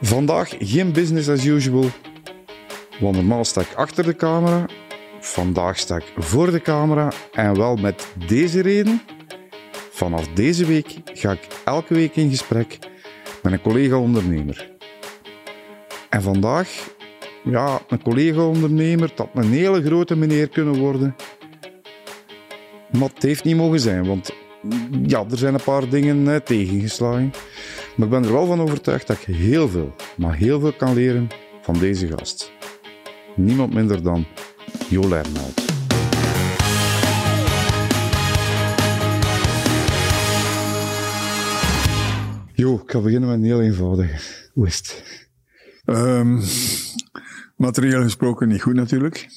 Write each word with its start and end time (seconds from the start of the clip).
Vandaag 0.00 0.54
geen 0.58 0.92
business 0.92 1.28
as 1.28 1.44
usual, 1.44 1.90
normaal 3.00 3.44
sta 3.44 3.60
ik 3.60 3.74
achter 3.74 4.04
de 4.04 4.16
camera. 4.16 4.66
Vandaag 5.20 5.78
sta 5.78 5.96
ik 5.96 6.12
voor 6.16 6.50
de 6.50 6.60
camera 6.60 7.12
en 7.32 7.56
wel 7.56 7.76
met 7.76 8.08
deze 8.26 8.60
reden. 8.60 9.02
Vanaf 9.90 10.28
deze 10.28 10.66
week 10.66 10.94
ga 11.04 11.32
ik 11.32 11.46
elke 11.64 11.94
week 11.94 12.16
in 12.16 12.30
gesprek 12.30 12.78
met 13.42 13.52
een 13.52 13.60
collega-ondernemer. 13.60 14.70
En 16.08 16.22
vandaag, 16.22 16.68
ja, 17.44 17.80
een 17.88 18.02
collega-ondernemer, 18.02 19.12
dat 19.14 19.28
een 19.34 19.52
hele 19.52 19.82
grote 19.82 20.16
meneer 20.16 20.48
kunnen 20.48 20.78
worden. 20.78 21.16
Maar 22.98 23.08
het 23.14 23.22
heeft 23.22 23.44
niet 23.44 23.56
mogen 23.56 23.80
zijn, 23.80 24.06
want 24.06 24.30
ja, 25.06 25.24
er 25.30 25.38
zijn 25.38 25.54
een 25.54 25.62
paar 25.64 25.88
dingen 25.88 26.42
tegengeslagen. 26.44 27.32
Maar 27.98 28.06
ik 28.06 28.12
ben 28.12 28.24
er 28.24 28.32
wel 28.32 28.46
van 28.46 28.60
overtuigd 28.60 29.06
dat 29.06 29.16
ik 29.16 29.34
heel 29.34 29.68
veel, 29.68 29.94
maar 30.16 30.34
heel 30.34 30.60
veel 30.60 30.72
kan 30.72 30.94
leren 30.94 31.28
van 31.62 31.78
deze 31.78 32.06
gast. 32.06 32.52
Niemand 33.36 33.74
minder 33.74 34.02
dan 34.02 34.26
Jo. 34.88 35.22
Jo, 42.52 42.74
ik 42.74 42.90
ga 42.90 43.00
beginnen 43.00 43.28
met 43.28 43.38
een 43.38 43.44
heel 43.44 43.62
eenvoudige. 43.62 44.48
Hoe 44.52 44.66
is 44.66 44.76
het? 44.76 45.04
Um, 45.96 46.42
materieel 47.56 48.02
gesproken 48.02 48.48
niet 48.48 48.62
goed 48.62 48.74
natuurlijk. 48.74 49.28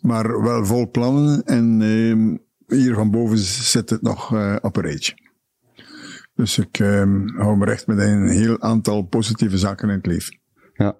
Maar 0.00 0.42
wel 0.42 0.64
vol 0.64 0.90
plannen. 0.90 1.44
En 1.44 1.80
um, 1.80 2.40
hier 2.66 2.94
van 2.94 3.10
boven 3.10 3.38
zit 3.38 3.90
het 3.90 4.02
nog 4.02 4.34
uh, 4.34 4.56
op 4.60 4.76
een 4.76 4.82
rijtje. 4.82 5.21
Dus 6.34 6.58
ik 6.58 6.78
um, 6.78 7.28
hou 7.36 7.56
me 7.56 7.64
recht 7.64 7.86
met 7.86 7.98
een 7.98 8.28
heel 8.28 8.60
aantal 8.60 9.02
positieve 9.02 9.58
zaken 9.58 9.88
in 9.88 9.94
het 9.94 10.06
leven. 10.06 10.38
Ja. 10.74 10.96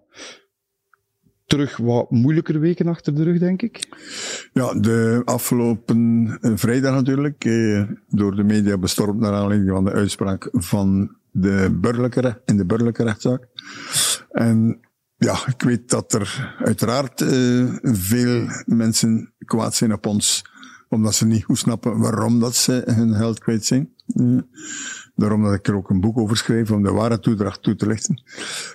Terug 1.46 1.77
wat 1.77 2.10
moeilijkere 2.10 2.59
weken 2.59 2.87
achter 2.87 3.15
de 3.15 3.23
rug, 3.23 3.38
denk 3.38 3.62
ik? 3.62 3.88
Ja, 4.52 4.74
de 4.74 5.23
afgelopen 5.24 6.26
uh, 6.40 6.52
vrijdag 6.54 6.95
natuurlijk, 6.95 7.45
uh, 7.45 7.82
door 8.09 8.37
de 8.37 8.45
media 8.45 8.79
bestormd 8.79 9.20
naar 9.20 9.32
aanleiding 9.32 9.70
van 9.70 9.84
de 9.84 9.92
uitspraak 9.92 10.48
van 10.52 11.16
de 11.30 11.79
burgerlijke, 11.80 12.42
in 12.45 12.57
de 12.57 12.66
burgerlijke 12.66 13.04
rechtszaak. 13.04 13.48
En 14.30 14.80
ja, 15.16 15.46
ik 15.46 15.62
weet 15.62 15.90
dat 15.90 16.12
er 16.12 16.57
uiteraard 16.59 17.20
uh, 17.20 17.74
veel 17.82 18.46
mensen 18.64 19.35
kwaad 19.38 19.74
zijn 19.74 19.92
op 19.92 20.07
ons, 20.07 20.45
omdat 20.88 21.14
ze 21.14 21.26
niet 21.26 21.45
goed 21.45 21.59
snappen 21.59 21.98
waarom 21.98 22.40
dat 22.40 22.54
ze 22.54 22.82
hun 22.85 23.14
geld 23.14 23.38
kwijt 23.38 23.64
zijn. 23.64 23.92
Uh, 24.07 24.40
daarom 25.23 25.42
dat 25.42 25.54
ik 25.54 25.66
er 25.66 25.76
ook 25.76 25.90
een 25.90 26.01
boek 26.01 26.18
over 26.18 26.37
schreef, 26.37 26.70
om 26.70 26.82
de 26.82 26.92
ware 26.92 27.18
toedracht 27.18 27.62
toe 27.62 27.74
te 27.74 27.87
lichten. 27.87 28.23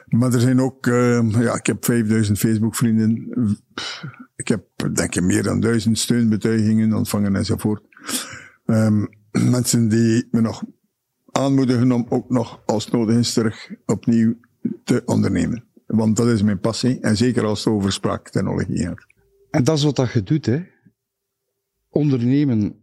Maar 0.05 0.33
er 0.33 0.39
zijn 0.39 0.61
ook, 0.61 0.87
uh, 0.87 1.31
ja, 1.31 1.55
ik 1.55 1.65
heb 1.65 1.85
5000 1.85 2.37
Facebook-vrienden. 2.37 3.31
Ik 4.35 4.47
heb, 4.47 4.63
denk 4.93 5.15
ik, 5.15 5.23
meer 5.23 5.43
dan 5.43 5.59
duizend 5.59 5.97
steunbetuigingen 5.99 6.93
ontvangen 6.93 7.35
enzovoort. 7.35 7.83
Um, 8.65 9.07
mensen 9.31 9.87
die 9.87 10.27
me 10.31 10.41
nog 10.41 10.63
aanmoedigen 11.31 11.91
om 11.91 12.05
ook 12.09 12.29
nog 12.29 12.61
als 12.65 12.89
nodig 12.89 13.15
is 13.15 13.33
terug 13.33 13.71
opnieuw 13.85 14.35
te 14.83 15.01
ondernemen. 15.05 15.63
Want 15.85 16.17
dat 16.17 16.27
is 16.27 16.41
mijn 16.41 16.59
passie. 16.59 16.99
En 16.99 17.17
zeker 17.17 17.45
als 17.45 17.63
het 17.63 17.73
over 17.73 17.91
spraaktechnologie 17.91 18.77
gaat. 18.77 19.05
En 19.51 19.63
dat 19.63 19.77
is 19.77 19.83
wat 19.83 19.95
dat 19.95 20.11
je 20.11 20.23
doet, 20.23 20.45
hè? 20.45 20.63
Ondernemen. 21.89 22.75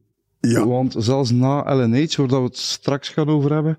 Ja. 0.48 0.66
Want 0.66 0.94
zelfs 0.98 1.30
na 1.30 1.74
LNH, 1.74 2.16
waar 2.16 2.28
we 2.28 2.36
het 2.36 2.56
straks 2.56 3.08
gaan 3.08 3.28
over 3.28 3.52
hebben, 3.52 3.78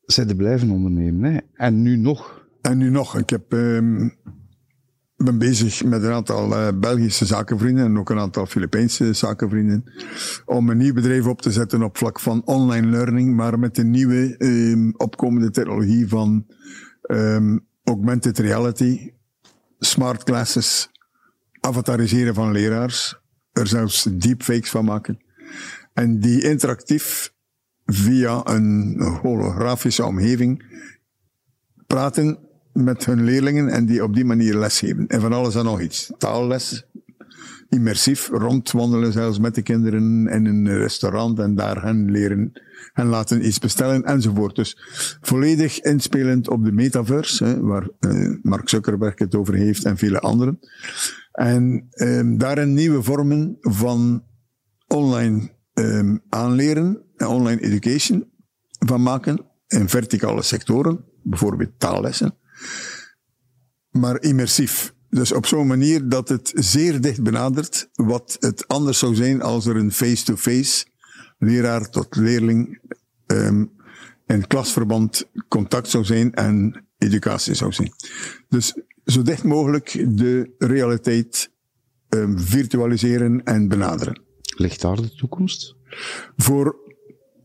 zijn 0.00 0.26
de 0.26 0.36
blijven 0.36 0.70
ondernemen, 0.70 1.32
hè? 1.32 1.38
En 1.54 1.82
nu 1.82 1.96
nog. 1.96 2.48
En 2.60 2.78
nu 2.78 2.90
nog. 2.90 3.18
Ik 3.18 3.30
heb, 3.30 3.52
um, 3.52 4.16
ben 5.16 5.38
bezig 5.38 5.84
met 5.84 6.02
een 6.02 6.12
aantal 6.12 6.50
uh, 6.50 6.68
Belgische 6.80 7.26
zakenvrienden 7.26 7.84
en 7.84 7.98
ook 7.98 8.10
een 8.10 8.18
aantal 8.18 8.46
Filipijnse 8.46 9.12
zakenvrienden 9.12 9.84
om 10.44 10.70
een 10.70 10.76
nieuw 10.76 10.94
bedrijf 10.94 11.26
op 11.26 11.42
te 11.42 11.50
zetten 11.50 11.82
op 11.82 11.96
vlak 11.96 12.20
van 12.20 12.42
online 12.44 12.86
learning, 12.86 13.36
maar 13.36 13.58
met 13.58 13.74
de 13.74 13.84
nieuwe 13.84 14.34
um, 14.38 14.94
opkomende 14.96 15.50
technologie 15.50 16.08
van 16.08 16.46
um, 17.02 17.66
augmented 17.84 18.38
reality, 18.38 19.10
smart 19.78 20.24
classes, 20.24 20.90
avatariseren 21.60 22.34
van 22.34 22.52
leraars, 22.52 23.20
er 23.52 23.66
zelfs 23.66 24.02
deepfakes 24.02 24.70
van 24.70 24.84
maken. 24.84 25.28
En 25.92 26.20
die 26.20 26.42
interactief 26.42 27.32
via 27.86 28.46
een 28.46 29.00
holografische 29.22 30.04
omgeving 30.04 30.64
praten 31.86 32.38
met 32.72 33.04
hun 33.04 33.24
leerlingen 33.24 33.68
en 33.68 33.86
die 33.86 34.02
op 34.02 34.14
die 34.14 34.24
manier 34.24 34.54
lesgeven. 34.54 35.06
En 35.06 35.20
van 35.20 35.32
alles 35.32 35.54
en 35.54 35.64
nog 35.64 35.80
iets. 35.80 36.12
Taalles, 36.18 36.86
immersief, 37.68 38.28
rondwandelen 38.28 39.12
zelfs 39.12 39.38
met 39.38 39.54
de 39.54 39.62
kinderen 39.62 40.28
in 40.28 40.46
een 40.46 40.78
restaurant 40.78 41.38
en 41.38 41.54
daar 41.54 41.82
hen 41.82 42.10
leren 42.10 42.52
en 42.92 43.06
laten 43.06 43.46
iets 43.46 43.58
bestellen 43.58 44.04
enzovoort. 44.04 44.56
Dus 44.56 44.78
volledig 45.20 45.80
inspelend 45.80 46.48
op 46.48 46.64
de 46.64 46.72
metaverse, 46.72 47.44
hè, 47.44 47.60
waar 47.60 47.88
uh, 48.00 48.36
Mark 48.42 48.68
Zuckerberg 48.68 49.18
het 49.18 49.34
over 49.34 49.54
heeft 49.54 49.84
en 49.84 49.96
vele 49.96 50.20
anderen. 50.20 50.58
En 51.32 51.86
um, 51.90 52.38
daarin 52.38 52.74
nieuwe 52.74 53.02
vormen 53.02 53.56
van 53.60 54.24
online 54.92 55.50
um, 55.74 56.22
aanleren 56.28 57.02
en 57.16 57.26
online 57.26 57.60
education 57.60 58.30
van 58.78 59.02
maken 59.02 59.46
in 59.66 59.88
verticale 59.88 60.42
sectoren, 60.42 61.04
bijvoorbeeld 61.22 61.78
taallessen, 61.78 62.34
maar 63.90 64.20
immersief. 64.22 64.94
Dus 65.08 65.32
op 65.32 65.46
zo'n 65.46 65.66
manier 65.66 66.08
dat 66.08 66.28
het 66.28 66.52
zeer 66.54 67.00
dicht 67.00 67.22
benadert 67.22 67.88
wat 67.92 68.36
het 68.40 68.68
anders 68.68 68.98
zou 68.98 69.14
zijn 69.14 69.42
als 69.42 69.66
er 69.66 69.76
een 69.76 69.92
face-to-face 69.92 70.86
leraar 71.38 71.90
tot 71.90 72.16
leerling 72.16 72.80
um, 73.26 73.72
in 74.26 74.46
klasverband 74.46 75.28
contact 75.48 75.88
zou 75.88 76.04
zijn 76.04 76.34
en 76.34 76.84
educatie 76.98 77.54
zou 77.54 77.72
zijn. 77.72 77.92
Dus 78.48 78.74
zo 79.04 79.22
dicht 79.22 79.44
mogelijk 79.44 80.04
de 80.08 80.54
realiteit 80.58 81.50
um, 82.08 82.38
virtualiseren 82.38 83.44
en 83.44 83.68
benaderen. 83.68 84.29
Ligt 84.60 84.80
daar 84.80 84.96
de 84.96 85.14
toekomst? 85.14 85.76
Voor 86.36 86.76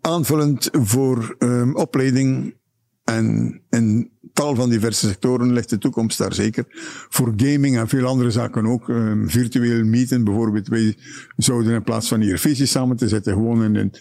aanvullend 0.02 0.70
voor 0.72 1.36
um, 1.40 1.76
opleiding 1.76 2.56
en 3.04 3.62
in 3.70 4.12
tal 4.34 4.56
van 4.56 4.70
diverse 4.70 5.08
sectoren 5.08 5.54
ligt 5.54 5.70
de 5.70 5.78
toekomst 5.78 6.18
daar 6.18 6.34
zeker. 6.34 6.66
Voor 7.10 7.34
gaming 7.36 7.78
en 7.78 7.88
veel 7.88 8.06
andere 8.06 8.32
zaken 8.32 8.66
ook. 8.66 8.88
Um, 8.88 9.30
virtueel 9.30 9.86
meeten, 9.86 10.24
bijvoorbeeld. 10.24 10.68
Wij 10.68 10.98
zouden 11.36 11.74
in 11.74 11.84
plaats 11.84 12.08
van 12.08 12.22
hier 12.22 12.38
fysisch 12.38 12.72
samen 12.72 12.98
te 12.98 13.08
zitten, 13.08 13.34
gewoon 13.34 13.64
in 13.64 13.76
een 13.76 13.92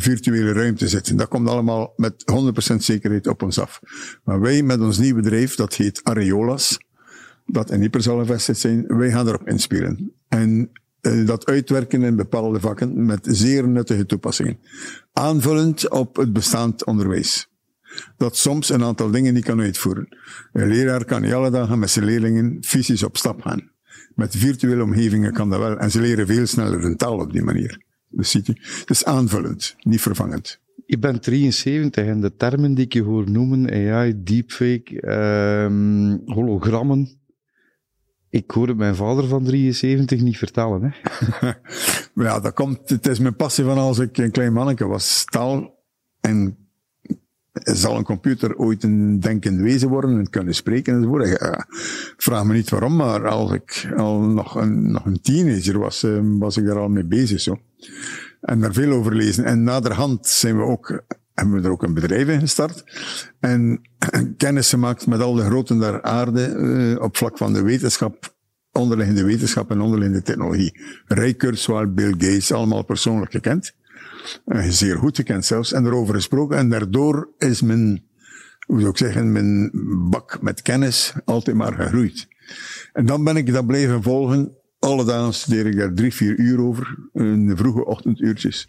virtuele 0.00 0.52
ruimte 0.52 0.88
zitten. 0.88 1.16
Dat 1.16 1.28
komt 1.28 1.48
allemaal 1.48 1.92
met 1.96 2.24
100% 2.72 2.76
zekerheid 2.76 3.26
op 3.26 3.42
ons 3.42 3.58
af. 3.58 3.80
Maar 4.24 4.40
wij 4.40 4.62
met 4.62 4.80
ons 4.80 4.98
nieuw 4.98 5.14
bedrijf, 5.14 5.54
dat 5.54 5.74
heet 5.74 6.00
Areolas, 6.04 6.78
dat 7.46 7.70
in 7.70 7.82
Ieper 7.82 8.02
zal 8.02 8.18
gevestigd 8.18 8.58
zijn, 8.58 8.84
wij 8.86 9.10
gaan 9.10 9.28
erop 9.28 9.48
inspelen. 9.48 10.12
En 10.28 10.70
dat 11.00 11.46
uitwerken 11.46 12.02
in 12.02 12.16
bepaalde 12.16 12.60
vakken 12.60 13.06
met 13.06 13.26
zeer 13.30 13.68
nuttige 13.68 14.06
toepassingen. 14.06 14.58
Aanvullend 15.12 15.90
op 15.90 16.16
het 16.16 16.32
bestaand 16.32 16.84
onderwijs 16.84 17.48
dat 18.16 18.36
soms 18.36 18.68
een 18.68 18.82
aantal 18.82 19.10
dingen 19.10 19.34
niet 19.34 19.44
kan 19.44 19.60
uitvoeren. 19.60 20.08
Een 20.52 20.68
leraar 20.68 21.04
kan 21.04 21.22
niet 21.22 21.32
alle 21.32 21.50
dagen 21.50 21.78
met 21.78 21.90
zijn 21.90 22.04
leerlingen 22.04 22.56
fysisch 22.60 23.02
op 23.02 23.16
stap 23.16 23.42
gaan. 23.42 23.70
Met 24.14 24.36
virtuele 24.36 24.82
omgevingen 24.82 25.32
kan 25.32 25.50
dat 25.50 25.58
wel. 25.58 25.78
En 25.78 25.90
ze 25.90 26.00
leren 26.00 26.26
veel 26.26 26.46
sneller 26.46 26.84
een 26.84 26.96
taal 26.96 27.18
op 27.18 27.32
die 27.32 27.42
manier. 27.42 27.82
Dus 28.08 28.30
ziet 28.30 28.48
u, 28.48 28.52
het 28.80 28.90
is 28.90 29.04
aanvullend, 29.04 29.76
niet 29.78 30.00
vervangend. 30.00 30.60
Je 30.86 30.98
bent 30.98 31.22
73 31.22 32.06
en 32.06 32.20
de 32.20 32.36
termen 32.36 32.74
die 32.74 32.84
ik 32.84 32.92
je 32.92 33.02
hoor 33.02 33.30
noemen, 33.30 33.70
AI, 33.70 34.22
deepfake, 34.22 35.08
um, 35.64 36.22
hologrammen. 36.24 37.18
Ik 38.30 38.50
hoorde 38.50 38.74
mijn 38.74 38.94
vader 38.94 39.28
van 39.28 39.44
73 39.44 40.20
niet 40.20 40.38
vertellen, 40.38 40.82
hè? 40.82 41.50
ja, 42.24 42.40
dat 42.40 42.52
komt, 42.52 42.88
het 42.88 43.06
is 43.06 43.18
mijn 43.18 43.36
passie 43.36 43.64
van 43.64 43.78
als 43.78 43.98
ik 43.98 44.18
een 44.18 44.30
klein 44.30 44.52
manneke 44.52 44.86
was. 44.86 45.24
Taal 45.24 45.78
en 46.20 46.56
zal 47.52 47.96
een 47.96 48.04
computer 48.04 48.56
ooit 48.56 48.82
een 48.82 49.20
denkend 49.20 49.60
wezen 49.60 49.88
worden 49.88 50.18
en 50.18 50.30
kunnen 50.30 50.54
spreken 50.54 50.94
enzovoort? 50.94 51.26
Ik 51.26 51.42
uh, 51.42 51.52
vraag 52.16 52.44
me 52.44 52.54
niet 52.54 52.70
waarom, 52.70 52.96
maar 52.96 53.28
als 53.28 53.52
ik 53.52 53.92
al 53.96 54.20
nog 54.20 54.54
een, 54.54 54.90
nog 54.92 55.04
een 55.04 55.20
teenager 55.20 55.78
was, 55.78 56.04
uh, 56.04 56.20
was 56.22 56.56
ik 56.56 56.64
daar 56.64 56.78
al 56.78 56.88
mee 56.88 57.04
bezig 57.04 57.40
zo. 57.40 57.58
En 58.40 58.60
daar 58.60 58.72
veel 58.72 58.92
over 58.92 59.14
lezen. 59.14 59.44
En 59.44 59.62
naderhand 59.62 60.26
zijn 60.26 60.56
we 60.56 60.62
ook, 60.62 61.02
hebben 61.38 61.60
we 61.60 61.66
er 61.66 61.72
ook 61.72 61.82
een 61.82 61.94
bedrijf 61.94 62.28
in 62.28 62.40
gestart. 62.40 62.84
En 63.40 63.80
kennis 64.36 64.68
gemaakt 64.68 65.06
met 65.06 65.20
al 65.20 65.34
de 65.34 65.44
groten 65.44 65.78
der 65.78 66.02
aarde 66.02 66.48
uh, 66.48 67.02
op 67.02 67.16
vlak 67.16 67.36
van 67.36 67.52
de 67.52 67.62
wetenschap, 67.62 68.34
onderliggende 68.72 69.24
wetenschap 69.24 69.70
en 69.70 69.80
onderliggende 69.80 70.22
technologie. 70.22 70.80
Ray 71.06 71.34
Kurzweil, 71.34 71.92
Bill 71.92 72.10
Gates, 72.10 72.52
allemaal 72.52 72.84
persoonlijk 72.84 73.30
gekend. 73.30 73.74
Uh, 74.46 74.62
zeer 74.68 74.96
goed 74.96 75.16
gekend 75.16 75.44
zelfs, 75.44 75.72
en 75.72 75.86
erover 75.86 76.14
gesproken. 76.14 76.56
En 76.56 76.68
daardoor 76.68 77.28
is 77.38 77.62
mijn 77.62 78.06
hoe 78.68 78.78
zou 78.78 78.90
ik 78.90 78.96
zeggen, 78.96 79.32
mijn 79.32 79.70
bak 80.10 80.42
met 80.42 80.62
kennis 80.62 81.12
altijd 81.24 81.56
maar 81.56 81.72
gegroeid. 81.72 82.28
En 82.92 83.06
dan 83.06 83.24
ben 83.24 83.36
ik 83.36 83.52
dat 83.52 83.66
blijven 83.66 84.02
volgen. 84.02 84.56
Alle 84.78 85.04
dagen 85.04 85.34
studeer 85.34 85.66
ik 85.66 85.76
daar 85.76 85.94
drie, 85.94 86.14
vier 86.14 86.38
uur 86.38 86.60
over. 86.60 86.98
In 87.12 87.46
de 87.46 87.56
vroege 87.56 87.84
ochtenduurtjes. 87.84 88.68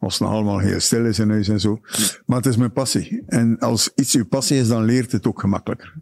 Als 0.00 0.18
het 0.18 0.22
nog 0.22 0.30
allemaal 0.30 0.58
heel 0.58 0.80
stil 0.80 1.04
is 1.06 1.18
in 1.18 1.30
huis 1.30 1.48
en 1.48 1.60
zo. 1.60 1.80
Maar 2.26 2.36
het 2.36 2.46
is 2.46 2.56
mijn 2.56 2.72
passie. 2.72 3.22
En 3.26 3.58
als 3.58 3.90
iets 3.94 4.14
uw 4.14 4.26
passie 4.26 4.58
is, 4.58 4.68
dan 4.68 4.84
leert 4.84 5.12
het 5.12 5.26
ook 5.26 5.40
gemakkelijker. 5.40 5.94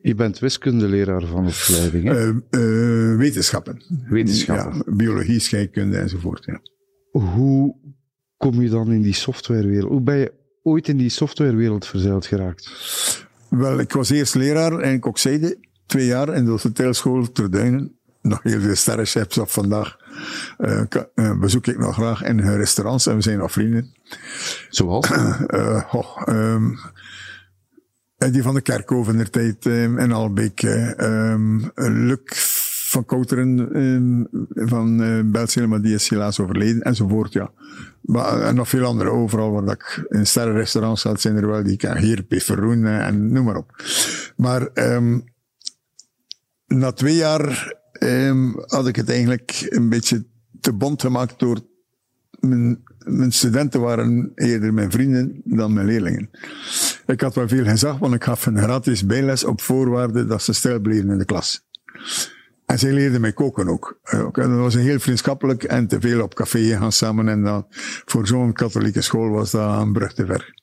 Je 0.00 0.14
bent 0.14 0.38
wiskundeleraar 0.38 1.26
van 1.26 1.46
opleiding, 1.46 2.04
hè? 2.04 2.28
Uh, 2.28 2.34
uh, 2.50 3.18
wetenschappen. 3.18 3.82
Wetenschappen. 4.08 4.82
Ja, 4.86 4.92
biologie, 4.94 5.38
scheikunde 5.38 5.98
enzovoort. 5.98 6.44
Ja. 6.44 6.60
Hoe 7.10 7.76
kom 8.36 8.62
je 8.62 8.68
dan 8.68 8.92
in 8.92 9.02
die 9.02 9.14
softwarewereld? 9.14 9.90
Hoe 9.90 10.00
ben 10.00 10.16
je 10.16 10.32
ooit 10.62 10.88
in 10.88 10.96
die 10.96 11.08
softwarewereld 11.08 11.86
verzeild 11.86 12.26
geraakt? 12.26 12.70
Wel, 13.48 13.78
ik 13.78 13.92
was 13.92 14.10
eerst 14.10 14.34
leraar 14.34 14.78
en 14.78 15.00
kokzijde. 15.00 15.58
Twee 15.86 16.06
jaar 16.06 16.34
in 16.34 16.44
de 16.44 16.50
hotelschoool 16.50 17.32
Terduinen. 17.32 17.96
Nog 18.22 18.42
heel 18.42 18.60
veel 18.60 18.74
sterrenchefs 18.74 19.38
op 19.38 19.50
vandaag. 19.50 19.96
Uh, 20.58 21.38
bezoek 21.38 21.66
ik 21.66 21.78
nog 21.78 21.94
graag 21.94 22.22
in 22.22 22.38
hun 22.38 22.56
restaurants 22.56 23.06
en 23.06 23.16
we 23.16 23.22
zijn 23.22 23.38
nog 23.38 23.52
vrienden. 23.52 23.94
Zoals? 24.68 25.10
Uh, 25.10 25.82
oh, 25.92 26.22
um, 26.28 26.78
die 28.16 28.42
van 28.42 28.54
de 28.54 28.60
Kerkhoven 28.60 29.12
in 29.12 29.18
de 29.18 29.30
tijd 29.30 29.64
um, 29.64 29.98
in 29.98 30.12
Albeek. 30.12 30.62
Um, 30.96 31.70
Luc 31.74 32.20
van 32.90 33.04
Kouteren 33.04 33.76
um, 33.76 34.28
van 34.54 35.02
uh, 35.02 35.66
maar 35.66 35.80
die 35.80 35.94
is 35.94 36.08
helaas 36.08 36.40
overleden, 36.40 36.82
enzovoort, 36.82 37.32
ja. 37.32 37.50
Maar, 38.00 38.40
en 38.40 38.54
nog 38.54 38.68
veel 38.68 38.84
andere, 38.84 39.10
overal 39.10 39.52
waar 39.52 39.72
ik 39.72 40.06
in 40.08 40.26
sterrenrestaurants 40.26 41.02
zat, 41.02 41.20
zijn 41.20 41.36
er 41.36 41.46
wel 41.46 41.62
die 41.62 41.76
kan 41.76 41.96
hier, 41.96 42.22
Peferoen 42.22 42.86
en 42.86 43.32
noem 43.32 43.44
maar 43.44 43.56
op. 43.56 43.82
Maar 44.36 44.68
na 46.66 46.92
twee 46.92 47.14
jaar 47.14 47.74
um, 48.02 48.54
had 48.66 48.86
ik 48.86 48.96
het 48.96 49.10
eigenlijk 49.10 49.66
een 49.68 49.88
beetje 49.88 50.24
te 50.60 50.72
bond 50.72 51.00
gemaakt 51.00 51.38
door 51.38 51.60
mijn, 52.40 53.32
studenten 53.32 53.80
waren 53.80 54.32
eerder 54.34 54.74
mijn 54.74 54.90
vrienden 54.90 55.40
dan 55.44 55.72
mijn 55.72 55.86
leerlingen. 55.86 56.30
Ik 57.06 57.20
had 57.20 57.34
wel 57.34 57.48
veel 57.48 57.64
gezag, 57.64 57.98
want 57.98 58.14
ik 58.14 58.24
gaf 58.24 58.46
een 58.46 58.58
gratis 58.58 59.06
bijles 59.06 59.44
op 59.44 59.60
voorwaarde 59.60 60.26
dat 60.26 60.42
ze 60.42 60.52
stil 60.52 60.80
bleven 60.80 61.10
in 61.10 61.18
de 61.18 61.24
klas. 61.24 61.64
En 62.66 62.78
zij 62.78 62.92
leerden 62.92 63.20
mij 63.20 63.32
koken 63.32 63.68
ook. 63.68 63.98
Dat 64.32 64.50
was 64.50 64.74
een 64.74 64.80
heel 64.80 65.00
vriendschappelijk 65.00 65.64
en 65.64 65.86
te 65.86 66.00
veel 66.00 66.22
op 66.22 66.34
café 66.34 66.76
gaan 66.76 66.92
samen. 66.92 67.28
En 67.28 67.42
dan, 67.42 67.66
voor 68.04 68.26
zo'n 68.26 68.52
katholieke 68.52 69.00
school 69.00 69.28
was 69.28 69.50
dat 69.50 69.80
een 69.80 69.92
brug 69.92 70.14
te 70.14 70.26
ver. 70.26 70.54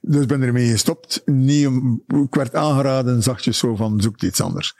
Dus 0.00 0.26
ben 0.26 0.42
ermee 0.42 0.70
gestopt. 0.70 1.22
Niet 1.24 1.66
om, 1.66 2.02
ik 2.06 2.34
werd 2.34 2.54
aangeraden, 2.54 3.22
zachtjes 3.22 3.58
zo 3.58 3.76
van, 3.76 4.00
zoek 4.00 4.22
iets 4.22 4.40
anders. 4.40 4.74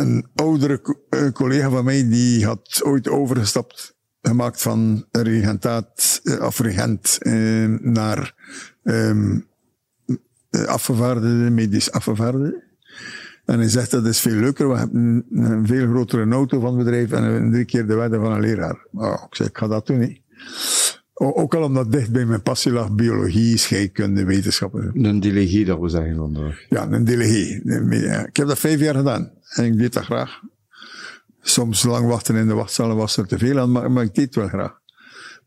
Een 0.00 0.26
oudere 0.34 0.80
collega 1.32 1.70
van 1.70 1.84
mij, 1.84 2.08
die 2.08 2.44
had 2.46 2.80
ooit 2.84 3.08
overgestapt, 3.08 3.96
gemaakt 4.22 4.62
van 4.62 5.04
regentaat, 5.10 6.20
of 6.40 6.58
regent, 6.58 7.18
eh, 7.18 7.64
naar 7.80 8.34
um, 8.82 9.46
afgevaardigde, 10.66 11.50
medisch 11.50 11.92
afgevaardigde. 11.92 12.62
En 13.44 13.58
hij 13.58 13.68
zegt 13.68 13.90
dat 13.90 14.06
is 14.06 14.20
veel 14.20 14.32
leuker, 14.32 14.68
we 14.68 14.76
hebben 14.76 15.26
een, 15.30 15.66
veel 15.66 15.88
grotere 15.88 16.30
auto 16.30 16.60
van 16.60 16.76
het 16.76 16.84
bedrijf 16.84 17.12
en 17.12 17.50
drie 17.50 17.64
keer 17.64 17.86
de 17.86 17.94
waarde 17.94 18.18
van 18.18 18.32
een 18.32 18.40
leraar. 18.40 18.86
Oh, 18.92 19.24
ik 19.26 19.34
zeg, 19.34 19.46
ik 19.46 19.58
ga 19.58 19.68
dat 19.68 19.86
doen 19.86 19.98
niet. 19.98 20.20
Ook 21.22 21.54
al 21.54 21.62
omdat 21.62 21.92
dicht 21.92 22.10
bij 22.10 22.26
mijn 22.26 22.42
passie 22.42 22.72
lag, 22.72 22.92
biologie, 22.92 23.56
scheikunde, 23.56 24.24
wetenschappen. 24.24 24.90
Een 25.04 25.20
delegie, 25.20 25.64
dat 25.64 25.80
we 25.80 25.88
zeggen 25.88 26.16
vandaag. 26.16 26.64
Ja, 26.68 26.90
een 26.90 27.04
delegie. 27.04 27.62
Ik 28.26 28.36
heb 28.36 28.46
dat 28.46 28.58
vijf 28.58 28.80
jaar 28.80 28.94
gedaan. 28.94 29.30
En 29.48 29.64
ik 29.64 29.78
deed 29.78 29.92
dat 29.92 30.04
graag. 30.04 30.40
Soms 31.40 31.82
lang 31.82 32.06
wachten 32.06 32.36
in 32.36 32.46
de 32.46 32.54
wachtzalen 32.54 32.96
was 32.96 33.16
er 33.16 33.26
te 33.26 33.38
veel 33.38 33.58
aan, 33.58 33.72
maar, 33.72 33.90
maar 33.90 34.04
ik 34.04 34.14
deed 34.14 34.24
het 34.24 34.34
wel 34.34 34.48
graag. 34.48 34.80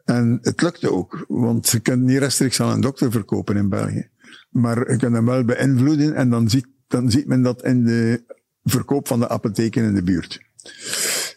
En 0.06 0.40
het 0.42 0.62
lukte 0.62 0.92
ook, 0.92 1.26
want 1.28 1.70
je 1.70 1.80
kunt 1.80 2.02
niet 2.02 2.18
rechtstreeks 2.18 2.62
aan 2.62 2.72
een 2.72 2.82
dokter 2.82 3.12
verkopen 3.12 3.58
in 3.58 3.70
België. 3.70 4.10
Maar 4.50 4.92
je 4.92 4.98
kunt 4.98 5.16
hem 5.16 5.26
wel 5.26 5.44
beïnvloeden 5.44 6.16
en 6.16 6.30
dan 6.30 6.50
ziet, 6.50 6.68
dan 6.88 7.12
ziet 7.12 7.28
men 7.28 7.42
dat 7.42 7.64
in 7.64 7.84
de 7.84 8.24
verkoop 8.64 9.08
van 9.08 9.20
de 9.20 9.30
apotheken 9.30 9.84
in 9.84 9.94
de 9.94 10.04
buurt. 10.04 10.42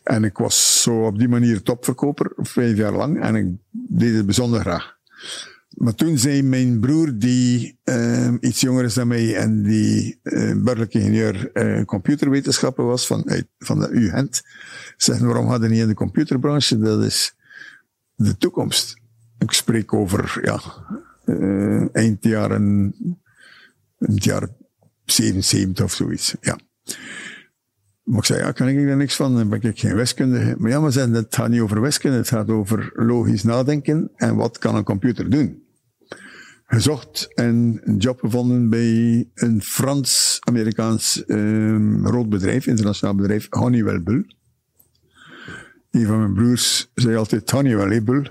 En 0.06 0.24
ik 0.24 0.38
was 0.38 0.82
zo 0.82 1.06
op 1.06 1.18
die 1.18 1.28
manier 1.28 1.62
topverkoper, 1.62 2.32
vijf 2.36 2.76
jaar 2.76 2.92
lang, 2.92 3.22
en 3.22 3.34
ik 3.34 3.46
deed 3.70 4.14
het 4.14 4.24
bijzonder 4.24 4.60
graag. 4.60 4.96
Maar 5.68 5.94
toen 5.94 6.18
zei 6.18 6.42
mijn 6.42 6.80
broer, 6.80 7.18
die 7.18 7.78
uh, 7.84 8.34
iets 8.40 8.60
jonger 8.60 8.84
is 8.84 8.94
dan 8.94 9.08
mij 9.08 9.36
en 9.36 9.62
die 9.62 10.20
uh, 10.22 10.80
ingenieur 10.88 11.50
uh, 11.52 11.84
computerwetenschappen 11.84 12.86
was 12.86 13.06
van, 13.06 13.44
van 13.58 13.80
de 13.80 13.88
UGent, 13.90 14.42
zeggen 14.96 15.26
waarom 15.26 15.46
hadden 15.46 15.70
niet 15.70 15.80
in 15.80 15.88
de 15.88 15.94
computerbranche? 15.94 16.78
Dat 16.78 17.04
is 17.04 17.34
de 18.14 18.36
toekomst. 18.36 18.96
Ik 19.38 19.52
spreek 19.52 19.92
over, 19.92 20.38
ja, 20.42 20.60
uh, 21.24 21.94
eind 21.94 22.24
jaren, 22.24 22.94
eind 23.98 24.24
jaar 24.24 24.48
77 25.04 25.84
of 25.84 25.92
zoiets, 25.92 26.34
ja. 26.40 26.58
Maar 28.06 28.18
ik 28.18 28.24
zei, 28.24 28.40
ja, 28.40 28.52
kan 28.52 28.68
ik 28.68 28.86
daar 28.86 28.96
niks 28.96 29.16
van? 29.16 29.34
Dan 29.34 29.48
ben 29.48 29.62
ik 29.62 29.78
geen 29.78 29.96
wiskundige. 29.96 30.54
Maar 30.58 30.70
ja, 30.70 30.80
maar 30.80 30.92
zei, 30.92 31.12
het 31.12 31.34
gaat 31.34 31.48
niet 31.48 31.60
over 31.60 31.80
wiskunde, 31.80 32.16
het 32.16 32.28
gaat 32.28 32.50
over 32.50 32.90
logisch 32.94 33.42
nadenken 33.42 34.10
en 34.16 34.36
wat 34.36 34.58
kan 34.58 34.74
een 34.74 34.84
computer 34.84 35.30
doen? 35.30 35.62
Gezocht 36.66 37.34
en 37.34 37.80
een 37.84 37.96
job 37.96 38.20
gevonden 38.20 38.68
bij 38.68 39.28
een 39.34 39.62
Frans-Amerikaans 39.62 41.24
um, 41.26 42.06
groot 42.06 42.28
bedrijf, 42.28 42.66
internationaal 42.66 43.14
bedrijf, 43.14 43.46
Honeywell 43.50 44.02
Bull. 44.02 44.26
Een 45.90 46.06
van 46.06 46.18
mijn 46.18 46.34
broers 46.34 46.90
zei 46.94 47.16
altijd 47.16 47.50
Honeywell 47.50 48.02
Bull. 48.02 48.30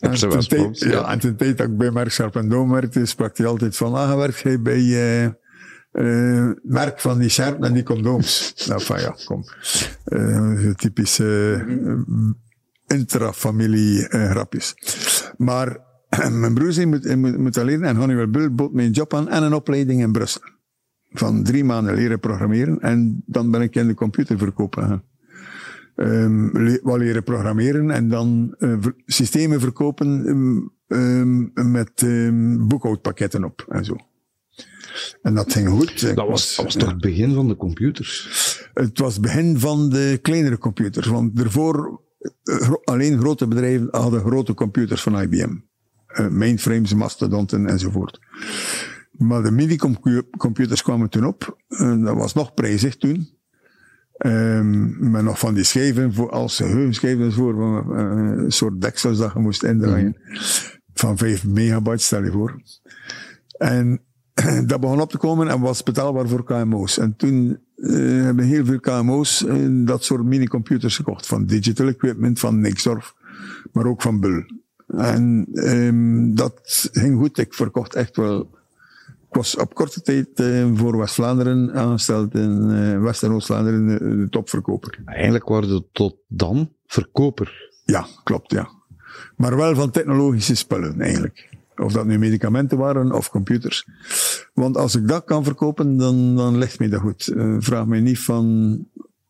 En 0.00 0.14
ten, 0.14 0.48
tijd, 0.48 0.78
ja, 0.78 1.10
en 1.10 1.18
ten 1.18 1.36
tijd 1.36 1.58
dat 1.58 1.66
ik 1.66 1.76
bij 1.76 1.90
Merck 1.90 2.12
Sharp 2.12 2.32
Dome 2.32 2.72
werkte, 2.72 3.06
sprak 3.06 3.36
hij 3.36 3.46
altijd 3.46 3.76
van, 3.76 3.94
ah, 3.94 4.16
werk 4.16 4.36
jij 4.36 4.60
bij 4.60 4.80
uh, 4.80 5.28
uh, 6.00 6.50
merk 6.62 7.00
van 7.00 7.18
die 7.18 7.28
Sharp 7.28 7.64
en 7.64 7.72
die 7.72 7.82
condooms. 7.82 8.54
nou, 8.68 8.80
van 8.82 9.00
ja, 9.00 9.14
kom. 9.24 9.44
Uh, 10.06 10.74
typische 10.74 11.28
uh, 11.66 12.30
intrafamilie 12.86 14.06
grapjes. 14.08 14.74
Maar 15.36 15.78
mijn 16.40 16.54
broer 16.54 16.72
zei, 16.72 16.86
moet, 16.86 17.16
moet, 17.16 17.38
moet 17.38 17.56
leren 17.56 17.84
en 17.84 17.96
Honeywell 17.96 18.28
Bull 18.28 18.50
bood 18.50 18.72
mij 18.72 18.84
een 18.84 18.90
job 18.90 19.14
aan 19.14 19.28
en 19.28 19.42
een 19.42 19.54
opleiding 19.54 20.00
in 20.00 20.12
Brussel. 20.12 20.42
Van 21.10 21.42
drie 21.42 21.64
maanden 21.64 21.94
leren 21.94 22.20
programmeren 22.20 22.80
en 22.80 23.22
dan 23.26 23.50
ben 23.50 23.60
ik 23.62 23.74
in 23.74 23.86
de 23.86 23.94
computerverkoop 23.94 24.74
gegaan 24.74 25.02
um, 25.98 26.50
le 26.52 26.80
wat 26.82 26.98
leren 26.98 27.22
programmeren 27.22 27.90
en 27.90 28.08
dan 28.08 28.54
uh, 28.58 28.78
systemen 29.06 29.60
verkopen 29.60 30.08
um, 30.86 31.52
met 31.54 32.06
boekhoudpakketten 32.68 33.44
op 33.44 33.66
en 33.68 33.84
zo. 33.84 33.96
En 35.22 35.34
dat 35.34 35.52
ging 35.52 35.68
goed. 35.68 36.16
Dat 36.16 36.28
was, 36.28 36.56
dat 36.56 36.64
was 36.64 36.74
toch 36.74 36.88
het 36.88 37.00
begin 37.00 37.34
van 37.34 37.48
de 37.48 37.56
computers? 37.56 38.28
Het 38.74 38.98
was 38.98 39.12
het 39.12 39.22
begin 39.22 39.58
van 39.58 39.88
de 39.90 40.18
kleinere 40.22 40.58
computers. 40.58 41.06
Want 41.06 41.40
ervoor, 41.40 42.00
uh, 42.44 42.72
alleen 42.84 43.18
grote 43.18 43.46
bedrijven 43.46 43.88
hadden 43.90 44.20
grote 44.20 44.54
computers 44.54 45.02
van 45.02 45.20
IBM. 45.20 45.56
Uh, 46.20 46.28
mainframes, 46.28 46.94
mastodonten 46.94 47.66
enzovoort. 47.66 48.18
Maar 49.10 49.42
de 49.42 49.50
mini-computers 49.50 50.82
kwamen 50.82 51.10
toen 51.10 51.26
op. 51.26 51.58
dat 51.78 52.16
was 52.16 52.34
nog 52.34 52.54
prijzig 52.54 52.96
toen. 52.96 53.36
Um, 54.18 55.10
maar 55.10 55.22
nog 55.22 55.38
van 55.38 55.54
die 55.54 55.64
schijven, 55.64 56.14
voor, 56.14 56.30
als 56.30 56.56
geheugenschijven 56.56 57.32
voor, 57.32 57.54
uh, 57.54 58.42
een 58.44 58.52
soort 58.52 58.80
deksels 58.80 59.18
dat 59.18 59.32
je 59.32 59.38
moest 59.38 59.62
indraaien. 59.62 60.16
Mm. 60.24 60.38
Van 60.94 61.18
5 61.18 61.44
megabyte, 61.46 62.02
stel 62.02 62.24
je 62.24 62.30
voor. 62.30 62.62
En 63.58 64.02
dat 64.66 64.80
begon 64.80 65.00
op 65.00 65.10
te 65.10 65.18
komen 65.18 65.48
en 65.48 65.60
was 65.60 65.82
betaalbaar 65.82 66.28
voor 66.28 66.44
KMO's. 66.44 66.98
En 66.98 67.16
toen 67.16 67.58
uh, 67.76 68.22
hebben 68.22 68.44
heel 68.44 68.64
veel 68.64 68.80
KMO's 68.80 69.44
uh, 69.44 69.86
dat 69.86 70.04
soort 70.04 70.24
minicomputers 70.24 70.96
gekocht. 70.96 71.26
Van 71.26 71.46
Digital 71.46 71.88
Equipment, 71.88 72.38
van 72.38 72.60
Nixdorf, 72.60 73.14
maar 73.72 73.86
ook 73.86 74.02
van 74.02 74.20
Bull. 74.20 74.46
En 74.86 75.48
um, 75.52 76.34
dat 76.34 76.88
ging 76.92 77.18
goed. 77.18 77.38
Ik 77.38 77.54
verkocht 77.54 77.94
echt 77.94 78.16
wel 78.16 78.56
ik 79.28 79.34
was 79.34 79.56
op 79.56 79.74
korte 79.74 80.02
tijd 80.02 80.28
uh, 80.40 80.66
voor 80.74 80.98
West-Vlaanderen 80.98 81.74
aangesteld 81.74 82.34
in 82.34 83.00
West- 83.02 83.22
en 83.22 83.30
Oost-Vlaanderen 83.30 83.86
de, 83.86 84.26
topverkoper. 84.30 84.98
Eigenlijk 85.04 85.48
waren 85.48 85.68
je 85.68 85.84
tot 85.92 86.16
dan 86.28 86.72
verkoper. 86.86 87.70
Ja, 87.84 88.06
klopt, 88.24 88.52
ja. 88.52 88.68
Maar 89.36 89.56
wel 89.56 89.74
van 89.74 89.90
technologische 89.90 90.54
spullen, 90.54 91.00
eigenlijk. 91.00 91.57
Of 91.78 91.92
dat 91.92 92.06
nu 92.06 92.18
medicamenten 92.18 92.78
waren 92.78 93.12
of 93.12 93.30
computers. 93.30 93.88
Want 94.54 94.76
als 94.76 94.96
ik 94.96 95.08
dat 95.08 95.24
kan 95.24 95.44
verkopen, 95.44 95.96
dan, 95.96 96.36
dan 96.36 96.58
ligt 96.58 96.78
mij 96.78 96.88
dat 96.88 97.00
goed. 97.00 97.28
Uh, 97.34 97.56
vraag 97.58 97.86
mij 97.86 98.00
niet 98.00 98.18
van 98.18 98.78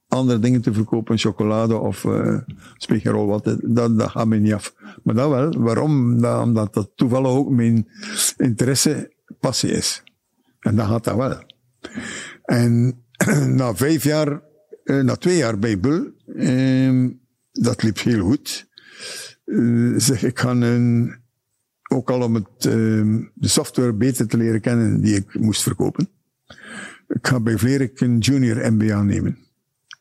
andere 0.09 0.39
dingen 0.39 0.61
te 0.61 0.73
verkopen, 0.73 1.19
chocolade 1.19 1.77
of 1.77 2.05
uh, 2.05 2.39
spegerol, 2.77 3.27
wat, 3.27 3.45
dat, 3.63 3.99
dat 3.99 4.11
gaat 4.11 4.27
me 4.27 4.37
niet 4.37 4.53
af. 4.53 4.75
Maar 5.03 5.15
dat 5.15 5.31
wel. 5.31 5.53
Waarom? 5.59 6.21
Dat, 6.21 6.43
omdat 6.43 6.75
dat 6.75 6.91
toevallig 6.95 7.31
ook 7.31 7.51
mijn 7.51 7.89
interesse, 8.37 9.13
passie 9.41 9.71
is. 9.71 10.03
En 10.61 10.77
dan 10.77 10.87
gaat 10.87 11.05
dat 11.05 11.17
wel. 11.17 11.43
En 12.45 13.03
na 13.57 13.75
vijf 13.75 14.05
jaar, 14.05 14.43
uh, 14.85 15.03
na 15.03 15.17
twee 15.17 15.37
jaar 15.37 15.59
bij 15.59 15.81
Bull, 15.81 16.13
uh, 16.27 17.11
dat 17.53 17.83
liep 17.83 17.99
heel 17.99 18.25
goed. 18.25 18.67
Zeg, 19.97 20.23
ik 20.23 20.39
ga 20.39 20.51
een, 20.51 21.17
ook 21.89 22.11
al 22.11 22.23
om 22.23 22.35
het, 22.35 22.67
ehm, 22.67 23.23
de 23.35 23.49
software 23.49 23.93
beter 23.93 24.27
te 24.27 24.37
leren 24.37 24.61
kennen 24.61 25.01
die 25.01 25.15
ik 25.15 25.39
moest 25.39 25.63
verkopen. 25.63 26.09
Ik 27.09 27.27
ga 27.27 27.41
bij 27.41 27.59
Vlerik 27.59 28.01
een 28.01 28.19
junior 28.19 28.73
MBA 28.73 29.03
nemen. 29.03 29.39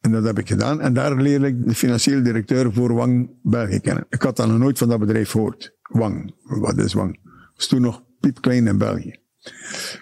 En 0.02 0.12
dat 0.12 0.24
heb 0.24 0.40
ik 0.40 0.48
gedaan. 0.48 0.82
En 0.82 0.94
daar 0.94 1.22
leerde 1.22 1.48
ik 1.48 1.66
de 1.66 1.76
financieel 1.76 2.24
directeur 2.24 2.74
voor 2.74 2.94
Wang 2.94 3.30
België 3.44 3.80
kennen. 3.80 4.06
Ik 4.10 4.22
had 4.22 4.36
dan 4.36 4.50
nog 4.50 4.58
nooit 4.58 4.78
van 4.78 4.90
dat 4.90 5.00
bedrijf 5.00 5.32
gehoord. 5.32 5.76
Wang. 5.82 6.34
Wat 6.44 6.78
is 6.78 6.94
Wang? 6.94 7.20
Dat 7.24 7.34
was 7.56 7.68
toen 7.68 7.82
nog 7.82 8.04
piepklein 8.20 8.68
in 8.68 8.78
België. 8.78 9.16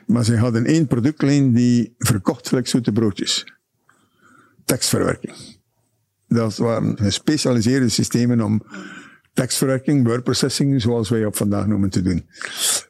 Maar 0.05 0.23
ze 0.25 0.37
hadden 0.37 0.65
één 0.65 0.87
productlijn 0.87 1.53
die 1.53 1.95
verkocht 1.97 2.47
flexzoete 2.47 2.91
broodjes. 2.91 3.53
Tekstverwerking. 4.65 5.33
Dat 6.27 6.57
waren 6.57 6.97
gespecialiseerde 6.97 7.89
systemen 7.89 8.41
om 8.41 8.63
tekstverwerking, 9.35 10.07
word 10.07 10.23
processing, 10.23 10.81
zoals 10.81 11.09
wij 11.09 11.25
op 11.25 11.35
vandaag 11.35 11.67
noemen, 11.67 11.89
te 11.89 12.01
doen. 12.01 12.25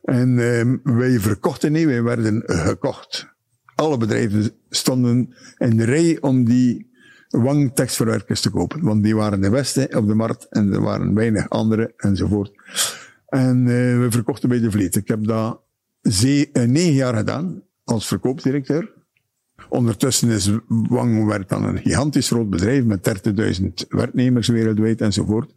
En 0.04 0.38
um, 0.38 0.80
wij 0.84 1.20
verkochten 1.20 1.72
niet, 1.72 1.86
wij 1.86 2.04
werden 2.04 2.44
gekocht. 2.46 3.34
Alle 3.76 3.98
bedrijven 3.98 4.52
stonden 4.70 5.36
in 5.58 5.78
de 5.78 5.84
rij 5.84 6.18
om 6.22 6.46
die 6.46 6.94
wang 7.30 7.72
tekstverwerkers 7.74 8.42
te 8.42 8.50
kopen. 8.50 8.82
Want 8.84 9.04
die 9.04 9.16
waren 9.16 9.42
de 9.42 9.50
beste 9.50 9.90
op 9.96 10.08
de 10.08 10.16
markt 10.16 10.48
en 10.50 10.74
er 10.74 10.82
waren 10.82 11.14
weinig 11.14 11.50
andere 11.50 11.94
enzovoort. 11.98 12.52
En 13.28 13.58
uh, 13.60 14.00
we 14.00 14.08
verkochten 14.10 14.50
bij 14.50 14.60
de 14.60 14.72
Vliet. 14.72 14.96
Ik 14.96 15.08
heb 15.08 15.24
dat 15.24 15.62
ze, 16.02 16.50
uh, 16.54 16.64
negen 16.64 16.94
jaar 16.94 17.16
gedaan 17.16 17.64
als 17.84 18.08
verkoopdirecteur. 18.08 18.94
Ondertussen 19.70 20.30
is 20.30 20.52
Wang 20.68 21.26
werd 21.26 21.50
dan 21.50 21.64
een 21.64 21.78
gigantisch 21.78 22.28
groot 22.28 22.50
bedrijf 22.50 22.84
met 22.84 23.26
30.000 23.60 23.68
werknemers 23.88 24.48
wereldwijd 24.48 25.02
enzovoort. 25.02 25.54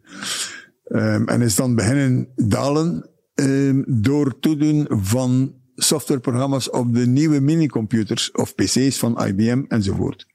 Um, 0.89 1.27
en 1.27 1.41
is 1.41 1.55
dan 1.55 1.75
beginnen 1.75 2.27
dalen 2.35 3.09
um, 3.35 3.83
door 3.87 4.39
toedoen 4.39 4.85
van 4.89 5.53
softwareprogramma's 5.75 6.69
op 6.69 6.93
de 6.93 7.07
nieuwe 7.07 7.39
minicomputers 7.39 8.31
of 8.31 8.55
PC's 8.55 8.99
van 8.99 9.25
IBM 9.25 9.63
enzovoort. 9.67 10.27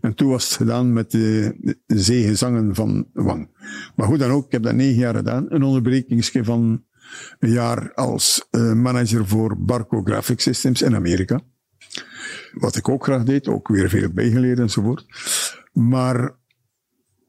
En 0.00 0.14
toen 0.14 0.28
was 0.28 0.44
het 0.44 0.52
gedaan 0.52 0.92
met 0.92 1.10
de, 1.10 1.54
zeegezangen 1.86 2.74
van 2.74 3.08
Wang. 3.12 3.48
Maar 3.96 4.06
hoe 4.06 4.16
dan 4.16 4.30
ook, 4.30 4.46
ik 4.46 4.52
heb 4.52 4.62
dat 4.62 4.74
negen 4.74 4.98
jaar 4.98 5.14
gedaan. 5.14 5.46
Een 5.48 5.62
onderbrekingsje 5.62 6.44
van 6.44 6.84
een 7.38 7.50
jaar 7.50 7.94
als 7.94 8.48
uh, 8.50 8.72
manager 8.72 9.26
voor 9.26 9.56
Barco 9.58 10.02
Graphic 10.02 10.40
Systems 10.40 10.82
in 10.82 10.94
Amerika. 10.94 11.40
Wat 12.52 12.76
ik 12.76 12.88
ook 12.88 13.04
graag 13.04 13.22
deed, 13.24 13.48
ook 13.48 13.68
weer 13.68 13.88
veel 13.88 14.10
bijgeleerd 14.10 14.58
enzovoort. 14.58 15.06
Maar 15.72 16.36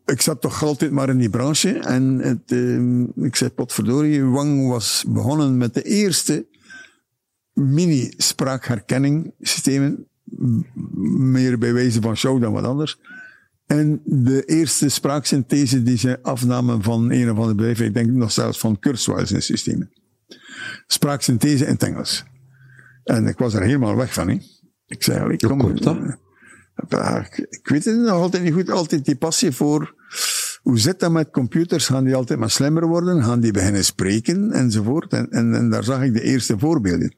ik 0.10 0.22
zat 0.22 0.42
toch 0.42 0.64
altijd 0.64 0.92
maar 0.92 1.10
in 1.10 1.18
die 1.18 1.30
branche. 1.30 1.80
En 1.80 2.20
het, 2.20 2.52
uh, 2.52 3.26
ik 3.26 3.36
zei, 3.36 3.50
potverdorie, 3.50 4.24
Wang 4.24 4.68
was 4.68 5.06
begonnen 5.08 5.58
met 5.58 5.74
de 5.74 5.82
eerste 5.82 6.48
mini-spraakherkenning 7.54 9.34
systemen. 9.40 10.08
Meer 11.18 11.58
bij 11.58 11.74
wijze 11.74 12.02
van 12.02 12.18
show 12.18 12.42
dan 12.42 12.54
wat 12.54 12.64
anders. 12.64 13.00
En 13.66 14.02
de 14.06 14.46
eerste 14.46 14.90
spraaksynthese 14.90 15.84
die 15.84 15.98
ze 15.98 16.20
afnamen 16.22 16.84
van 16.84 17.12
een 17.12 17.30
of 17.32 17.38
andere 17.38 17.56
bedrijf, 17.56 17.80
ik 17.80 17.94
denk 17.94 18.10
nog 18.10 18.32
zelfs 18.32 18.60
van 18.60 18.80
Kurzweil 18.80 19.26
zijn 19.26 19.42
systemen. 19.42 19.92
Spraaksynthese 20.88 21.66
in 21.66 21.72
het 21.72 21.84
Engels. 21.84 22.24
En 23.04 23.28
ik 23.28 23.38
was 23.38 23.54
er 23.54 23.62
helemaal 23.62 23.96
weg 23.96 24.14
van. 24.14 24.30
Hè. 24.30 24.38
Ik 24.88 25.04
zei, 25.04 25.34
ik 25.34 25.40
kom... 25.40 25.76
Ik 27.50 27.68
weet 27.68 27.86
het 27.86 27.98
nog 27.98 28.12
altijd 28.12 28.44
niet 28.44 28.54
goed, 28.54 28.70
altijd 28.70 29.06
die 29.06 29.16
passie 29.16 29.52
voor 29.52 29.98
hoe 30.62 30.80
zit 30.80 31.00
dat 31.00 31.12
met 31.12 31.30
computers? 31.30 31.88
Gaan 31.88 32.04
die 32.04 32.16
altijd 32.16 32.40
maar 32.40 32.50
slimmer 32.50 32.88
worden? 32.88 33.24
Gaan 33.24 33.40
die 33.40 33.52
beginnen 33.52 33.86
spreken? 33.86 34.52
Enzovoort. 34.52 35.14
En, 35.14 35.30
en, 35.30 35.54
en 35.54 35.70
daar 35.70 35.84
zag 35.84 36.04
ik 36.04 36.14
de 36.14 36.22
eerste 36.22 36.60
voorbeelden. 36.60 37.16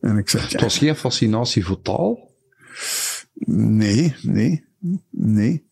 En 0.00 0.16
ik 0.16 0.28
zeg, 0.28 0.50
Het 0.52 0.60
was 0.60 0.78
geen 0.78 0.96
fascinatie 0.96 1.64
voor 1.64 1.80
taal? 1.80 2.34
Nee, 3.44 4.14
nee, 4.22 4.64
nee. 5.10 5.66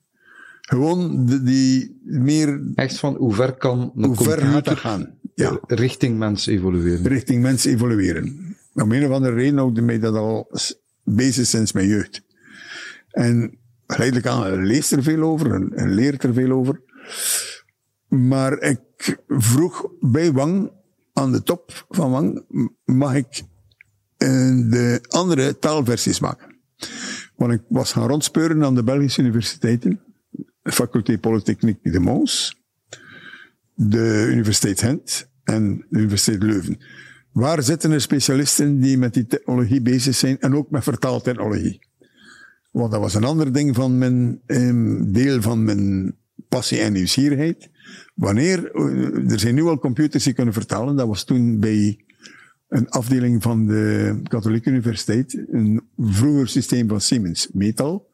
Gewoon 0.60 1.26
de, 1.26 1.42
die 1.42 2.00
meer... 2.02 2.60
Echt 2.74 2.98
van 2.98 3.14
hoe 3.14 3.34
ver 3.34 3.52
kan 3.52 3.92
een 3.96 4.04
hoe 4.04 4.16
ver 4.16 4.38
computer 4.38 4.76
gaat 4.76 4.78
gaan? 4.78 5.14
Ja. 5.34 5.60
richting 5.66 6.18
mens 6.18 6.46
evolueren? 6.46 7.06
Richting 7.06 7.42
mens 7.42 7.64
evolueren. 7.64 8.56
Om 8.74 8.92
een 8.92 9.06
of 9.06 9.10
andere 9.10 9.34
reden 9.34 9.76
ik 9.76 9.82
mij 9.82 9.98
dat 9.98 10.14
al 10.14 10.50
bezig 11.04 11.46
sinds 11.46 11.72
mijn 11.72 11.86
jeugd. 11.86 12.22
En 13.10 13.58
geleidelijk 13.86 14.26
aan 14.26 14.64
leest 14.64 14.92
er 14.92 15.02
veel 15.02 15.22
over 15.22 15.72
en, 15.74 15.94
leert 15.94 16.22
er 16.22 16.34
veel 16.34 16.50
over. 16.50 16.80
Maar 18.08 18.58
ik 18.58 19.18
vroeg 19.28 19.86
bij 20.00 20.32
Wang, 20.32 20.70
aan 21.12 21.32
de 21.32 21.42
top 21.42 21.86
van 21.88 22.10
Wang, 22.10 22.44
mag 22.84 23.14
ik 23.14 23.42
uh, 24.18 24.70
de 24.70 25.04
andere 25.08 25.58
taalversies 25.58 26.20
maken? 26.20 26.56
Want 27.36 27.52
ik 27.52 27.62
was 27.68 27.92
gaan 27.92 28.08
rondspeuren 28.08 28.64
aan 28.64 28.74
de 28.74 28.84
Belgische 28.84 29.20
universiteiten. 29.20 30.00
Faculteit 30.62 31.20
Polytechniek 31.20 31.78
de 31.82 32.00
Mons, 32.00 32.62
de 33.74 34.26
Universiteit 34.30 34.80
Gent 34.80 35.30
en 35.44 35.86
de 35.88 35.98
Universiteit 35.98 36.42
Leuven. 36.42 36.78
Waar 37.32 37.62
zitten 37.62 37.90
er 37.90 38.00
specialisten 38.00 38.80
die 38.80 38.98
met 38.98 39.14
die 39.14 39.26
technologie 39.26 39.82
bezig 39.82 40.14
zijn 40.14 40.38
en 40.40 40.54
ook 40.54 40.70
met 40.70 40.82
vertaaltechnologie? 40.82 41.85
Want 42.76 42.90
dat 42.90 43.00
was 43.00 43.14
een 43.14 43.24
ander 43.24 43.52
ding 43.52 43.74
van 43.74 43.98
mijn, 43.98 44.40
um, 44.46 45.12
deel 45.12 45.42
van 45.42 45.64
mijn 45.64 46.14
passie 46.48 46.80
en 46.80 46.92
nieuwsgierigheid. 46.92 47.70
Wanneer, 48.14 48.74
uh, 48.74 49.30
er 49.32 49.38
zijn 49.38 49.54
nu 49.54 49.62
al 49.62 49.78
computers 49.78 50.24
die 50.24 50.32
kunnen 50.32 50.54
vertalen. 50.54 50.96
Dat 50.96 51.06
was 51.06 51.24
toen 51.24 51.60
bij 51.60 52.04
een 52.68 52.88
afdeling 52.88 53.42
van 53.42 53.66
de 53.66 54.18
Katholieke 54.22 54.70
Universiteit. 54.70 55.44
Een 55.50 55.82
vroeger 55.98 56.48
systeem 56.48 56.88
van 56.88 57.00
Siemens, 57.00 57.48
Metal. 57.52 58.10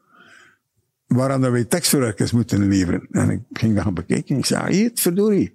Waaraan 1.06 1.40
dat 1.40 1.50
wij 1.50 1.64
tekstverwerkers 1.64 2.32
moeten 2.32 2.68
leveren. 2.68 3.06
En 3.10 3.30
ik 3.30 3.40
ging 3.52 3.74
dat 3.74 3.84
gaan 3.84 3.94
bekijken. 3.94 4.36
Ik 4.36 4.46
zei, 4.46 4.74
hier, 4.74 4.90
verdorie. 4.94 5.54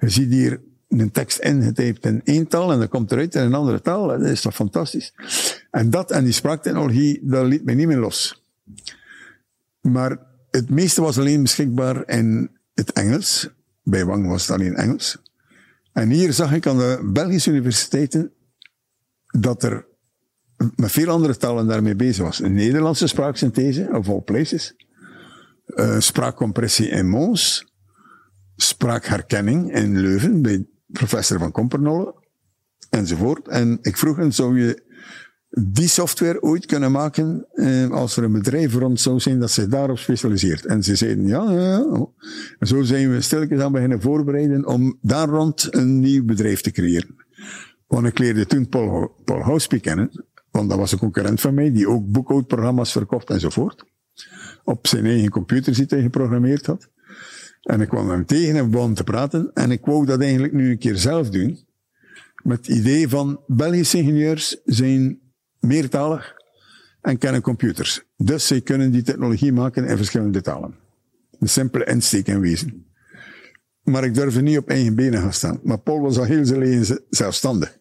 Je 0.00 0.08
ziet 0.08 0.30
hier 0.32 0.60
een 0.88 1.10
tekst 1.10 1.38
ingetypt 1.38 2.04
in 2.04 2.20
één 2.24 2.46
taal 2.46 2.72
en 2.72 2.78
dan 2.78 2.88
komt 2.88 3.12
eruit 3.12 3.34
in 3.34 3.42
een 3.42 3.54
andere 3.54 3.80
taal. 3.80 4.06
Dat 4.06 4.20
is 4.20 4.40
toch 4.40 4.54
fantastisch. 4.54 5.12
En 5.76 5.90
dat 5.90 6.10
en 6.10 6.24
die 6.24 6.32
spraaktechnologie, 6.32 7.20
dat 7.22 7.46
liet 7.46 7.64
mij 7.64 7.74
niet 7.74 7.86
meer 7.86 7.98
los. 7.98 8.42
Maar 9.80 10.18
het 10.50 10.70
meeste 10.70 11.00
was 11.00 11.18
alleen 11.18 11.42
beschikbaar 11.42 12.08
in 12.08 12.50
het 12.74 12.92
Engels. 12.92 13.48
Bij 13.82 14.04
Wang 14.04 14.26
was 14.26 14.46
het 14.46 14.50
alleen 14.50 14.74
Engels. 14.74 15.22
En 15.92 16.10
hier 16.10 16.32
zag 16.32 16.52
ik 16.52 16.66
aan 16.66 16.78
de 16.78 17.10
Belgische 17.12 17.50
universiteiten 17.50 18.32
dat 19.26 19.62
er 19.62 19.86
met 20.76 20.92
veel 20.92 21.08
andere 21.08 21.36
talen 21.36 21.66
daarmee 21.66 21.96
bezig 21.96 22.24
was. 22.24 22.40
Een 22.40 22.54
Nederlandse 22.54 23.06
spraaksynthese, 23.06 23.88
of 23.92 24.08
all 24.08 24.20
places. 24.20 24.74
Uh, 25.66 25.98
spraakcompressie 25.98 26.88
in 26.88 27.08
Mons. 27.08 27.72
Spraakherkenning 28.56 29.74
in 29.74 30.00
Leuven, 30.00 30.42
bij 30.42 30.66
professor 30.86 31.38
van 31.38 31.52
Kompernolle. 31.52 32.14
Enzovoort. 32.90 33.48
En 33.48 33.78
ik 33.82 33.96
vroeg 33.96 34.16
hen, 34.16 34.32
zou 34.32 34.60
je 34.60 34.84
die 35.60 35.88
software 35.88 36.42
ooit 36.42 36.66
kunnen 36.66 36.92
maken 36.92 37.46
eh, 37.52 37.90
als 37.90 38.16
er 38.16 38.24
een 38.24 38.32
bedrijf 38.32 38.74
rond 38.74 39.00
zou 39.00 39.20
zijn 39.20 39.40
dat 39.40 39.50
zich 39.50 39.66
daarop 39.66 39.98
specialiseert. 39.98 40.66
En 40.66 40.82
ze 40.82 40.96
zeiden 40.96 41.26
ja, 41.26 41.52
ja, 41.52 41.60
ja. 41.60 42.06
En 42.58 42.66
zo 42.66 42.82
zijn 42.82 43.10
we 43.10 43.20
stilletjes 43.20 43.60
aan 43.60 43.72
beginnen 43.72 44.00
voorbereiden 44.00 44.66
om 44.66 44.98
daar 45.00 45.28
rond 45.28 45.74
een 45.74 46.00
nieuw 46.00 46.24
bedrijf 46.24 46.60
te 46.60 46.70
creëren. 46.70 47.14
Want 47.86 48.06
ik 48.06 48.18
leerde 48.18 48.46
toen 48.46 48.68
Paul, 48.68 49.14
Paul 49.24 49.40
Houspie 49.40 49.80
kennen, 49.80 50.24
want 50.50 50.68
dat 50.68 50.78
was 50.78 50.92
een 50.92 50.98
concurrent 50.98 51.40
van 51.40 51.54
mij, 51.54 51.72
die 51.72 51.88
ook 51.88 52.06
boekhoudprogramma's 52.06 52.92
verkocht 52.92 53.30
enzovoort. 53.30 53.84
Op 54.64 54.86
zijn 54.86 55.04
eigen 55.04 55.30
computer 55.30 55.74
die 55.74 55.86
hij 55.88 56.02
geprogrammeerd 56.02 56.66
had. 56.66 56.88
En 57.62 57.80
ik 57.80 57.88
kwam 57.88 58.10
hem 58.10 58.26
tegen 58.26 58.56
en 58.56 58.64
we 58.64 58.70
begonnen 58.70 58.96
te 58.96 59.04
praten. 59.04 59.50
En 59.54 59.70
ik 59.70 59.84
wou 59.84 60.06
dat 60.06 60.20
eigenlijk 60.20 60.52
nu 60.52 60.70
een 60.70 60.78
keer 60.78 60.96
zelf 60.96 61.30
doen. 61.30 61.58
Met 62.42 62.66
het 62.66 62.76
idee 62.76 63.08
van 63.08 63.40
Belgische 63.46 63.98
ingenieurs 63.98 64.60
zijn 64.64 65.20
meertalig 65.66 66.34
en 67.00 67.18
kennen 67.18 67.40
computers. 67.40 68.02
Dus 68.16 68.46
zij 68.46 68.60
kunnen 68.60 68.90
die 68.90 69.02
technologie 69.02 69.52
maken 69.52 69.86
in 69.86 69.96
verschillende 69.96 70.40
talen. 70.40 70.74
Een 71.38 71.48
simpele 71.48 71.84
insteek 71.84 72.26
in 72.26 72.40
wezen. 72.40 72.86
Maar 73.82 74.04
ik 74.04 74.14
durfde 74.14 74.42
niet 74.42 74.58
op 74.58 74.68
eigen 74.68 74.94
benen 74.94 75.20
gaan 75.20 75.32
staan. 75.32 75.60
Maar 75.62 75.78
Paul 75.78 76.00
was 76.00 76.18
al 76.18 76.24
heel 76.24 76.44
zijn 76.44 76.58
leven 76.58 77.00
zelfstandig. 77.10 77.78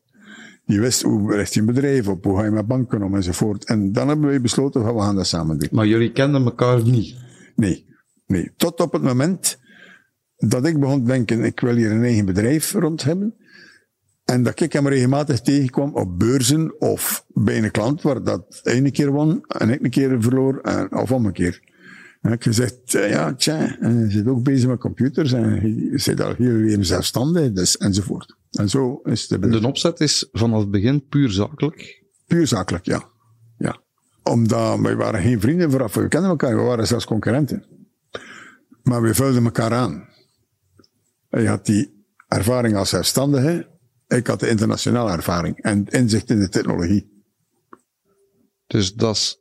Die 0.66 0.80
wist 0.80 1.02
hoe 1.02 1.36
richt 1.36 1.54
je 1.54 1.60
een 1.60 1.66
bedrijf 1.66 2.08
op, 2.08 2.24
hoe 2.24 2.38
ga 2.38 2.44
je 2.44 2.52
met 2.52 2.68
banken 2.68 3.04
om 3.04 3.16
enzovoort. 3.16 3.66
En 3.66 3.92
dan 3.92 4.08
hebben 4.08 4.30
wij 4.30 4.42
besloten, 4.42 4.96
we 4.96 5.02
gaan 5.02 5.16
dat 5.16 5.28
samen 5.28 5.60
doen. 5.60 5.70
Maar 5.72 5.88
jullie 5.88 6.12
kenden 6.12 6.44
elkaar 6.44 6.84
niet? 6.84 7.16
Nee, 7.56 7.86
nee. 8.28 8.52
Tot 8.58 8.80
op 8.80 8.94
het 8.94 9.02
moment 9.02 9.60
dat 10.38 10.66
ik 10.66 10.80
begon 10.80 11.00
te 11.00 11.12
denken, 11.12 11.44
ik 11.44 11.60
wil 11.60 11.76
hier 11.76 11.92
een 11.92 12.04
eigen 12.04 12.26
bedrijf 12.26 12.74
rond 12.74 13.04
hebben. 13.04 13.36
En 14.26 14.44
dat 14.44 14.60
ik 14.60 14.74
hem 14.74 14.88
regelmatig 14.88 15.42
tegenkwam 15.42 15.96
op 15.96 16.20
beurzen 16.20 16.82
of 16.82 17.26
bij 17.28 17.64
een 17.64 17.72
klant 17.72 18.02
waar 18.02 18.24
dat 18.24 18.60
een 18.64 18.92
keer 18.92 19.12
won 19.12 19.46
en 19.48 19.70
ik 19.70 19.84
een 19.84 19.90
keer 19.90 20.22
verloor, 20.22 20.60
en, 20.60 20.96
of 20.96 21.12
omgekeerd. 21.12 21.62
En 22.22 22.32
ik 22.32 22.44
gezegd, 22.44 22.96
eh, 22.96 23.10
ja, 23.10 23.34
tja, 23.34 23.80
en 23.80 24.00
je 24.00 24.10
zit 24.10 24.28
ook 24.28 24.44
bezig 24.44 24.70
met 24.70 24.80
computers 24.80 25.32
en 25.34 25.70
je 25.92 26.00
zit 26.00 26.22
al 26.22 26.34
heel 26.38 26.52
leven 26.52 26.86
zelfstandig, 26.86 27.52
dus, 27.52 27.78
enzovoort. 27.78 28.36
En 28.52 28.70
zo 28.70 29.00
is 29.04 29.30
het. 29.30 29.42
De 29.42 29.68
opzet 29.68 30.00
is 30.00 30.30
vanaf 30.32 30.60
het 30.60 30.72
begin 30.72 31.08
puur 31.08 31.30
zakelijk? 31.30 32.04
Puur 32.28 32.48
zakelijk, 32.48 32.86
ja. 32.86 33.10
ja. 33.58 33.82
Omdat 34.24 34.80
wij 34.80 34.96
waren 34.96 35.22
geen 35.22 35.40
vrienden 35.40 35.72
vooraf, 35.72 35.94
we 35.94 36.08
kenden 36.08 36.30
elkaar, 36.30 36.56
we 36.56 36.62
waren 36.62 36.88
zelfs 36.88 37.06
concurrenten. 37.06 37.66
Maar 38.84 39.02
we 39.02 39.14
vulden 39.14 39.44
elkaar 39.44 39.74
aan. 39.74 40.08
Hij 41.30 41.46
had 41.46 41.66
die 41.66 42.06
ervaring 42.28 42.76
als 42.76 42.90
zelfstandige, 42.90 43.75
ik 44.08 44.28
had 44.28 44.40
de 44.40 44.50
internationale 44.50 45.12
ervaring 45.12 45.58
en 45.62 45.86
inzicht 45.86 46.30
in 46.30 46.40
de 46.40 46.50
technologie. 46.50 47.24
Dus 48.68 48.94
dat 48.94 49.16
is 49.16 49.40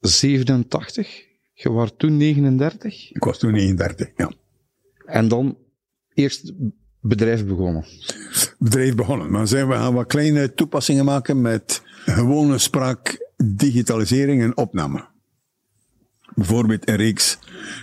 87? 0.00 1.26
Je 1.52 1.70
was 1.70 1.92
toen 1.96 2.16
39? 2.16 3.12
Ik 3.12 3.24
was 3.24 3.38
toen 3.38 3.52
39, 3.52 4.08
ja. 4.16 4.32
En 5.06 5.28
dan 5.28 5.58
eerst 6.14 6.52
bedrijf 7.00 7.46
begonnen? 7.46 7.84
Bedrijf 8.58 8.94
begonnen. 8.94 9.30
Maar 9.30 9.48
zijn 9.48 9.68
we 9.68 9.74
gaan 9.74 9.94
wat 9.94 10.06
kleine 10.06 10.54
toepassingen 10.54 11.04
maken 11.04 11.40
met 11.40 11.82
gewone 12.04 12.58
spraak, 12.58 13.32
digitalisering 13.36 14.42
en 14.42 14.56
opname. 14.56 15.06
Bijvoorbeeld 16.34 16.88
een 16.88 16.96
reeks 16.96 17.38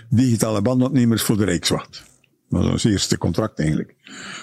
digitale 0.09 0.61
bandopnemers 0.61 1.21
voor 1.21 1.37
de 1.37 1.45
Rijkswacht. 1.45 2.03
Dat 2.49 2.61
was 2.61 2.71
ons 2.71 2.83
eerste 2.83 3.17
contract 3.17 3.59
eigenlijk. 3.59 3.95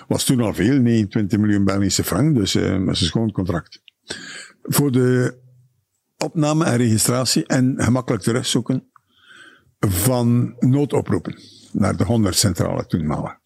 Was 0.08 0.24
toen 0.24 0.40
al 0.40 0.54
veel, 0.54 0.78
29 0.78 1.38
miljoen 1.38 1.64
Belgische 1.64 2.04
frank, 2.04 2.34
dus 2.34 2.54
uh, 2.54 2.86
dat 2.86 2.94
is 2.94 3.00
een 3.00 3.06
schoon 3.06 3.32
contract. 3.32 3.82
Voor 4.62 4.92
de 4.92 5.38
opname 6.18 6.64
en 6.64 6.76
registratie 6.76 7.46
en 7.46 7.74
gemakkelijk 7.76 8.22
terugzoeken 8.22 8.84
van 9.80 10.54
noodoproepen 10.58 11.38
naar 11.72 11.96
de 11.96 12.04
100 12.04 12.36
centrale 12.36 12.86
toenmalig. 12.86 13.36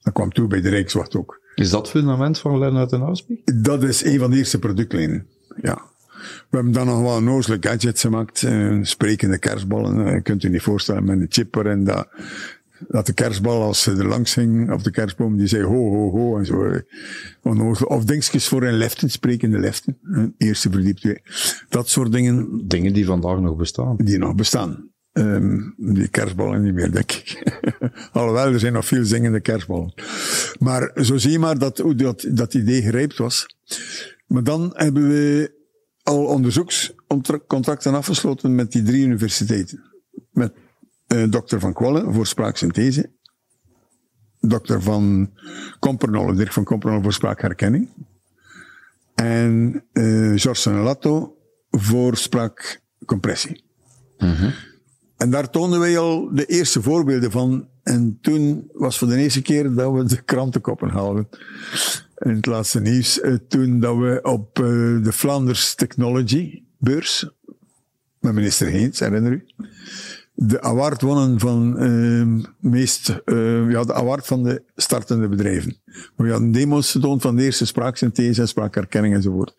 Dat 0.00 0.12
kwam 0.12 0.32
toe 0.32 0.46
bij 0.46 0.60
de 0.60 0.68
Rijkswacht 0.68 1.16
ook. 1.16 1.40
Is 1.54 1.70
dat 1.70 1.90
fundament 1.90 2.38
van 2.38 2.58
Lennart 2.58 2.92
en 2.92 3.00
Ausbeek? 3.00 3.62
Dat 3.64 3.82
is 3.82 4.04
een 4.04 4.18
van 4.18 4.30
de 4.30 4.36
eerste 4.36 4.58
productlijnen, 4.58 5.26
ja. 5.60 5.90
We 6.22 6.56
hebben 6.56 6.72
dan 6.72 6.86
nog 6.86 7.00
wel 7.00 7.16
een 7.16 7.62
gadgets 7.62 8.00
gemaakt, 8.00 8.42
uh, 8.42 8.78
sprekende 8.82 9.38
kerstballen. 9.38 10.06
Uh, 10.06 10.12
je 10.12 10.22
kunt 10.22 10.42
je 10.42 10.48
niet 10.48 10.62
voorstellen 10.62 11.04
met 11.04 11.20
een 11.20 11.26
chip 11.28 11.54
erin 11.54 11.84
dat, 11.84 12.08
dat 12.88 13.06
de 13.06 13.12
kerstbal 13.12 13.62
als 13.62 13.82
ze 13.82 13.90
er 13.90 14.06
langs 14.06 14.32
ging, 14.32 14.72
of 14.72 14.82
de 14.82 14.90
kerstboom, 14.90 15.36
die 15.36 15.46
zei 15.46 15.62
ho, 15.62 15.90
ho, 15.90 16.10
ho, 16.10 16.38
en 16.38 16.46
zo. 16.46 16.80
Of 17.84 18.04
dingetjes 18.04 18.48
voor 18.48 18.62
een 18.62 18.76
leften, 18.76 19.10
sprekende 19.10 19.58
leften. 19.58 19.98
Eerste 20.38 20.70
verdiept. 20.70 21.20
Dat 21.68 21.88
soort 21.88 22.12
dingen. 22.12 22.62
Dingen 22.66 22.92
die 22.92 23.06
vandaag 23.06 23.38
nog 23.38 23.56
bestaan. 23.56 23.96
Die 23.96 24.18
nog 24.18 24.34
bestaan. 24.34 24.90
Um, 25.12 25.74
die 25.76 26.08
kerstballen 26.08 26.62
niet 26.62 26.74
meer, 26.74 26.92
denk 26.92 27.12
ik. 27.12 27.60
Alhoewel, 28.12 28.52
er 28.52 28.60
zijn 28.60 28.72
nog 28.72 28.86
veel 28.86 29.04
zingende 29.04 29.40
kerstballen. 29.40 29.94
Maar 30.58 30.92
zo 30.94 31.16
zie 31.16 31.30
je 31.30 31.38
maar 31.38 31.58
dat, 31.58 31.78
hoe 31.78 31.94
dat, 31.94 32.26
dat 32.30 32.54
idee 32.54 32.82
gerijpt 32.82 33.16
was. 33.16 33.56
Maar 34.26 34.44
dan 34.44 34.70
hebben 34.74 35.08
we 35.08 35.60
al 36.02 36.24
onderzoekscontracten 36.24 37.94
afgesloten 37.94 38.54
met 38.54 38.72
die 38.72 38.82
drie 38.82 39.04
universiteiten. 39.04 39.82
Met 40.30 40.52
uh, 41.12 41.30
dokter 41.30 41.60
Van 41.60 41.72
Kwallen 41.72 42.14
voor 42.14 42.26
spraaksynthese. 42.26 43.10
Dokter 44.40 44.82
Van 44.82 45.30
Kompernolle, 45.78 46.34
Dirk 46.34 46.52
van 46.52 46.64
Kompernolle 46.64 47.02
voor 47.02 47.12
spraakherkenning. 47.12 47.88
En 49.14 49.84
uh, 49.92 50.38
George 50.38 50.70
Latto 50.70 51.36
voor 51.70 52.16
spraakcompressie. 52.16 53.64
Mm 54.18 54.34
-hmm. 54.34 54.52
En 55.16 55.30
daar 55.30 55.50
toonden 55.50 55.80
wij 55.80 55.98
al 55.98 56.34
de 56.34 56.46
eerste 56.46 56.82
voorbeelden 56.82 57.30
van. 57.30 57.68
En 57.82 58.18
toen 58.20 58.68
was 58.72 58.98
voor 58.98 59.08
de 59.08 59.16
eerste 59.16 59.42
keer 59.42 59.74
dat 59.74 59.92
we 59.92 60.04
de 60.04 60.22
krantenkoppen 60.22 60.88
haalden. 60.88 61.28
In 62.18 62.34
het 62.34 62.46
laatste 62.46 62.80
nieuws. 62.80 63.20
Eh, 63.20 63.34
toen 63.48 63.80
dat 63.80 63.96
we 63.96 64.18
op 64.22 64.54
de 64.54 65.12
Flanders 65.12 65.74
Technology 65.74 66.62
beurs, 66.78 67.30
met 68.20 68.34
minister 68.34 68.66
Heens, 68.66 68.98
herinner 68.98 69.32
u, 69.32 69.46
de 70.46 70.60
award 70.60 71.02
wonnen 71.02 71.40
van 71.40 71.82
uh, 71.82 72.44
meest, 72.58 73.20
uh, 73.24 73.70
ja, 73.70 73.84
de 73.84 73.94
award 73.94 74.26
van 74.26 74.42
de 74.42 74.62
startende 74.76 75.28
bedrijven. 75.28 75.76
We 76.16 76.30
hadden 76.30 76.52
demo's 76.52 76.90
getoond 76.90 77.22
van 77.22 77.36
de 77.36 77.42
eerste 77.42 77.66
spraaksynthese 77.66 78.40
en 78.40 78.48
spraakherkenning 78.48 79.14
enzovoort. 79.14 79.54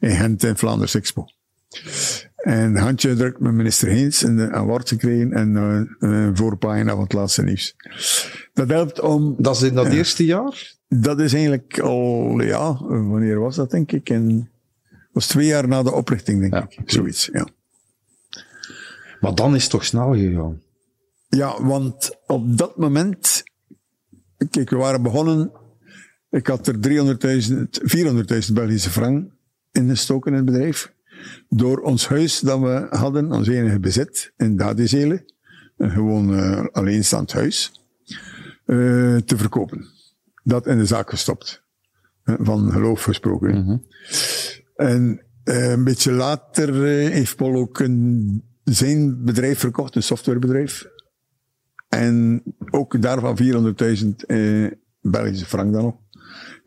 In 0.00 0.10
Gent 0.10 0.44
en 0.44 0.56
Flanders 0.56 0.94
Expo. 0.94 1.24
En 2.36 2.76
handje 2.76 3.14
drukt 3.14 3.40
met 3.40 3.52
minister 3.52 3.88
Heens 3.88 4.22
en 4.22 4.38
een 4.38 4.52
award 4.52 4.88
gekregen 4.88 5.32
en 5.32 5.50
uh, 5.52 6.10
een 6.10 6.36
voorpagina 6.36 6.92
van 6.92 7.02
het 7.02 7.12
laatste 7.12 7.42
nieuws. 7.42 7.76
Dat 8.52 8.68
helpt 8.68 9.00
om... 9.00 9.34
Dat 9.38 9.56
is 9.56 9.62
in 9.62 9.74
dat 9.74 9.86
eerste 9.86 10.24
jaar? 10.24 10.76
Dat 10.88 11.20
is 11.20 11.32
eigenlijk 11.32 11.78
al, 11.78 12.40
ja, 12.40 12.76
wanneer 12.86 13.40
was 13.40 13.56
dat 13.56 13.70
denk 13.70 13.92
ik? 13.92 14.10
En, 14.10 14.50
was 15.12 15.26
twee 15.26 15.46
jaar 15.46 15.68
na 15.68 15.82
de 15.82 15.92
oprichting 15.92 16.40
denk 16.40 16.52
ja. 16.52 16.66
ik. 16.68 16.90
Zoiets, 16.90 17.28
ja. 17.32 17.48
Maar 19.20 19.34
dan 19.34 19.54
is 19.54 19.62
het 19.62 19.70
toch 19.70 19.84
snel 19.84 20.14
gegaan? 20.14 20.62
Ja, 21.28 21.62
want 21.62 22.18
op 22.26 22.58
dat 22.58 22.76
moment, 22.76 23.42
kijk, 24.50 24.70
we 24.70 24.76
waren 24.76 25.02
begonnen, 25.02 25.52
ik 26.30 26.46
had 26.46 26.66
er 26.66 26.74
300.000, 26.74 28.46
400.000 28.48 28.52
Belgische 28.52 28.90
frank 28.90 29.30
in 29.72 29.88
gestoken 29.88 30.30
in 30.30 30.36
het 30.36 30.46
bedrijf 30.46 30.96
door 31.48 31.78
ons 31.78 32.08
huis 32.08 32.40
dat 32.40 32.60
we 32.60 32.86
hadden, 32.90 33.32
ons 33.32 33.48
enige 33.48 33.80
bezit 33.80 34.32
in 34.36 34.56
Dadezelen, 34.56 35.24
een 35.76 35.90
gewoon 35.90 36.32
uh, 36.32 36.64
alleenstaand 36.72 37.32
huis, 37.32 37.72
uh, 38.66 39.16
te 39.16 39.36
verkopen. 39.36 39.86
Dat 40.42 40.66
in 40.66 40.78
de 40.78 40.86
zaak 40.86 41.10
gestopt. 41.10 41.66
Van 42.24 42.70
geloof 42.72 43.02
gesproken. 43.02 43.54
Mm 43.54 43.64
-hmm. 43.66 43.86
En 44.76 45.26
uh, 45.44 45.70
een 45.70 45.84
beetje 45.84 46.12
later 46.12 46.82
heeft 46.84 47.36
Paul 47.36 47.54
ook 47.54 47.78
een, 47.78 48.42
zijn 48.74 49.24
bedrijf 49.24 49.58
verkocht, 49.58 49.94
een 49.94 50.02
softwarebedrijf. 50.02 50.86
En 51.88 52.42
ook 52.70 53.02
daarvan 53.02 53.38
400.000 53.42 54.78
Belgische 55.00 55.46
frank 55.46 55.72
dan 55.72 55.82
nog 55.82 55.96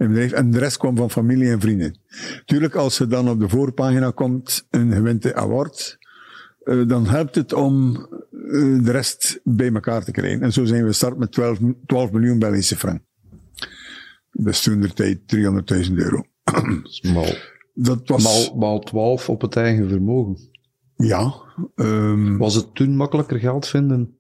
bedrijf. 0.08 0.32
En 0.32 0.52
de 0.52 0.60
rest 0.60 0.78
kwam 0.78 0.96
van 0.96 1.12
familie 1.12 1.50
en 1.50 1.60
vrienden. 1.60 1.98
Tuurlijk, 2.46 2.76
als 2.76 3.00
er 3.00 3.10
dan 3.10 3.30
op 3.30 3.40
de 3.40 3.50
voorpagina 3.50 4.12
komt 4.12 4.68
een 4.70 4.94
gewente 4.94 5.36
award, 5.36 5.98
uh, 6.64 6.88
dan 6.88 7.08
helpt 7.08 7.36
het 7.36 7.54
om 7.54 8.08
uh, 8.32 8.84
de 8.84 8.92
rest 8.92 9.40
bij 9.44 9.74
elkaar 9.74 10.04
te 10.04 10.12
krijgen. 10.12 10.42
En 10.42 10.54
zo 10.54 10.66
zijn 10.66 10.82
we 10.82 10.88
gestart 10.88 11.18
met 11.18 11.32
12, 11.32 11.60
12 11.86 12.12
miljoen 12.12 12.40
Belgische 12.40 12.78
frank. 12.78 13.02
Is 14.32 14.62
toen 14.62 14.82
de 14.82 14.94
tijd 14.94 15.20
300.000 15.88 15.94
euro. 15.94 16.26
Mal, 17.14 17.36
dat 17.74 18.08
was... 18.08 18.24
Mal, 18.24 18.58
mal 18.58 18.80
12 18.80 19.30
op 19.30 19.42
het 19.42 19.56
eigen 19.56 19.90
vermogen. 19.90 20.51
Ja. 21.02 21.34
Um, 21.76 22.38
was 22.38 22.56
het 22.56 22.76
toen 22.76 22.96
makkelijker 22.96 23.40
geld 23.40 23.68
vinden? 23.68 24.18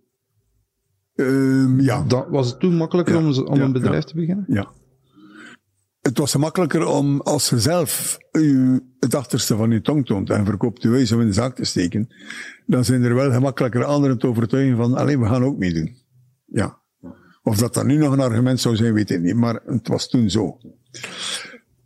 Um, 1.15 1.79
ja. 1.79 2.03
Dat, 2.03 2.27
was 2.29 2.49
het 2.49 2.59
toen 2.59 2.75
makkelijker 2.75 3.13
ja, 3.13 3.19
om, 3.19 3.47
om 3.47 3.55
ja, 3.55 3.63
een 3.63 3.71
bedrijf 3.71 4.03
ja, 4.03 4.09
te 4.09 4.15
beginnen? 4.15 4.45
Ja 4.47 4.71
het 6.01 6.17
was 6.17 6.31
gemakkelijker 6.31 6.85
om, 6.85 7.21
als 7.21 7.49
je 7.49 7.59
zelf 7.59 8.17
u, 8.31 8.79
het 8.99 9.15
achterste 9.15 9.55
van 9.55 9.71
je 9.71 9.81
tong 9.81 10.05
toont 10.05 10.29
en 10.29 10.45
verkoopt 10.45 10.81
je 10.81 10.89
huis 10.89 11.11
om 11.11 11.21
in 11.21 11.27
de 11.27 11.33
zaak 11.33 11.55
te 11.55 11.65
steken, 11.65 12.07
dan 12.65 12.85
zijn 12.85 13.03
er 13.03 13.15
wel 13.15 13.31
gemakkelijker 13.31 13.83
anderen 13.83 14.17
te 14.17 14.27
overtuigen 14.27 14.77
van, 14.77 14.93
alleen 14.93 15.19
we 15.19 15.27
gaan 15.27 15.43
ook 15.43 15.57
meedoen. 15.57 15.95
Ja. 16.45 16.79
Of 17.43 17.57
dat 17.57 17.73
dat 17.73 17.85
nu 17.85 17.97
nog 17.97 18.13
een 18.13 18.19
argument 18.19 18.59
zou 18.59 18.75
zijn, 18.75 18.93
weet 18.93 19.09
ik 19.09 19.21
niet, 19.21 19.35
maar 19.35 19.61
het 19.65 19.87
was 19.87 20.09
toen 20.09 20.29
zo. 20.29 20.57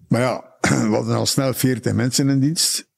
Maar 0.07 0.21
ja, 0.21 0.57
we 0.89 0.95
hadden 0.95 1.15
al 1.15 1.25
snel 1.25 1.53
40 1.53 1.93
mensen 1.93 2.29
in 2.29 2.39
dienst. 2.39 2.93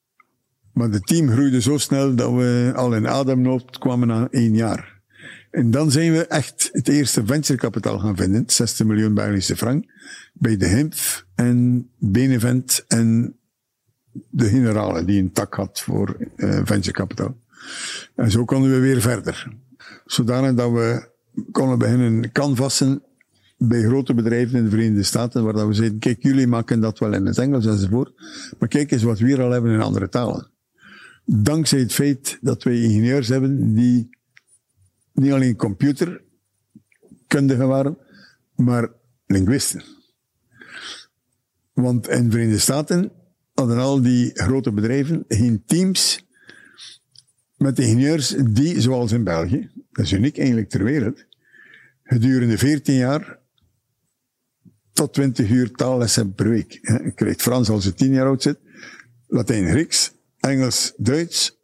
Maar 0.78 0.90
het 0.90 1.06
team 1.06 1.30
groeide 1.30 1.60
zo 1.60 1.78
snel 1.78 2.14
dat 2.14 2.32
we 2.32 2.72
al 2.74 2.94
in 2.94 3.08
ademnood 3.08 3.78
kwamen 3.78 4.08
na 4.08 4.28
één 4.30 4.54
jaar. 4.54 5.00
En 5.50 5.70
dan 5.70 5.90
zijn 5.90 6.12
we 6.12 6.26
echt 6.26 6.68
het 6.72 6.88
eerste 6.88 7.26
venturekapitaal 7.26 7.98
gaan 7.98 8.16
vinden, 8.16 8.42
60 8.46 8.86
miljoen 8.86 9.14
Belgische 9.14 9.56
frank, 9.56 9.84
bij 10.32 10.56
de 10.56 10.66
HIMF 10.66 11.26
en 11.34 11.88
Benevent 11.98 12.84
en 12.88 13.36
de 14.30 14.48
generale 14.48 15.04
die 15.04 15.20
een 15.20 15.32
tak 15.32 15.54
had 15.54 15.80
voor 15.80 16.16
uh, 16.36 16.60
venturekapitaal. 16.64 17.36
En 18.14 18.30
zo 18.30 18.44
konden 18.44 18.70
we 18.70 18.78
weer 18.78 19.00
verder. 19.00 19.52
Zodanig 20.04 20.54
dat 20.54 20.70
we 20.72 21.08
konden 21.50 21.78
beginnen 21.78 22.32
canvassen 22.32 23.02
bij 23.56 23.82
grote 23.82 24.14
bedrijven 24.14 24.58
in 24.58 24.64
de 24.64 24.70
Verenigde 24.70 25.02
Staten, 25.02 25.44
waar 25.44 25.52
dat 25.52 25.66
we 25.66 25.72
zeiden, 25.72 25.98
kijk, 25.98 26.22
jullie 26.22 26.46
maken 26.46 26.80
dat 26.80 26.98
wel 26.98 27.12
in 27.12 27.26
het 27.26 27.38
Engels 27.38 27.66
enzovoort, 27.66 28.12
maar 28.58 28.68
kijk 28.68 28.90
eens 28.90 29.02
wat 29.02 29.18
we 29.18 29.26
hier 29.26 29.42
al 29.42 29.50
hebben 29.50 29.72
in 29.72 29.80
andere 29.80 30.08
talen. 30.08 30.56
Dankzij 31.30 31.78
het 31.78 31.92
feit 31.92 32.38
dat 32.40 32.62
wij 32.62 32.80
ingenieurs 32.80 33.28
hebben 33.28 33.74
die 33.74 34.08
niet 35.12 35.32
alleen 35.32 35.56
computerkundigen 35.56 37.68
waren, 37.68 37.98
maar 38.54 38.92
linguisten. 39.26 39.82
Want 41.72 42.08
in 42.08 42.24
de 42.24 42.30
Verenigde 42.30 42.58
Staten 42.58 43.12
hadden 43.54 43.78
al 43.78 44.02
die 44.02 44.30
grote 44.34 44.72
bedrijven 44.72 45.24
geen 45.28 45.62
teams 45.66 46.26
met 47.56 47.78
ingenieurs 47.78 48.28
die, 48.28 48.80
zoals 48.80 49.12
in 49.12 49.24
België, 49.24 49.70
dat 49.92 50.04
is 50.04 50.12
uniek 50.12 50.38
eigenlijk 50.38 50.68
ter 50.68 50.84
wereld, 50.84 51.24
gedurende 52.02 52.58
14 52.58 52.94
jaar 52.94 53.38
tot 54.92 55.12
20 55.12 55.50
uur 55.50 55.70
taallessen 55.70 56.34
per 56.34 56.48
week. 56.48 56.78
Je 56.82 57.12
krijgt 57.14 57.42
Frans 57.42 57.68
als 57.68 57.84
je 57.84 57.94
10 57.94 58.12
jaar 58.12 58.26
oud 58.26 58.42
zit, 58.42 58.58
Latijn, 59.26 59.68
Grieks, 59.68 60.16
Engels, 60.40 60.92
Duits 60.96 61.58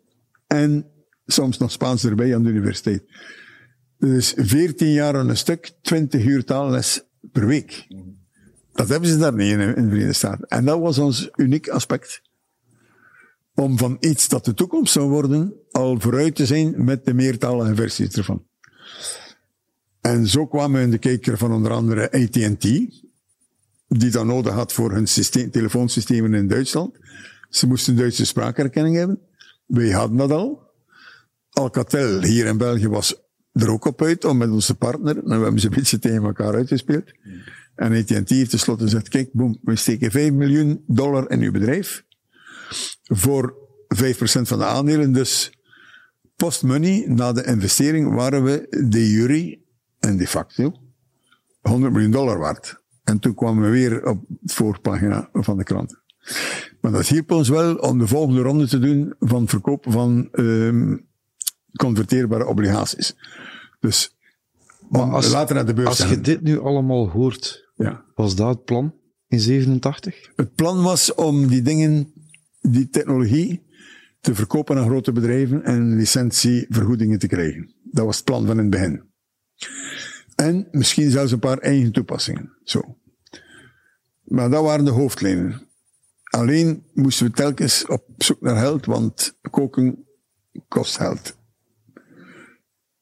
en 0.46 0.86
soms 1.26 1.58
nog 1.58 1.70
Spaans 1.70 2.04
erbij 2.04 2.34
aan 2.34 2.42
de 2.42 2.50
universiteit. 2.50 3.02
Dus 3.98 4.32
14 4.36 4.90
jaar 4.90 5.16
aan 5.16 5.28
een 5.28 5.36
stuk, 5.36 5.72
20 5.82 6.24
uur 6.24 6.44
taalles 6.44 7.02
per 7.32 7.46
week. 7.46 7.86
Dat 8.72 8.88
hebben 8.88 9.08
ze 9.08 9.18
daar 9.18 9.34
niet 9.34 9.50
in, 9.50 9.58
de 9.58 9.72
Verenigde 9.72 10.12
Staten. 10.12 10.48
En 10.48 10.64
dat 10.64 10.80
was 10.80 10.98
ons 10.98 11.30
uniek 11.36 11.68
aspect. 11.68 12.22
Om 13.54 13.78
van 13.78 13.96
iets 14.00 14.28
dat 14.28 14.44
de 14.44 14.54
toekomst 14.54 14.92
zou 14.92 15.08
worden, 15.08 15.54
al 15.70 16.00
vooruit 16.00 16.34
te 16.34 16.46
zijn 16.46 16.84
met 16.84 17.04
de 17.04 17.14
meertalige 17.14 17.74
versies 17.74 18.16
ervan. 18.16 18.46
En 20.00 20.26
zo 20.26 20.46
kwamen 20.46 20.78
we 20.78 20.84
in 20.84 20.90
de 20.90 20.98
kijker 20.98 21.38
van 21.38 21.52
onder 21.52 21.72
andere 21.72 22.12
AT&T, 22.12 22.62
die 23.88 24.10
dat 24.10 24.24
nodig 24.24 24.52
had 24.52 24.72
voor 24.72 24.92
hun 24.92 25.06
systeem, 25.06 25.50
telefoonsystemen 25.50 26.34
in 26.34 26.48
Duitsland. 26.48 26.98
Ze 27.54 27.66
moesten 27.66 27.96
Duitse 27.96 28.26
spraakherkenning 28.26 28.96
hebben. 28.96 29.20
Wij 29.66 29.90
hadden 29.90 30.16
dat 30.16 30.30
al. 30.30 30.62
Alcatel 31.50 32.22
hier 32.22 32.46
in 32.46 32.58
België 32.58 32.88
was 32.88 33.22
er 33.52 33.70
ook 33.70 33.84
op 33.84 34.02
uit 34.02 34.24
om 34.24 34.36
met 34.36 34.50
onze 34.50 34.74
partner, 34.74 35.16
en 35.16 35.24
we 35.24 35.42
hebben 35.42 35.60
ze 35.60 35.66
een 35.66 35.74
beetje 35.74 35.98
tegen 35.98 36.24
elkaar 36.24 36.54
uitgespeeld. 36.54 37.12
En 37.74 37.92
AT&T 37.92 38.28
heeft 38.28 38.50
tenslotte 38.50 38.84
gezegd, 38.84 39.08
kijk, 39.08 39.32
boem, 39.32 39.58
we 39.62 39.76
steken 39.76 40.10
5 40.10 40.32
miljoen 40.32 40.84
dollar 40.86 41.30
in 41.30 41.40
uw 41.40 41.52
bedrijf. 41.52 42.04
Voor 43.02 43.54
5% 43.96 44.06
van 44.24 44.58
de 44.58 44.64
aandelen. 44.64 45.12
Dus 45.12 45.52
post-money, 46.36 47.04
na 47.08 47.32
de 47.32 47.44
investering, 47.44 48.14
waren 48.14 48.44
we 48.44 48.86
de 48.90 49.10
jury 49.10 49.60
en 49.98 50.16
de 50.16 50.26
facto 50.26 50.74
100 51.60 51.92
miljoen 51.92 52.10
dollar 52.10 52.38
waard. 52.38 52.82
En 53.04 53.18
toen 53.18 53.34
kwamen 53.34 53.64
we 53.64 53.70
weer 53.70 54.06
op 54.06 54.24
de 54.28 54.52
voorpagina 54.52 55.28
van 55.32 55.56
de 55.56 55.64
kranten. 55.64 56.03
Maar 56.80 56.92
dat 56.92 57.06
hielp 57.06 57.30
ons 57.30 57.48
wel 57.48 57.74
om 57.74 57.98
de 57.98 58.06
volgende 58.06 58.40
ronde 58.40 58.68
te 58.68 58.78
doen 58.78 59.14
van 59.18 59.48
verkoop 59.48 59.86
van 59.88 60.28
um, 60.32 61.06
converteerbare 61.76 62.46
obligaties. 62.46 63.16
Dus 63.80 64.16
maar 64.88 65.02
als, 65.02 65.30
later 65.30 65.54
naar 65.54 65.66
de 65.66 65.74
beurs 65.74 66.00
Als 66.00 66.10
je 66.10 66.20
dit 66.20 66.42
nu 66.42 66.60
allemaal 66.60 67.08
hoort, 67.08 67.70
ja. 67.74 68.04
was 68.14 68.36
dat 68.36 68.48
het 68.48 68.64
plan 68.64 68.94
in 69.28 69.40
87? 69.40 70.30
Het 70.36 70.54
plan 70.54 70.82
was 70.82 71.14
om 71.14 71.46
die 71.46 71.62
dingen, 71.62 72.12
die 72.60 72.88
technologie, 72.88 73.62
te 74.20 74.34
verkopen 74.34 74.78
aan 74.78 74.86
grote 74.86 75.12
bedrijven 75.12 75.64
en 75.64 75.96
licentievergoedingen 75.96 77.18
te 77.18 77.26
krijgen. 77.26 77.74
Dat 77.82 78.04
was 78.04 78.16
het 78.16 78.24
plan 78.24 78.46
van 78.46 78.56
in 78.56 78.62
het 78.62 78.70
begin. 78.70 79.02
En 80.34 80.68
misschien 80.70 81.10
zelfs 81.10 81.32
een 81.32 81.38
paar 81.38 81.58
eigen 81.58 81.92
toepassingen. 81.92 82.52
Zo. 82.62 82.98
Maar 84.22 84.50
dat 84.50 84.64
waren 84.64 84.84
de 84.84 84.90
hoofdlijnen. 84.90 85.63
Alleen 86.34 86.82
moesten 86.94 87.26
we 87.26 87.32
telkens 87.32 87.86
op 87.86 88.04
zoek 88.18 88.40
naar 88.40 88.56
geld, 88.56 88.86
want 88.86 89.38
koken 89.50 90.04
kost 90.68 90.96
geld. 90.96 91.36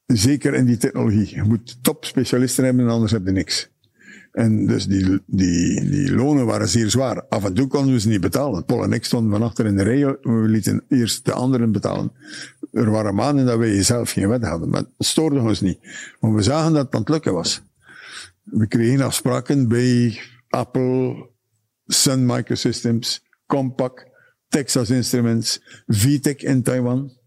Zeker 0.07 0.55
in 0.55 0.65
die 0.65 0.77
technologie. 0.77 1.35
Je 1.35 1.43
moet 1.43 1.79
topspecialisten 1.83 2.65
hebben, 2.65 2.89
anders 2.89 3.13
heb 3.13 3.27
je 3.27 3.33
niks. 3.33 3.71
En 4.33 4.67
dus 4.67 4.87
die, 4.87 5.23
die, 5.27 5.91
die 5.91 6.15
lonen 6.15 6.47
waren 6.47 6.69
zeer 6.69 6.91
zwaar. 6.91 7.23
Af 7.29 7.45
en 7.45 7.55
toe 7.55 7.67
konden 7.67 7.93
we 7.93 8.01
ze 8.01 8.09
niet 8.09 8.21
betalen. 8.21 8.65
Paul 8.65 8.83
en 8.83 8.93
ik 8.93 9.05
stonden 9.05 9.31
van 9.31 9.43
achter 9.43 9.67
in 9.67 9.77
de 9.77 9.83
rij. 9.83 10.05
We 10.23 10.49
lieten 10.49 10.85
eerst 10.89 11.25
de 11.25 11.33
anderen 11.33 11.73
betalen. 11.73 12.13
Er 12.73 12.91
waren 12.91 13.15
maanden 13.15 13.47
dat 13.47 13.59
wij 13.59 13.83
zelf 13.83 14.11
geen 14.11 14.29
wet 14.29 14.45
hadden. 14.45 14.69
Maar 14.69 14.85
het 14.99 15.07
stoorde 15.07 15.41
ons 15.41 15.61
niet. 15.61 15.79
Want 16.21 16.35
we 16.35 16.43
zagen 16.43 16.73
dat 16.73 16.85
het 16.85 16.95
aan 16.95 17.01
het 17.01 17.09
lukken 17.09 17.33
was. 17.33 17.63
We 18.43 18.67
kregen 18.67 19.05
afspraken 19.05 19.69
bij 19.69 20.21
Apple, 20.49 21.31
Sun 21.87 22.27
Microsystems, 22.27 23.23
Compaq, 23.47 23.93
Texas 24.49 24.91
Instruments, 24.91 25.61
VTech 25.87 26.37
in 26.37 26.63
Taiwan 26.63 27.21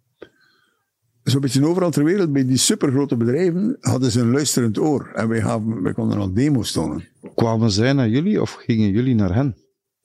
zo'n 1.31 1.41
beetje 1.41 1.65
overal 1.65 1.91
ter 1.91 2.03
wereld, 2.03 2.33
bij 2.33 2.45
die 2.45 2.57
supergrote 2.57 3.17
bedrijven, 3.17 3.77
hadden 3.79 4.11
ze 4.11 4.19
een 4.19 4.31
luisterend 4.31 4.79
oor. 4.79 5.11
En 5.13 5.27
wij, 5.27 5.41
gaven, 5.41 5.81
wij 5.81 5.93
konden 5.93 6.17
al 6.17 6.33
demo's 6.33 6.71
tonen. 6.71 7.07
Kwamen 7.35 7.71
zij 7.71 7.93
naar 7.93 8.09
jullie 8.09 8.41
of 8.41 8.51
gingen 8.51 8.89
jullie 8.89 9.15
naar 9.15 9.35
hen? 9.35 9.55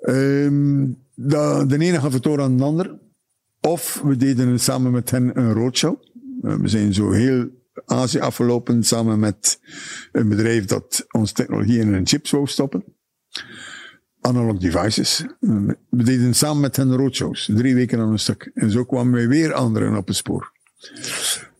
Um, 0.00 0.98
de, 1.14 1.64
de 1.68 1.78
ene 1.78 2.00
gaf 2.00 2.12
het 2.12 2.26
oor 2.26 2.40
aan 2.40 2.56
de 2.56 2.64
ander. 2.64 2.98
Of 3.60 4.02
we 4.04 4.16
deden 4.16 4.60
samen 4.60 4.92
met 4.92 5.10
hen 5.10 5.38
een 5.38 5.52
roadshow. 5.52 6.02
Uh, 6.42 6.54
we 6.54 6.68
zijn 6.68 6.94
zo 6.94 7.10
heel 7.10 7.48
Azië 7.84 8.18
afgelopen 8.18 8.84
samen 8.84 9.18
met 9.18 9.60
een 10.12 10.28
bedrijf 10.28 10.64
dat 10.64 11.06
ons 11.10 11.32
technologie 11.32 11.78
in 11.78 11.92
een 11.92 12.06
chips 12.06 12.30
wou 12.30 12.46
stoppen. 12.46 12.84
Analog 14.20 14.58
devices. 14.58 15.24
We 15.88 16.04
deden 16.04 16.34
samen 16.34 16.60
met 16.60 16.76
hen 16.76 16.96
roadshows. 16.96 17.50
Drie 17.54 17.74
weken 17.74 18.00
aan 18.00 18.10
een 18.10 18.18
stuk. 18.18 18.50
En 18.54 18.70
zo 18.70 18.84
kwamen 18.84 19.12
wij 19.12 19.28
weer 19.28 19.52
anderen 19.52 19.96
op 19.96 20.06
het 20.06 20.16
spoor. 20.16 20.52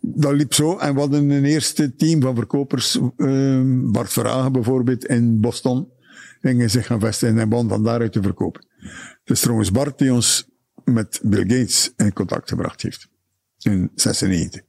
Dat 0.00 0.32
liep 0.32 0.54
zo. 0.54 0.78
En 0.78 0.94
we 0.94 1.00
hadden 1.00 1.30
een 1.30 1.44
eerste 1.44 1.94
team 1.94 2.20
van 2.20 2.34
verkopers. 2.34 2.98
Uh, 3.16 3.60
Bart 3.92 4.12
Verhagen 4.12 4.52
bijvoorbeeld 4.52 5.04
in 5.04 5.40
Boston. 5.40 5.88
Gingen 6.40 6.70
zich 6.70 6.86
gaan 6.86 7.00
vestigen 7.00 7.38
en 7.38 7.48
begon 7.48 7.68
van 7.68 7.84
daaruit 7.84 8.12
te 8.12 8.22
verkopen. 8.22 8.66
Het 9.24 9.36
is 9.36 9.40
trouwens 9.40 9.70
Bart 9.70 9.98
die 9.98 10.12
ons 10.12 10.48
met 10.84 11.20
Bill 11.22 11.40
Gates 11.40 11.92
in 11.96 12.12
contact 12.12 12.48
gebracht 12.48 12.82
heeft. 12.82 13.08
In 13.58 13.90
96. 13.94 14.62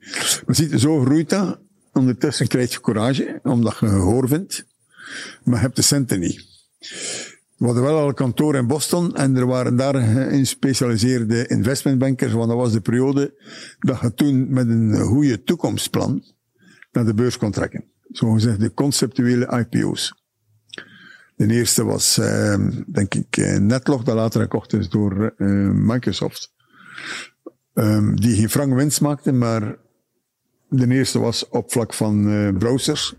Maar 0.46 0.56
ziet, 0.56 0.80
zo 0.80 1.00
groeit 1.00 1.30
dat. 1.30 1.60
Ondertussen 1.94 2.48
krijg 2.48 2.72
je 2.72 2.82
courage, 2.82 3.40
omdat 3.44 3.78
je 3.80 3.88
gehoor 3.88 4.28
vindt. 4.28 4.66
Maar 5.44 5.56
je 5.56 5.62
hebt 5.62 5.76
de 5.76 5.82
centen 5.82 6.20
niet. 6.20 6.46
We 7.62 7.68
hadden 7.68 7.84
wel 7.84 7.98
al 7.98 8.08
een 8.08 8.14
kantoor 8.14 8.56
in 8.56 8.68
Boston 8.68 9.16
en 9.16 9.36
er 9.36 9.46
waren 9.46 9.76
daar 9.76 9.96
gespecialiseerde 10.30 11.48
investmentbankers, 11.48 12.34
want 12.34 12.48
dat 12.48 12.58
was 12.58 12.72
de 12.72 12.82
periode 12.82 13.34
dat 13.80 14.00
je 14.00 14.14
toen 14.14 14.54
met 14.54 14.70
een 14.70 15.00
goede 15.00 15.44
toekomstplan 15.44 16.24
naar 16.92 17.06
de 17.06 17.14
beurs 17.14 17.38
kon 17.38 17.52
trekken. 17.52 17.84
Zo 18.12 18.32
gezegd, 18.32 18.60
de 18.60 18.74
conceptuele 18.74 19.66
IPO's. 19.70 20.14
De 21.36 21.48
eerste 21.48 21.84
was, 21.84 22.18
uh, 22.18 22.68
denk 22.88 23.16
ik, 23.16 23.38
eh, 23.38 23.58
Netlog, 23.58 24.04
dat 24.04 24.16
later 24.16 24.42
gekocht 24.42 24.74
is 24.74 24.90
door 24.90 25.34
uh, 25.38 25.72
Microsoft. 25.72 26.54
Um, 27.74 28.20
die 28.22 28.36
geen 28.36 28.50
frank 28.50 28.74
winst 28.74 29.02
maakte, 29.02 29.32
maar 29.32 29.78
de 30.70 30.88
eerste 30.88 31.20
was 31.20 31.50
op 31.50 31.72
vlak 31.72 31.94
van 31.94 32.28
uh, 32.28 32.58
browsers. 32.58 33.16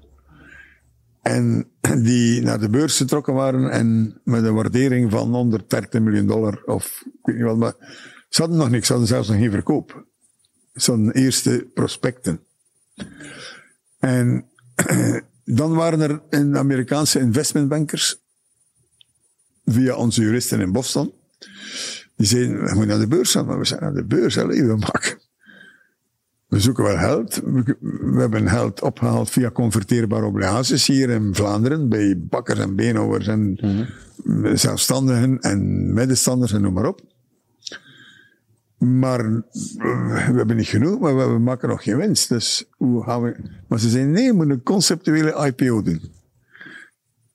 En 1.22 1.70
die 1.98 2.42
naar 2.42 2.60
de 2.60 2.68
beurs 2.68 2.96
getrokken 2.96 3.34
waren 3.34 3.70
en 3.70 4.20
met 4.24 4.44
een 4.44 4.54
waardering 4.54 5.10
van 5.10 5.34
130 5.34 6.00
miljoen 6.00 6.26
dollar 6.26 6.62
of 6.64 7.02
ik 7.06 7.20
weet 7.22 7.36
niet 7.36 7.44
wat, 7.44 7.56
maar 7.56 7.74
ze 8.28 8.40
hadden 8.40 8.58
nog 8.58 8.70
niks, 8.70 8.86
ze 8.86 8.92
hadden 8.92 9.10
zelfs 9.10 9.28
nog 9.28 9.36
geen 9.36 9.50
verkoop. 9.50 10.06
Zo'n 10.72 11.10
eerste 11.10 11.70
prospecten. 11.74 12.40
En 13.98 14.44
dan 15.44 15.74
waren 15.74 16.00
er 16.00 16.22
in 16.30 16.56
Amerikaanse 16.56 17.18
investmentbankers, 17.18 18.20
via 19.64 19.94
onze 19.94 20.22
juristen 20.22 20.60
in 20.60 20.72
Boston, 20.72 21.12
die 22.16 22.26
zeiden, 22.26 22.54
we 22.54 22.74
moeten 22.74 22.86
naar 22.86 22.98
de 22.98 23.06
beurs 23.06 23.30
gaan, 23.30 23.46
maar 23.46 23.58
we 23.58 23.64
zijn 23.64 23.80
naar 23.80 23.94
de 23.94 24.04
beurs, 24.04 24.38
alleen 24.38 24.66
we 24.66 24.76
maken 24.76 25.21
we 26.52 26.60
zoeken 26.60 26.84
wel 26.84 26.96
geld. 26.96 27.40
We, 27.44 28.20
hebben 28.20 28.48
geld 28.48 28.82
opgehaald 28.82 29.30
via 29.30 29.50
converteerbare 29.50 30.26
obligaties 30.26 30.86
hier 30.86 31.10
in 31.10 31.34
Vlaanderen, 31.34 31.88
bij 31.88 32.18
bakkers 32.18 32.58
en 32.58 32.76
beenhouwers 32.76 33.26
en 33.26 33.58
mhm. 33.60 34.56
zelfstandigen 34.56 35.40
en 35.40 35.92
middenstanders 35.94 36.52
en 36.52 36.60
noem 36.60 36.72
maar 36.72 36.86
op. 36.86 37.00
Maar 38.78 39.42
we 39.78 40.32
hebben 40.36 40.56
niet 40.56 40.66
genoeg, 40.66 41.00
maar 41.00 41.32
we, 41.32 41.38
maken 41.38 41.68
nog 41.68 41.82
geen 41.82 41.96
winst. 41.96 42.28
Dus 42.28 42.68
hoe 42.76 43.02
gaan 43.02 43.22
we... 43.22 43.36
Maar 43.68 43.80
ze 43.80 43.88
zeiden, 43.88 44.12
nee, 44.12 44.28
we 44.28 44.36
moeten 44.36 44.54
een 44.54 44.62
conceptuele 44.62 45.46
IPO 45.46 45.82
doen. 45.82 46.00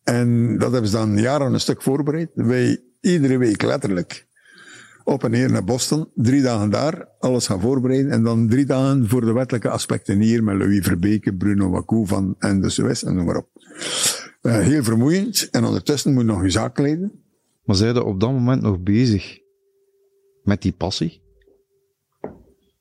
En 0.03 0.57
dat 0.57 0.71
hebben 0.71 0.89
ze 0.89 0.97
dan 0.97 1.17
jaren 1.17 1.53
een 1.53 1.59
stuk 1.59 1.81
voorbereid. 1.81 2.29
Wij 2.33 2.81
iedere 3.01 3.37
week 3.37 3.61
letterlijk 3.61 4.26
op 5.07 5.23
en 5.23 5.31
neer 5.31 5.51
naar 5.51 5.63
Boston, 5.63 6.09
drie 6.15 6.41
dagen 6.41 6.69
daar, 6.69 7.07
alles 7.19 7.47
gaan 7.47 7.61
voorbereiden, 7.61 8.11
en 8.11 8.23
dan 8.23 8.47
drie 8.47 8.65
dagen 8.65 9.09
voor 9.09 9.21
de 9.21 9.33
wettelijke 9.33 9.69
aspecten 9.69 10.19
hier 10.19 10.43
met 10.43 10.57
Louis 10.57 10.85
Verbeke, 10.85 11.35
Bruno 11.35 11.69
Wacou 11.69 12.07
van 12.07 12.35
en 12.39 12.61
de 12.61 12.69
Suez 12.69 13.03
en 13.03 13.15
noem 13.15 13.25
maar 13.25 13.35
op. 13.35 13.49
Uh, 14.41 14.59
heel 14.59 14.83
vermoeiend, 14.83 15.49
en 15.49 15.63
ondertussen 15.63 16.13
moet 16.13 16.21
je 16.21 16.31
nog 16.31 16.43
je 16.43 16.49
zaak 16.49 16.77
leiden. 16.77 17.11
Maar 17.63 17.75
zijn 17.75 17.93
je 17.93 18.03
op 18.03 18.19
dat 18.19 18.31
moment 18.31 18.61
nog 18.61 18.79
bezig 18.79 19.39
met 20.43 20.61
die 20.61 20.71
passie? 20.71 21.21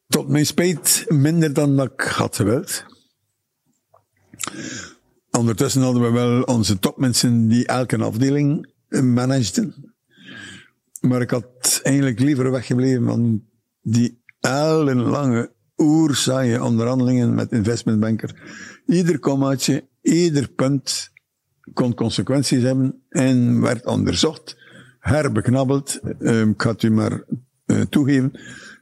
Tot 0.09 0.29
mijn 0.29 0.47
spijt 0.47 1.05
minder 1.09 1.53
dan 1.53 1.77
dat 1.77 1.93
ik 1.93 2.01
had 2.01 2.37
gewild. 2.37 2.85
Ondertussen 5.31 5.83
hadden 5.83 6.03
we 6.03 6.11
wel 6.11 6.43
onze 6.43 6.79
topmensen 6.79 7.49
die 7.49 7.67
elke 7.67 7.99
afdeling 7.99 8.73
manageden. 8.89 9.86
Maar 11.01 11.21
ik 11.21 11.31
had 11.31 11.81
eigenlijk 11.83 12.19
liever 12.19 12.51
weggebleven 12.51 13.05
van 13.05 13.45
die 13.83 14.23
ellenlange, 14.41 15.53
oerzaaie 15.77 16.63
onderhandelingen 16.63 17.35
met 17.35 17.53
investmentbanker. 17.53 18.35
Ieder 18.87 19.19
kommaatje, 19.19 19.89
ieder 20.03 20.49
punt 20.49 21.11
kon 21.73 21.95
consequenties 21.95 22.63
hebben 22.63 23.03
en 23.09 23.61
werd 23.61 23.87
onderzocht, 23.87 24.57
herbeknabbeld. 24.99 26.01
Um, 26.19 26.51
ik 26.51 26.63
ga 26.63 26.71
het 26.71 26.83
u 26.83 26.91
maar 26.91 27.25
uh, 27.67 27.81
toegeven, 27.81 28.33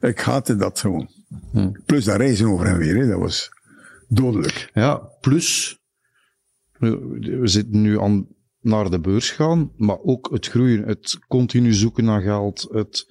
ik 0.00 0.20
haatte 0.20 0.56
dat 0.56 0.80
gewoon. 0.80 1.08
Hm. 1.52 1.72
Plus 1.86 2.04
dat 2.04 2.16
reizen 2.16 2.46
over 2.46 2.66
en 2.66 2.78
weer, 2.78 3.06
dat 3.06 3.18
was 3.18 3.50
dodelijk. 4.08 4.70
Ja, 4.74 4.96
plus, 5.20 5.78
we 6.78 7.40
zitten 7.42 7.82
nu 7.82 8.00
aan 8.00 8.26
naar 8.64 8.90
de 8.90 9.00
beurs 9.00 9.30
gaan, 9.30 9.70
maar 9.76 9.98
ook 10.02 10.28
het 10.32 10.46
groeien, 10.46 10.86
het 10.86 11.18
continu 11.28 11.72
zoeken 11.72 12.04
naar 12.04 12.20
geld, 12.20 12.68
het 12.70 13.06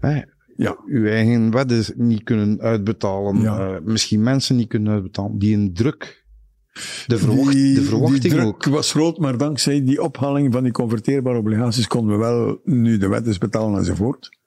hè, 0.00 0.22
ja. 0.56 0.76
uw 0.86 1.06
eigen 1.06 1.50
wedden 1.50 1.84
niet 1.96 2.22
kunnen 2.22 2.60
uitbetalen, 2.60 3.40
ja. 3.40 3.70
uh, 3.70 3.80
misschien 3.84 4.22
mensen 4.22 4.56
niet 4.56 4.68
kunnen 4.68 4.92
uitbetalen, 4.92 5.38
die 5.38 5.56
een 5.56 5.74
druk 5.74 6.24
de, 7.06 7.18
verwacht, 7.18 7.52
die, 7.52 7.74
de 7.74 7.82
verwachting 7.82 8.22
die 8.22 8.30
druk 8.30 8.44
ook. 8.44 8.64
was 8.64 8.90
groot, 8.90 9.18
maar 9.18 9.38
dankzij 9.38 9.84
die 9.84 10.02
ophaling 10.02 10.52
van 10.52 10.62
die 10.62 10.72
converteerbare 10.72 11.38
obligaties 11.38 11.86
konden 11.86 12.18
we 12.18 12.24
wel 12.24 12.60
nu 12.64 12.98
de 12.98 13.08
wetten 13.08 13.38
betalen 13.38 13.78
enzovoort. 13.78 14.38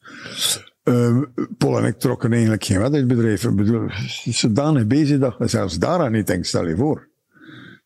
Uh, 0.83 1.21
Paul 1.57 1.77
en 1.77 1.85
ik 1.85 1.99
trokken 1.99 2.31
eigenlijk 2.31 2.63
geen 2.63 2.79
weddenbedrijf. 2.79 3.43
Ik 3.43 3.55
bedoel, 3.55 3.89
zodanig 4.23 4.87
bezig 4.87 5.19
dat 5.19 5.37
we 5.37 5.47
zelfs 5.47 5.79
daaraan 5.79 6.11
niet 6.11 6.27
denken, 6.27 6.45
stel 6.45 6.67
je 6.67 6.75
voor. 6.75 7.09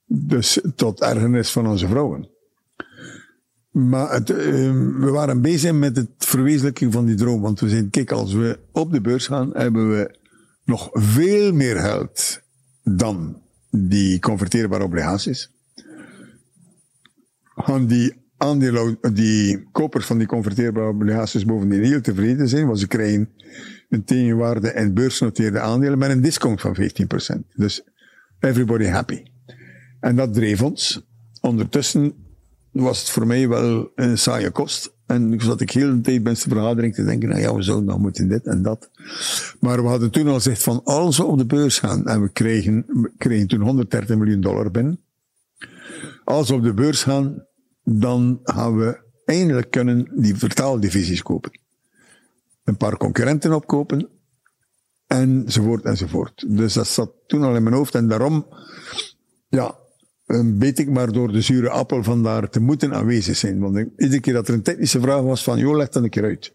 Dus 0.06 0.60
tot 0.76 1.02
ergernis 1.02 1.52
van 1.52 1.68
onze 1.68 1.88
vrouwen. 1.88 2.30
Maar 3.72 4.20
uh, 4.20 4.28
we 5.00 5.10
waren 5.12 5.42
bezig 5.42 5.74
met 5.74 5.96
het 5.96 6.10
verwezenlijking 6.18 6.94
van 6.94 7.06
die 7.06 7.16
droom. 7.16 7.42
Want 7.42 7.60
we 7.60 7.70
zijn, 7.70 7.90
kijk, 7.90 8.12
als 8.12 8.34
we 8.34 8.60
op 8.72 8.92
de 8.92 9.02
beurs 9.02 9.28
gaan, 9.28 9.50
hebben 9.54 9.90
we 9.90 10.16
nog 10.66 10.90
veel 10.92 11.54
meer 11.54 11.76
geld 11.76 12.42
dan 12.84 13.42
die 13.70 14.20
converteerbare 14.20 14.84
obligaties. 14.84 15.52
Gaan 17.56 17.88
die 17.88 18.20
die 19.14 19.68
kopers 19.72 20.06
van 20.06 20.18
die 20.18 20.28
converteerbare 20.28 20.90
obligaties 20.90 21.46
bovendien 21.46 21.84
heel 21.84 22.02
tevreden 22.02 22.48
zijn, 22.48 22.66
want 22.66 22.80
ze 22.80 22.88
krijgen 22.88 23.30
een 23.90 24.04
tegenwaarde 24.04 24.70
en 24.70 24.94
beursnoteerde 24.94 25.60
aandelen 25.60 25.98
met 25.98 26.10
een 26.10 26.22
discount 26.22 26.62
van 26.62 26.76
15%. 26.76 27.40
Dus 27.56 27.84
everybody 28.40 28.86
happy. 28.86 29.24
En 30.00 30.16
dat 30.16 30.34
dreef 30.34 30.62
ons. 30.62 31.06
Ondertussen 31.42 32.14
was 32.72 33.00
het 33.00 33.10
voor 33.10 33.28
mij 33.28 33.48
wel 33.48 33.92
een 33.96 34.18
saaie 34.18 34.52
kost. 34.52 34.94
En 35.06 35.34
ik 35.34 35.42
zat 35.42 35.62
ik 35.62 35.72
heel 35.72 35.96
de 35.96 36.02
tijd 36.02 36.24
bij 36.24 36.34
de 36.34 36.40
vergadering 36.40 36.96
te 36.96 37.04
denken, 37.04 37.30
nou 37.30 37.42
ja, 37.42 37.56
we 37.56 37.62
zouden 37.62 37.88
nog 37.88 37.98
moeten 37.98 38.28
dit 38.28 38.46
en 38.46 38.62
dat. 38.62 38.90
Maar 39.60 39.82
we 39.82 39.88
hadden 39.88 40.12
toen 40.12 40.28
al 40.28 40.34
gezegd 40.34 40.64
van, 40.64 40.84
als 40.84 41.18
we 41.18 41.24
op 41.24 41.38
de 41.38 41.46
beurs 41.46 41.80
gaan, 41.80 42.08
en 42.08 42.22
we 42.22 42.30
kregen, 42.30 42.86
we 42.88 43.12
kregen 43.18 43.48
toen 43.48 43.62
130 43.62 44.18
miljoen 44.18 44.42
dollar 44.42 44.72
binnen. 44.72 45.00
Als 46.24 46.50
we 46.50 46.56
op 46.56 46.64
de 46.64 46.74
beurs 46.74 47.04
gaan, 47.04 47.46
dan 47.84 48.40
gaan 48.44 48.78
we 48.78 49.00
eindelijk 49.26 49.72
kunnen 49.72 50.12
die 50.16 50.36
vertaaldivisies 50.36 51.22
kopen. 51.22 51.60
Een 52.64 52.78
paar 52.78 52.98
concurrenten 52.98 53.54
opkopen, 53.54 54.08
enzovoort, 55.08 55.84
enzovoort. 55.84 56.46
Dus 56.48 56.74
dat 56.74 56.88
zat 56.88 57.12
toen 57.28 57.44
al 57.44 57.56
in 57.56 57.64
mijn 57.64 57.76
hoofd 57.76 57.96
en 57.96 58.08
daarom, 58.08 58.46
ja, 59.48 59.76
weet 60.58 60.80
ik 60.80 60.90
maar 60.90 61.12
door 61.12 61.32
de 61.32 61.42
zure 61.42 61.70
appel 61.70 62.04
van 62.04 62.24
daar 62.24 62.50
te 62.50 62.60
moeten 62.60 62.94
aanwezig 62.94 63.38
zijn. 63.38 63.60
Want 63.60 63.86
iedere 63.98 64.22
keer 64.22 64.34
dat 64.34 64.48
er 64.48 64.54
een 64.54 64.62
technische 64.62 65.02
vraag 65.02 65.22
was 65.22 65.44
van, 65.44 65.60
joh, 65.60 65.76
leg 65.76 65.90
dat 65.90 66.04
een 66.04 66.10
keer 66.10 66.24
uit. 66.24 66.54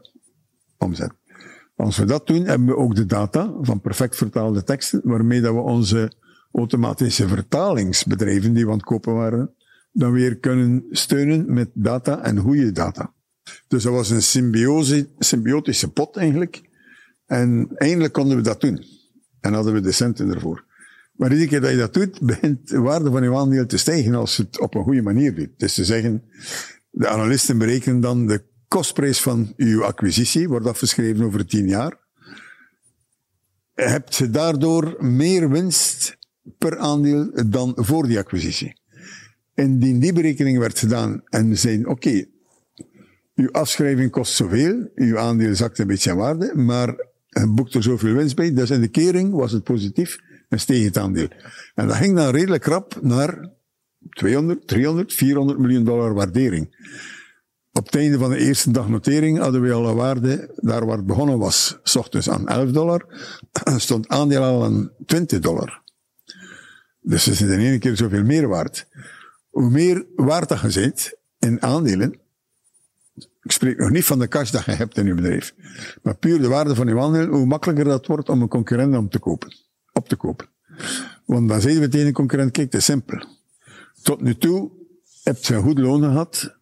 omzet. 0.77 1.11
Als 1.75 1.97
we 1.97 2.05
dat 2.05 2.27
doen, 2.27 2.45
hebben 2.45 2.67
we 2.67 2.75
ook 2.75 2.95
de 2.95 3.05
data 3.05 3.53
van 3.61 3.81
perfect 3.81 4.15
vertaalde 4.15 4.63
teksten, 4.63 5.01
waarmee 5.03 5.41
dat 5.41 5.53
we 5.53 5.59
onze 5.59 6.11
automatische 6.51 7.27
vertalingsbedrijven 7.27 8.53
die 8.53 8.65
we 8.65 8.71
aan 8.71 8.77
het 8.77 8.85
kopen 8.85 9.13
waren, 9.13 9.53
dan 9.91 10.11
weer 10.11 10.37
kunnen 10.37 10.85
steunen 10.89 11.53
met 11.53 11.69
data 11.73 12.23
en 12.23 12.37
goede 12.37 12.71
data. 12.71 13.13
Dus 13.67 13.83
dat 13.83 13.93
was 13.93 14.09
een 14.09 14.21
symbiose, 14.21 15.09
symbiotische 15.17 15.91
pot 15.91 16.17
eigenlijk. 16.17 16.69
En 17.25 17.69
eindelijk 17.75 18.13
konden 18.13 18.37
we 18.37 18.43
dat 18.43 18.61
doen. 18.61 18.83
En 19.39 19.53
hadden 19.53 19.73
we 19.73 19.81
de 19.81 19.91
centen 19.91 20.29
ervoor. 20.33 20.63
Maar 21.15 21.31
iedere 21.31 21.49
keer 21.49 21.61
dat 21.61 21.71
je 21.71 21.77
dat 21.77 21.93
doet, 21.93 22.21
begint 22.31 22.67
de 22.67 22.79
waarde 22.79 23.11
van 23.11 23.23
je 23.23 23.35
aandeel 23.35 23.65
te 23.65 23.77
stijgen 23.77 24.15
als 24.15 24.35
je 24.35 24.43
het 24.43 24.59
op 24.59 24.75
een 24.75 24.83
goede 24.83 25.01
manier 25.01 25.35
doet. 25.35 25.49
Dus 25.57 25.73
te 25.73 25.85
zeggen, 25.85 26.23
de 26.89 27.07
analisten 27.07 27.57
berekenen 27.57 27.99
dan 27.99 28.27
de 28.27 28.43
kostprijs 28.67 29.21
van 29.21 29.53
uw 29.57 29.83
acquisitie, 29.83 30.47
wordt 30.47 30.67
afgeschreven 30.67 31.25
over 31.25 31.45
tien 31.45 31.67
jaar. 31.67 31.97
Hebt 33.73 34.15
je 34.15 34.29
daardoor 34.29 34.95
meer 34.99 35.49
winst 35.49 36.17
per 36.57 36.77
aandeel 36.77 37.31
dan 37.49 37.73
voor 37.75 38.07
die 38.07 38.17
acquisitie. 38.17 38.79
Indien 39.53 39.99
die 39.99 40.13
berekening 40.13 40.57
werd 40.57 40.79
gedaan 40.79 41.21
en 41.25 41.57
zeiden, 41.57 41.87
oké, 41.87 42.25
uw 43.35 43.51
afschrijving 43.51 44.11
kost 44.11 44.33
zoveel, 44.33 44.91
uw 44.95 45.17
aandeel 45.17 45.55
zakt 45.55 45.79
een 45.79 45.87
beetje 45.87 46.09
in 46.09 46.17
waarde, 46.17 46.55
maar 46.55 46.95
boekt 47.47 47.73
er 47.73 47.83
zoveel 47.83 48.13
winst 48.13 48.35
bij, 48.35 48.53
dus 48.53 48.69
in 48.69 48.81
de 48.81 48.87
kering 48.87 49.33
was 49.33 49.51
het 49.51 49.63
positief 49.63 50.19
en 50.49 50.59
steeg 50.59 50.83
het 50.83 50.97
aandeel. 50.97 51.27
En 51.75 51.87
dat 51.87 51.95
ging 51.95 52.15
dan 52.15 52.29
redelijk 52.29 52.65
rap 52.65 52.97
naar 53.01 53.49
200, 54.09 54.67
300, 54.67 55.13
400 55.13 55.59
miljoen 55.59 55.83
dollar 55.83 56.13
waardering. 56.13 56.75
Op 57.71 57.85
het 57.85 57.95
einde 57.95 58.17
van 58.17 58.29
de 58.29 58.37
eerste 58.37 58.71
dag 58.71 58.89
notering 58.89 59.39
hadden 59.39 59.61
we 59.61 59.71
al 59.71 59.89
een 59.89 59.95
waarde, 59.95 60.53
daar 60.55 60.85
waar 60.85 60.97
het 60.97 61.05
begonnen 61.05 61.37
was, 61.37 61.77
s 61.83 61.95
ochtends 61.95 62.29
aan 62.29 62.47
11 62.47 62.71
dollar, 62.71 63.05
stond 63.77 64.07
aandeel 64.07 64.43
al 64.43 64.63
aan 64.63 64.91
20 65.05 65.39
dollar. 65.39 65.81
Dus 66.99 67.23
ze 67.23 67.33
zijn 67.33 67.49
in 67.49 67.59
één 67.59 67.79
keer 67.79 67.97
zoveel 67.97 68.23
meer 68.23 68.47
waard. 68.47 68.87
Hoe 69.49 69.69
meer 69.69 70.05
waard 70.15 70.49
dat 70.49 70.61
je 70.61 70.71
zit 70.71 71.17
in 71.39 71.61
aandelen, 71.61 72.19
ik 73.41 73.51
spreek 73.51 73.77
nog 73.77 73.89
niet 73.89 74.05
van 74.05 74.19
de 74.19 74.27
cash 74.27 74.51
dat 74.51 74.65
je 74.65 74.71
hebt 74.71 74.97
in 74.97 75.05
je 75.05 75.13
bedrijf, 75.13 75.53
maar 76.01 76.15
puur 76.15 76.41
de 76.41 76.47
waarde 76.47 76.75
van 76.75 76.87
je 76.87 76.99
aandelen, 76.99 77.29
hoe 77.29 77.45
makkelijker 77.45 77.85
dat 77.85 78.07
wordt 78.07 78.29
om 78.29 78.41
een 78.41 78.47
concurrent 78.47 78.95
om 78.95 79.09
te 79.09 79.19
kopen, 79.19 79.55
op 79.95 80.09
te 80.09 80.15
kopen. 80.15 80.47
Want 81.25 81.49
dan 81.49 81.61
zeiden 81.61 81.81
we 81.81 81.89
tegen 81.89 82.07
een 82.07 82.13
concurrent, 82.13 82.51
kijk, 82.51 82.71
het 82.71 82.81
is 82.81 82.85
simpel. 82.85 83.25
Tot 84.01 84.21
nu 84.21 84.37
toe 84.37 84.71
heb 85.23 85.37
je 85.43 85.55
een 85.55 85.61
goed 85.61 85.79
loon 85.79 86.01
gehad, 86.01 86.57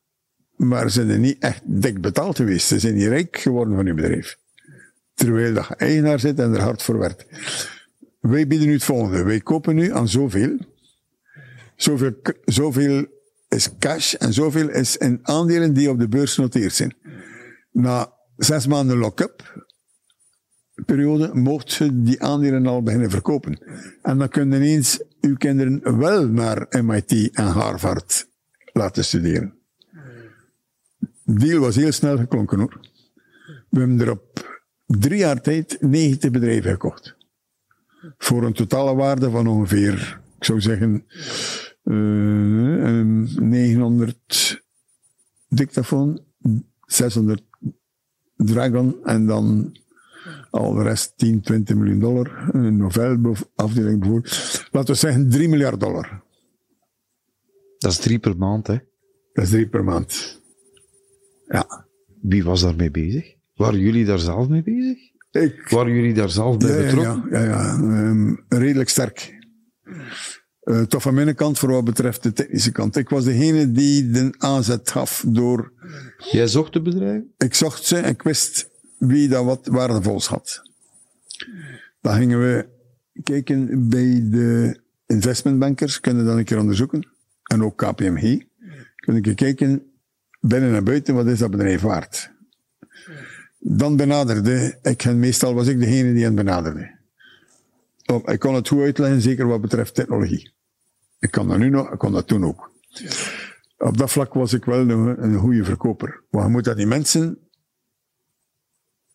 maar 0.55 0.91
ze 0.91 1.05
zijn 1.05 1.21
niet 1.21 1.39
echt 1.39 1.61
dik 1.65 2.01
betaald 2.01 2.35
geweest. 2.35 2.67
Ze 2.67 2.79
zijn 2.79 2.95
niet 2.95 3.07
rijk 3.07 3.37
geworden 3.37 3.75
van 3.75 3.85
je 3.85 3.93
bedrijf. 3.93 4.37
Terwijl 5.13 5.53
je 5.53 5.75
eigenaar 5.75 6.19
zit 6.19 6.39
en 6.39 6.53
er 6.53 6.61
hard 6.61 6.83
voor 6.83 6.97
werkt. 6.97 7.25
Wij 8.19 8.47
bieden 8.47 8.67
nu 8.67 8.73
het 8.73 8.83
volgende. 8.83 9.23
Wij 9.23 9.39
kopen 9.39 9.75
nu 9.75 9.93
aan 9.93 10.07
zoveel. 10.07 10.57
Zoveel, 11.75 12.13
zoveel 12.45 13.05
is 13.49 13.77
cash 13.79 14.13
en 14.13 14.33
zoveel 14.33 14.69
is 14.69 14.97
in 14.97 15.19
aandelen 15.21 15.73
die 15.73 15.89
op 15.89 15.99
de 15.99 16.07
beurs 16.07 16.33
genoteerd 16.33 16.73
zijn. 16.73 16.95
Na 17.71 18.13
zes 18.37 18.67
maanden 18.67 18.97
lock-up 18.97 19.65
periode 20.85 21.29
mocht 21.33 21.73
je 21.73 22.01
die 22.01 22.21
aandelen 22.21 22.65
al 22.65 22.83
beginnen 22.83 23.09
verkopen. 23.09 23.59
En 24.01 24.17
dan 24.17 24.29
kunnen 24.29 24.61
ineens 24.61 25.03
uw 25.21 25.35
kinderen 25.35 25.97
wel 25.97 26.27
naar 26.27 26.67
MIT 26.83 27.29
en 27.33 27.45
Harvard 27.45 28.27
laten 28.73 29.05
studeren. 29.05 29.53
De 31.23 31.33
deal 31.33 31.59
was 31.59 31.75
heel 31.75 31.91
snel 31.91 32.17
geklonken 32.17 32.59
hoor. 32.59 32.79
We 33.69 33.79
hebben 33.79 33.99
er 33.99 34.11
op 34.11 34.55
drie 34.85 35.17
jaar 35.17 35.41
tijd 35.41 35.77
90 35.79 36.31
bedrijven 36.31 36.71
gekocht. 36.71 37.15
Voor 38.17 38.43
een 38.43 38.53
totale 38.53 38.95
waarde 38.95 39.29
van 39.29 39.47
ongeveer, 39.47 40.21
ik 40.37 40.43
zou 40.43 40.61
zeggen, 40.61 41.05
uh, 41.83 43.03
900 43.39 44.61
dictafoon, 45.47 46.21
600 46.85 47.41
Dragon 48.35 48.95
en 49.03 49.25
dan 49.25 49.75
al 50.53 50.73
de 50.73 50.83
rest 50.83 51.13
10, 51.17 51.41
20 51.41 51.75
miljoen 51.75 51.99
dollar. 51.99 52.49
Een 52.51 52.77
Novell 52.77 53.19
afdeling 53.55 53.99
bijvoorbeeld. 53.99 54.67
Laten 54.71 54.93
we 54.93 54.99
zeggen 54.99 55.29
3 55.29 55.49
miljard 55.49 55.79
dollar. 55.79 56.23
Dat 57.77 57.91
is 57.91 57.97
drie 57.97 58.19
per 58.19 58.37
maand, 58.37 58.67
hè? 58.67 58.77
Dat 59.33 59.43
is 59.43 59.49
drie 59.49 59.69
per 59.69 59.83
maand. 59.83 60.41
Ja. 61.47 61.87
Wie 62.21 62.43
was 62.43 62.61
daarmee 62.61 62.91
bezig? 62.91 63.35
Waren 63.53 63.79
jullie 63.79 64.05
daar 64.05 64.19
zelf 64.19 64.47
mee 64.47 64.63
bezig? 64.63 64.97
Ik, 65.31 65.69
Waren 65.69 65.93
jullie 65.93 66.13
daar 66.13 66.29
zelf 66.29 66.57
bij 66.57 66.77
ja, 66.77 66.85
betrokken? 66.85 67.27
Ja, 67.31 67.43
ja, 67.43 67.45
ja. 67.45 67.77
Um, 67.77 68.45
redelijk 68.47 68.89
sterk. 68.89 69.47
Uh, 70.63 70.81
toch 70.81 71.01
van 71.01 71.13
mijn 71.13 71.35
kant 71.35 71.59
voor 71.59 71.71
wat 71.71 71.83
betreft 71.83 72.23
de 72.23 72.33
technische 72.33 72.71
kant. 72.71 72.95
Ik 72.95 73.09
was 73.09 73.23
degene 73.23 73.71
die 73.71 74.09
de 74.09 74.33
aanzet 74.37 74.91
gaf 74.91 75.25
door... 75.27 75.73
Jij 76.17 76.47
zocht 76.47 76.73
de 76.73 76.81
bedrijven? 76.81 77.33
Ik 77.37 77.53
zocht 77.53 77.83
ze 77.83 77.97
en 77.97 78.09
ik 78.09 78.21
wist 78.21 78.72
wie 79.07 79.27
dat 79.27 79.45
wat 79.45 79.67
waardevols 79.67 80.27
had. 80.27 80.61
Dan 82.01 82.15
gingen 82.15 82.39
we 82.39 82.67
kijken 83.23 83.89
bij 83.89 84.29
de 84.29 84.79
investmentbankers, 85.05 85.99
kunnen 85.99 86.25
dat 86.25 86.37
een 86.37 86.43
keer 86.43 86.59
onderzoeken. 86.59 87.07
En 87.43 87.63
ook 87.63 87.77
KPMG. 87.77 88.45
Kunnen 88.95 89.21
keer 89.21 89.35
kijken, 89.35 89.91
binnen 90.39 90.75
en 90.75 90.83
buiten, 90.83 91.15
wat 91.15 91.27
is 91.27 91.39
dat 91.39 91.51
bedrijf 91.51 91.81
waard? 91.81 92.31
Dan 93.59 93.95
benaderde 93.95 94.79
ik 94.81 95.01
hen, 95.01 95.19
meestal 95.19 95.53
was 95.53 95.67
ik 95.67 95.79
degene 95.79 96.13
die 96.13 96.23
hen 96.23 96.35
benaderde. 96.35 96.91
Oh, 98.05 98.21
ik 98.25 98.39
kon 98.39 98.53
het 98.53 98.67
goed 98.67 98.81
uitleggen, 98.81 99.21
zeker 99.21 99.47
wat 99.47 99.61
betreft 99.61 99.95
technologie. 99.95 100.51
Ik 101.19 101.31
kan 101.31 101.47
dat 101.47 101.57
nu 101.57 101.69
nog, 101.69 101.91
ik 101.91 101.99
kon 101.99 102.11
dat 102.11 102.27
toen 102.27 102.45
ook. 102.45 102.71
Op 103.77 103.97
dat 103.97 104.11
vlak 104.11 104.33
was 104.33 104.53
ik 104.53 104.65
wel 104.65 104.79
een, 104.79 105.23
een 105.23 105.37
goede 105.37 105.63
verkoper. 105.63 106.21
Je 106.31 106.39
moet 106.39 106.63
dat 106.63 106.77
die 106.77 106.87
mensen 106.87 107.37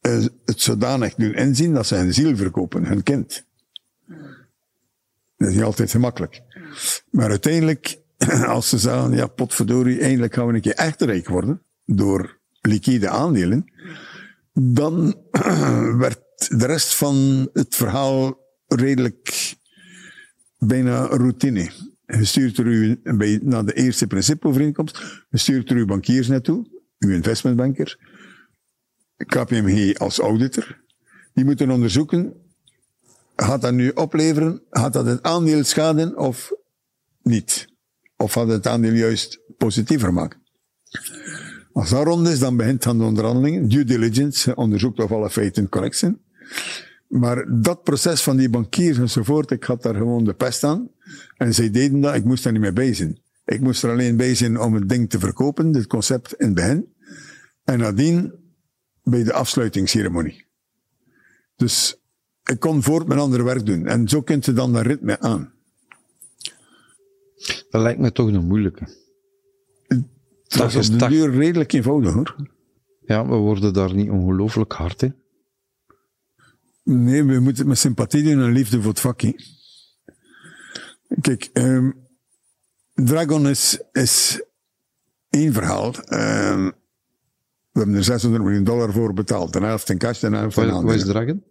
het 0.01 0.61
zodanig 0.61 1.15
doen 1.15 1.35
inzien 1.35 1.75
dat 1.75 1.87
ze 1.87 1.95
hun 1.95 2.15
ziel 2.15 2.37
verkopen, 2.37 2.87
hun 2.87 3.03
kind. 3.03 3.45
Dat 5.37 5.49
is 5.49 5.55
niet 5.55 5.63
altijd 5.63 5.91
gemakkelijk. 5.91 6.43
Maar 7.11 7.31
uiteindelijk, 7.31 7.99
als 8.47 8.69
ze 8.69 8.79
zeggen, 8.79 9.13
ja, 9.13 9.27
potverdorie, 9.27 10.01
eindelijk 10.01 10.35
gaan 10.35 10.47
we 10.47 10.55
een 10.55 10.61
keer 10.61 10.75
echt 10.75 11.03
rijk 11.03 11.29
worden, 11.29 11.63
door 11.85 12.39
liquide 12.61 13.09
aandelen, 13.09 13.73
dan 14.53 15.17
werd 16.05 16.21
de 16.49 16.67
rest 16.67 16.95
van 16.95 17.49
het 17.53 17.75
verhaal 17.75 18.47
redelijk 18.67 19.55
bijna 20.59 21.07
routine. 21.07 21.71
Je 22.07 22.25
stuurt 22.25 22.59
er 22.59 22.67
u 22.67 23.01
bij, 23.03 23.41
naar 23.43 23.65
de 23.65 23.75
eerste 23.75 24.07
principeovereenkomst, 24.07 25.25
je 25.31 25.39
stuurt 25.39 25.71
er 25.71 25.77
uw 25.77 25.87
bankiers 25.87 26.29
naartoe, 26.29 26.67
uw 26.99 27.11
investmentbanker, 27.11 27.99
KPMG 29.27 29.99
als 29.99 30.19
auditor. 30.19 30.81
Die 31.35 31.45
moeten 31.45 31.71
onderzoeken, 31.71 32.33
gaat 33.37 33.63
dat 33.63 33.73
nu 33.73 33.91
opleveren, 33.91 34.63
gaat 34.71 34.93
dat 34.93 35.07
het 35.07 35.23
aandeel 35.23 35.65
schaden 35.65 36.19
of 36.19 36.53
niet? 37.23 37.69
Of 38.17 38.33
gaat 38.33 38.49
het 38.49 38.67
aandeel 38.67 38.93
juist 38.93 39.41
positiever 39.57 40.13
maken? 40.13 40.41
Als 41.73 41.91
dat 41.91 42.05
rond 42.05 42.29
is, 42.29 42.39
dan 42.39 42.57
begint 42.57 42.83
dan 42.83 42.99
de 42.99 43.05
onderhandelingen. 43.05 43.69
Due 43.69 43.85
diligence 43.85 44.55
onderzoekt 44.55 44.99
of 44.99 45.13
alle 45.13 45.31
feiten 45.31 45.69
correct 45.69 45.97
zijn. 45.97 46.21
Maar 47.09 47.61
dat 47.61 47.83
proces 47.83 48.23
van 48.23 48.37
die 48.37 48.51
bankiers 48.51 48.99
enzovoort, 48.99 49.51
ik 49.51 49.65
had 49.65 49.83
daar 49.83 49.95
gewoon 49.95 50.25
de 50.25 50.35
pest 50.35 50.65
aan. 50.65 50.89
En 51.37 51.55
zij 51.55 51.71
deden 51.71 52.01
dat, 52.01 52.15
ik 52.15 52.25
moest 52.25 52.43
daar 52.43 52.53
niet 52.53 52.63
meer 52.63 52.73
bij 52.73 52.95
zijn. 52.95 53.19
Ik 53.45 53.61
moest 53.61 53.83
er 53.83 53.91
alleen 53.91 54.17
bij 54.17 54.35
zijn 54.35 54.61
om 54.61 54.75
het 54.75 54.89
ding 54.89 55.11
te 55.11 55.19
verkopen, 55.19 55.73
dit 55.73 55.87
concept 55.87 56.33
in 56.33 56.47
het 56.47 56.55
begin. 56.55 56.93
En 57.65 57.79
nadien 57.79 58.33
bij 59.11 59.23
de 59.25 59.33
afsluitingsceremonie. 59.33 60.47
Dus 61.57 61.97
ik 62.45 62.61
kon 62.61 62.83
voort 62.83 63.07
mijn 63.07 63.21
andere 63.21 63.43
werk 63.43 63.67
doen. 63.67 63.87
En 63.87 64.09
zo 64.09 64.23
kunt 64.23 64.45
je 64.45 64.53
dan 64.53 64.73
dat 64.73 64.87
ritme 64.87 65.21
aan. 65.21 65.53
Dat 67.71 67.83
lijkt 67.83 68.01
me 68.01 68.13
toch 68.13 68.29
een 68.29 68.47
moeilijke. 68.47 68.89
Het 70.49 70.57
was 70.57 70.77
op 70.91 70.99
de 70.99 71.09
duur 71.09 71.31
redelijk 71.31 71.73
eenvoudig 71.73 72.13
hoor. 72.13 72.37
Ja, 73.05 73.27
we 73.27 73.35
worden 73.35 73.73
daar 73.73 73.95
niet 73.95 74.11
ongelooflijk 74.11 74.73
hard 74.73 75.03
in. 75.03 75.15
Nee, 76.83 77.25
we 77.25 77.33
moeten 77.33 77.57
het 77.57 77.67
met 77.67 77.79
sympathie 77.79 78.23
doen 78.23 78.43
en 78.43 78.53
liefde 78.53 78.81
voor 78.81 78.91
het 78.91 79.01
vak. 79.01 79.21
hè. 79.21 79.35
Kijk, 81.21 81.51
ehm, 81.53 81.91
Dragon 82.95 83.49
is, 83.49 83.81
is 83.93 84.43
één 85.31 85.53
verhaal. 85.53 85.95
Ehm, 85.95 86.71
we 87.79 87.85
hebben 87.85 87.97
er 88.01 88.05
600 88.05 88.43
miljoen 88.45 88.65
dollar 88.65 88.93
voor 88.93 89.13
betaald. 89.15 89.53
De 89.53 89.59
helft 89.61 89.91
in 89.91 89.99
cash, 89.99 90.19
de 90.21 90.29
helft 90.29 90.57
in 90.57 90.71
Wat, 90.71 90.83
wat 90.83 90.95
is. 90.95 91.05
Dragon? 91.05 91.43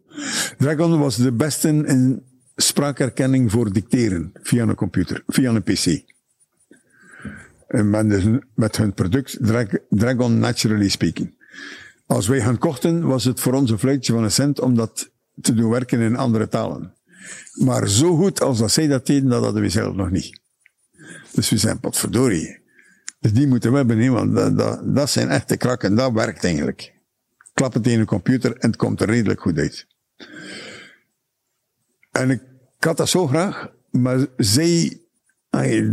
Dragon 0.57 0.99
was 0.99 1.15
de 1.15 1.31
beste 1.31 1.67
in 1.69 2.23
spraakherkenning 2.55 3.51
voor 3.51 3.71
dicteren 3.73 4.31
via 4.41 4.63
een 4.63 4.75
computer, 4.75 5.23
via 5.27 5.49
een 5.51 5.63
PC. 5.63 6.03
En 7.67 7.89
met, 7.89 8.39
met 8.55 8.77
hun 8.77 8.93
product 8.93 9.37
Drag- 9.41 9.77
Dragon 9.89 10.39
Naturally 10.39 10.89
Speaking. 10.89 11.35
Als 12.05 12.27
wij 12.27 12.41
gaan 12.41 12.57
kochten, 12.57 13.07
was 13.07 13.23
het 13.23 13.39
voor 13.39 13.53
ons 13.53 13.71
een 13.71 13.79
fluitje 13.79 14.13
van 14.13 14.23
een 14.23 14.31
cent 14.31 14.59
om 14.59 14.75
dat 14.75 15.11
te 15.41 15.53
doen 15.53 15.69
werken 15.69 15.99
in 15.99 16.15
andere 16.15 16.47
talen. 16.47 16.93
Maar 17.53 17.87
zo 17.89 18.15
goed 18.15 18.41
als 18.41 18.57
dat 18.59 18.71
zij 18.71 18.87
dat 18.87 19.05
deden, 19.05 19.29
dat 19.29 19.43
hadden 19.43 19.61
we 19.61 19.69
zelf 19.69 19.95
nog 19.95 20.09
niet. 20.11 20.39
Dus 21.33 21.49
we 21.49 21.57
zijn 21.57 21.79
potverdorie. 21.79 22.59
Dus 23.19 23.33
die 23.33 23.47
moeten 23.47 23.71
we 23.71 23.77
hebben, 23.77 24.11
want 24.11 24.35
dat, 24.35 24.57
dat, 24.57 24.95
dat 24.95 25.09
zijn 25.09 25.29
echte 25.29 25.57
krakken. 25.57 25.95
Dat 25.95 26.11
werkt 26.11 26.43
eigenlijk. 26.43 26.93
Klap 27.53 27.73
het 27.73 27.87
in 27.87 27.99
een 27.99 28.05
computer 28.05 28.57
en 28.57 28.67
het 28.69 28.75
komt 28.75 29.01
er 29.01 29.07
redelijk 29.07 29.41
goed 29.41 29.57
uit. 29.57 29.87
En 32.11 32.29
ik 32.29 32.41
had 32.79 32.97
dat 32.97 33.09
zo 33.09 33.27
graag, 33.27 33.71
maar 33.91 34.25
zij, 34.37 35.01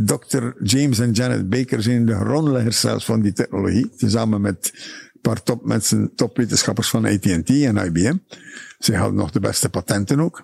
Dr. 0.04 0.44
James 0.62 0.98
en 0.98 1.12
Janet 1.12 1.48
Baker 1.48 1.82
zijn 1.82 2.06
de 2.06 2.14
grondleggers 2.14 2.80
zelfs 2.80 3.04
van 3.04 3.20
die 3.20 3.32
technologie, 3.32 3.88
tezamen 3.96 4.40
met 4.40 4.70
een 5.14 5.20
paar 5.20 5.42
topmensen, 5.42 6.14
topwetenschappers 6.14 6.90
van 6.90 7.04
AT&T 7.04 7.50
en 7.50 7.76
IBM. 7.76 8.16
Zij 8.78 8.96
hadden 8.96 9.16
nog 9.16 9.30
de 9.30 9.40
beste 9.40 9.68
patenten 9.68 10.20
ook. 10.20 10.42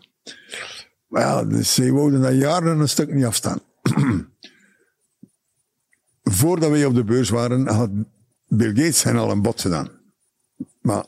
Ja, 1.08 1.44
dus 1.44 1.74
zij 1.74 1.92
wouden 1.92 2.20
dat 2.20 2.34
jaren 2.34 2.78
een 2.78 2.88
stuk 2.88 3.14
niet 3.14 3.24
afstaan. 3.24 3.60
Voordat 6.30 6.70
wij 6.70 6.84
op 6.84 6.94
de 6.94 7.04
beurs 7.04 7.28
waren, 7.28 7.66
had 7.66 7.90
Bill 8.48 8.68
Gates 8.68 9.02
hen 9.02 9.16
al 9.16 9.30
een 9.30 9.42
bod 9.42 9.60
gedaan. 9.60 9.88
Maar 10.80 11.04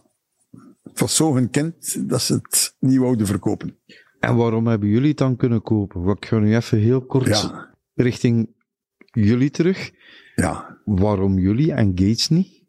het 0.83 1.01
was 1.01 1.17
zo 1.17 1.47
kind 1.51 2.09
dat 2.09 2.23
ze 2.23 2.35
het 2.35 2.75
niet 2.79 2.99
wouden 2.99 3.27
verkopen. 3.27 3.77
En 4.21 4.37
waarom 4.37 4.67
hebben 4.67 4.89
jullie 4.89 5.09
het 5.09 5.19
dan 5.19 5.37
kunnen 5.37 5.63
kopen? 5.63 6.09
Ik 6.09 6.27
ga 6.27 6.39
nu 6.39 6.55
even 6.57 6.79
heel 6.79 7.01
kort 7.07 7.27
Ja. 7.27 7.75
richting 7.95 8.49
jullie 9.13 9.51
terug. 9.51 9.91
Ja, 10.35 10.81
Waarom 10.85 11.39
jullie 11.39 11.73
en 11.73 11.87
Gates 11.95 12.29
niet? 12.29 12.63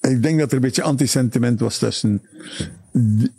Ik 0.00 0.22
denk 0.22 0.38
dat 0.38 0.48
er 0.48 0.54
een 0.54 0.60
beetje 0.62 0.82
antisentiment 0.82 1.60
was 1.60 1.78
tussen 1.78 2.22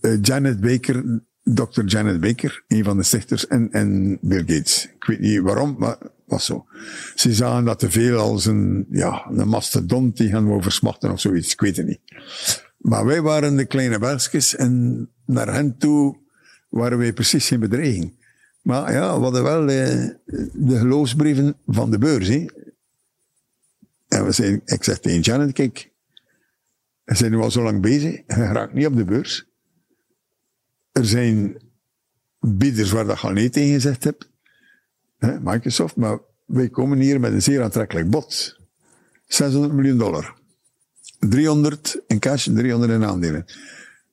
eh, 0.02 0.18
Janet 0.22 0.60
Baker, 0.60 1.22
Dr. 1.44 1.84
Janet 1.86 2.20
Baker, 2.22 2.64
een 2.68 2.84
van 2.84 2.98
de 2.98 3.04
stichters, 3.04 3.48
en, 3.48 3.72
en 3.72 4.18
Bill 4.22 4.40
Gates. 4.40 4.90
Ik 4.96 5.04
weet 5.04 5.20
niet 5.20 5.40
waarom, 5.40 5.76
maar 5.80 5.98
was 6.32 6.46
zo. 6.46 6.66
Ze 7.16 7.34
zagen 7.34 7.66
dat 7.66 7.80
te 7.80 7.92
veel 7.92 8.18
als 8.18 8.46
een, 8.46 8.86
ja, 8.90 9.26
een 9.30 9.48
mastodont 9.48 10.18
die 10.18 10.30
gaan 10.30 10.56
we 10.56 10.62
versmachten 10.62 11.12
of 11.12 11.20
zoiets. 11.20 11.54
Ik 11.54 11.62
weet 11.62 11.78
het 11.78 11.86
niet. 11.86 12.00
Maar 12.78 13.06
wij 13.06 13.22
waren 13.22 13.56
de 13.56 13.66
kleine 13.66 14.00
Belgjes 14.00 14.56
en 14.56 15.10
naar 15.26 15.54
hen 15.54 15.78
toe 15.78 16.18
waren 16.70 16.98
wij 16.98 17.14
precies 17.14 17.48
geen 17.48 17.60
bedreiging. 17.60 18.14
Maar 18.62 18.92
ja, 18.92 19.18
we 19.18 19.24
hadden 19.24 19.44
wel 19.44 19.70
eh, 19.70 20.10
de 20.54 20.78
geloofsbrieven 20.78 21.56
van 21.66 21.92
de 21.92 21.98
beurs. 21.98 22.28
Hè. 22.28 22.46
En 24.08 24.26
we 24.26 24.32
zeiden, 24.32 24.62
ik 24.66 24.84
zeg 24.84 25.00
tegen 25.00 25.20
Janet, 25.20 25.54
kijk, 25.54 25.92
we 27.04 27.16
zijn 27.16 27.32
nu 27.32 27.38
al 27.38 27.52
zo 27.52 27.64
lang 27.64 27.82
bezig, 27.82 28.12
je 28.12 28.34
raakt 28.34 28.74
niet 28.74 28.86
op 28.86 28.96
de 28.96 29.06
beurs. 29.06 29.46
Er 30.92 31.06
zijn 31.06 31.62
bieders 32.40 32.92
waar 32.92 33.06
dat 33.06 33.22
je 33.22 33.28
al 33.28 33.34
nee 33.34 33.50
tegen 33.50 33.74
gezegd 33.74 34.04
hebt, 34.04 34.31
Microsoft, 35.42 35.96
maar 35.96 36.20
wij 36.46 36.70
komen 36.70 37.00
hier 37.00 37.20
met 37.20 37.32
een 37.32 37.42
zeer 37.42 37.64
aantrekkelijk 37.64 38.10
bod. 38.10 38.60
600 39.28 39.74
miljoen 39.74 39.98
dollar. 39.98 40.34
300 41.20 42.02
in 42.08 42.20
cash, 42.20 42.48
300 42.54 42.92
in 42.92 43.04
aandelen. 43.04 43.46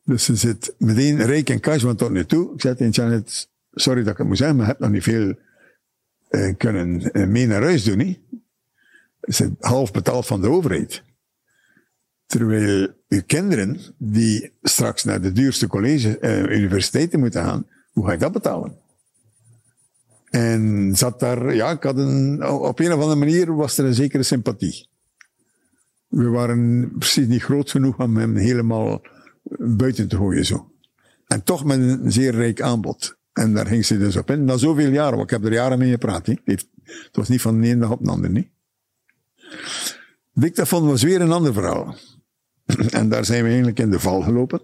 Dus 0.05 0.25
ze 0.25 0.37
zit 0.37 0.75
meteen 0.79 1.25
rijk 1.25 1.51
in 1.51 1.61
cash, 1.61 1.83
want 1.83 1.99
tot 1.99 2.11
nu 2.11 2.27
toe, 2.27 2.55
ik 2.55 2.61
zei 2.61 2.75
tegen 2.75 2.93
Janet, 2.93 3.49
sorry 3.73 4.03
dat 4.03 4.13
ik 4.13 4.19
het 4.19 4.27
moet 4.27 4.37
zeggen, 4.37 4.57
maar 4.57 4.67
hebt 4.67 4.79
nog 4.79 4.91
niet 4.91 5.03
veel 5.03 5.35
eh, 6.29 6.57
kunnen 6.57 7.13
eh, 7.13 7.27
mee 7.27 7.47
naar 7.47 7.63
huis 7.63 7.85
doen. 7.85 7.97
Niet? 7.97 8.19
is 9.29 9.39
het 9.39 9.53
half 9.61 9.93
betaald 9.93 10.27
van 10.27 10.41
de 10.41 10.49
overheid. 10.49 11.03
Terwijl 12.27 12.89
uw 13.09 13.23
kinderen, 13.27 13.81
die 13.97 14.53
straks 14.63 15.05
naar 15.05 15.21
de 15.21 15.33
duurste 15.33 15.67
college, 15.67 16.19
eh, 16.19 16.43
universiteiten 16.43 17.19
moeten 17.19 17.45
gaan, 17.45 17.67
hoe 17.93 18.07
ga 18.07 18.13
je 18.13 18.19
dat 18.19 18.33
betalen? 18.33 18.77
En 20.31 20.93
zat 20.97 21.21
daar, 21.21 21.55
ja, 21.55 21.71
ik 21.71 21.83
had 21.83 21.99
een, 21.99 22.47
op 22.47 22.79
een 22.79 22.93
of 22.93 23.01
andere 23.01 23.19
manier 23.19 23.55
was 23.57 23.79
er 23.79 23.85
een 23.85 23.95
zekere 23.95 24.23
sympathie. 24.23 24.89
We 26.09 26.29
waren 26.29 26.93
precies 26.99 27.27
niet 27.27 27.43
groot 27.43 27.71
genoeg 27.71 27.99
om 27.99 28.17
hem 28.17 28.37
helemaal 28.37 29.01
buiten 29.59 30.09
te 30.09 30.17
gooien 30.17 30.45
zo. 30.45 30.73
En 31.27 31.45
toch 31.45 31.65
met 31.65 31.79
een 31.79 32.13
zeer 32.13 32.33
rijk 32.35 32.61
aanbod. 32.61 33.17
En 33.33 33.55
daar 33.55 33.67
ging 33.67 33.87
ze 33.87 33.99
dus 33.99 34.17
op 34.17 34.31
in. 34.31 34.45
Na 34.45 34.57
zoveel 34.57 34.91
jaren, 34.91 35.17
want 35.17 35.31
ik 35.31 35.31
heb 35.31 35.45
er 35.45 35.53
jaren 35.53 35.79
mee 35.79 35.91
gepraat. 35.91 36.27
He. 36.27 36.35
Het 36.45 36.67
was 37.13 37.29
niet 37.29 37.41
van 37.41 37.61
de 37.61 37.67
ene 37.67 37.81
dag 37.81 37.91
op 37.91 38.05
de 38.05 38.11
andere. 38.11 38.33
Nee. 38.33 38.51
Dictafon 40.33 40.87
was 40.87 41.03
weer 41.03 41.21
een 41.21 41.33
ander 41.33 41.53
verhaal. 41.53 41.97
en 42.91 43.09
daar 43.09 43.25
zijn 43.25 43.43
we 43.43 43.49
eigenlijk 43.49 43.79
in 43.79 43.91
de 43.91 44.01
val 44.01 44.23
gelopen. 44.23 44.61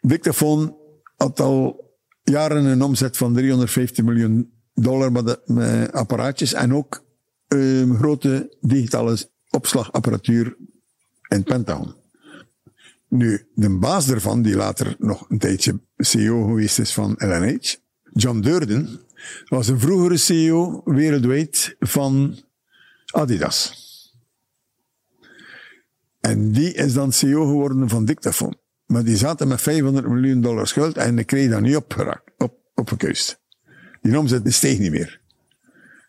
Dictafon 0.00 0.76
had 1.16 1.40
al 1.40 1.83
jaren 2.24 2.64
een 2.64 2.82
omzet 2.82 3.16
van 3.16 3.34
350 3.34 4.04
miljoen 4.04 4.52
dollar 4.74 5.12
met, 5.12 5.92
apparaatjes 5.92 6.52
en 6.52 6.74
ook 6.74 7.04
um, 7.48 7.96
grote 7.96 8.56
digitale 8.60 9.16
opslagapparatuur 9.50 10.56
in 11.28 11.42
Pentagon. 11.42 11.94
Nu, 13.08 13.46
de 13.54 13.78
baas 13.78 14.06
daarvan, 14.06 14.42
die 14.42 14.56
later 14.56 14.96
nog 14.98 15.30
een 15.30 15.38
tijdje 15.38 15.80
CEO 15.96 16.46
geweest 16.46 16.78
is 16.78 16.92
van 16.92 17.14
LNH, 17.18 17.74
John 18.12 18.40
Durden, 18.40 19.00
was 19.48 19.68
een 19.68 19.80
vroegere 19.80 20.16
CEO 20.16 20.82
wereldwijd 20.84 21.76
van 21.78 22.38
Adidas. 23.06 23.82
En 26.20 26.52
die 26.52 26.72
is 26.72 26.92
dan 26.92 27.12
CEO 27.12 27.46
geworden 27.46 27.88
van 27.88 28.04
Dictaphone. 28.04 28.56
Maar 28.94 29.04
die 29.04 29.16
zaten 29.16 29.48
met 29.48 29.60
500 29.60 30.08
miljoen 30.08 30.40
dollar 30.40 30.66
schuld 30.66 30.96
en 30.96 31.18
ik 31.18 31.26
kreeg 31.26 31.50
dat 31.50 31.60
niet 31.60 31.76
opgeraakt, 31.76 32.30
op, 32.38 32.54
opgekuist. 32.74 33.40
Die 34.02 34.18
omzet 34.18 34.52
steeg 34.52 34.78
niet 34.78 34.90
meer. 34.90 35.20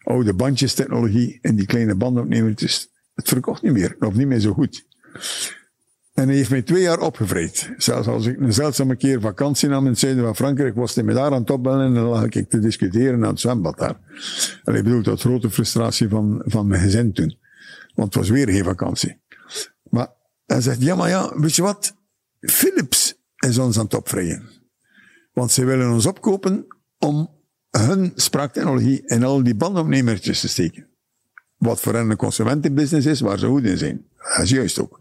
Oude 0.04 0.34
bandjestechnologie 0.34 1.40
en 1.42 1.56
die 1.56 1.66
kleine 1.66 1.96
bandopnemertjes, 1.96 2.90
het 3.14 3.28
verkocht 3.28 3.62
niet 3.62 3.74
meer, 3.74 3.96
of 4.00 4.14
niet 4.14 4.28
meer 4.28 4.40
zo 4.40 4.54
goed. 4.54 4.86
En 6.14 6.28
hij 6.28 6.36
heeft 6.36 6.50
mij 6.50 6.62
twee 6.62 6.82
jaar 6.82 7.00
opgevreed. 7.00 7.74
Zelfs 7.78 8.08
als 8.08 8.26
ik 8.26 8.40
een 8.40 8.54
zeldzame 8.54 8.96
keer 8.96 9.22
vakantie 9.22 9.70
nam 9.70 9.84
in 9.84 9.92
het 9.92 10.00
zuiden 10.00 10.24
van 10.24 10.36
Frankrijk, 10.36 10.76
was 10.76 10.96
hij 10.96 11.04
me 11.04 11.14
daar 11.14 11.32
aan 11.32 11.42
het 11.42 11.50
opbellen 11.50 11.86
en 11.86 11.94
dan 11.94 12.04
lag 12.04 12.24
ik 12.24 12.50
te 12.50 12.60
discussiëren 12.60 13.24
aan 13.24 13.30
het 13.30 13.40
zwembad 13.40 13.78
daar. 13.78 14.00
En 14.64 14.76
ik 14.76 14.84
bedoel, 14.84 15.02
dat 15.02 15.22
grote 15.22 15.50
frustratie 15.50 16.10
van, 16.10 16.42
van 16.46 16.68
mijn 16.68 16.82
gezin 16.82 17.14
toen. 17.14 17.38
Want 17.94 18.14
het 18.14 18.24
was 18.24 18.30
weer 18.30 18.50
geen 18.50 18.64
vakantie. 18.64 19.22
Maar 19.90 20.08
hij 20.46 20.62
zegt, 20.62 20.82
ja 20.82 20.96
maar 20.96 21.10
ja, 21.10 21.40
weet 21.40 21.56
je 21.56 21.62
wat? 21.62 22.04
Philips 22.46 23.16
is 23.38 23.58
ons 23.58 23.80
aan 23.80 23.88
het. 23.88 24.41
Want 25.34 25.52
ze 25.52 25.66
willen 25.66 25.91
ons 25.91 26.06
opkopen 26.06 26.66
om 27.00 27.30
hun 27.70 28.12
spraaktechnologie 28.16 29.02
in 29.06 29.24
al 29.24 29.43
die 29.43 29.56
bandopnemertjes 29.56 30.39
te 30.39 30.48
steken. 30.48 30.88
Wat 31.58 31.82
voor 31.82 31.93
hen 31.93 32.10
een 32.10 32.18
consumentenbusiness 32.18 33.08
is, 33.08 33.20
waar 33.20 33.39
ze 33.39 33.48
goed 33.48 33.64
in 33.64 33.78
zijn. 33.78 34.06
Dat 34.18 34.43
is 34.43 34.50
juist 34.50 34.80
ook. 34.80 35.00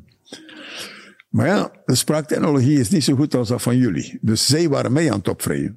Maar 1.28 1.46
ja, 1.46 1.72
de 1.84 1.94
spraaktechnologie 1.94 2.78
is 2.78 2.88
niet 2.88 3.04
zo 3.04 3.14
goed 3.14 3.34
als 3.34 3.48
dat 3.48 3.62
van 3.62 3.76
jullie. 3.76 4.18
Dus 4.20 4.46
zij 4.46 4.68
waren 4.68 4.92
mee 4.92 5.12
aan 5.12 5.22
het. 5.22 5.74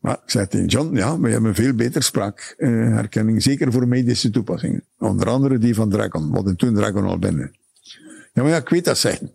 Maar 0.00 0.20
ik 0.24 0.30
zei 0.30 0.46
tegen 0.46 0.66
John, 0.66 0.96
ja, 0.96 1.20
we 1.20 1.30
hebben 1.30 1.54
veel 1.54 1.74
beter 1.74 2.02
spraakherkenning, 2.02 3.42
zeker 3.42 3.72
voor 3.72 3.88
medische 3.88 4.30
toepassingen. 4.30 4.84
Onder 4.98 5.28
andere 5.28 5.58
die 5.58 5.74
van 5.74 5.90
Dragon, 5.90 6.30
wat 6.30 6.58
toen 6.58 6.74
Dragon 6.74 7.04
al 7.04 7.18
binnen. 7.18 7.58
Ja, 8.40 8.46
maar 8.46 8.54
ja, 8.54 8.60
ik 8.62 8.68
weet 8.68 8.84
dat 8.84 8.98
zeggen. 8.98 9.34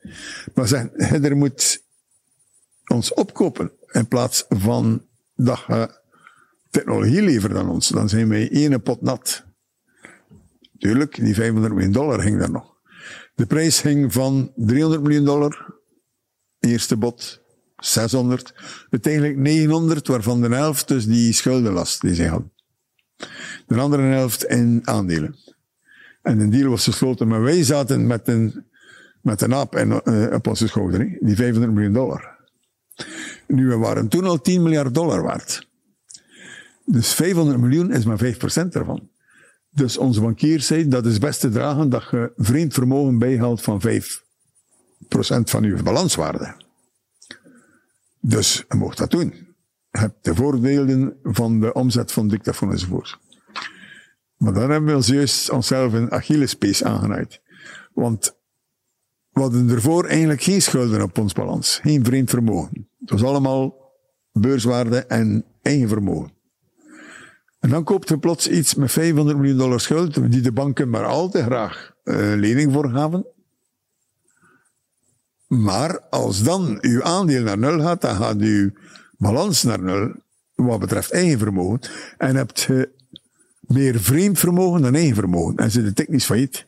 Maar 0.54 0.68
zeg, 0.68 0.92
er 1.28 1.38
moet 1.38 1.84
ons 2.88 3.14
opkopen 3.14 3.72
in 3.92 4.08
plaats 4.08 4.46
van 4.50 5.06
dat 5.36 5.64
je 5.68 6.02
technologie 6.70 7.22
levert 7.22 7.56
aan 7.56 7.70
ons. 7.70 7.88
Dan 7.88 8.10
zijn 8.10 8.30
wij 8.30 8.52
één 8.52 8.82
pot 8.82 9.02
nat. 9.02 9.44
Tuurlijk, 10.78 11.16
die 11.16 11.34
500 11.34 11.74
miljoen 11.74 11.92
dollar 11.92 12.22
ging 12.22 12.40
daar 12.40 12.52
nog. 12.52 12.76
De 13.36 13.46
prijs 13.46 13.80
ging 13.80 14.14
van 14.14 14.52
300 14.56 15.02
miljoen 15.02 15.26
dollar, 15.26 15.74
eerste 16.60 16.98
bod, 16.98 17.42
600, 17.78 18.54
uiteindelijk 18.90 19.38
900, 19.38 20.08
waarvan 20.08 20.42
de 20.42 20.56
helft 20.56 20.88
dus 20.88 21.06
die 21.06 21.34
schuldenlast 21.34 22.02
die 22.02 22.16
ze 22.16 22.28
hadden. 22.28 22.54
De 23.68 23.80
andere 23.80 24.04
helft 24.04 24.46
in 24.46 24.82
aandelen. 24.84 25.36
En 26.22 26.38
de 26.38 26.50
deal 26.50 26.70
was 26.70 26.84
gesloten, 26.84 27.28
maar 27.28 27.42
wij 27.42 27.64
zaten 27.64 28.08
met 28.08 28.28
een, 28.28 28.66
met 29.26 29.42
een 29.42 29.54
aap 29.54 29.76
en, 29.76 29.94
op 30.34 30.48
onze 30.48 30.68
schouder, 30.68 31.18
die 31.20 31.36
500 31.36 31.74
miljoen 31.74 31.94
dollar. 31.94 32.38
Nu, 33.48 33.68
we 33.68 33.78
waren 33.78 34.08
toen 34.08 34.26
al 34.26 34.42
10 34.42 34.64
miljard 34.64 34.94
dollar 34.94 35.22
waard. 35.22 35.68
Dus 36.86 37.14
500 37.14 37.60
miljoen 37.60 37.92
is 37.92 38.06
maar 38.06 38.24
5% 38.24 38.28
ervan. 38.70 39.10
Dus 39.70 39.98
onze 39.98 40.22
bankier 40.22 40.62
zei, 40.62 40.88
dat 40.88 41.06
is 41.06 41.18
best 41.18 41.40
te 41.40 41.50
dragen 41.50 41.90
dat 41.90 42.08
je 42.12 42.34
vreemd 42.36 42.74
vermogen 42.74 43.18
bijhaalt 43.18 43.62
van 43.62 43.82
5% 43.82 43.88
van 45.44 45.64
je 45.64 45.84
balanswaarde. 45.84 46.56
Dus 48.20 48.64
je 48.68 48.76
mocht 48.76 48.98
dat 48.98 49.12
doen. 49.12 49.34
Je 49.92 50.00
hebt 50.00 50.24
de 50.24 50.36
voordelen 50.36 51.18
van 51.24 51.60
de 51.60 51.74
omzet 51.74 52.12
van 52.12 52.28
dictafoon 52.28 52.72
enzovoort. 52.72 53.20
Maar 54.38 54.54
dan 54.54 54.70
hebben 54.70 54.90
we 54.90 54.96
ons 54.96 55.08
juist 55.08 55.50
onszelf 55.50 55.94
een 55.94 56.12
Achillespees 56.12 56.84
aangenaaid. 56.84 57.42
Want 57.94 58.44
we 59.36 59.42
hadden 59.42 59.70
ervoor 59.70 60.06
eigenlijk 60.06 60.42
geen 60.42 60.62
schulden 60.62 61.02
op 61.02 61.18
ons 61.18 61.34
balans. 61.34 61.80
Geen 61.84 62.06
vreemd 62.06 62.30
vermogen. 62.30 62.88
Het 63.00 63.10
was 63.10 63.24
allemaal 63.24 63.92
beurswaarde 64.32 64.98
en 64.98 65.46
eigen 65.62 65.88
vermogen. 65.88 66.32
En 67.60 67.70
dan 67.70 67.84
koopt 67.84 68.10
je 68.10 68.18
plots 68.18 68.50
iets 68.50 68.76
met 68.76 68.92
500 68.92 69.38
miljoen 69.38 69.58
dollar 69.58 69.80
schuld, 69.80 70.32
die 70.32 70.42
de 70.42 70.52
banken 70.52 70.90
maar 70.90 71.06
al 71.06 71.30
te 71.30 71.44
graag 71.44 71.94
uh, 72.04 72.16
lening 72.16 72.74
voor 72.74 72.90
gaven. 72.90 73.26
Maar 75.48 76.00
als 76.00 76.44
dan 76.44 76.78
uw 76.82 77.04
aandeel 77.04 77.44
naar 77.44 77.58
nul 77.58 77.80
gaat, 77.80 78.02
dan 78.02 78.16
gaat 78.16 78.38
uw 78.38 78.72
balans 79.18 79.64
naar 79.64 79.82
nul, 79.82 80.12
wat 80.56 80.80
betreft 80.80 81.12
eigen 81.12 81.40
vermogen. 81.40 81.80
En 82.18 82.36
hebt 82.36 82.62
je 82.62 82.90
meer 83.60 84.00
vreemd 84.00 84.40
vermogen 84.40 84.82
dan 84.82 84.96
eigen 84.96 85.16
vermogen. 85.16 85.56
En 85.58 85.72
zit 85.72 85.86
de 85.86 85.94
technisch 85.94 86.26
failliet. 86.26 86.66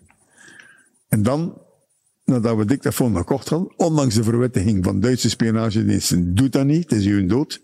En 1.09 1.23
dan, 1.23 1.61
nadat 2.27 2.57
we 2.57 2.65
dictafoon 2.65 3.15
gekocht 3.15 3.49
hadden, 3.49 3.73
ondanks 3.75 4.15
de 4.15 4.23
verwittiging 4.23 4.83
van 4.83 4.99
Duitse 4.99 5.29
spionagediensten, 5.29 6.35
doet 6.35 6.51
dat 6.51 6.65
niet, 6.65 6.89
het 6.89 6.99
is 6.99 7.05
uw 7.05 7.27
dood. 7.27 7.61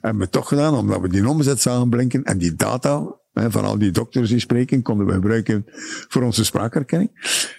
Hebben 0.00 0.22
we 0.22 0.28
toch 0.28 0.48
gedaan, 0.48 0.74
omdat 0.74 1.00
we 1.00 1.08
die 1.08 1.28
omzet 1.28 1.60
zagen 1.60 1.88
blinken 1.88 2.24
en 2.24 2.38
die 2.38 2.54
data 2.54 3.16
van 3.32 3.64
al 3.64 3.78
die 3.78 3.90
dokters 3.90 4.28
die 4.28 4.38
spreken, 4.38 4.82
konden 4.82 5.06
we 5.06 5.12
gebruiken 5.12 5.64
voor 6.08 6.22
onze 6.22 6.44
spraakherkenning. 6.44 7.10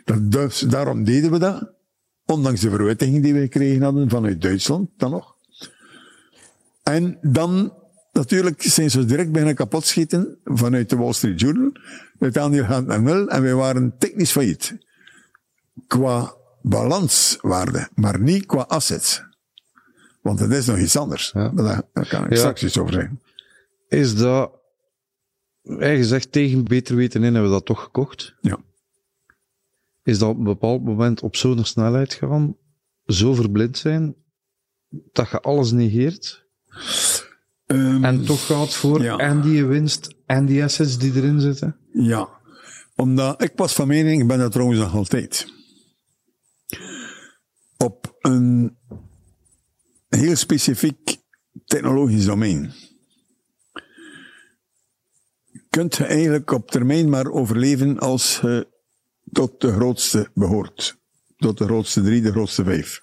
Dat, 0.06 0.32
dus, 0.32 0.60
daarom 0.60 1.04
deden 1.04 1.32
we 1.32 1.40
dat. 1.40 1.72
Ondanks 2.26 2.62
de 2.62 2.70
verwittiging 2.70 3.24
die 3.24 3.34
we 3.34 3.40
gekregen 3.40 3.82
hadden 3.82 4.10
vanuit 4.10 4.42
Duitsland, 4.42 4.90
dan 4.98 5.12
nog. 5.12 5.36
En 6.84 7.18
dan, 7.22 7.74
natuurlijk, 8.12 8.62
zijn 8.62 8.92
ze 8.92 9.06
direct 9.06 9.32
bijna 9.32 9.54
kapot 9.54 9.86
schieten 9.86 10.38
vanuit 10.44 10.90
de 10.90 10.96
Wall 10.96 11.14
Street 11.14 11.40
Journal. 11.40 11.72
Het 12.20 12.38
aandeel 12.38 12.66
gaat 12.66 12.86
naar 12.86 13.02
nul 13.02 13.28
en 13.28 13.42
wij 13.42 13.54
waren 13.54 13.94
technisch 13.98 14.32
failliet. 14.32 14.78
Qua 15.88 16.38
balanswaarde, 16.62 17.90
maar 17.96 18.20
niet 18.20 18.46
qua 18.46 18.62
assets. 18.62 19.24
Want 20.22 20.40
het 20.40 20.52
is 20.52 20.66
nog 20.66 20.78
iets 20.78 20.98
anders. 20.98 21.32
Ja. 21.32 21.50
Daar, 21.50 21.84
kan 22.08 22.30
ik 22.30 22.38
straks 22.38 22.64
iets 22.64 22.78
over 22.78 22.94
zeggen. 22.94 23.22
Is 23.88 24.16
dat, 24.16 24.52
eigen 25.64 25.98
gezegd, 25.98 26.32
tegen 26.32 26.64
beter 26.64 26.96
weten 26.96 27.24
in 27.24 27.34
hebben 27.34 27.52
we 27.52 27.58
dat 27.58 27.66
toch 27.66 27.84
gekocht? 27.84 28.36
Ja. 28.42 28.58
Is 30.04 30.20
dat 30.20 30.30
op 30.30 30.38
een 30.38 30.44
bepaald 30.44 30.84
moment 30.84 31.22
op 31.22 31.36
zo'n 31.36 31.66
snelheid 31.66 32.14
gaan, 32.14 32.56
zo 33.06 33.34
verblind 33.34 33.78
zijn, 33.78 34.16
dat 35.12 35.30
je 35.30 35.40
alles 35.42 35.72
negeert? 35.72 36.46
Um, 37.66 38.06
en 38.06 38.26
toch 38.26 38.46
gaat 38.46 38.74
voor 38.74 39.04
en 39.04 39.42
die 39.42 39.66
winst 39.66 40.16
en 40.26 40.46
die 40.46 40.64
assets 40.64 40.98
die 40.98 41.16
erin 41.16 41.40
zitten? 41.40 41.78
Ja, 41.92 42.30
omdat 42.96 43.42
ik 43.42 43.52
was 43.56 43.74
van 43.74 43.88
mening, 43.88 44.22
ik 44.22 44.28
ben 44.28 44.38
dat 44.38 44.52
trouwens 44.52 44.80
nog 44.80 44.96
altijd. 44.96 45.58
Op 47.84 48.18
een 48.20 48.78
heel 50.10 50.36
specifiek 50.36 51.18
technologisch 51.66 52.26
domein. 52.26 52.72
Kunt 55.70 55.96
je 55.96 56.06
eigenlijk 56.06 56.52
op 56.52 56.72
termijn 56.72 57.10
maar 57.10 57.32
overleven 57.32 58.00
als 58.00 58.40
je 58.42 58.68
tot 59.32 59.62
de 59.62 59.72
grootste 59.72 60.30
behoort. 60.34 60.98
Tot 61.38 61.58
de 61.58 61.66
grootste 61.66 62.02
drie, 62.02 62.22
de 62.22 62.32
grootste 62.32 62.64
vijf. 62.64 63.02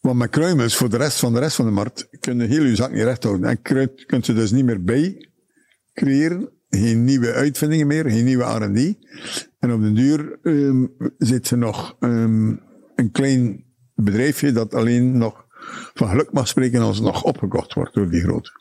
Want 0.00 0.18
met 0.18 0.30
kruimels 0.30 0.76
voor 0.76 0.90
de 0.90 0.96
rest 0.96 1.18
van 1.18 1.32
de 1.32 1.38
rest 1.38 1.56
van 1.56 1.64
de 1.64 1.70
markt 1.70 2.08
kun 2.20 2.38
je 2.38 2.46
heel 2.46 2.64
je 2.64 2.76
zak 2.76 2.92
niet 2.92 3.02
recht 3.02 3.22
houden. 3.22 3.48
En 3.48 3.62
kunt 4.06 4.26
je 4.26 4.32
dus 4.32 4.50
niet 4.50 4.64
meer 4.64 4.84
bij 4.84 5.28
creëren 5.92 6.50
geen 6.78 7.04
nieuwe 7.04 7.32
uitvindingen 7.32 7.86
meer, 7.86 8.10
geen 8.10 8.24
nieuwe 8.24 8.44
R&D. 8.44 8.96
En 9.58 9.72
op 9.72 9.80
den 9.82 9.94
duur 9.94 10.38
um, 10.42 10.94
zit 11.18 11.50
er 11.50 11.58
nog 11.58 11.96
um, 12.00 12.60
een 13.02 13.10
klein 13.10 13.64
bedrijfje 13.94 14.52
dat 14.52 14.74
alleen 14.74 15.18
nog 15.18 15.46
van 15.94 16.08
geluk 16.08 16.32
mag 16.32 16.48
spreken 16.48 16.80
als 16.80 16.96
het 16.96 17.04
nog 17.04 17.22
opgekocht 17.22 17.74
wordt 17.74 17.94
door 17.94 18.10
die 18.10 18.20
grote. 18.20 18.60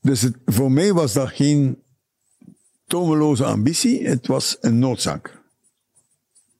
Dus 0.00 0.30
voor 0.44 0.72
mij 0.72 0.92
was 0.92 1.12
dat 1.12 1.28
geen 1.28 1.82
tomeloze 2.86 3.44
ambitie, 3.44 4.06
het 4.06 4.26
was 4.26 4.56
een 4.60 4.78
noodzaak. 4.78 5.38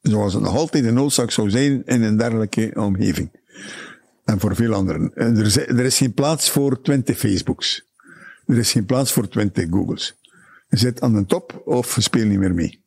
Zoals 0.02 0.32
het 0.32 0.42
nog 0.42 0.54
altijd 0.54 0.84
een 0.84 0.94
noodzaak 0.94 1.30
zou 1.30 1.50
zijn 1.50 1.84
in 1.84 2.02
een 2.02 2.16
dergelijke 2.16 2.72
omgeving. 2.74 3.30
En 4.24 4.40
voor 4.40 4.54
veel 4.54 4.72
anderen. 4.72 5.14
Er 5.14 5.44
is, 5.44 5.56
er 5.56 5.84
is 5.84 5.96
geen 5.96 6.14
plaats 6.14 6.50
voor 6.50 6.82
20 6.82 7.18
Facebooks. 7.18 7.84
Er 8.46 8.58
is 8.58 8.72
geen 8.72 8.86
plaats 8.86 9.12
voor 9.12 9.28
20 9.28 9.66
Googles. 9.70 10.16
Je 10.68 10.76
zit 10.76 11.00
aan 11.00 11.14
de 11.14 11.26
top 11.26 11.62
of 11.64 11.94
je 11.94 12.00
speelt 12.00 12.28
niet 12.28 12.38
meer 12.38 12.54
mee. 12.54 12.84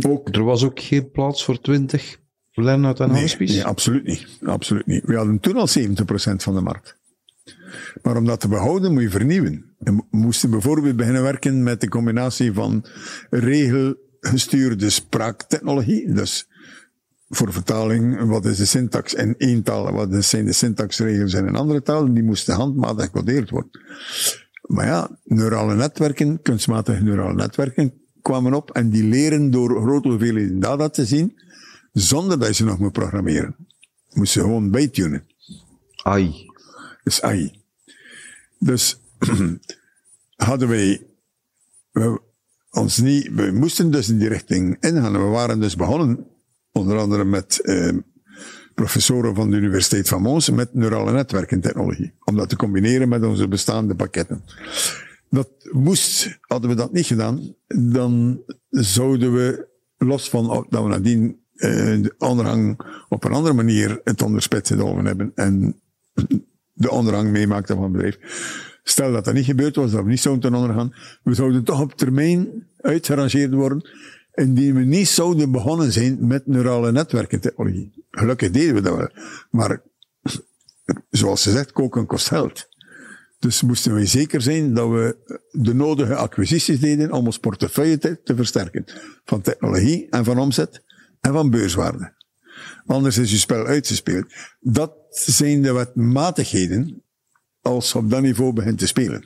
Ook, 0.00 0.28
er 0.28 0.44
was 0.44 0.64
ook 0.64 0.80
geen 0.80 1.10
plaats 1.10 1.44
voor 1.44 1.60
20 1.60 2.20
Lennart 2.52 3.00
en 3.00 3.10
nee, 3.10 3.34
nee, 3.38 3.64
absoluut 3.64 4.04
niet. 4.04 4.26
Absoluut 4.44 4.86
niet. 4.86 5.04
We 5.04 5.16
hadden 5.16 5.40
toen 5.40 5.56
al 5.56 5.68
70% 5.78 5.82
van 6.36 6.54
de 6.54 6.60
markt. 6.60 7.00
Maar 8.02 8.16
om 8.16 8.24
dat 8.24 8.40
te 8.40 8.48
behouden 8.48 8.92
moet 8.92 9.02
je 9.02 9.10
vernieuwen. 9.10 9.74
We 9.78 10.04
moesten 10.10 10.50
bijvoorbeeld 10.50 10.96
beginnen 10.96 11.22
werken 11.22 11.62
met 11.62 11.80
de 11.80 11.88
combinatie 11.88 12.52
van 12.52 12.84
regelgestuurde 13.30 14.90
spraaktechnologie. 14.90 16.12
Dus 16.12 16.48
voor 17.28 17.52
vertaling, 17.52 18.26
wat 18.26 18.44
is 18.44 18.56
de 18.56 18.64
syntax 18.64 19.14
in 19.14 19.34
één 19.38 19.62
taal, 19.62 19.92
wat 19.92 20.24
zijn 20.24 20.44
de 20.44 20.52
syntaxregels 20.52 21.34
in 21.34 21.46
een 21.46 21.56
andere 21.56 21.82
taal, 21.82 22.14
die 22.14 22.22
moesten 22.22 22.54
handmatig 22.54 23.04
gecodeerd 23.04 23.50
worden. 23.50 23.80
Maar 24.62 24.86
ja, 24.86 25.18
neurale 25.24 25.74
netwerken, 25.74 26.42
kunstmatige 26.42 27.02
neurale 27.02 27.34
netwerken 27.34 28.01
kwamen 28.22 28.54
op 28.54 28.70
en 28.70 28.90
die 28.90 29.04
leren 29.04 29.50
door 29.50 29.82
grote 29.82 30.08
hoeveelheden 30.08 30.60
data 30.60 30.88
te 30.88 31.06
zien, 31.06 31.40
zonder 31.92 32.38
dat 32.38 32.48
je 32.48 32.54
ze 32.54 32.64
nog 32.64 32.78
moet 32.78 32.92
programmeren. 32.92 33.56
Moesten 34.12 34.42
gewoon 34.42 34.70
bijtunen. 34.70 35.26
AI. 36.02 36.50
Dus 37.04 37.22
AI. 37.22 37.60
Dus 38.58 39.00
hadden 40.36 40.68
wij 40.68 41.06
we, 41.92 42.20
ons 42.70 42.98
niet, 42.98 43.30
we 43.34 43.50
moesten 43.50 43.90
dus 43.90 44.08
in 44.08 44.18
die 44.18 44.28
richting 44.28 44.76
ingaan. 44.80 45.12
We 45.12 45.18
waren 45.18 45.60
dus 45.60 45.76
begonnen, 45.76 46.26
onder 46.72 46.98
andere 46.98 47.24
met 47.24 47.60
eh, 47.60 47.96
professoren 48.74 49.34
van 49.34 49.50
de 49.50 49.56
Universiteit 49.56 50.08
van 50.08 50.22
Mons, 50.22 50.50
met 50.50 50.74
neurale 50.74 51.12
netwerkentechnologie. 51.12 52.12
Om 52.24 52.36
dat 52.36 52.48
te 52.48 52.56
combineren 52.56 53.08
met 53.08 53.24
onze 53.24 53.48
bestaande 53.48 53.94
pakketten. 53.94 54.44
Dat 55.32 55.48
moest, 55.70 56.38
hadden 56.40 56.70
we 56.70 56.76
dat 56.76 56.92
niet 56.92 57.06
gedaan, 57.06 57.54
dan 57.66 58.42
zouden 58.68 59.34
we, 59.34 59.68
los 59.98 60.28
van 60.28 60.66
dat 60.68 60.82
we 60.82 60.88
nadien 60.88 61.40
eh, 61.54 61.70
de 62.02 62.14
onderhang 62.18 62.80
op 63.08 63.24
een 63.24 63.32
andere 63.32 63.54
manier 63.54 64.00
het 64.04 64.22
onderspit 64.22 64.66
gedolven 64.66 65.04
hebben 65.04 65.32
en 65.34 65.80
de 66.72 66.90
onderhang 66.90 67.30
meemaakten 67.30 67.74
van 67.74 67.84
het 67.84 67.92
bedrijf. 67.92 68.18
Stel 68.82 69.12
dat 69.12 69.24
dat 69.24 69.34
niet 69.34 69.44
gebeurd 69.44 69.76
was, 69.76 69.90
dat 69.90 70.02
we 70.04 70.10
niet 70.10 70.20
zouden 70.20 70.54
ondergaan, 70.54 70.94
we 71.22 71.34
zouden 71.34 71.64
toch 71.64 71.80
op 71.80 71.92
termijn 71.92 72.66
uitgerangeerd 72.80 73.52
worden, 73.52 73.90
indien 74.34 74.74
we 74.74 74.84
niet 74.84 75.08
zouden 75.08 75.50
begonnen 75.50 75.92
zijn 75.92 76.26
met 76.26 76.46
neurale 76.46 76.92
netwerkentechnologie. 76.92 78.06
Gelukkig 78.10 78.50
deden 78.50 78.74
we 78.74 78.80
dat 78.80 78.96
wel. 78.96 79.10
Maar, 79.50 79.82
zoals 81.10 81.42
ze 81.42 81.50
zegt, 81.50 81.72
koken 81.72 82.06
kost 82.06 82.28
geld. 82.28 82.70
Dus 83.42 83.62
moesten 83.62 83.94
we 83.94 84.06
zeker 84.06 84.42
zijn 84.42 84.74
dat 84.74 84.88
we 84.88 85.16
de 85.50 85.74
nodige 85.74 86.14
acquisities 86.14 86.80
deden 86.80 87.12
om 87.12 87.26
ons 87.26 87.38
portefeuille 87.38 87.98
te, 87.98 88.22
te 88.22 88.36
versterken. 88.36 88.84
Van 89.24 89.40
technologie 89.40 90.08
en 90.10 90.24
van 90.24 90.38
omzet 90.38 90.82
en 91.20 91.32
van 91.32 91.50
beurswaarde. 91.50 92.14
Anders 92.86 93.18
is 93.18 93.30
je 93.30 93.36
spel 93.36 93.66
uitgespeeld. 93.66 94.32
Dat 94.60 94.94
zijn 95.10 95.62
de 95.62 95.72
wetmatigheden 95.72 97.02
als 97.60 97.94
op 97.94 98.10
dat 98.10 98.22
niveau 98.22 98.52
begint 98.52 98.78
te 98.78 98.86
spelen. 98.86 99.24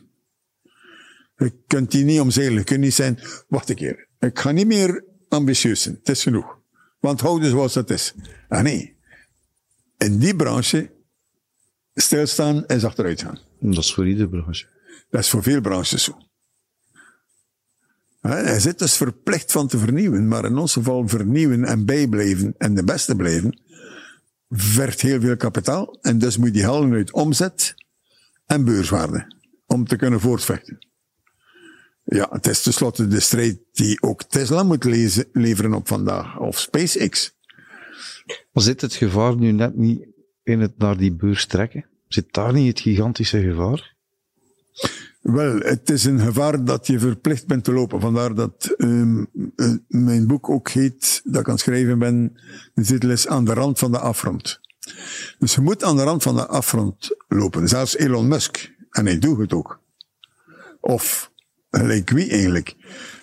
Je 1.36 1.62
kunt 1.66 1.90
die 1.90 2.04
niet 2.04 2.20
omzeilen. 2.20 2.58
Je 2.58 2.64
kunt 2.64 2.80
niet 2.80 2.94
zijn, 2.94 3.18
wacht 3.48 3.68
een 3.68 3.76
keer. 3.76 4.08
Ik 4.18 4.38
ga 4.38 4.50
niet 4.50 4.66
meer 4.66 5.04
ambitieus 5.28 5.82
zijn. 5.82 5.94
Het 5.94 6.08
is 6.08 6.22
genoeg. 6.22 6.58
Want 7.00 7.20
houden 7.20 7.50
zoals 7.50 7.74
het 7.74 7.90
is. 7.90 8.14
Ah 8.48 8.62
nee. 8.62 8.96
In 9.96 10.18
die 10.18 10.36
branche, 10.36 10.95
stilstaan 12.00 12.66
is 12.66 12.84
achteruit 12.84 13.22
gaan. 13.22 13.38
Dat 13.60 13.84
is 13.84 13.94
voor 13.94 14.06
iedere 14.06 14.28
branche. 14.28 14.66
Dat 15.10 15.20
is 15.20 15.30
voor 15.30 15.42
veel 15.42 15.60
branches 15.60 16.04
zo. 16.04 16.18
Hij 18.20 18.60
zit 18.60 18.78
dus 18.78 18.96
verplicht 18.96 19.52
van 19.52 19.68
te 19.68 19.78
vernieuwen, 19.78 20.28
maar 20.28 20.44
in 20.44 20.56
ons 20.56 20.72
geval 20.72 21.08
vernieuwen 21.08 21.64
en 21.64 21.84
bijblijven 21.84 22.54
en 22.58 22.74
de 22.74 22.84
beste 22.84 23.16
blijven, 23.16 23.60
vergt 24.48 25.00
heel 25.00 25.20
veel 25.20 25.36
kapitaal. 25.36 25.98
En 26.00 26.18
dus 26.18 26.36
moet 26.36 26.54
je 26.54 26.64
halen 26.64 26.92
uit 26.92 27.12
omzet 27.12 27.74
en 28.46 28.64
beurswaarde 28.64 29.34
om 29.66 29.86
te 29.86 29.96
kunnen 29.96 30.20
voortvechten. 30.20 30.86
Ja, 32.04 32.26
het 32.30 32.46
is 32.46 32.62
tenslotte 32.62 33.08
de 33.08 33.20
strijd 33.20 33.58
die 33.72 34.02
ook 34.02 34.22
Tesla 34.22 34.62
moet 34.62 34.84
lezen, 34.84 35.28
leveren 35.32 35.74
op 35.74 35.88
vandaag, 35.88 36.38
of 36.38 36.58
SpaceX. 36.58 37.34
Maar 38.52 38.62
zit 38.62 38.80
het 38.80 38.94
gevaar 38.94 39.36
nu 39.36 39.52
net 39.52 39.76
niet 39.76 40.06
in 40.46 40.60
het 40.60 40.78
naar 40.78 40.96
die 40.96 41.12
beurs 41.12 41.46
trekken? 41.46 41.86
Zit 42.08 42.26
daar 42.30 42.52
niet 42.52 42.68
het 42.68 42.80
gigantische 42.80 43.40
gevaar? 43.40 43.94
Wel, 45.20 45.58
het 45.58 45.90
is 45.90 46.04
een 46.04 46.20
gevaar 46.20 46.64
dat 46.64 46.86
je 46.86 46.98
verplicht 46.98 47.46
bent 47.46 47.64
te 47.64 47.72
lopen. 47.72 48.00
Vandaar 48.00 48.34
dat 48.34 48.74
um, 48.78 49.28
mijn 49.88 50.26
boek 50.26 50.50
ook 50.50 50.68
heet, 50.68 51.20
dat 51.24 51.40
ik 51.40 51.46
aan 51.46 51.52
het 51.52 51.62
schrijven 51.62 51.98
ben, 51.98 52.40
de 52.74 52.82
titel 52.82 53.10
is 53.10 53.28
Aan 53.28 53.44
de 53.44 53.54
rand 53.54 53.78
van 53.78 53.92
de 53.92 53.98
afgrond. 53.98 54.60
Dus 55.38 55.54
je 55.54 55.60
moet 55.60 55.84
aan 55.84 55.96
de 55.96 56.02
rand 56.02 56.22
van 56.22 56.36
de 56.36 56.46
afgrond 56.46 57.16
lopen. 57.28 57.68
Zelfs 57.68 57.96
Elon 57.96 58.28
Musk. 58.28 58.72
En 58.90 59.06
hij 59.06 59.18
doet 59.18 59.38
het 59.38 59.52
ook. 59.52 59.80
Of 60.80 61.30
gelijk 61.70 62.10
wie 62.10 62.30
eigenlijk. 62.30 62.76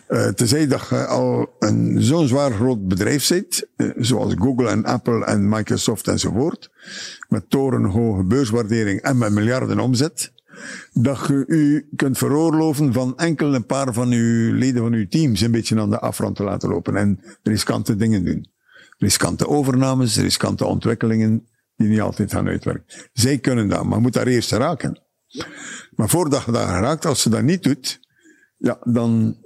Uh, 0.09 0.27
tenzij 0.27 0.67
dat 0.67 0.87
je 0.89 1.05
al 1.05 1.55
een 1.59 2.01
zo'n 2.01 2.27
zwaar 2.27 2.51
groot 2.51 2.87
bedrijf 2.87 3.23
zit, 3.23 3.69
uh, 3.77 3.91
zoals 3.97 4.33
Google 4.37 4.69
en 4.69 4.85
Apple 4.85 5.25
en 5.25 5.49
Microsoft 5.49 6.07
enzovoort, 6.07 6.69
met 7.29 7.49
torenhoge 7.49 8.23
beurswaardering 8.23 9.01
en 9.01 9.17
met 9.17 9.31
miljarden 9.31 9.79
omzet, 9.79 10.33
dat 10.93 11.27
je 11.27 11.43
u 11.47 11.89
kunt 11.95 12.17
veroorloven 12.17 12.93
van 12.93 13.17
enkel 13.17 13.55
een 13.55 13.65
paar 13.65 13.93
van 13.93 14.11
uw 14.11 14.53
leden 14.53 14.81
van 14.81 14.93
uw 14.93 15.07
teams 15.07 15.41
een 15.41 15.51
beetje 15.51 15.79
aan 15.79 15.89
de 15.89 15.99
afrond 15.99 16.35
te 16.35 16.43
laten 16.43 16.69
lopen 16.69 16.95
en 16.95 17.19
riskante 17.43 17.95
dingen 17.95 18.25
doen. 18.25 18.51
Riskante 18.97 19.47
overnames, 19.47 20.17
riskante 20.17 20.65
ontwikkelingen 20.65 21.47
die 21.75 21.87
niet 21.87 22.01
altijd 22.01 22.31
gaan 22.31 22.47
uitwerken. 22.47 22.85
Zij 23.13 23.37
kunnen 23.37 23.69
dat, 23.69 23.83
maar 23.83 24.01
moet 24.01 24.13
daar 24.13 24.27
eerst 24.27 24.51
raken. 24.51 25.01
Maar 25.95 26.09
voordat 26.09 26.43
je 26.45 26.51
daar 26.51 26.81
raakt, 26.81 27.05
als 27.05 27.21
ze 27.21 27.29
dat 27.29 27.41
niet 27.41 27.63
doet, 27.63 27.99
ja, 28.57 28.77
dan, 28.83 29.37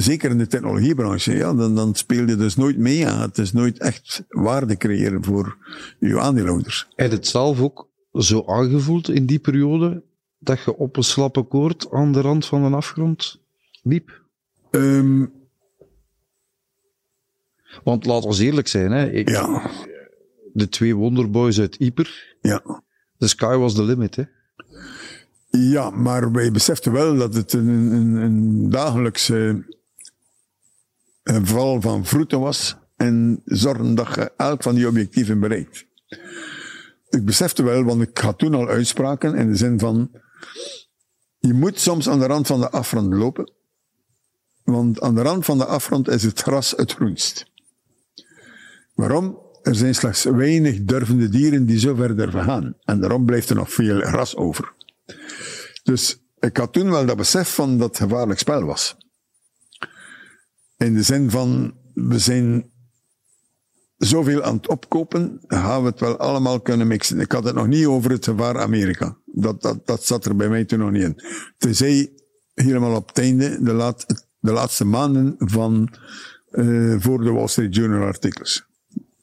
zeker 0.00 0.30
in 0.30 0.38
de 0.38 0.46
technologiebranche, 0.46 1.36
ja, 1.36 1.54
dan, 1.54 1.74
dan 1.74 1.94
speel 1.94 2.26
je 2.26 2.36
dus 2.36 2.56
nooit 2.56 2.78
mee 2.78 3.06
aan. 3.06 3.20
Het 3.20 3.38
is 3.38 3.52
nooit 3.52 3.78
echt 3.78 4.24
waarde 4.28 4.76
creëren 4.76 5.24
voor 5.24 5.56
uw 6.00 6.20
aandeelhouders. 6.20 6.88
Heb 6.94 7.10
je 7.10 7.16
het 7.16 7.26
zelf 7.26 7.60
ook 7.60 7.88
zo 8.12 8.42
aangevoeld 8.46 9.08
in 9.08 9.26
die 9.26 9.38
periode? 9.38 10.02
dat 10.40 10.62
je 10.64 10.76
op 10.76 10.96
een 10.96 11.02
slappe 11.02 11.42
koord 11.42 11.90
aan 11.90 12.12
de 12.12 12.20
rand 12.20 12.46
van 12.46 12.62
een 12.62 12.74
afgrond 12.74 13.40
liep? 13.82 14.22
Um, 14.70 15.32
Want 17.84 18.06
laat 18.06 18.24
ons 18.24 18.38
eerlijk 18.38 18.68
zijn, 18.68 18.92
hè. 18.92 19.10
Ik, 19.10 19.28
ja. 19.28 19.70
De 20.52 20.68
twee 20.68 20.96
wonderboys 20.96 21.60
uit 21.60 21.74
Ieper. 21.74 22.36
Ja. 22.40 22.82
The 23.18 23.28
sky 23.28 23.56
was 23.56 23.74
the 23.74 23.82
limit, 23.82 24.16
hè. 24.16 24.24
Ja, 25.50 25.90
maar 25.90 26.32
wij 26.32 26.50
beseften 26.50 26.92
wel 26.92 27.16
dat 27.16 27.34
het 27.34 27.52
een, 27.52 27.68
een, 27.68 28.14
een 28.14 28.70
dagelijkse 28.70 29.64
een 31.34 31.46
val 31.46 31.80
van 31.80 32.06
vroeten 32.06 32.40
was. 32.40 32.76
En 32.96 33.42
zorgen 33.44 33.94
dat 33.94 34.14
je 34.14 34.32
elk 34.36 34.62
van 34.62 34.74
die 34.74 34.88
objectieven 34.88 35.40
bereikt. 35.40 35.86
Ik 37.08 37.24
besefte 37.24 37.62
wel, 37.62 37.84
want 37.84 38.02
ik 38.02 38.18
had 38.18 38.38
toen 38.38 38.54
al 38.54 38.68
uitspraken 38.68 39.34
in 39.34 39.50
de 39.50 39.56
zin 39.56 39.78
van 39.78 40.10
je 41.38 41.54
moet 41.54 41.80
soms 41.80 42.08
aan 42.08 42.18
de 42.18 42.26
rand 42.26 42.46
van 42.46 42.60
de 42.60 42.70
afgrond 42.70 43.14
lopen, 43.14 43.52
want 44.64 45.00
aan 45.00 45.14
de 45.14 45.22
rand 45.22 45.44
van 45.44 45.58
de 45.58 45.64
afgrond 45.64 46.08
is 46.08 46.22
het 46.22 46.40
gras 46.40 46.70
het 46.76 46.92
groenst. 46.92 47.46
Waarom? 48.94 49.38
Er 49.62 49.74
zijn 49.74 49.94
slechts 49.94 50.24
weinig 50.24 50.84
durvende 50.84 51.28
dieren 51.28 51.66
die 51.66 51.78
zo 51.78 51.94
ver 51.94 52.16
durven 52.16 52.44
gaan. 52.44 52.76
En 52.84 53.00
daarom 53.00 53.24
blijft 53.24 53.50
er 53.50 53.56
nog 53.56 53.72
veel 53.72 54.00
gras 54.00 54.36
over. 54.36 54.72
Dus 55.82 56.18
ik 56.38 56.56
had 56.56 56.72
toen 56.72 56.90
wel 56.90 57.06
dat 57.06 57.16
besef 57.16 57.54
van 57.54 57.78
dat 57.78 57.88
het 57.88 57.96
gevaarlijk 57.96 58.38
spel 58.38 58.62
was. 58.62 58.96
In 60.84 60.94
de 60.94 61.02
zin 61.02 61.30
van, 61.30 61.74
we 61.94 62.18
zijn 62.18 62.70
zoveel 63.96 64.42
aan 64.42 64.56
het 64.56 64.68
opkopen, 64.68 65.40
gaan 65.46 65.82
we 65.82 65.88
het 65.88 66.00
wel 66.00 66.16
allemaal 66.16 66.60
kunnen 66.60 66.86
mixen. 66.86 67.20
Ik 67.20 67.32
had 67.32 67.44
het 67.44 67.54
nog 67.54 67.66
niet 67.66 67.86
over 67.86 68.10
het 68.10 68.24
gevaar 68.24 68.58
Amerika. 68.58 69.16
Dat, 69.24 69.62
dat, 69.62 69.86
dat 69.86 70.04
zat 70.04 70.24
er 70.24 70.36
bij 70.36 70.48
mij 70.48 70.64
toen 70.64 70.78
nog 70.78 70.90
niet 70.90 71.02
in. 71.02 71.22
Tenzij 71.58 72.12
helemaal 72.54 72.94
op 72.94 73.08
het 73.08 73.18
einde, 73.18 73.62
de, 73.62 73.72
laat, 73.72 74.06
de 74.38 74.52
laatste 74.52 74.84
maanden 74.84 75.34
van, 75.38 75.92
uh, 76.52 76.96
voor 76.98 77.24
de 77.24 77.30
Wall 77.30 77.48
Street 77.48 77.74
Journal 77.74 78.06
artikels. 78.06 78.64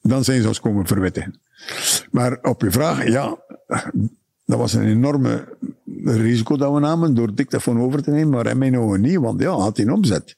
Dan 0.02 0.24
zijn 0.24 0.42
ze 0.42 0.48
ons 0.48 0.60
komen 0.60 0.86
verwittigen. 0.86 1.40
Maar 2.10 2.38
op 2.42 2.62
je 2.62 2.70
vraag, 2.70 3.08
ja, 3.08 3.38
dat 4.44 4.58
was 4.58 4.72
een 4.72 4.86
enorme 4.86 5.56
risico 6.04 6.56
dat 6.56 6.72
we 6.72 6.80
namen 6.80 7.14
door 7.14 7.34
dictafoon 7.34 7.80
over 7.80 8.02
te 8.02 8.10
nemen, 8.10 8.28
maar 8.28 8.46
in 8.46 8.58
mijn 8.58 8.78
ogen 8.78 9.00
niet, 9.00 9.18
want 9.18 9.40
ja, 9.40 9.50
had 9.50 9.76
hij 9.76 9.88
omzet. 9.88 10.36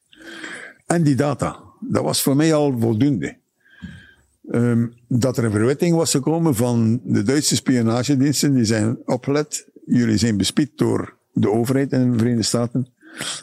En 0.90 1.02
die 1.02 1.14
data, 1.14 1.56
dat 1.80 2.02
was 2.02 2.22
voor 2.22 2.36
mij 2.36 2.54
al 2.54 2.78
voldoende. 2.78 3.36
Um, 4.52 4.92
dat 5.08 5.36
er 5.36 5.44
een 5.44 5.50
verwitting 5.50 5.96
was 5.96 6.10
gekomen 6.10 6.54
van 6.54 7.00
de 7.04 7.22
Duitse 7.22 7.56
spionagediensten, 7.56 8.54
die 8.54 8.64
zijn 8.64 8.98
opgelet. 9.04 9.68
Jullie 9.86 10.16
zijn 10.16 10.36
bespied 10.36 10.70
door 10.76 11.16
de 11.32 11.50
overheid 11.50 11.92
in 11.92 12.10
de 12.10 12.18
Verenigde 12.18 12.42
Staten. 12.42 12.88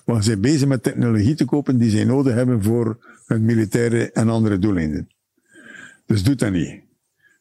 Maar 0.06 0.16
ze 0.16 0.24
zijn 0.24 0.42
bezig 0.42 0.68
met 0.68 0.84
technologie 0.84 1.36
te 1.36 1.46
kopen 1.46 1.78
die 1.78 1.90
zij 1.90 2.04
nodig 2.04 2.34
hebben 2.34 2.64
voor 2.64 2.98
hun 3.26 3.46
militaire 3.46 4.12
en 4.12 4.30
andere 4.30 4.60
doeleinden. 4.60 5.10
Dus 6.06 6.24
doe 6.24 6.36
dat 6.36 6.52
niet. 6.52 6.82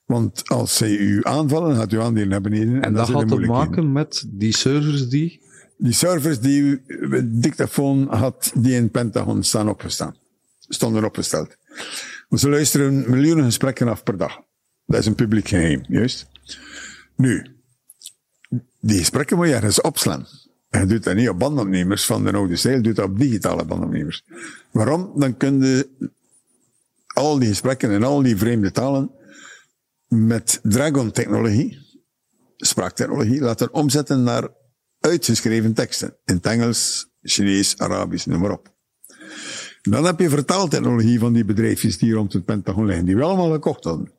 Want 0.04 0.48
als 0.48 0.76
zij 0.76 0.96
u 0.96 1.20
aanvallen, 1.22 1.76
gaat 1.76 1.92
u 1.92 2.00
aandelen 2.00 2.28
naar 2.28 2.40
beneden. 2.40 2.74
En, 2.74 2.82
en 2.82 2.92
dat 2.92 3.08
had 3.08 3.28
te 3.28 3.40
maken 3.40 3.92
met 3.92 4.24
die 4.28 4.56
servers 4.56 5.08
die? 5.08 5.40
Die 5.78 5.92
servers 5.92 6.40
die 6.40 6.62
uw 6.62 6.78
dictafoon 7.24 8.08
had, 8.08 8.52
die 8.54 8.74
in 8.74 8.90
Pentagon 8.90 9.42
staan 9.42 9.68
opgestaan. 9.68 10.16
Stonden 10.68 11.04
opgesteld. 11.04 11.56
Ze 12.30 12.48
luisteren 12.48 13.10
miljoenen 13.10 13.44
gesprekken 13.44 13.88
af 13.88 14.02
per 14.02 14.16
dag. 14.16 14.40
Dat 14.86 15.00
is 15.00 15.06
een 15.06 15.14
publiek 15.14 15.48
geheim, 15.48 15.84
juist. 15.88 16.26
Nu, 17.16 17.46
die 18.80 18.98
gesprekken 18.98 19.36
moet 19.36 19.46
je 19.46 19.54
ergens 19.54 19.80
opslaan. 19.80 20.26
En 20.68 20.80
je 20.80 20.86
doet 20.86 21.04
dat 21.04 21.14
niet 21.14 21.28
op 21.28 21.38
bandopnemers 21.38 22.04
van 22.04 22.24
de 22.24 22.32
oude 22.32 22.56
stijl, 22.56 22.76
je 22.76 22.82
doet 22.82 22.96
dat 22.96 23.08
op 23.08 23.18
digitale 23.18 23.64
bandopnemers. 23.64 24.24
Waarom? 24.70 25.12
Dan 25.14 25.36
kun 25.36 25.84
al 27.06 27.38
die 27.38 27.48
gesprekken 27.48 27.90
in 27.90 28.02
al 28.02 28.22
die 28.22 28.36
vreemde 28.36 28.70
talen 28.70 29.10
met 30.08 30.60
Dragon-technologie, 30.62 31.78
spraaktechnologie, 32.56 33.40
laten 33.40 33.72
omzetten 33.72 34.22
naar 34.22 34.48
uitgeschreven 35.06 35.74
teksten. 35.74 36.16
In 36.24 36.34
het 36.34 36.46
Engels, 36.46 37.10
Chinees, 37.22 37.78
Arabisch, 37.78 38.26
noem 38.26 38.40
maar 38.40 38.50
op. 38.50 38.74
Dan 39.82 40.04
heb 40.04 40.20
je 40.20 40.28
vertaaltechnologie 40.28 41.18
van 41.18 41.32
die 41.32 41.44
bedrijfjes 41.44 41.98
die 41.98 42.12
rond 42.12 42.32
het 42.32 42.44
Pentagon 42.44 42.86
liggen, 42.86 43.04
die 43.04 43.16
we 43.16 43.22
allemaal 43.22 43.52
gekocht 43.52 43.84
hadden. 43.84 44.12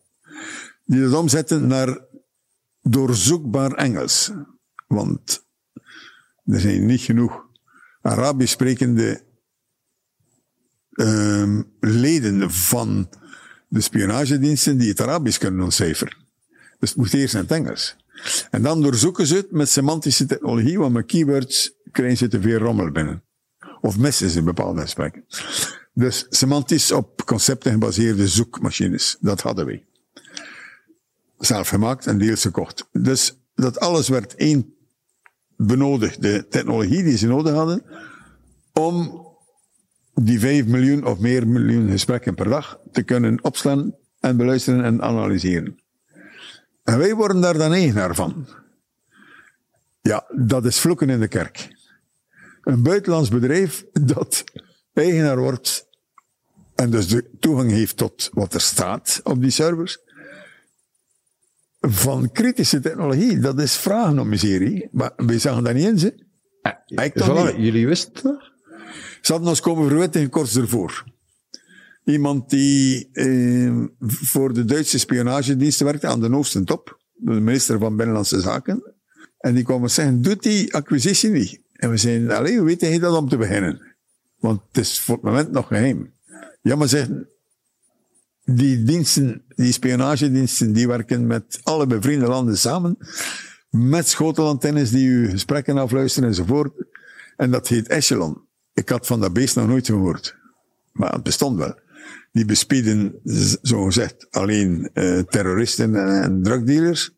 Die 0.85 1.01
dat 1.01 1.13
omzetten 1.13 1.67
naar 1.67 2.05
doorzoekbaar 2.81 3.71
Engels. 3.71 4.31
Want 4.87 5.45
er 6.45 6.59
zijn 6.59 6.85
niet 6.85 7.01
genoeg 7.01 7.45
Arabisch 8.01 8.51
sprekende 8.51 9.21
uh, 10.91 11.59
leden 11.79 12.51
van 12.51 13.09
de 13.67 13.81
spionagediensten 13.81 14.77
die 14.77 14.89
het 14.89 15.01
Arabisch 15.01 15.37
kunnen 15.37 15.63
ontcijferen. 15.63 16.17
Dus 16.79 16.89
het 16.89 16.97
moet 16.97 17.13
eerst 17.13 17.33
in 17.33 17.39
het 17.39 17.51
Engels. 17.51 17.95
En 18.49 18.61
dan 18.61 18.81
doorzoeken 18.81 19.27
ze 19.27 19.35
het 19.35 19.51
met 19.51 19.69
semantische 19.69 20.25
technologie, 20.25 20.79
want 20.79 20.93
met 20.93 21.05
keywords 21.05 21.73
krijgen 21.91 22.17
ze 22.17 22.27
te 22.27 22.41
veel 22.41 22.57
rommel 22.57 22.91
binnen. 22.91 23.23
Of 23.81 23.97
missen 23.97 24.29
ze 24.29 24.43
bepaalde 24.43 24.81
gesprekken. 24.81 25.25
Dus 25.93 26.25
semantisch 26.29 26.91
op 26.91 27.25
concepten 27.25 27.71
gebaseerde 27.71 28.27
zoekmachines, 28.27 29.17
dat 29.19 29.41
hadden 29.41 29.65
wij. 29.65 29.85
Zelf 31.37 31.69
gemaakt 31.69 32.07
en 32.07 32.17
deels 32.17 32.41
gekocht. 32.41 32.87
Dus 32.91 33.37
dat 33.55 33.79
alles 33.79 34.07
werd 34.07 34.35
één 34.35 34.75
benodigde 35.55 36.47
technologie 36.47 37.03
die 37.03 37.17
ze 37.17 37.27
nodig 37.27 37.53
hadden 37.53 37.83
om 38.73 39.25
die 40.13 40.39
vijf 40.39 40.65
miljoen 40.65 41.05
of 41.05 41.19
meer 41.19 41.47
miljoen 41.47 41.89
gesprekken 41.89 42.35
per 42.35 42.49
dag 42.49 42.79
te 42.91 43.03
kunnen 43.03 43.43
opslaan 43.43 43.95
en 44.19 44.37
beluisteren 44.37 44.83
en 44.83 45.01
analyseren. 45.01 45.79
En 46.87 46.97
wij 46.97 47.15
worden 47.15 47.41
daar 47.41 47.57
dan 47.57 47.73
eigenaar 47.73 48.15
van. 48.15 48.47
Ja, 50.01 50.25
dat 50.35 50.65
is 50.65 50.79
vloeken 50.79 51.09
in 51.09 51.19
de 51.19 51.27
kerk. 51.27 51.67
Een 52.61 52.83
buitenlands 52.83 53.29
bedrijf 53.29 53.85
dat 53.91 54.43
eigenaar 54.93 55.37
wordt 55.37 55.87
en 56.75 56.89
dus 56.89 57.07
de 57.07 57.29
toegang 57.39 57.71
heeft 57.71 57.97
tot 57.97 58.29
wat 58.31 58.53
er 58.53 58.61
staat 58.61 59.19
op 59.23 59.41
die 59.41 59.51
servers, 59.51 59.99
van 61.79 62.31
kritische 62.31 62.79
technologie, 62.79 63.39
dat 63.39 63.59
is 63.59 63.75
vragen 63.75 64.19
om 64.19 64.29
miserie. 64.29 64.89
Maar 64.91 65.11
wij 65.15 65.39
zagen 65.39 65.63
dat 65.63 65.73
niet 65.73 65.85
in, 65.85 65.99
ze. 65.99 66.25
Ah, 66.61 66.73
jullie 67.57 67.87
wisten 67.87 68.23
dat? 68.23 68.51
Ze 69.21 69.31
hadden 69.31 69.49
ons 69.49 69.59
komen 69.59 69.87
verwittigen 69.87 70.29
kort 70.29 70.55
ervoor. 70.55 71.03
Iemand 72.07 72.49
die 72.49 73.09
eh, 73.13 73.83
voor 73.99 74.53
de 74.53 74.65
Duitse 74.65 74.99
spionagediensten 74.99 75.85
werkte 75.85 76.07
aan 76.07 76.19
de 76.19 76.35
Oostentop, 76.35 76.99
de 77.13 77.31
minister 77.31 77.79
van 77.79 77.95
Binnenlandse 77.95 78.39
Zaken. 78.39 78.93
En 79.37 79.53
die 79.53 79.63
kwam 79.63 79.87
zeggen, 79.87 80.21
doet 80.21 80.43
die 80.43 80.73
acquisitie 80.73 81.29
niet. 81.29 81.61
En 81.73 81.89
we 81.89 81.97
zeiden, 81.97 82.31
alleen, 82.31 82.57
hoe 82.57 82.65
weet 82.65 82.81
je 82.81 82.99
dat 82.99 83.15
om 83.15 83.29
te 83.29 83.37
beginnen? 83.37 83.81
Want 84.39 84.61
het 84.67 84.77
is 84.77 84.99
voor 84.99 85.15
het 85.15 85.23
moment 85.23 85.51
nog 85.51 85.67
geheim. 85.67 86.13
Ja, 86.61 86.75
maar 86.75 86.87
zeggen, 86.87 87.29
die 88.45 88.83
diensten, 88.83 89.43
die 89.55 89.71
spionagediensten, 89.71 90.73
die 90.73 90.87
werken 90.87 91.27
met 91.27 91.59
alle 91.63 91.87
bevriende 91.87 92.27
landen 92.27 92.57
samen. 92.57 92.97
Met 93.69 94.07
schotelantennes 94.07 94.91
die 94.91 95.09
uw 95.09 95.29
gesprekken 95.29 95.77
afluisteren 95.77 96.29
enzovoort. 96.29 96.73
En 97.37 97.51
dat 97.51 97.67
heet 97.67 97.87
Echelon. 97.87 98.41
Ik 98.73 98.89
had 98.89 99.07
van 99.07 99.19
dat 99.19 99.33
beest 99.33 99.55
nog 99.55 99.67
nooit 99.67 99.85
gehoord. 99.85 100.35
Maar 100.91 101.13
het 101.13 101.23
bestond 101.23 101.57
wel. 101.57 101.85
Die 102.37 102.45
bespieden, 102.45 103.19
zo 103.61 103.83
gezegd, 103.83 104.27
alleen 104.29 104.89
uh, 104.93 105.19
terroristen 105.19 106.21
en, 106.23 106.43
drugdealers. 106.43 107.11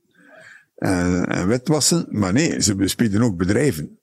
En, 0.76 1.26
en 1.26 1.48
witwassen. 1.48 2.06
Maar 2.10 2.34
nee, 2.34 2.62
ze 2.62 2.76
bespieden 2.76 3.22
ook 3.22 3.38
bedrijven. 3.38 4.00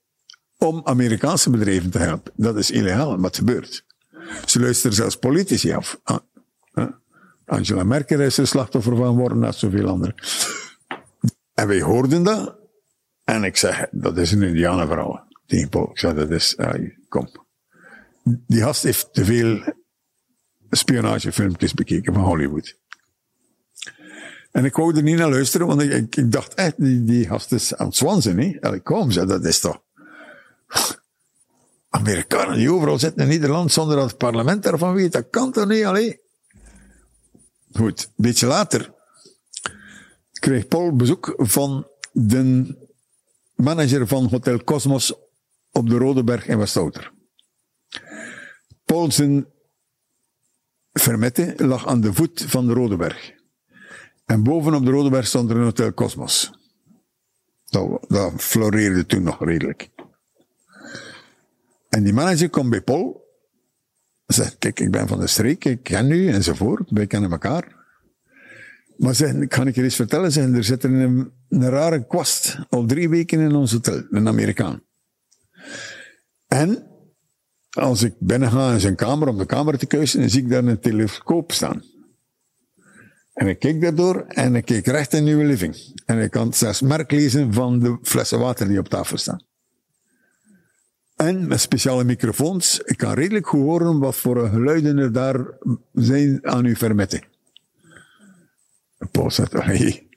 Om 0.57 0.81
Amerikaanse 0.83 1.49
bedrijven 1.49 1.89
te 1.89 1.97
helpen. 1.97 2.33
Dat 2.35 2.57
is 2.57 2.71
illegaal, 2.71 3.21
het 3.21 3.37
gebeurt. 3.37 3.85
Ze 4.45 4.59
luisteren 4.59 4.95
zelfs 4.95 5.15
politici 5.15 5.71
af. 5.71 5.99
Ah, 6.03 6.19
Angela 7.45 7.83
Merkel 7.83 8.19
is 8.19 8.37
er 8.37 8.47
slachtoffer 8.47 8.95
van 8.95 9.07
geworden, 9.07 9.39
net 9.39 9.55
zoveel 9.55 9.87
anderen. 9.87 10.15
En 11.53 11.67
wij 11.67 11.81
hoorden 11.81 12.23
dat. 12.23 12.57
En 13.23 13.43
ik 13.43 13.57
zeg, 13.57 13.87
dat 13.91 14.17
is 14.17 14.31
een 14.31 14.41
Indianenvrouw. 14.41 15.27
Tegen 15.45 15.69
Paul. 15.69 15.89
Ik 15.91 15.99
zeg, 15.99 16.13
dat 16.13 16.31
is, 16.31 16.57
kom. 17.09 17.29
Die 18.23 18.61
gast 18.61 18.83
heeft 18.83 19.13
te 19.13 19.25
veel 19.25 19.75
spionagefilmpjes 20.69 21.73
bekeken 21.73 22.13
van 22.13 22.23
Hollywood. 22.23 22.75
En 24.51 24.65
ik 24.65 24.75
wou 24.75 24.95
er 24.95 25.03
niet 25.03 25.17
naar 25.17 25.29
luisteren, 25.29 25.67
want 25.67 25.81
ik, 25.81 26.15
ik, 26.15 26.31
dacht 26.31 26.53
echt, 26.53 26.73
die, 26.77 27.03
die 27.03 27.27
gast 27.27 27.51
is 27.51 27.75
aan 27.75 27.87
het 27.87 27.95
zwansen. 27.95 28.37
Hè? 28.37 28.79
kom, 28.79 29.11
zeg, 29.11 29.25
dat 29.25 29.45
is 29.45 29.59
toch... 29.59 29.81
Amerikanen 31.89 32.57
die 32.57 32.71
overal 32.71 32.99
zitten 32.99 33.21
in 33.21 33.27
Nederland 33.27 33.71
zonder 33.71 33.95
dat 33.95 34.09
het 34.09 34.17
parlement 34.17 34.63
daarvan 34.63 34.93
weet, 34.93 35.11
dat 35.11 35.29
kan 35.29 35.51
toch 35.51 35.67
niet, 35.67 35.83
alleen. 35.83 36.19
Goed, 37.73 38.03
een 38.03 38.11
beetje 38.15 38.47
later 38.47 38.95
kreeg 40.39 40.67
Paul 40.67 40.95
bezoek 40.95 41.33
van 41.37 41.87
de 42.11 42.75
manager 43.55 44.07
van 44.07 44.25
Hotel 44.25 44.63
Cosmos 44.63 45.13
op 45.71 45.89
de 45.89 45.97
Rodeberg 45.97 46.47
in 46.47 46.57
Westouter. 46.57 47.11
Paul 48.85 49.11
zijn 49.11 49.47
vermette 50.99 51.53
lag 51.57 51.87
aan 51.87 52.01
de 52.01 52.13
voet 52.13 52.45
van 52.47 52.67
de 52.67 52.73
Rodeberg. 52.73 53.33
En 54.25 54.43
bovenop 54.43 54.85
de 54.85 54.91
Rodeberg 54.91 55.27
stond 55.27 55.49
er 55.49 55.55
een 55.55 55.63
Hotel 55.63 55.93
Cosmos. 55.93 56.51
Dat, 57.65 58.05
dat 58.07 58.33
floreerde 58.37 59.05
toen 59.05 59.23
nog 59.23 59.45
redelijk. 59.45 59.89
En 61.89 62.03
die 62.03 62.13
manager 62.13 62.49
komt 62.49 62.69
bij 62.69 62.81
Paul 62.81 63.27
Zegt, 64.27 64.57
kijk, 64.57 64.79
ik 64.79 64.91
ben 64.91 65.07
van 65.07 65.19
de 65.19 65.27
streek, 65.27 65.65
ik 65.65 65.83
ken 65.83 66.11
u, 66.11 66.29
enzovoort. 66.29 66.89
Wij 66.89 67.07
kennen 67.07 67.31
elkaar. 67.31 67.75
Maar 68.97 69.47
kan 69.47 69.67
ik 69.67 69.75
je 69.75 69.83
eens 69.83 69.95
vertellen, 69.95 70.31
zeg, 70.31 70.45
er 70.49 70.63
zit 70.63 70.83
een, 70.83 71.31
een 71.49 71.69
rare 71.69 72.07
kwast 72.07 72.57
al 72.69 72.85
drie 72.85 73.09
weken 73.09 73.39
in 73.39 73.55
ons 73.55 73.71
hotel, 73.71 74.03
een 74.09 74.27
Amerikaan. 74.27 74.81
En 76.47 76.86
als 77.69 78.03
ik 78.03 78.13
binnen 78.19 78.51
ga 78.51 78.73
in 78.73 78.79
zijn 78.79 78.95
kamer 78.95 79.27
om 79.27 79.37
de 79.37 79.45
kamer 79.45 79.77
te 79.77 79.85
kuisen, 79.85 80.19
dan 80.19 80.29
zie 80.29 80.41
ik 80.41 80.49
daar 80.49 80.63
een 80.63 80.79
telescoop 80.79 81.51
staan. 81.51 81.83
En 83.33 83.47
ik 83.47 83.59
keek 83.59 83.81
daardoor 83.81 84.25
en 84.27 84.55
ik 84.55 84.65
keek 84.65 84.85
recht 84.85 85.13
in 85.13 85.25
uw 85.25 85.41
living. 85.41 85.75
En 86.05 86.19
ik 86.19 86.31
kan 86.31 86.53
zelfs 86.53 86.81
merk 86.81 87.11
lezen 87.11 87.53
van 87.53 87.79
de 87.79 87.97
flessen 88.01 88.39
water 88.39 88.67
die 88.67 88.79
op 88.79 88.87
tafel 88.87 89.17
staan. 89.17 89.41
En 91.15 91.47
met 91.47 91.59
speciale 91.59 92.03
microfoons. 92.03 92.79
Ik 92.79 92.97
kan 92.97 93.13
redelijk 93.13 93.47
goed 93.47 93.61
horen 93.61 93.99
wat 93.99 94.15
voor 94.15 94.49
geluiden 94.49 94.97
er 94.97 95.11
daar 95.11 95.45
zijn 95.93 96.47
aan 96.47 96.65
uw 96.65 96.75
vermetting. 96.75 97.23
Paul 99.11 99.31
zegt, 99.31 99.53
hey. 99.53 100.07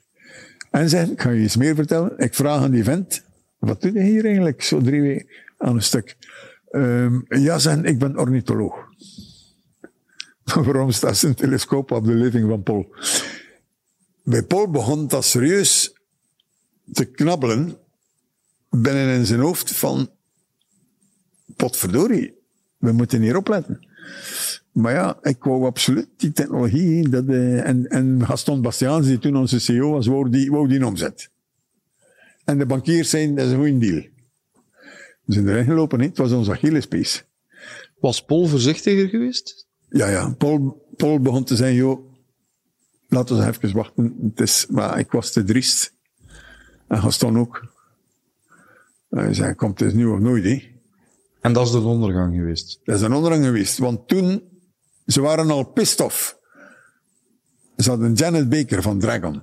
En 0.71 0.89
zegt, 0.89 1.11
ik 1.11 1.21
ga 1.21 1.29
je 1.29 1.43
iets 1.43 1.55
meer 1.55 1.75
vertellen. 1.75 2.17
Ik 2.17 2.33
vraag 2.33 2.61
aan 2.61 2.71
die 2.71 2.83
vent, 2.83 3.23
wat 3.59 3.81
doe 3.81 3.93
je 3.93 4.01
hier 4.01 4.25
eigenlijk 4.25 4.61
zo 4.61 4.81
drie 4.81 5.01
weken 5.01 5.27
aan 5.57 5.75
een 5.75 5.83
stuk? 5.83 6.15
Ehm, 6.71 7.19
ja, 7.27 7.59
zijn, 7.59 7.85
ik 7.85 7.99
ben 7.99 8.19
ornitholoog. 8.19 8.75
Waarom 10.65 10.91
staat 10.91 11.17
zijn 11.17 11.35
telescoop 11.35 11.91
op 11.91 12.05
de 12.05 12.13
living 12.13 12.49
van 12.49 12.63
Paul? 12.63 12.95
Bij 14.23 14.43
Paul 14.43 14.69
begon 14.69 15.07
dat 15.07 15.25
serieus 15.25 15.93
te 16.91 17.05
knabbelen 17.05 17.77
binnen 18.69 19.15
in 19.15 19.25
zijn 19.25 19.39
hoofd 19.39 19.71
van 19.71 20.09
potverdorie, 21.55 22.33
we 22.77 22.91
moeten 22.91 23.21
hier 23.21 23.37
opletten. 23.37 23.87
Maar 24.71 24.93
ja, 24.93 25.17
ik 25.21 25.43
wou 25.43 25.65
absoluut 25.65 26.07
die 26.17 26.31
technologie. 26.31 27.09
Uh, 27.09 27.67
en, 27.67 27.87
en 27.87 28.25
Gaston 28.25 28.61
Bastiaans, 28.61 29.07
die 29.07 29.19
toen 29.19 29.35
onze 29.35 29.59
CEO 29.59 29.91
was, 29.91 30.07
wou 30.07 30.29
die, 30.29 30.51
wou 30.51 30.67
die 30.67 30.85
omzet. 30.85 31.29
En 32.45 32.57
de 32.57 32.65
bankiers 32.65 33.09
zijn, 33.09 33.35
dat 33.35 33.45
is 33.45 33.51
een 33.51 33.57
goede 33.57 33.77
deal. 33.77 34.03
We 35.25 35.33
zijn 35.33 35.47
erin 35.47 35.65
gelopen, 35.65 35.99
hè. 35.99 36.05
het 36.05 36.17
was 36.17 36.31
onze 36.31 36.51
Achillespees. 36.51 37.25
Was 37.99 38.25
Paul 38.25 38.45
voorzichtiger 38.45 39.07
geweest? 39.07 39.67
Ja, 39.89 40.09
ja. 40.09 40.29
Paul, 40.37 40.85
Paul 40.95 41.19
begon 41.19 41.43
te 41.43 41.55
zeggen, 41.55 41.75
joh, 41.75 42.13
laten 43.07 43.37
we 43.37 43.47
even 43.47 43.73
wachten. 43.73 44.17
Het 44.23 44.39
is, 44.39 44.65
maar 44.69 44.99
ik 44.99 45.11
was 45.11 45.31
te 45.31 45.43
driest. 45.43 45.93
En 46.87 47.01
Gaston 47.01 47.39
ook. 47.39 47.69
Hij 49.09 49.33
zei, 49.33 49.55
komt 49.55 49.79
het 49.79 49.93
nu 49.93 50.05
of 50.05 50.19
nooit, 50.19 50.43
hè. 50.43 50.69
En 51.41 51.53
dat 51.53 51.65
is 51.65 51.71
de 51.71 51.79
ondergang 51.79 52.35
geweest? 52.35 52.79
Dat 52.83 52.95
is 52.95 53.01
een 53.01 53.13
ondergang 53.13 53.45
geweest, 53.45 53.77
want 53.77 54.07
toen, 54.07 54.43
ze 55.05 55.21
waren 55.21 55.49
al 55.49 55.63
pissed 55.63 55.99
off. 55.99 56.39
Ze 57.77 57.89
hadden 57.89 58.13
Janet 58.13 58.49
Baker 58.49 58.81
van 58.81 58.99
Dragon 58.99 59.41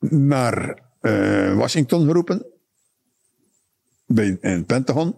naar 0.00 0.82
uh, 1.00 1.56
Washington 1.56 2.06
geroepen, 2.06 2.46
bij, 4.06 4.38
in 4.40 4.50
het 4.50 4.66
Pentagon. 4.66 5.14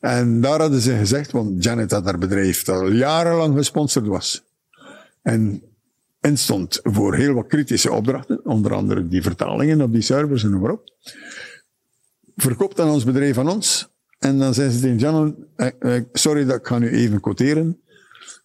En 0.00 0.40
daar 0.40 0.60
hadden 0.60 0.80
ze 0.80 0.96
gezegd, 0.96 1.32
want 1.32 1.64
Janet 1.64 1.90
had 1.90 2.04
haar 2.04 2.18
bedrijf 2.18 2.64
dat 2.64 2.80
al 2.80 2.90
jarenlang 2.90 3.56
gesponsord 3.56 4.06
was. 4.06 4.44
En 5.22 5.62
instond 6.20 6.80
voor 6.82 7.14
heel 7.14 7.32
wat 7.32 7.46
kritische 7.46 7.92
opdrachten, 7.92 8.44
onder 8.44 8.74
andere 8.74 9.08
die 9.08 9.22
vertalingen 9.22 9.80
op 9.80 9.92
die 9.92 10.02
servers 10.02 10.44
en 10.44 10.50
noem. 10.50 10.80
Verkoopt 12.36 12.76
dan 12.76 12.88
ons 12.88 13.04
bedrijf 13.04 13.38
aan 13.38 13.48
ons. 13.48 13.88
En 14.18 14.38
dan 14.38 14.54
zei 14.54 14.70
ze 14.70 14.80
tegen 14.80 14.98
Jan, 14.98 15.46
eh, 15.56 15.68
eh, 15.78 16.02
sorry 16.12 16.44
dat 16.44 16.58
ik 16.58 16.66
ga 16.66 16.78
nu 16.78 16.90
even 16.90 17.20
quoteren. 17.20 17.80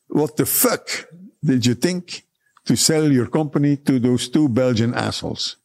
What 0.05 0.35
the 0.35 0.45
fuck 0.45 1.13
did 1.39 1.63
you 1.63 1.77
think 1.77 2.21
to 2.63 2.75
sell 2.75 3.11
your 3.11 3.29
company 3.29 3.77
to 3.83 3.99
those 3.99 4.29
two 4.29 4.49
Belgian 4.49 4.93
assholes? 4.93 5.59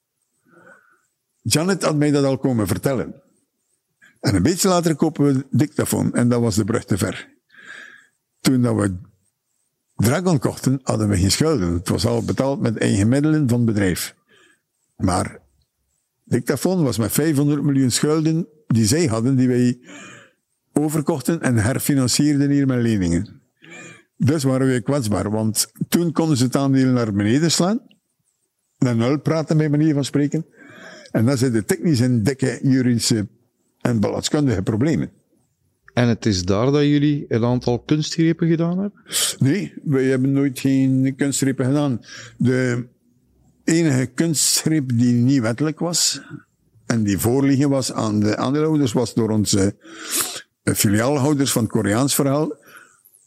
Janet 1.43 1.83
had 1.83 1.97
mij 1.97 2.11
dat 2.11 2.25
al 2.25 2.39
komen 2.39 2.67
vertellen. 2.67 3.15
En 4.27 4.35
een 4.35 4.43
beetje 4.43 4.69
later 4.69 4.95
kopen 4.95 5.25
we 5.25 5.47
dictafoon 5.51 6.15
en 6.15 6.29
dat 6.29 6.41
was 6.41 6.55
de 6.55 6.65
brug 6.65 6.85
te 6.85 6.99
ver. 6.99 7.29
Toen 8.41 8.63
dat 8.63 8.75
we 8.75 8.97
Dragon 9.97 10.39
kochten, 10.39 10.81
hadden 10.83 11.09
we 11.09 11.17
geen 11.17 11.31
schulden. 11.31 11.73
Het 11.73 11.89
was 11.89 12.07
al 12.07 12.25
betaald 12.25 12.61
met 12.61 12.79
eigen 12.79 13.09
middelen 13.09 13.49
van 13.49 13.59
het 13.59 13.67
bedrijf. 13.67 14.15
Maar 14.97 15.41
dictafoon 16.25 16.83
was 16.83 16.99
met 16.99 17.13
500 17.13 17.63
miljoen 17.63 17.91
schulden 17.91 18.49
die 18.67 18.87
zij 18.87 19.07
hadden, 19.07 19.37
die 19.37 19.49
wij 19.49 19.79
overkochten 20.73 21.41
en 21.41 21.57
herfinancierden 21.57 22.51
hier 22.51 22.67
met 22.67 22.83
leningen. 22.83 23.41
Dus 24.17 24.43
waren 24.43 24.67
wij 24.67 24.83
kwetsbaar, 24.83 25.31
want 25.31 25.73
toen 25.89 26.13
konden 26.13 26.37
ze 26.37 26.45
het 26.45 26.57
aandeel 26.57 26.93
naar 26.93 27.13
beneden 27.13 27.51
slaan, 27.51 27.81
naar 28.79 28.97
nul 28.97 29.21
praten 29.21 29.57
bij 29.57 29.69
manier 29.69 29.95
van 29.95 30.05
spreken, 30.05 30.47
en 31.11 31.25
dan 31.25 31.39
zijn 31.39 31.53
de 31.53 31.65
technische 31.65 32.05
en 32.05 32.23
dikke 32.23 32.59
juridische 32.63 33.29
en 33.87 34.01
belastingkundige 34.01 34.63
problemen. 34.63 35.11
En 35.93 36.09
het 36.09 36.27
is 36.27 36.45
daar 36.45 36.71
dat 36.71 36.83
jullie 36.83 37.25
een 37.29 37.45
aantal 37.45 37.79
kunstgrepen 37.79 38.49
gedaan 38.49 38.79
hebben? 38.79 39.03
Nee, 39.39 39.75
wij 39.85 40.05
hebben 40.05 40.33
nooit 40.33 40.59
geen 40.59 41.15
kunstgrepen 41.17 41.67
gedaan. 41.67 42.01
De 42.37 42.87
enige 43.65 44.07
kunstgreep 44.07 44.99
die 44.99 45.13
niet 45.13 45.41
wettelijk 45.41 45.79
was, 45.79 46.23
en 46.87 47.03
die 47.03 47.19
voorliggen 47.19 47.69
was 47.69 47.93
aan 47.93 48.21
de 48.21 48.37
aandeelhouders, 48.37 48.93
was 48.93 49.15
door 49.15 49.31
onze 49.31 49.77
eh, 50.63 50.75
filiaalhouders 50.75 51.53
van 51.53 51.63
het 51.63 51.73
Koreaans 51.73 52.15
verhaal, 52.15 52.57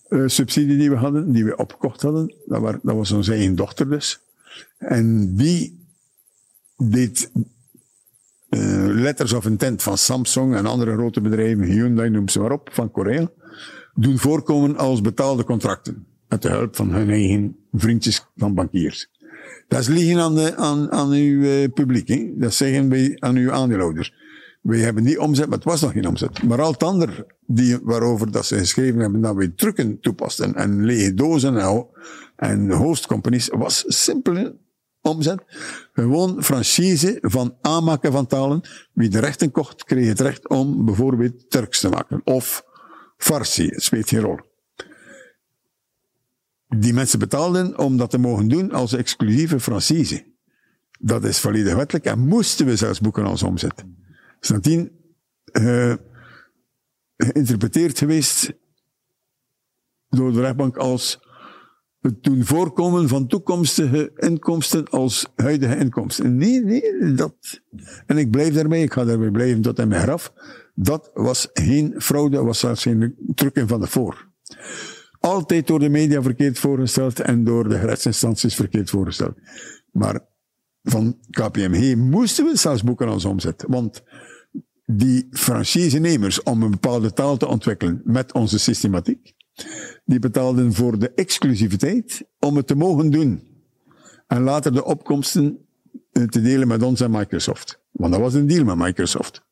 uh, 0.10 0.28
subsidie 0.28 0.78
die 0.78 0.90
we 0.90 0.96
hadden, 0.96 1.32
die 1.32 1.46
we 1.46 1.58
opgekocht 1.58 2.02
hadden. 2.02 2.36
Dat, 2.46 2.62
was, 2.62 2.76
dat 2.84 2.96
was 2.96 3.12
onze 3.12 3.32
eigen 3.34 3.56
dochter 3.56 3.90
dus. 3.90 4.20
En 4.78 5.36
die 5.36 5.88
deed 6.78 7.32
letters 8.50 9.34
of 9.34 9.46
intent 9.46 9.84
van 9.84 9.98
Samsung 9.98 10.56
en 10.56 10.66
andere 10.66 10.94
grote 10.94 11.22
bedrijven, 11.22 11.64
Hyundai, 11.64 12.10
noem 12.10 12.30
ze 12.30 12.40
maar 12.40 12.52
op, 12.52 12.70
van 12.72 12.92
Korea, 12.92 13.30
doen 13.94 14.18
voorkomen 14.18 14.78
als 14.78 15.02
betaalde 15.02 15.44
contracten. 15.44 16.06
Met 16.28 16.42
de 16.42 16.50
hulp 16.50 16.76
van 16.76 16.94
hun 16.94 17.10
eigen 17.10 17.56
vriendjes 17.72 18.26
van 18.36 18.54
bankiers. 18.54 19.10
Dat 19.68 19.80
is 19.80 19.88
liegen 19.88 20.20
aan, 20.20 20.36
de, 20.36 20.56
aan, 20.56 20.92
aan 20.92 21.12
uw 21.12 21.42
uh, 21.42 21.68
publiek. 21.74 22.08
Hè? 22.08 22.32
Dat 22.36 22.54
zeggen 22.54 22.90
wij 22.90 23.16
aan 23.20 23.36
uw 23.36 23.52
aandeelhouders. 23.52 24.14
Wij 24.62 24.80
hebben 24.80 25.04
die 25.04 25.22
omzet, 25.22 25.48
maar 25.48 25.58
het 25.58 25.68
was 25.68 25.82
nog 25.82 25.92
geen 25.92 26.08
omzet. 26.08 26.44
Maar 26.44 26.62
al 26.62 26.72
het 26.72 26.84
ander 26.84 27.26
die, 27.46 27.80
waarover 27.84 28.32
dat 28.32 28.46
ze 28.46 28.58
geschreven 28.58 29.00
hebben 29.00 29.22
dat 29.22 29.36
wij 29.36 29.48
trucken 29.56 30.00
toepasten 30.00 30.56
en 30.56 30.86
lege 30.86 31.14
dozen 31.14 31.58
en, 31.58 31.88
en 32.36 32.72
host 32.72 33.08
companies, 33.08 33.48
was 33.48 33.84
simpel 33.88 34.54
omzet. 35.10 35.44
Gewoon 35.94 36.44
franchise 36.44 37.18
van 37.22 37.58
aanmaken 37.62 38.12
van 38.12 38.28
talen. 38.28 38.62
Wie 38.94 39.10
de 39.10 39.20
rechten 39.20 39.52
kocht, 39.52 39.84
kreeg 39.84 40.08
het 40.08 40.20
recht 40.20 40.50
om 40.50 40.86
bijvoorbeeld 40.86 41.50
Turks 41.50 41.80
te 41.80 41.90
maken. 41.90 42.22
Of 42.24 42.64
Farsi, 43.18 43.68
het 43.68 43.84
speelt 43.84 44.10
geen 44.10 44.20
rol. 44.20 44.40
Die 46.68 46.94
mensen 46.94 47.20
betaalden 47.20 47.78
om 47.78 47.98
dat 47.98 48.10
te 48.10 48.18
mogen 48.18 48.48
doen 48.48 48.72
als 48.72 48.94
exclusieve 48.94 49.60
franchise. 49.60 50.26
Dat 51.00 51.24
is 51.24 51.40
volledig 51.40 51.76
wettelijk 51.76 52.06
en 52.06 52.20
moesten 52.20 52.66
we 52.66 52.76
zelfs 52.76 53.00
boeken 53.00 53.26
als 53.26 53.44
omzet. 53.44 53.86
Is 54.40 54.50
nadien 54.50 54.92
uh, 55.52 55.94
geïnterpreteerd 57.18 57.98
geweest 57.98 58.54
door 60.10 60.34
de 60.34 60.42
rechtbank 60.42 60.78
als 60.78 61.20
het 62.02 62.24
doen 62.24 62.46
voorkomen 62.46 63.08
van 63.08 63.28
toekomstige 63.28 64.12
inkomsten 64.16 64.90
als 64.90 65.28
huidige 65.36 65.78
inkomsten. 65.78 66.38
Nee, 66.38 66.64
nee, 66.64 67.14
dat. 67.14 67.62
En 68.06 68.18
ik 68.18 68.32
blijf 68.32 68.54
daarmee, 68.54 68.84
ik 68.84 68.94
ga 68.94 69.06
daarbij 69.06 69.32
blijven 69.32 69.62
tot 69.62 69.80
in 69.80 69.88
mijn 69.88 70.02
graf. 70.02 70.34
Dat 70.76 71.12
was 71.14 71.50
geen 71.54 71.94
fraude, 71.98 72.44
was 72.44 72.60
zelfs 72.60 72.82
geen 72.82 73.16
trucken 73.36 73.68
van 73.68 73.80
de 73.80 73.88
voor. 73.88 74.28
Altijd 75.20 75.68
door 75.68 75.80
de 75.80 75.90
media 75.90 76.22
verkeerd 76.22 76.60
voorgesteld 76.60 77.20
en 77.20 77.44
door 77.44 77.70
de 77.70 77.80
rechtsinstanties 77.80 78.56
verkeerd 78.56 78.90
voorgesteld. 78.90 79.38
Maar 79.92 80.28
van 80.84 81.18
KPMG 81.30 81.96
moesten 81.96 82.46
we 82.46 82.58
zelfs 82.58 82.84
boeken 82.84 83.08
als 83.08 83.26
omzet. 83.26 83.66
Want 83.68 84.04
die 84.86 85.28
franchisenemers 85.32 86.44
om 86.44 86.64
een 86.64 86.72
bepaalde 86.72 87.14
taal 87.14 87.38
te 87.38 87.48
ontwikkelen 87.48 88.02
met 88.04 88.34
onze 88.34 88.60
systematiek, 88.60 89.34
die 90.06 90.20
betaalden 90.20 90.74
voor 90.74 91.00
de 91.00 91.12
exclusiviteit 91.14 92.24
om 92.40 92.56
het 92.56 92.68
te 92.68 92.76
mogen 92.76 93.10
doen. 93.10 93.48
En 94.28 94.42
later 94.42 94.74
de 94.74 94.86
opkomsten 94.86 95.60
eh, 96.12 96.24
te 96.24 96.42
delen 96.42 96.68
met 96.68 96.84
ons 96.84 97.02
en 97.02 97.12
Microsoft. 97.12 97.82
Want 97.92 98.12
dat 98.12 98.22
was 98.22 98.34
een 98.34 98.48
deal 98.48 98.64
met 98.64 98.78
Microsoft. 98.78 99.46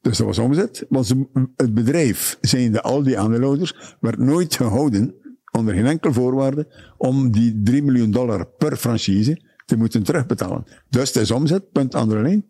Dus 0.00 0.18
dat 0.18 0.26
was 0.26 0.38
omzet. 0.38 0.86
Want 0.88 1.14
het 1.56 1.74
bedrijf, 1.74 2.38
zijnde 2.40 2.82
al 2.82 3.02
die 3.02 3.18
aandeelhouders, 3.18 3.96
werd 4.00 4.18
nooit 4.18 4.54
gehouden, 4.54 5.14
onder 5.50 5.74
geen 5.74 5.86
enkel 5.86 6.12
voorwaarde, 6.12 6.92
om 6.96 7.30
die 7.30 7.60
3 7.62 7.82
miljoen 7.82 8.10
dollar 8.10 8.46
per 8.46 8.76
franchise 8.76 9.42
te 9.64 9.76
moeten 9.76 10.02
terugbetalen. 10.02 10.64
Dus 10.88 11.08
het 11.08 11.22
is 11.22 11.30
omzet, 11.30 11.70
punt 11.70 11.94
andere 11.94 12.22
lijn. 12.22 12.46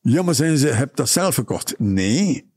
Ja, 0.00 0.22
maar 0.22 0.34
zijn 0.34 0.58
ze, 0.58 0.68
heb 0.68 0.96
dat 0.96 1.08
zelf 1.08 1.34
gekocht? 1.34 1.78
Nee, 1.78 2.49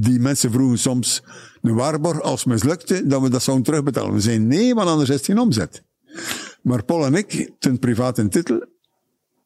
die 0.00 0.20
mensen 0.20 0.52
vroegen 0.52 0.78
soms 0.78 1.22
een 1.62 1.74
waarborg 1.74 2.20
als 2.20 2.44
mislukte, 2.44 3.06
dat 3.06 3.22
we 3.22 3.28
dat 3.28 3.42
zouden 3.42 3.66
terugbetalen. 3.66 4.12
We 4.12 4.20
zeiden 4.20 4.46
nee, 4.46 4.74
want 4.74 4.88
anders 4.88 5.08
is 5.08 5.16
het 5.16 5.24
geen 5.24 5.38
omzet. 5.38 5.82
Maar 6.62 6.84
Paul 6.84 7.06
en 7.06 7.14
ik, 7.14 7.50
ten 7.58 7.78
private 7.78 8.28
titel, 8.28 8.66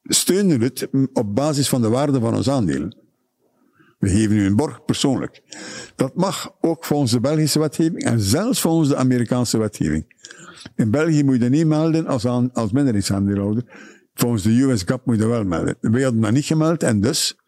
steunen 0.03 0.61
het 0.61 0.89
op 1.13 1.35
basis 1.35 1.69
van 1.69 1.83
de 1.83 1.89
waarde 1.89 2.21
van 2.21 2.35
ons 2.35 2.51
aandelen. 2.51 2.97
We 3.99 4.09
geven 4.09 4.37
u 4.37 4.47
een 4.47 4.57
borg 4.57 4.85
persoonlijk. 4.85 5.43
Dat 5.97 6.15
mag 6.15 6.55
ook 6.61 6.85
volgens 6.85 7.11
de 7.11 7.21
Belgische 7.21 7.59
wetgeving 7.59 8.05
en 8.05 8.21
zelfs 8.21 8.61
volgens 8.61 8.89
de 8.89 8.97
Amerikaanse 8.97 9.59
wetgeving. 9.59 10.05
In 10.77 10.91
België 10.91 11.25
moet 11.25 11.43
je 11.43 11.49
niet 11.49 11.67
melden 11.67 12.07
als, 12.07 12.25
als 12.53 12.73
minderheidsaandeelhouder. 12.73 13.65
Volgens 14.15 14.43
de 14.43 14.63
US 14.63 14.83
GAP 14.83 15.07
moet 15.07 15.19
je 15.19 15.27
wel 15.27 15.45
melden. 15.45 15.77
Wij 15.81 16.03
hadden 16.03 16.21
dat 16.21 16.33
niet 16.33 16.45
gemeld 16.45 16.83
en 16.83 17.01
dus 17.01 17.40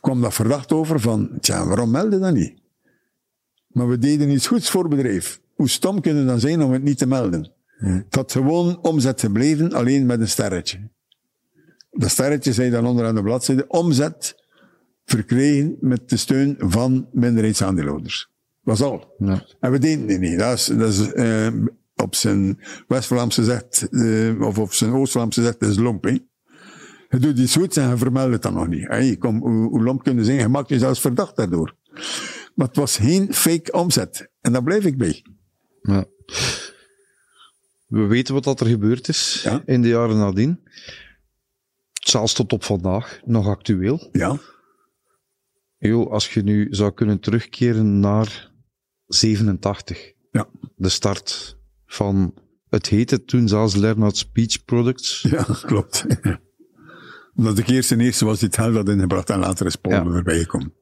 kwam 0.00 0.20
dat 0.20 0.34
verdacht 0.34 0.72
over 0.72 1.00
van, 1.00 1.30
tja, 1.40 1.66
waarom 1.66 1.90
melden 1.90 2.20
dat 2.20 2.34
niet? 2.34 2.60
Maar 3.66 3.88
we 3.88 3.98
deden 3.98 4.30
iets 4.30 4.46
goeds 4.46 4.70
voor 4.70 4.84
het 4.84 4.90
bedrijf. 4.90 5.40
Hoe 5.54 5.68
stom 5.68 6.00
kunnen 6.00 6.22
we 6.22 6.28
dan 6.28 6.40
zijn 6.40 6.62
om 6.62 6.72
het 6.72 6.82
niet 6.82 6.98
te 6.98 7.06
melden? 7.06 7.52
Het 7.76 8.14
had 8.14 8.32
gewoon 8.32 8.78
omzet 8.82 9.20
gebleven, 9.20 9.72
alleen 9.72 10.06
met 10.06 10.20
een 10.20 10.28
sterretje. 10.28 10.78
Dat 11.90 12.10
sterretje 12.10 12.52
zei 12.52 12.70
dan 12.70 12.86
onder 12.86 13.06
aan 13.06 13.14
de 13.14 13.22
bladzijde, 13.22 13.66
omzet 13.68 14.34
verkregen 15.04 15.76
met 15.80 16.08
de 16.08 16.16
steun 16.16 16.56
van 16.58 17.08
minderheidsaandeelhouders. 17.12 18.30
Dat 18.62 18.78
was 18.78 18.88
al. 18.88 19.14
Ja. 19.18 19.44
En 19.60 19.70
we 19.70 19.78
deden 19.78 20.08
het 20.08 20.20
niet. 20.20 20.38
Dat 20.38 20.58
is, 20.58 20.64
dat 20.64 20.88
is 20.88 21.12
eh, 21.12 21.48
op 21.96 22.14
zijn 22.14 22.60
West-Vlaamse 22.88 23.44
zegt, 23.44 23.88
eh, 23.90 24.40
of 24.40 24.58
op 24.58 24.72
zijn 24.72 24.92
Oost-Vlaamse 24.92 25.42
zegt, 25.42 25.60
dat 25.60 25.70
is 25.70 25.78
lomp. 25.78 26.04
Hè? 26.04 26.18
Je 27.10 27.18
doet 27.18 27.38
iets 27.38 27.56
goeds 27.56 27.76
en 27.76 27.88
je 27.88 27.96
vermeldt 27.96 28.32
het 28.32 28.42
dan 28.42 28.54
nog 28.54 28.68
niet. 28.68 28.86
Hey, 28.88 29.16
kom, 29.16 29.38
hoe, 29.40 29.68
hoe 29.68 29.82
lomp 29.82 30.02
kunnen 30.02 30.24
zijn? 30.24 30.38
Je 30.38 30.48
maakt 30.48 30.68
je 30.68 30.78
zelfs 30.78 31.00
verdacht 31.00 31.36
daardoor. 31.36 31.76
Maar 32.54 32.66
het 32.66 32.76
was 32.76 32.96
geen 32.96 33.34
fake 33.34 33.72
omzet. 33.72 34.30
En 34.40 34.52
daar 34.52 34.62
blijf 34.62 34.84
ik 34.84 34.98
bij. 34.98 35.24
Ja. 35.82 36.04
We 37.86 38.06
weten 38.06 38.34
wat 38.34 38.44
dat 38.44 38.60
er 38.60 38.66
gebeurd 38.66 39.08
is 39.08 39.40
Ja. 39.42 39.62
in 39.66 39.82
de 39.82 39.88
jaren 39.88 40.16
nadien. 40.16 40.60
Zelfs 41.92 42.32
tot 42.34 42.52
op 42.52 42.64
vandaag, 42.64 43.20
nog 43.24 43.46
actueel. 43.46 44.08
Ja. 44.12 44.38
Jo, 45.78 46.04
als 46.08 46.34
je 46.34 46.42
nu 46.42 46.66
zou 46.70 46.92
kunnen 46.92 47.20
terugkeren 47.20 48.00
naar 48.00 48.52
87. 49.06 50.12
Ja. 50.30 50.48
De 50.76 50.88
start 50.88 51.56
van, 51.86 52.34
het 52.68 52.86
heette 52.88 53.24
toen 53.24 53.48
zelfs 53.48 53.74
Lernout 53.74 54.16
Speech 54.16 54.64
Products. 54.64 55.22
Ja, 55.22 55.42
klopt. 55.62 56.06
Omdat 57.40 57.58
ik 57.58 57.68
eerst 57.68 57.92
en 57.92 58.00
eerste 58.00 58.24
was 58.24 58.38
die 58.38 58.48
het 58.48 58.56
geld 58.56 58.74
had 58.74 58.88
ingebracht 58.88 59.30
en 59.30 59.38
later 59.38 59.66
is 59.66 59.76
Paul 59.76 59.94
Ja. 60.10 60.16
erbij 60.16 60.38
gekomen. 60.38 60.74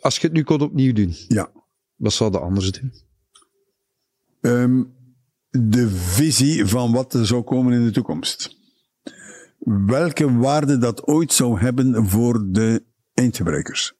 Als 0.00 0.16
je 0.16 0.26
het 0.26 0.32
nu 0.32 0.42
kon 0.42 0.60
opnieuw 0.60 0.92
doen, 0.92 1.14
Ja. 1.28 1.52
wat 1.96 2.12
zou 2.12 2.32
je 2.32 2.38
anders 2.38 2.70
doen? 2.72 2.92
Ehm, 4.40 4.82
de 5.50 5.88
visie 5.90 6.66
van 6.66 6.92
wat 6.92 7.14
er 7.14 7.26
zou 7.26 7.42
komen 7.42 7.72
in 7.72 7.84
de 7.84 7.90
toekomst. 7.90 8.56
Welke 9.86 10.32
waarde 10.32 10.78
dat 10.78 11.06
ooit 11.06 11.32
zou 11.32 11.60
hebben 11.60 12.08
voor 12.08 12.46
de 12.52 12.84
eindgebruikers. 13.14 13.94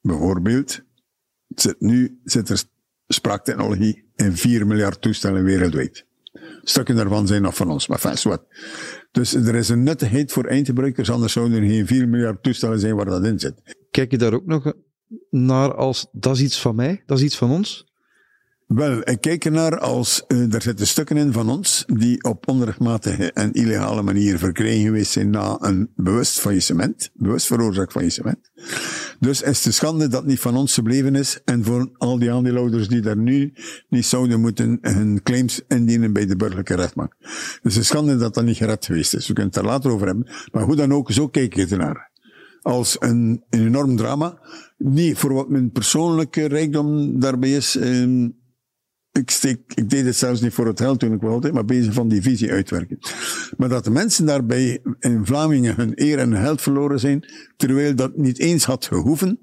Bijvoorbeeld, 0.00 0.80
zit 1.48 1.80
nu 1.80 2.20
zit 2.24 2.48
er 2.48 2.62
spraaktechnologie 3.06 4.10
in 4.16 4.36
4 4.36 4.66
miljard 4.66 5.00
toestellen 5.02 5.44
wereldwijd. 5.44 6.06
Stukken 6.68 6.96
daarvan 6.96 7.26
zijn 7.26 7.42
nog 7.42 7.56
van 7.56 7.70
ons, 7.70 7.86
maar 7.86 7.98
fijn, 7.98 8.16
wat. 8.22 8.46
Dus 9.10 9.34
er 9.34 9.54
is 9.54 9.68
een 9.68 9.82
nuttigheid 9.82 10.32
voor 10.32 10.44
eindgebruikers, 10.44 11.10
anders 11.10 11.32
zouden 11.32 11.62
er 11.62 11.68
geen 11.68 11.86
4 11.86 12.08
miljard 12.08 12.42
toestellen 12.42 12.80
zijn 12.80 12.96
waar 12.96 13.04
dat 13.04 13.24
in 13.24 13.38
zit. 13.38 13.76
Kijk 13.90 14.10
je 14.10 14.18
daar 14.18 14.32
ook 14.32 14.46
nog 14.46 14.72
naar 15.30 15.74
als, 15.74 16.08
dat 16.12 16.34
is 16.36 16.42
iets 16.42 16.60
van 16.60 16.74
mij, 16.74 17.02
dat 17.06 17.18
is 17.18 17.24
iets 17.24 17.36
van 17.36 17.50
ons? 17.50 17.87
Wel, 18.68 19.00
ik 19.10 19.20
kijk 19.20 19.44
ernaar 19.44 19.78
als 19.78 20.26
eh 20.26 20.54
er 20.54 20.62
zitten 20.62 20.86
stukken 20.86 21.16
in 21.16 21.32
van 21.32 21.50
ons 21.50 21.84
die 21.86 22.22
op 22.24 22.48
onrechtmatige 22.48 23.32
en 23.32 23.52
illegale 23.52 24.02
manier 24.02 24.38
verkregen 24.38 24.84
geweest 24.84 25.12
zijn 25.12 25.30
na 25.30 25.56
een 25.60 25.90
bewust 25.96 26.40
faillissement, 26.40 27.10
bewust 27.14 27.46
veroorzaakt 27.46 27.92
faillissement. 27.92 28.50
Dus 29.20 29.42
is 29.42 29.64
een 29.64 29.72
schande 29.72 30.08
dat 30.08 30.26
niet 30.26 30.40
van 30.40 30.56
ons 30.56 30.74
gebleven 30.74 31.14
is 31.14 31.40
en 31.44 31.64
voor 31.64 31.90
al 31.96 32.18
die 32.18 32.32
aandeelhouders 32.32 32.88
die 32.88 33.00
daar 33.00 33.16
nu 33.16 33.52
niet 33.88 34.06
zouden 34.06 34.40
moeten 34.40 34.78
hun 34.80 35.22
claims 35.22 35.60
indienen 35.68 36.12
bij 36.12 36.26
de 36.26 36.36
burgerlijke 36.36 36.74
rechtbank. 36.74 37.14
Is 37.62 37.76
een 37.76 37.84
schande 37.84 38.16
dat 38.16 38.34
dat 38.34 38.44
niet 38.44 38.56
gered 38.56 38.86
geweest 38.86 39.14
is. 39.14 39.26
We 39.26 39.32
kunnen 39.32 39.52
het 39.52 39.62
er 39.62 39.68
later 39.68 39.90
over 39.90 40.06
hebben. 40.06 40.28
Maar 40.52 40.62
hoe 40.62 40.76
dan 40.76 40.92
ook, 40.92 41.12
zo 41.12 41.28
kijk 41.28 41.56
ik 41.56 41.70
ernaar 41.70 42.10
als 42.62 42.96
een, 43.00 43.44
een 43.50 43.66
enorm 43.66 43.96
drama. 43.96 44.38
Niet 44.78 45.18
voor 45.18 45.32
wat 45.32 45.48
mijn 45.48 45.70
persoonlijke 45.70 46.44
rijkdom 46.44 47.20
daarbij 47.20 47.52
is. 47.52 47.76
ehm, 47.76 48.28
ik, 49.18 49.30
steek, 49.30 49.60
ik 49.74 49.90
deed 49.90 50.04
het 50.04 50.16
zelfs 50.16 50.40
niet 50.40 50.52
voor 50.52 50.66
het 50.66 50.80
geld 50.80 50.98
toen 51.00 51.12
ik 51.12 51.20
wilde, 51.20 51.52
maar 51.52 51.64
bezig 51.64 51.92
van 51.92 52.08
die 52.08 52.22
visie 52.22 52.50
uitwerken. 52.50 52.98
Maar 53.56 53.68
dat 53.68 53.84
de 53.84 53.90
mensen 53.90 54.26
daarbij 54.26 54.82
in 55.00 55.26
Vlamingen 55.26 55.74
hun 55.76 55.92
eer 55.94 56.18
en 56.18 56.32
hun 56.32 56.42
geld 56.44 56.60
verloren 56.62 57.00
zijn, 57.00 57.24
terwijl 57.56 57.94
dat 57.94 58.16
niet 58.16 58.38
eens 58.38 58.64
had 58.64 58.86
gehoeven, 58.86 59.38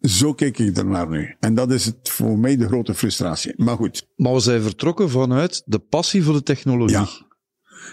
zo 0.00 0.32
kijk 0.34 0.58
ik 0.58 0.76
ernaar 0.76 1.08
nu. 1.08 1.36
En 1.40 1.54
dat 1.54 1.70
is 1.70 1.84
het 1.84 2.08
voor 2.08 2.38
mij 2.38 2.56
de 2.56 2.66
grote 2.66 2.94
frustratie. 2.94 3.52
Maar 3.56 3.76
goed, 3.76 4.08
Maar 4.16 4.32
we 4.32 4.40
zijn 4.40 4.62
vertrokken 4.62 5.10
vanuit 5.10 5.62
de 5.66 5.78
passie 5.78 6.22
voor 6.22 6.34
de 6.34 6.42
technologie. 6.42 6.96
ja. 6.96 7.08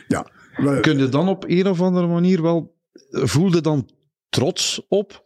Ja. 0.07 0.28
Wel, 0.55 0.80
Kun 0.80 0.97
je 0.97 1.10
dan 1.10 1.28
op 1.28 1.43
een 1.47 1.68
of 1.68 1.82
andere 1.82 2.07
manier 2.07 2.41
wel, 2.41 2.76
voel 3.10 3.53
je 3.53 3.62
dan 3.62 3.89
trots 4.30 4.86
op 4.88 5.24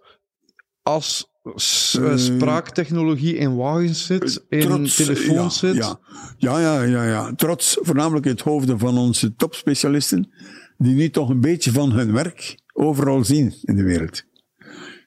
als 0.81 1.32
spraaktechnologie 1.55 3.35
in 3.35 3.55
wagens 3.55 4.05
zit, 4.05 4.43
in 4.49 4.61
trots, 4.61 4.95
telefoons 4.95 5.59
ja, 5.59 5.67
zit? 5.67 5.75
Ja. 5.75 5.99
Ja, 6.37 6.59
ja, 6.59 6.81
ja, 6.81 7.03
ja. 7.07 7.33
Trots 7.35 7.77
voornamelijk 7.81 8.25
in 8.25 8.31
het 8.31 8.41
hoofden 8.41 8.79
van 8.79 8.97
onze 8.97 9.35
topspecialisten, 9.35 10.31
die 10.77 10.95
nu 10.95 11.09
toch 11.09 11.29
een 11.29 11.41
beetje 11.41 11.71
van 11.71 11.91
hun 11.91 12.13
werk 12.13 12.57
overal 12.73 13.23
zien 13.23 13.53
in 13.61 13.75
de 13.75 13.83
wereld. 13.83 14.23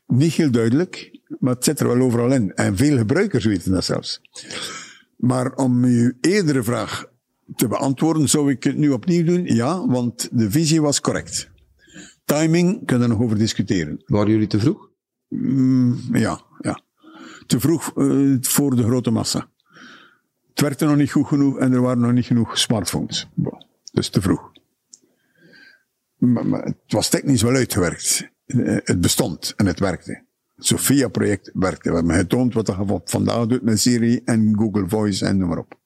Niet 0.07 0.32
heel 0.32 0.51
duidelijk, 0.51 1.20
maar 1.39 1.55
het 1.55 1.64
zit 1.64 1.80
er 1.80 1.89
wel 1.89 2.01
overal 2.01 2.32
in. 2.32 2.55
En 2.55 2.76
veel 2.76 2.97
gebruikers 2.97 3.45
weten 3.45 3.72
dat 3.72 3.84
zelfs. 3.84 4.20
Maar 5.16 5.55
om 5.55 5.84
uw 5.84 6.12
eerdere 6.20 6.62
vraag 6.62 7.05
te 7.57 7.68
beantwoorden, 7.68 8.28
zou 8.28 8.51
ik 8.51 8.64
het 8.64 8.76
nu 8.76 8.91
opnieuw 8.91 9.24
doen? 9.24 9.45
Ja, 9.45 9.87
want 9.87 10.28
de 10.32 10.51
visie 10.51 10.82
was 10.82 11.01
correct. 11.01 11.51
Timing 12.24 12.87
kunnen 12.87 13.09
we 13.09 13.14
nog 13.14 13.22
over 13.22 13.39
discussiëren. 13.39 14.03
Waren 14.07 14.30
jullie 14.30 14.47
te 14.47 14.61
vroeg? 14.61 14.89
Mm, 15.41 15.99
ja, 16.12 16.41
ja. 16.61 16.80
Te 17.47 17.61
vroeg 17.61 17.93
eh, 17.97 18.37
voor 18.41 18.76
de 18.76 18.82
grote 18.82 19.11
massa. 19.11 19.49
Het 20.49 20.61
werkte 20.61 20.84
nog 20.84 20.97
niet 20.97 21.11
goed 21.11 21.26
genoeg 21.26 21.59
en 21.59 21.72
er 21.72 21.80
waren 21.80 22.01
nog 22.03 22.12
niet 22.12 22.24
genoeg 22.26 22.59
smartphones. 22.59 23.28
Dus 23.93 24.09
te 24.09 24.20
vroeg. 24.20 24.53
Maar, 26.16 26.47
maar 26.47 26.64
het 26.64 26.76
was 26.89 27.09
technisch 27.09 27.43
wel 27.43 27.55
uitgewerkt. 27.55 28.30
Eh, 28.47 28.76
Het 28.84 29.01
bestond 29.01 29.53
en 29.57 29.66
het 29.66 29.78
werkte. 29.80 30.24
Het 30.57 30.66
Sophia-project 30.66 31.51
werkte. 31.55 31.89
We 31.91 31.97
hebben 31.97 32.14
getoond 32.16 32.55
wat 32.55 32.74
van- 32.74 33.01
vandaag 33.05 33.47
doet 33.47 33.62
met 33.62 33.80
Siri 33.80 34.20
en 34.24 34.57
Google 34.59 34.89
Voice 34.89 35.26
en 35.26 35.37
noem 35.39 35.49
maar 35.49 35.59
op. 35.59 35.78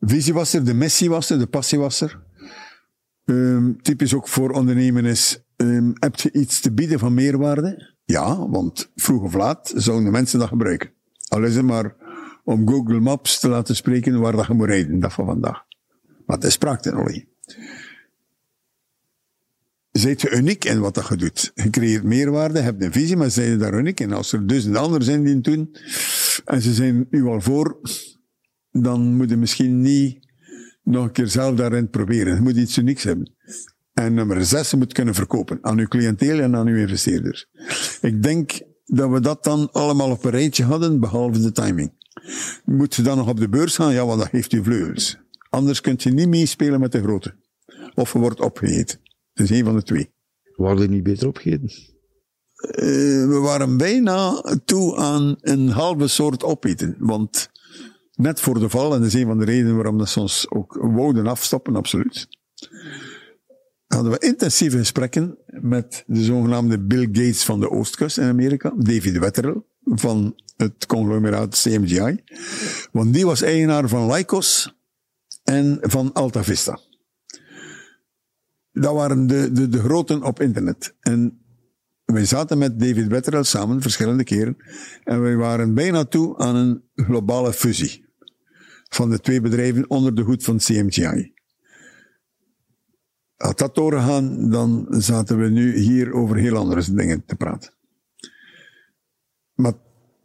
Visie 0.00 0.34
was 0.34 0.52
er, 0.54 0.64
de 0.64 0.74
missie 0.74 1.08
was 1.10 1.30
er, 1.30 1.38
de 1.38 1.46
passie 1.46 1.78
was 1.78 2.00
er. 2.00 2.22
Ehm, 3.24 3.72
typisch 3.82 4.14
ook 4.14 4.28
voor 4.28 4.50
ondernemen 4.50 5.04
is, 5.04 5.42
ehm, 5.56 5.90
heb 5.94 6.16
je 6.16 6.32
iets 6.32 6.60
te 6.60 6.72
bieden 6.72 6.98
van 6.98 7.14
meerwaarde? 7.14 7.91
Ja, 8.04 8.48
want 8.48 8.90
vroeg 8.96 9.22
of 9.22 9.34
laat 9.34 9.72
zouden 9.76 10.04
de 10.04 10.10
mensen 10.10 10.38
dat 10.38 10.48
gebruiken. 10.48 10.90
Al 11.28 11.44
is 11.44 11.56
het 11.56 11.64
maar 11.64 11.94
om 12.44 12.68
Google 12.68 13.00
Maps 13.00 13.40
te 13.40 13.48
laten 13.48 13.76
spreken 13.76 14.20
waar 14.20 14.32
dat 14.32 14.46
je 14.46 14.52
moet 14.52 14.66
rijden, 14.66 15.00
dat 15.00 15.12
van 15.12 15.26
vandaag. 15.26 15.64
Maar 16.26 16.36
het 16.36 16.44
is 16.44 16.52
spraaktechnologie. 16.52 17.28
Zijt 19.90 20.20
je 20.20 20.30
uniek 20.30 20.64
in 20.64 20.80
wat 20.80 20.94
dat 20.94 21.08
je 21.08 21.16
doet. 21.16 21.52
Je 21.54 21.70
creëert 21.70 22.02
meerwaarde, 22.02 22.58
je 22.58 22.64
hebt 22.64 22.82
een 22.82 22.92
visie, 22.92 23.16
maar 23.16 23.30
zijn 23.30 23.50
je 23.50 23.56
daar 23.56 23.78
uniek 23.78 24.00
in. 24.00 24.12
Als 24.12 24.32
er 24.32 24.46
duizend 24.46 24.76
anderen 24.76 25.04
zijn 25.04 25.24
die 25.24 25.34
het 25.34 25.44
doen, 25.44 25.76
en 26.44 26.62
ze 26.62 26.74
zijn 26.74 27.06
u 27.10 27.24
al 27.24 27.40
voor, 27.40 27.80
dan 28.70 29.16
moet 29.16 29.30
je 29.30 29.36
misschien 29.36 29.80
niet 29.80 30.26
nog 30.82 31.04
een 31.04 31.12
keer 31.12 31.28
zelf 31.28 31.56
daarin 31.56 31.90
proberen. 31.90 32.34
Je 32.34 32.40
moet 32.40 32.56
iets 32.56 32.78
unieks 32.78 33.02
hebben. 33.02 33.34
En 33.92 34.14
nummer 34.14 34.44
zes, 34.44 34.70
je 34.70 34.76
moet 34.76 34.92
kunnen 34.92 35.14
verkopen 35.14 35.58
aan 35.62 35.78
uw 35.78 35.88
cliënteel 35.88 36.38
en 36.38 36.56
aan 36.56 36.66
uw 36.66 36.76
investeerders. 36.76 37.46
Ik 38.00 38.22
denk 38.22 38.60
dat 38.84 39.10
we 39.10 39.20
dat 39.20 39.44
dan 39.44 39.68
allemaal 39.72 40.10
op 40.10 40.24
een 40.24 40.30
rijtje 40.30 40.64
hadden, 40.64 41.00
behalve 41.00 41.40
de 41.40 41.52
timing. 41.52 41.92
Moet 42.64 42.94
je 42.94 43.02
dan 43.02 43.16
nog 43.16 43.28
op 43.28 43.40
de 43.40 43.48
beurs 43.48 43.74
gaan? 43.74 43.92
Ja, 43.92 44.06
want 44.06 44.20
dat 44.20 44.30
heeft 44.30 44.52
u 44.52 44.62
vleugels. 44.62 45.18
Anders 45.50 45.80
kunt 45.80 46.02
je 46.02 46.10
niet 46.10 46.28
meespelen 46.28 46.80
met 46.80 46.92
de 46.92 47.02
grote. 47.02 47.34
Of 47.94 48.12
je 48.12 48.18
wordt 48.18 48.40
opgegeten. 48.40 48.98
Het 49.32 49.50
is 49.50 49.58
een 49.58 49.64
van 49.64 49.74
de 49.74 49.82
twee. 49.82 50.10
Jullie 50.56 50.88
niet 50.88 51.02
beter 51.02 51.28
opgegeten? 51.28 51.70
Eh, 52.62 52.84
we 53.26 53.38
waren 53.42 53.76
bijna 53.76 54.44
toe 54.64 54.96
aan 54.96 55.36
een 55.40 55.68
halve 55.68 56.08
soort 56.08 56.44
opeten. 56.44 56.96
Want 56.98 57.50
net 58.14 58.40
voor 58.40 58.58
de 58.58 58.68
val, 58.68 58.94
en 58.94 58.98
dat 58.98 59.08
is 59.08 59.14
een 59.14 59.26
van 59.26 59.38
de 59.38 59.44
redenen 59.44 59.74
waarom 59.74 59.98
dat 59.98 60.08
ze 60.08 60.20
ons 60.20 60.50
ook 60.50 60.78
wouden 60.80 61.26
afstoppen, 61.26 61.76
absoluut. 61.76 62.28
Hadden 63.94 64.12
we 64.12 64.26
intensieve 64.26 64.78
gesprekken 64.78 65.38
met 65.46 66.04
de 66.06 66.22
zogenaamde 66.22 66.78
Bill 66.78 67.04
Gates 67.04 67.44
van 67.44 67.60
de 67.60 67.70
Oostkust 67.70 68.18
in 68.18 68.28
Amerika, 68.28 68.72
David 68.76 69.18
Wetterell 69.18 69.62
van 69.84 70.40
het 70.56 70.86
conglomeraat 70.86 71.60
CMGI. 71.62 72.22
Want 72.92 73.14
die 73.14 73.26
was 73.26 73.42
eigenaar 73.42 73.88
van 73.88 74.12
Lycos 74.12 74.76
en 75.44 75.78
van 75.80 76.12
Alta 76.12 76.44
Vista. 76.44 76.78
Dat 78.72 78.94
waren 78.94 79.26
de, 79.26 79.52
de, 79.52 79.68
de 79.68 79.78
groten 79.78 80.22
op 80.22 80.40
internet. 80.40 80.94
En 81.00 81.42
wij 82.04 82.24
zaten 82.24 82.58
met 82.58 82.80
David 82.80 83.06
Wetterell 83.06 83.42
samen 83.42 83.82
verschillende 83.82 84.24
keren 84.24 84.56
en 85.04 85.20
wij 85.20 85.36
waren 85.36 85.74
bijna 85.74 86.04
toe 86.04 86.38
aan 86.38 86.56
een 86.56 86.82
globale 86.94 87.52
fusie 87.52 88.04
van 88.88 89.10
de 89.10 89.20
twee 89.20 89.40
bedrijven 89.40 89.90
onder 89.90 90.14
de 90.14 90.22
hoed 90.22 90.44
van 90.44 90.58
CMGI. 90.58 91.32
Had 93.42 93.58
dat 93.58 93.74
doorgegaan, 93.74 94.50
dan 94.50 94.86
zaten 94.88 95.38
we 95.38 95.48
nu 95.48 95.78
hier 95.78 96.12
over 96.12 96.36
heel 96.36 96.56
andere 96.56 96.94
dingen 96.94 97.24
te 97.24 97.34
praten. 97.34 97.72
Maar 99.54 99.72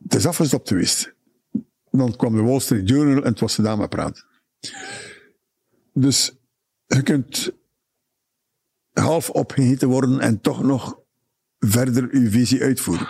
het 0.04 0.16
is 0.16 0.26
afgestopt 0.26 0.68
geweest. 0.68 1.14
Dan 1.92 2.16
kwam 2.16 2.36
de 2.36 2.42
Wall 2.42 2.60
Street 2.60 2.90
Journal 2.90 3.24
en 3.24 3.30
het 3.30 3.40
was 3.40 3.56
gedaan 3.56 3.78
met 3.78 3.90
praten. 3.90 4.26
Dus 5.94 6.36
je 6.86 7.02
kunt 7.04 7.52
half 8.94 9.30
opgeheten 9.30 9.88
worden 9.88 10.20
en 10.20 10.42
toch 10.42 10.64
nog 10.64 11.00
verder 11.60 12.08
uw 12.12 12.30
visie 12.30 12.62
uitvoeren. 12.62 13.08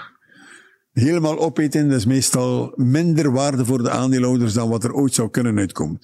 Helemaal 0.92 1.40
opeten 1.40 1.92
is 1.92 2.06
meestal 2.06 2.74
minder 2.76 3.32
waarde 3.32 3.66
voor 3.66 3.84
de 3.84 3.90
aandeelhouders 3.90 4.54
dan 4.54 4.70
wat 4.70 4.84
er 4.84 4.94
ooit 4.94 5.14
zou 5.14 5.30
kunnen 5.30 5.58
uitkomen. 5.58 6.00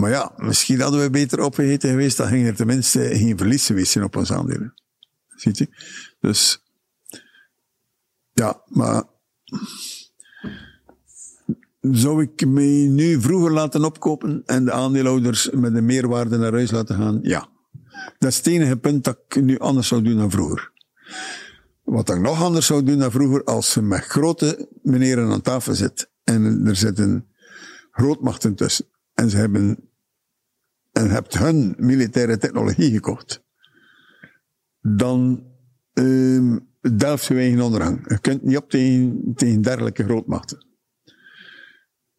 Maar 0.00 0.10
ja, 0.10 0.32
misschien 0.36 0.80
hadden 0.80 1.00
we 1.00 1.10
beter 1.10 1.42
opgegeten 1.42 1.90
geweest, 1.90 2.16
dan 2.16 2.28
ging 2.28 2.46
er 2.46 2.54
tenminste 2.54 3.00
geen 3.12 3.38
verlies 3.38 3.66
geweest 3.66 3.92
zijn 3.92 4.04
op 4.04 4.16
ons 4.16 4.32
aandelen. 4.32 4.74
Ziet 5.28 5.58
je? 5.58 5.68
Dus, 6.20 6.64
ja, 8.32 8.62
maar 8.66 9.04
zou 11.80 12.22
ik 12.22 12.46
me 12.46 12.62
nu 12.88 13.20
vroeger 13.20 13.52
laten 13.52 13.84
opkopen 13.84 14.42
en 14.46 14.64
de 14.64 14.72
aandeelhouders 14.72 15.50
met 15.50 15.74
een 15.74 15.84
meerwaarde 15.84 16.38
naar 16.38 16.52
huis 16.52 16.70
laten 16.70 16.96
gaan? 16.96 17.18
Ja. 17.22 17.48
Dat 18.18 18.30
is 18.30 18.36
het 18.36 18.46
enige 18.46 18.76
punt 18.76 19.04
dat 19.04 19.18
ik 19.28 19.42
nu 19.42 19.58
anders 19.58 19.88
zou 19.88 20.02
doen 20.02 20.16
dan 20.16 20.30
vroeger. 20.30 20.72
Wat 21.84 22.10
ik 22.10 22.20
nog 22.20 22.42
anders 22.42 22.66
zou 22.66 22.82
doen 22.82 22.98
dan 22.98 23.10
vroeger, 23.10 23.44
als 23.44 23.70
ze 23.70 23.82
met 23.82 24.00
grote 24.00 24.68
meneren 24.82 25.30
aan 25.30 25.40
tafel 25.40 25.74
zit 25.74 26.10
en 26.24 26.66
er 26.66 26.76
zitten 26.76 27.28
grootmachten 27.90 28.54
tussen 28.54 28.86
en 29.14 29.30
ze 29.30 29.36
hebben 29.36 29.89
en 30.92 31.10
hebt 31.10 31.38
hun 31.38 31.74
militaire 31.78 32.38
technologie 32.38 32.90
gekocht, 32.90 33.42
dan 34.80 35.44
uh, 35.94 36.56
delft 36.96 37.24
je 37.26 37.34
eigen 37.34 37.60
ondergang. 37.60 38.04
Je 38.08 38.18
kunt 38.18 38.42
niet 38.42 38.56
op 38.56 38.70
tegen, 38.70 39.32
tegen 39.34 39.62
dergelijke 39.62 40.04
grootmachten. 40.04 40.66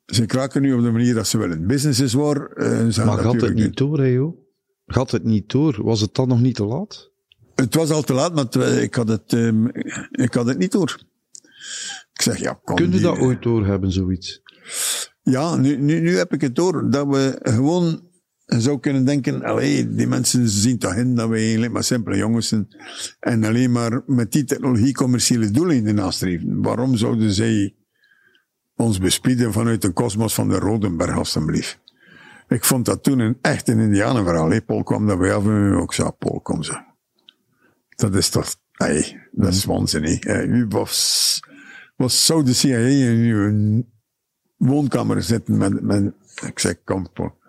Ze 0.05 0.25
kraken 0.25 0.61
nu 0.61 0.73
op 0.73 0.81
de 0.81 0.91
manier 0.91 1.13
dat 1.13 1.27
ze 1.27 1.37
willen. 1.37 1.67
Business 1.67 1.99
is 1.99 2.13
waar. 2.13 2.57
Uh, 2.57 3.05
maar 3.05 3.17
gaat 3.17 3.41
het 3.41 3.53
niet 3.53 3.77
door, 3.77 3.99
hè, 3.99 4.05
joh? 4.05 4.39
Gaat 4.85 5.11
het 5.11 5.23
niet 5.23 5.49
door? 5.49 5.83
Was 5.83 6.01
het 6.01 6.15
dan 6.15 6.27
nog 6.27 6.41
niet 6.41 6.55
te 6.55 6.65
laat? 6.65 7.11
Het 7.55 7.75
was 7.75 7.89
al 7.89 8.01
te 8.01 8.13
laat, 8.13 8.33
maar 8.33 8.67
ik 8.81 8.95
had 8.95 9.07
het, 9.07 9.31
um, 9.31 9.69
ik 10.11 10.33
had 10.33 10.45
het 10.45 10.57
niet 10.57 10.71
door. 10.71 10.99
Ik 12.13 12.21
zeg, 12.21 12.37
ja, 12.37 12.59
kom. 12.63 12.75
Kun 12.75 12.91
je 12.91 12.99
dat 12.99 13.17
ooit 13.17 13.43
door 13.43 13.65
hebben, 13.65 13.91
zoiets? 13.91 14.41
Ja, 15.21 15.55
nu, 15.55 15.77
nu, 15.77 15.99
nu 15.99 16.17
heb 16.17 16.33
ik 16.33 16.41
het 16.41 16.55
door. 16.55 16.89
Dat 16.89 17.07
we 17.07 17.39
gewoon 17.41 18.09
zou 18.59 18.79
kunnen 18.79 19.05
denken, 19.05 19.43
allee, 19.43 19.93
die 19.93 20.07
mensen 20.07 20.49
zien 20.49 20.77
toch 20.77 20.95
in 20.95 21.15
dat 21.15 21.29
we 21.29 21.35
eigenlijk 21.35 21.73
maar 21.73 21.83
simpele 21.83 22.17
jongens 22.17 22.47
zijn. 22.47 22.67
En 23.19 23.43
alleen 23.43 23.71
maar 23.71 24.01
met 24.05 24.31
die 24.31 24.43
technologie 24.43 24.93
commerciële 24.93 25.51
doelen 25.51 25.95
nastreven. 25.95 26.61
Waarom 26.61 26.95
zouden 26.95 27.31
zij 27.31 27.75
ons 28.75 28.99
bespieden 28.99 29.53
vanuit 29.53 29.81
de 29.81 29.91
kosmos 29.91 30.33
van 30.33 30.49
de 30.49 30.57
Rodenberg, 30.57 31.17
alstublieft? 31.17 31.79
Ik 32.47 32.63
vond 32.63 32.85
dat 32.85 33.03
toen 33.03 33.19
een 33.19 33.37
echt 33.41 33.67
een 33.67 33.79
indianenverhaal. 33.79 34.61
Paul 34.61 34.83
kwam 34.83 35.07
daar 35.07 35.17
bij 35.17 35.33
af 35.33 35.45
en 35.45 35.73
ook 35.73 35.93
zei, 35.93 36.11
Paul, 36.11 36.39
kom 36.39 36.63
zo. 36.63 36.73
Dat 37.89 38.15
is 38.15 38.29
toch, 38.29 38.55
hey, 38.71 39.27
dat 39.31 39.53
is 39.53 39.65
waanzinnig. 39.65 40.23
U 40.27 40.65
was, 40.69 41.39
was 41.95 42.25
zo 42.25 42.43
de 42.43 42.53
CIA 42.53 42.77
in 42.77 43.17
uw 43.17 43.83
woonkamer 44.57 45.23
zitten 45.23 45.57
met, 45.57 45.81
met 45.81 46.13
ik 46.45 46.59
zeg, 46.59 46.83
kom, 46.83 47.11
Paul. 47.13 47.39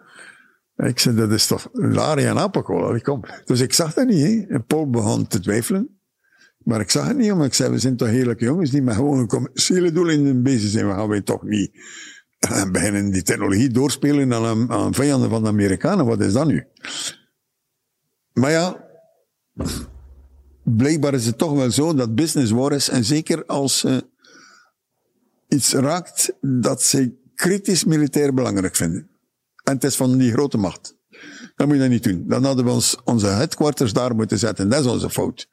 Ik 0.83 0.99
zei, 0.99 1.17
dat 1.17 1.31
is 1.31 1.47
toch 1.47 1.69
Lari 1.73 2.25
en 2.25 2.39
Apocola, 2.39 2.99
kom. 2.99 3.25
Dus 3.45 3.61
ik 3.61 3.73
zag 3.73 3.95
dat 3.95 4.07
niet. 4.07 4.49
En 4.49 4.65
Paul 4.65 4.91
begon 4.91 5.27
te 5.27 5.41
twijfelen. 5.41 5.99
Maar 6.59 6.81
ik 6.81 6.91
zag 6.91 7.07
het 7.07 7.17
niet, 7.17 7.33
omdat 7.33 7.47
ik 7.47 7.55
zei, 7.55 7.71
we 7.71 7.79
zijn 7.79 7.97
toch 7.97 8.09
heerlijke 8.09 8.45
jongens 8.45 8.71
die 8.71 8.83
met 8.83 8.95
gewoon 8.95 9.19
een 9.19 9.27
commerciële 9.27 9.93
doelen 9.93 10.43
bezig 10.43 10.71
zijn. 10.71 10.89
We 10.89 10.93
gaan 10.93 11.09
wij 11.09 11.21
toch 11.21 11.43
niet 11.43 11.71
beginnen 12.73 13.11
die 13.11 13.23
technologie 13.23 13.69
doorspelen 13.69 14.35
aan, 14.35 14.71
aan 14.71 14.95
vijanden 14.95 15.31
van 15.31 15.43
de 15.43 15.49
Amerikanen. 15.49 16.07
Wat 16.07 16.21
is 16.21 16.33
dat 16.33 16.47
nu? 16.47 16.65
Maar 18.33 18.51
ja, 18.51 18.85
blijkbaar 20.63 21.15
is 21.15 21.27
het 21.27 21.39
toch 21.39 21.53
wel 21.53 21.71
zo 21.71 21.95
dat 21.95 22.15
business 22.15 22.51
war 22.51 22.73
is. 22.73 22.89
En 22.89 23.05
zeker 23.05 23.45
als 23.47 23.79
ze 23.79 24.07
iets 25.49 25.73
raakt 25.73 26.33
dat 26.41 26.83
ze 26.83 27.15
kritisch 27.35 27.85
militair 27.85 28.35
belangrijk 28.35 28.77
vinden. 28.77 29.12
En 29.73 29.79
het 29.79 29.87
is 29.87 29.97
van 29.97 30.19
die 30.19 30.33
grote 30.33 30.59
macht. 30.59 30.97
Dan 31.57 31.67
moet 31.67 31.77
je 31.77 31.83
dat 31.83 31.91
niet 31.91 32.05
doen. 32.05 32.25
Dan 32.27 32.45
hadden 32.45 32.65
we 32.65 32.71
ons, 32.71 32.97
onze 33.05 33.27
headquarters 33.27 33.93
daar 33.93 34.15
moeten 34.15 34.39
zetten. 34.39 34.69
Dat 34.69 34.81
is 34.81 34.91
onze 34.91 35.11
fout. 35.11 35.49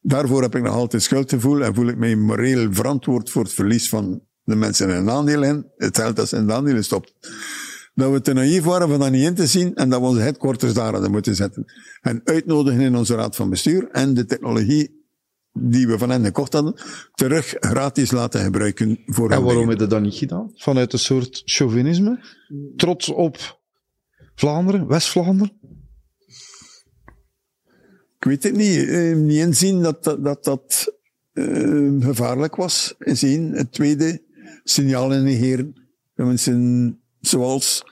Daarvoor 0.00 0.42
heb 0.42 0.54
ik 0.54 0.62
nog 0.62 0.74
altijd 0.74 1.02
schuldgevoel 1.02 1.62
en 1.62 1.74
voel 1.74 1.86
ik 1.86 1.96
mij 1.96 2.16
moreel 2.16 2.72
verantwoord 2.72 3.30
voor 3.30 3.42
het 3.42 3.52
verlies 3.52 3.88
van 3.88 4.22
de 4.42 4.54
mensen 4.54 4.88
in 4.88 4.96
een 4.96 5.10
aandeel 5.10 5.42
in. 5.42 5.66
Het 5.76 5.96
geld 5.96 6.16
dat 6.16 6.28
ze 6.28 6.36
in 6.36 6.46
de 6.46 6.52
aandelen 6.52 6.84
stopt. 6.84 7.14
Dat 7.94 8.12
we 8.12 8.20
te 8.20 8.32
naïef 8.32 8.64
waren 8.64 8.88
van 8.88 8.98
dat 8.98 9.10
niet 9.10 9.26
in 9.26 9.34
te 9.34 9.46
zien 9.46 9.74
en 9.74 9.88
dat 9.88 10.00
we 10.00 10.06
onze 10.06 10.20
headquarters 10.20 10.74
daar 10.74 10.92
hadden 10.92 11.10
moeten 11.10 11.34
zetten. 11.34 11.64
En 12.00 12.20
uitnodigen 12.24 12.80
in 12.80 12.96
onze 12.96 13.14
raad 13.14 13.36
van 13.36 13.50
bestuur 13.50 13.88
en 13.90 14.14
de 14.14 14.24
technologie 14.24 15.01
die 15.52 15.86
we 15.86 15.98
van 15.98 16.10
hen 16.10 16.24
gekocht 16.24 16.52
hadden, 16.52 16.74
terug 17.14 17.54
gratis 17.60 18.10
laten 18.10 18.44
gebruiken 18.44 18.98
voor 19.06 19.30
En 19.30 19.42
waarom 19.42 19.68
heb 19.68 19.80
je 19.80 19.86
dat 19.86 20.02
niet 20.02 20.14
gedaan? 20.14 20.50
Vanuit 20.54 20.92
een 20.92 20.98
soort 20.98 21.42
chauvinisme? 21.44 22.24
Trots 22.76 23.08
op 23.08 23.60
Vlaanderen, 24.34 24.86
West-Vlaanderen? 24.86 25.60
Ik 28.18 28.28
weet 28.28 28.42
het 28.42 28.56
niet. 28.56 28.76
Uh, 28.76 29.16
niet 29.16 29.38
inzien 29.38 29.82
dat 29.82 30.04
dat, 30.04 30.24
dat, 30.24 30.44
dat 30.44 30.98
uh, 31.32 32.04
gevaarlijk 32.04 32.56
was. 32.56 32.94
Zien. 32.98 33.52
Het 33.52 33.72
tweede, 33.72 34.22
signalen 34.64 35.24
negeren. 35.24 35.88
Mensen 36.14 37.00
zoals 37.20 37.84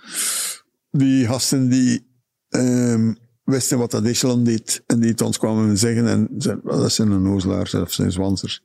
die 0.91 1.27
gasten 1.27 1.69
die 1.69 2.07
uh, 2.49 3.15
wisten 3.51 3.79
wat 3.79 3.91
dat 3.91 4.05
Echelon 4.05 4.45
deed. 4.45 4.83
En 4.87 5.01
die 5.01 5.11
het 5.11 5.21
ons 5.21 5.39
kwamen 5.39 5.79
zeggen. 5.79 6.07
En 6.07 6.29
zeiden, 6.39 6.65
dat 6.65 6.93
zijn 6.93 7.11
een 7.11 7.23
nozelaars 7.23 7.75
of 7.75 7.93
zijn 7.93 8.13
zwansers. 8.13 8.63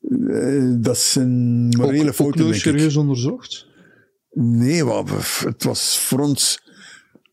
Uh, 0.00 0.74
dat 0.76 0.98
zijn 0.98 1.68
morele 1.68 2.12
fouten, 2.12 2.54
serieus 2.54 2.96
onderzocht? 2.96 3.66
Nee, 4.32 4.84
wat, 4.84 5.10
het 5.44 5.64
was 5.64 5.98
voor 5.98 6.20
ons... 6.20 6.66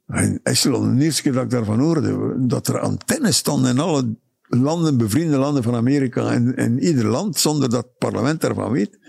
En 0.07 0.39
Echelon, 0.43 0.97
de 0.97 1.03
eerste 1.03 1.21
keer 1.21 1.31
dat 1.31 1.43
ik 1.43 1.49
daarvan 1.49 1.79
hoorde, 1.79 2.35
dat 2.47 2.67
er 2.67 2.79
antennes 2.79 3.37
stonden 3.37 3.71
in 3.71 3.79
alle 3.79 4.15
landen, 4.47 4.97
bevriende 4.97 5.37
landen 5.37 5.63
van 5.63 5.75
Amerika, 5.75 6.31
en 6.31 6.55
in 6.55 6.79
ieder 6.79 7.05
land, 7.05 7.37
zonder 7.37 7.69
dat 7.69 7.83
het 7.83 7.97
parlement 7.97 8.41
daarvan 8.41 8.71
weet. 8.71 8.99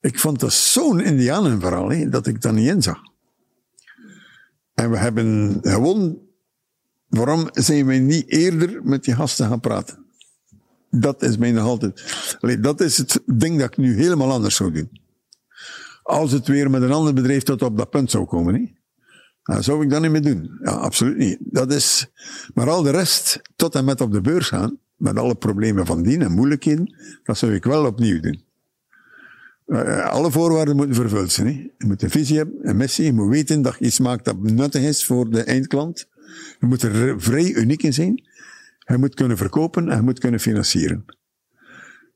Ik 0.00 0.18
vond 0.18 0.40
dat 0.40 0.52
zo'n 0.52 1.00
indianenverhaal, 1.00 1.90
hè, 1.90 2.08
dat 2.08 2.26
ik 2.26 2.42
dat 2.42 2.52
niet 2.52 2.68
inzag. 2.68 2.98
En 4.74 4.90
we 4.90 4.96
hebben 4.96 5.58
gewoon 5.62 6.18
Waarom 7.16 7.48
zijn 7.52 7.86
wij 7.86 7.98
niet 7.98 8.30
eerder 8.30 8.80
met 8.84 9.04
die 9.04 9.14
gasten 9.14 9.48
gaan 9.48 9.60
praten? 9.60 10.04
Dat 10.90 11.22
is 11.22 11.36
mij 11.36 11.52
nog 11.52 11.64
altijd. 11.64 12.04
Dat 12.60 12.80
is 12.80 12.96
het 12.96 13.22
ding 13.26 13.58
dat 13.58 13.68
ik 13.68 13.76
nu 13.76 13.96
helemaal 13.96 14.32
anders 14.32 14.56
zou 14.56 14.72
doen. 14.72 15.00
Als 16.02 16.32
het 16.32 16.46
weer 16.46 16.70
met 16.70 16.82
een 16.82 16.92
ander 16.92 17.14
bedrijf 17.14 17.42
tot 17.42 17.62
op 17.62 17.76
dat 17.76 17.90
punt 17.90 18.10
zou 18.10 18.24
komen, 18.24 18.54
hè? 18.54 18.74
Zou 19.62 19.82
ik 19.82 19.90
dat 19.90 20.02
niet 20.02 20.10
meer 20.10 20.22
doen? 20.22 20.58
Ja, 20.62 20.70
absoluut 20.70 21.16
niet. 21.16 21.38
Dat 21.40 21.72
is, 21.72 22.06
maar 22.54 22.70
al 22.70 22.82
de 22.82 22.90
rest, 22.90 23.40
tot 23.56 23.74
en 23.74 23.84
met 23.84 24.00
op 24.00 24.12
de 24.12 24.20
beurs 24.20 24.48
gaan, 24.48 24.78
met 24.96 25.18
alle 25.18 25.34
problemen 25.34 25.86
van 25.86 26.02
dien 26.02 26.22
en 26.22 26.32
moeilijkheden, 26.32 26.94
dat 27.22 27.38
zou 27.38 27.54
ik 27.54 27.64
wel 27.64 27.86
opnieuw 27.86 28.20
doen. 28.20 28.44
Uh, 29.66 30.06
alle 30.06 30.30
voorwaarden 30.30 30.76
moeten 30.76 30.94
vervuld 30.94 31.32
zijn. 31.32 31.46
Hè? 31.46 31.52
Je 31.78 31.86
moet 31.86 32.02
een 32.02 32.10
visie 32.10 32.36
hebben, 32.36 32.68
een 32.68 32.76
missie, 32.76 33.04
je 33.04 33.12
moet 33.12 33.30
weten 33.30 33.62
dat 33.62 33.76
je 33.78 33.84
iets 33.84 33.98
maakt 33.98 34.24
dat 34.24 34.42
nuttig 34.42 34.82
is 34.82 35.04
voor 35.04 35.30
de 35.30 35.42
eindklant. 35.42 36.08
Je 36.60 36.66
moet 36.66 36.82
er 36.82 37.20
vrij 37.20 37.52
uniek 37.52 37.82
in 37.82 37.92
zijn. 37.92 38.22
Je 38.78 38.96
moet 38.98 39.14
kunnen 39.14 39.36
verkopen 39.36 39.88
en 39.88 39.96
je 39.96 40.02
moet 40.02 40.18
kunnen 40.18 40.40
financieren. 40.40 41.04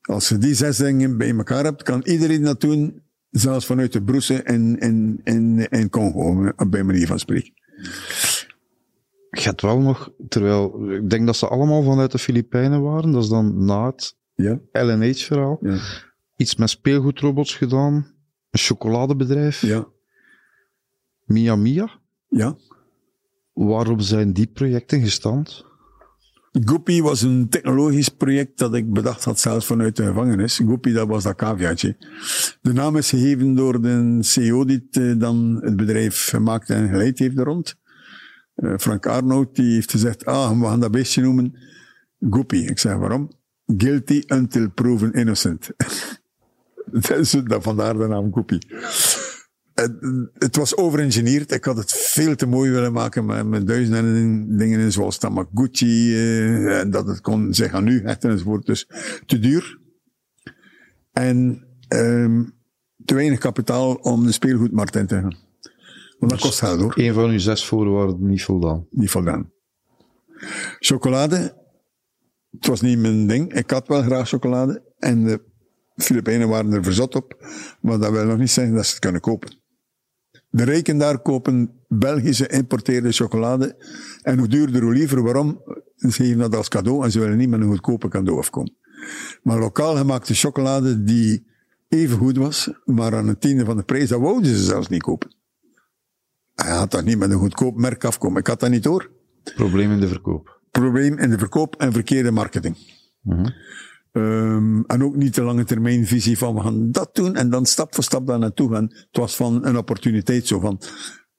Als 0.00 0.28
je 0.28 0.38
die 0.38 0.54
zes 0.54 0.76
dingen 0.76 1.18
bij 1.18 1.36
elkaar 1.36 1.64
hebt, 1.64 1.82
kan 1.82 2.02
iedereen 2.02 2.42
dat 2.42 2.60
doen, 2.60 3.02
zelfs 3.30 3.66
vanuit 3.66 3.92
de 3.92 4.02
broesen 4.02 4.44
in, 4.44 4.78
in, 4.78 5.20
in, 5.24 5.68
in 5.68 5.90
Congo, 5.90 6.52
bij 6.68 6.82
manier 6.82 7.06
van 7.06 7.18
spreken. 7.18 7.52
Gaat 9.30 9.60
wel 9.60 9.78
nog, 9.78 10.12
terwijl 10.28 10.92
ik 10.92 11.10
denk 11.10 11.26
dat 11.26 11.36
ze 11.36 11.48
allemaal 11.48 11.82
vanuit 11.82 12.12
de 12.12 12.18
Filipijnen 12.18 12.82
waren, 12.82 13.12
dat 13.12 13.22
is 13.22 13.28
dan 13.28 13.64
na 13.64 13.86
het 13.86 14.16
ja. 14.34 14.60
LNH-verhaal. 14.72 15.58
Ja. 15.60 15.78
Iets 16.36 16.56
met 16.56 16.70
speelgoedrobots 16.70 17.54
gedaan, 17.54 17.94
een 18.50 18.58
chocoladebedrijf. 18.60 19.60
Ja. 19.60 19.86
Mia 21.24 21.56
Mia. 21.56 22.00
Ja. 22.28 22.56
Waarom 23.52 24.00
zijn 24.00 24.32
die 24.32 24.46
projecten 24.46 25.00
gestand? 25.00 25.68
Goopy 26.52 27.00
was 27.00 27.22
een 27.22 27.48
technologisch 27.48 28.08
project 28.08 28.58
dat 28.58 28.74
ik 28.74 28.92
bedacht 28.92 29.24
had 29.24 29.40
zelfs 29.40 29.66
vanuit 29.66 29.96
de 29.96 30.04
gevangenis. 30.04 30.56
Goopy, 30.56 30.92
dat 30.92 31.08
was 31.08 31.22
dat 31.22 31.36
caviatje. 31.36 31.96
De 32.62 32.72
naam 32.72 32.96
is 32.96 33.08
gegeven 33.08 33.54
door 33.54 33.82
de 33.82 34.18
CEO 34.20 34.64
die 34.64 34.86
het, 34.90 35.02
eh, 35.02 35.18
dan 35.18 35.58
het 35.62 35.76
bedrijf 35.76 36.28
gemaakt 36.28 36.70
en 36.70 36.88
geleid 36.88 37.18
heeft 37.18 37.38
er 37.38 37.44
rond. 37.44 37.78
Uh, 38.56 38.74
Frank 38.76 39.06
Arnold, 39.06 39.54
die 39.56 39.72
heeft 39.72 39.90
gezegd, 39.90 40.24
ah, 40.24 40.60
we 40.60 40.66
gaan 40.66 40.80
dat 40.80 40.90
beestje 40.90 41.22
noemen 41.22 41.54
Goopy. 42.30 42.56
Ik 42.56 42.78
zeg, 42.78 42.96
waarom? 42.96 43.30
Guilty 43.66 44.22
until 44.26 44.70
proven 44.70 45.12
innocent. 45.12 45.70
dat 46.92 47.10
is, 47.10 47.36
vandaar 47.46 47.98
de 47.98 48.06
naam 48.06 48.32
Goopy. 48.32 48.58
Het, 49.80 50.30
het 50.34 50.56
was 50.56 50.76
overengineerd. 50.76 51.52
Ik 51.52 51.64
had 51.64 51.76
het 51.76 51.92
veel 51.92 52.34
te 52.34 52.46
mooi 52.46 52.70
willen 52.70 52.92
maken 52.92 53.26
met, 53.26 53.46
met 53.46 53.66
duizenden 53.66 54.56
dingen 54.56 54.92
zoals 54.92 55.18
Tamaguchi. 55.18 56.12
Uh, 56.12 56.80
en 56.80 56.90
dat 56.90 57.06
het 57.06 57.20
kon 57.20 57.54
zich 57.54 57.72
aan 57.72 57.84
nu 57.84 58.02
hechten 58.02 58.30
enzovoort. 58.30 58.66
Dus 58.66 58.88
te 59.26 59.38
duur. 59.38 59.78
En 61.12 61.66
um, 61.88 62.52
te 63.04 63.14
weinig 63.14 63.38
kapitaal 63.38 63.94
om 63.94 64.26
de 64.26 64.32
speelgoedmarkt 64.32 64.96
in 64.96 65.06
te 65.06 65.14
gaan. 65.14 65.36
Want 66.18 66.32
dat 66.32 66.40
dus 66.40 66.40
kost 66.40 66.58
geld 66.58 66.80
hoor. 66.80 66.92
Een 66.96 67.14
van 67.14 67.30
uw 67.30 67.38
zes 67.38 67.66
voorwaarden 67.66 68.28
niet 68.28 68.44
voldaan. 68.44 68.86
Niet 68.90 69.10
voldaan. 69.10 69.52
Chocolade. 70.78 71.58
Het 72.50 72.66
was 72.66 72.80
niet 72.80 72.98
mijn 72.98 73.26
ding. 73.26 73.54
Ik 73.54 73.70
had 73.70 73.88
wel 73.88 74.02
graag 74.02 74.28
chocolade. 74.28 74.82
En 74.98 75.24
de 75.24 75.40
Filipijnen 75.96 76.48
waren 76.48 76.72
er 76.72 76.84
verzot 76.84 77.14
op. 77.14 77.46
Maar 77.80 77.98
dat 77.98 78.10
wil 78.10 78.24
nog 78.24 78.38
niet 78.38 78.50
zeggen 78.50 78.74
dat 78.74 78.84
ze 78.84 78.90
het 78.90 79.00
kunnen 79.00 79.20
kopen. 79.20 79.59
De 80.50 80.64
rijken 80.64 80.98
daar 80.98 81.18
kopen 81.18 81.70
Belgische 81.88 82.48
importeerde 82.48 83.12
chocolade. 83.12 83.76
En 84.22 84.38
hoe 84.38 84.48
duurder, 84.48 84.82
hoe 84.82 84.92
liever. 84.92 85.22
Waarom? 85.22 85.62
Ze 85.96 86.12
geven 86.12 86.38
dat 86.38 86.56
als 86.56 86.68
cadeau 86.68 87.04
en 87.04 87.10
ze 87.10 87.18
willen 87.18 87.36
niet 87.36 87.48
met 87.48 87.60
een 87.60 87.68
goedkope 87.68 88.08
cadeau 88.08 88.38
afkomen. 88.38 88.74
Maar 89.42 89.58
lokaal 89.58 89.96
gemaakte 89.96 90.34
chocolade 90.34 91.02
die 91.02 91.46
even 91.88 92.18
goed 92.18 92.36
was, 92.36 92.70
maar 92.84 93.16
aan 93.16 93.28
een 93.28 93.38
tiende 93.38 93.64
van 93.64 93.76
de 93.76 93.82
prijs, 93.82 94.08
dat 94.08 94.20
wouden 94.20 94.50
ze 94.50 94.64
zelfs 94.64 94.88
niet 94.88 95.02
kopen. 95.02 95.34
Hij 96.54 96.72
had 96.72 96.90
dat 96.90 97.04
niet 97.04 97.18
met 97.18 97.30
een 97.30 97.38
goedkoop 97.38 97.76
merk 97.76 98.04
afkomen. 98.04 98.40
Ik 98.40 98.46
had 98.46 98.60
dat 98.60 98.70
niet 98.70 98.82
door. 98.82 99.10
Probleem 99.54 99.90
in 99.90 100.00
de 100.00 100.08
verkoop. 100.08 100.60
Probleem 100.70 101.18
in 101.18 101.30
de 101.30 101.38
verkoop 101.38 101.76
en 101.76 101.92
verkeerde 101.92 102.30
marketing. 102.30 102.76
Uh 103.24 103.46
um, 104.12 104.84
en 104.86 105.04
ook 105.04 105.16
niet 105.16 105.34
de 105.34 105.42
lange 105.42 105.64
termijn 105.64 106.06
visie 106.06 106.38
van 106.38 106.54
we 106.54 106.60
gaan 106.60 106.90
dat 106.90 107.14
doen 107.14 107.34
en 107.34 107.50
dan 107.50 107.66
stap 107.66 107.94
voor 107.94 108.04
stap 108.04 108.26
daar 108.26 108.38
naartoe 108.38 108.72
gaan. 108.72 108.88
Het 108.90 109.16
was 109.16 109.36
van 109.36 109.66
een 109.66 109.76
opportuniteit 109.76 110.46
zo 110.46 110.60
van, 110.60 110.80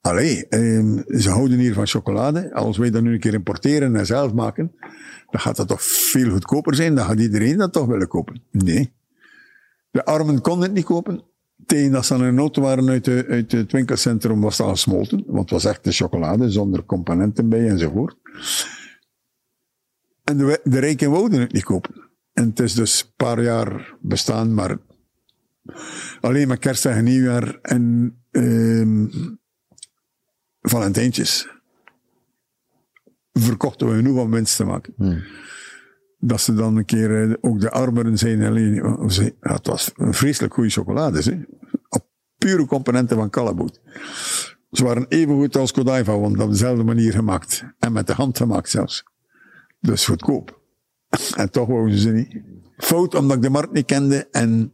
allee, 0.01 0.45
um, 0.49 1.03
ze 1.07 1.30
houden 1.30 1.57
hier 1.57 1.74
van 1.74 1.88
chocolade. 1.88 2.53
Als 2.53 2.78
wij 2.78 2.89
dat 2.89 3.01
nu 3.01 3.13
een 3.13 3.19
keer 3.19 3.34
importeren 3.34 3.95
en 3.95 4.05
zelf 4.05 4.34
maken, 4.34 4.76
dan 5.30 5.39
gaat 5.39 5.55
dat 5.55 5.67
toch 5.67 5.82
veel 5.84 6.30
goedkoper 6.30 6.76
zijn. 6.76 6.95
Dan 6.95 7.05
gaat 7.05 7.19
iedereen 7.19 7.57
dat 7.57 7.74
toch 7.74 7.86
willen 7.86 8.07
kopen. 8.07 8.43
Nee. 8.51 8.93
De 9.91 10.05
armen 10.05 10.41
konden 10.41 10.63
het 10.63 10.74
niet 10.74 10.86
kopen. 10.86 11.24
Tegen 11.65 11.91
dat 11.91 12.05
ze 12.05 12.13
aan 12.13 12.22
een 12.22 12.38
auto 12.38 12.61
waren 12.61 12.89
uit, 12.89 13.07
uit 13.07 13.51
het 13.51 13.72
winkelcentrum 13.72 14.41
was 14.41 14.57
dat 14.57 14.69
gesmolten. 14.69 15.24
Want 15.28 15.39
het 15.39 15.49
was 15.49 15.65
echt 15.65 15.84
de 15.84 15.91
chocolade 15.91 16.49
zonder 16.49 16.86
componenten 16.86 17.49
bij 17.49 17.69
enzovoort. 17.69 18.15
En 20.24 20.38
de, 20.38 20.59
de 20.63 20.80
rijken 20.80 21.11
wouden 21.11 21.39
het 21.39 21.51
niet 21.51 21.63
kopen. 21.63 22.11
En 22.34 22.49
het 22.49 22.59
is 22.59 22.73
dus 22.73 23.01
een 23.01 23.13
paar 23.15 23.43
jaar 23.43 23.95
bestaan, 24.01 24.53
maar 24.53 24.77
alleen 26.21 26.47
maar 26.47 26.57
kerstdag 26.57 26.95
en 26.95 27.03
nieuwjaar 27.03 27.59
en 27.61 28.15
um, 28.32 29.39
Valentijntjes 30.61 31.47
verkochten 33.34 33.88
we 33.88 33.95
genoeg 33.95 34.19
om 34.19 34.32
winst 34.32 34.55
te 34.55 34.63
maken. 34.63 34.93
Hmm. 34.97 35.23
Dat 36.19 36.41
ze 36.41 36.53
dan 36.53 36.75
een 36.75 36.86
keer 36.86 37.29
eh, 37.29 37.36
ook 37.41 37.59
de 37.59 37.71
armeren 37.71 38.17
zijn. 38.17 38.43
Alleen, 38.43 38.73
ja, 38.73 39.53
het 39.53 39.67
was 39.67 39.91
een 39.95 40.13
vreselijk 40.13 40.53
goede 40.53 40.69
chocolade. 40.69 41.21
Hè? 41.21 41.39
Op 41.89 42.07
pure 42.38 42.65
componenten 42.65 43.17
van 43.17 43.29
Calaboot. 43.29 43.82
Ze 44.71 44.84
waren 44.84 45.05
even 45.07 45.36
goed 45.36 45.55
als 45.55 45.71
Godiva, 45.71 46.17
want 46.17 46.39
op 46.39 46.49
dezelfde 46.49 46.84
manier 46.84 47.11
gemaakt. 47.11 47.63
En 47.79 47.91
met 47.91 48.07
de 48.07 48.13
hand 48.13 48.38
gemaakt 48.38 48.69
zelfs. 48.69 49.03
Dus 49.79 50.05
goedkoop. 50.05 50.61
En 51.36 51.51
toch 51.51 51.68
wouden 51.68 51.97
ze 51.97 52.09
niet. 52.09 52.41
Fout 52.78 53.16
omdat 53.16 53.38
ik 53.38 53.43
de 53.43 53.49
markt 53.49 53.74
niet 53.74 53.86
kende 53.86 54.28
en 54.32 54.74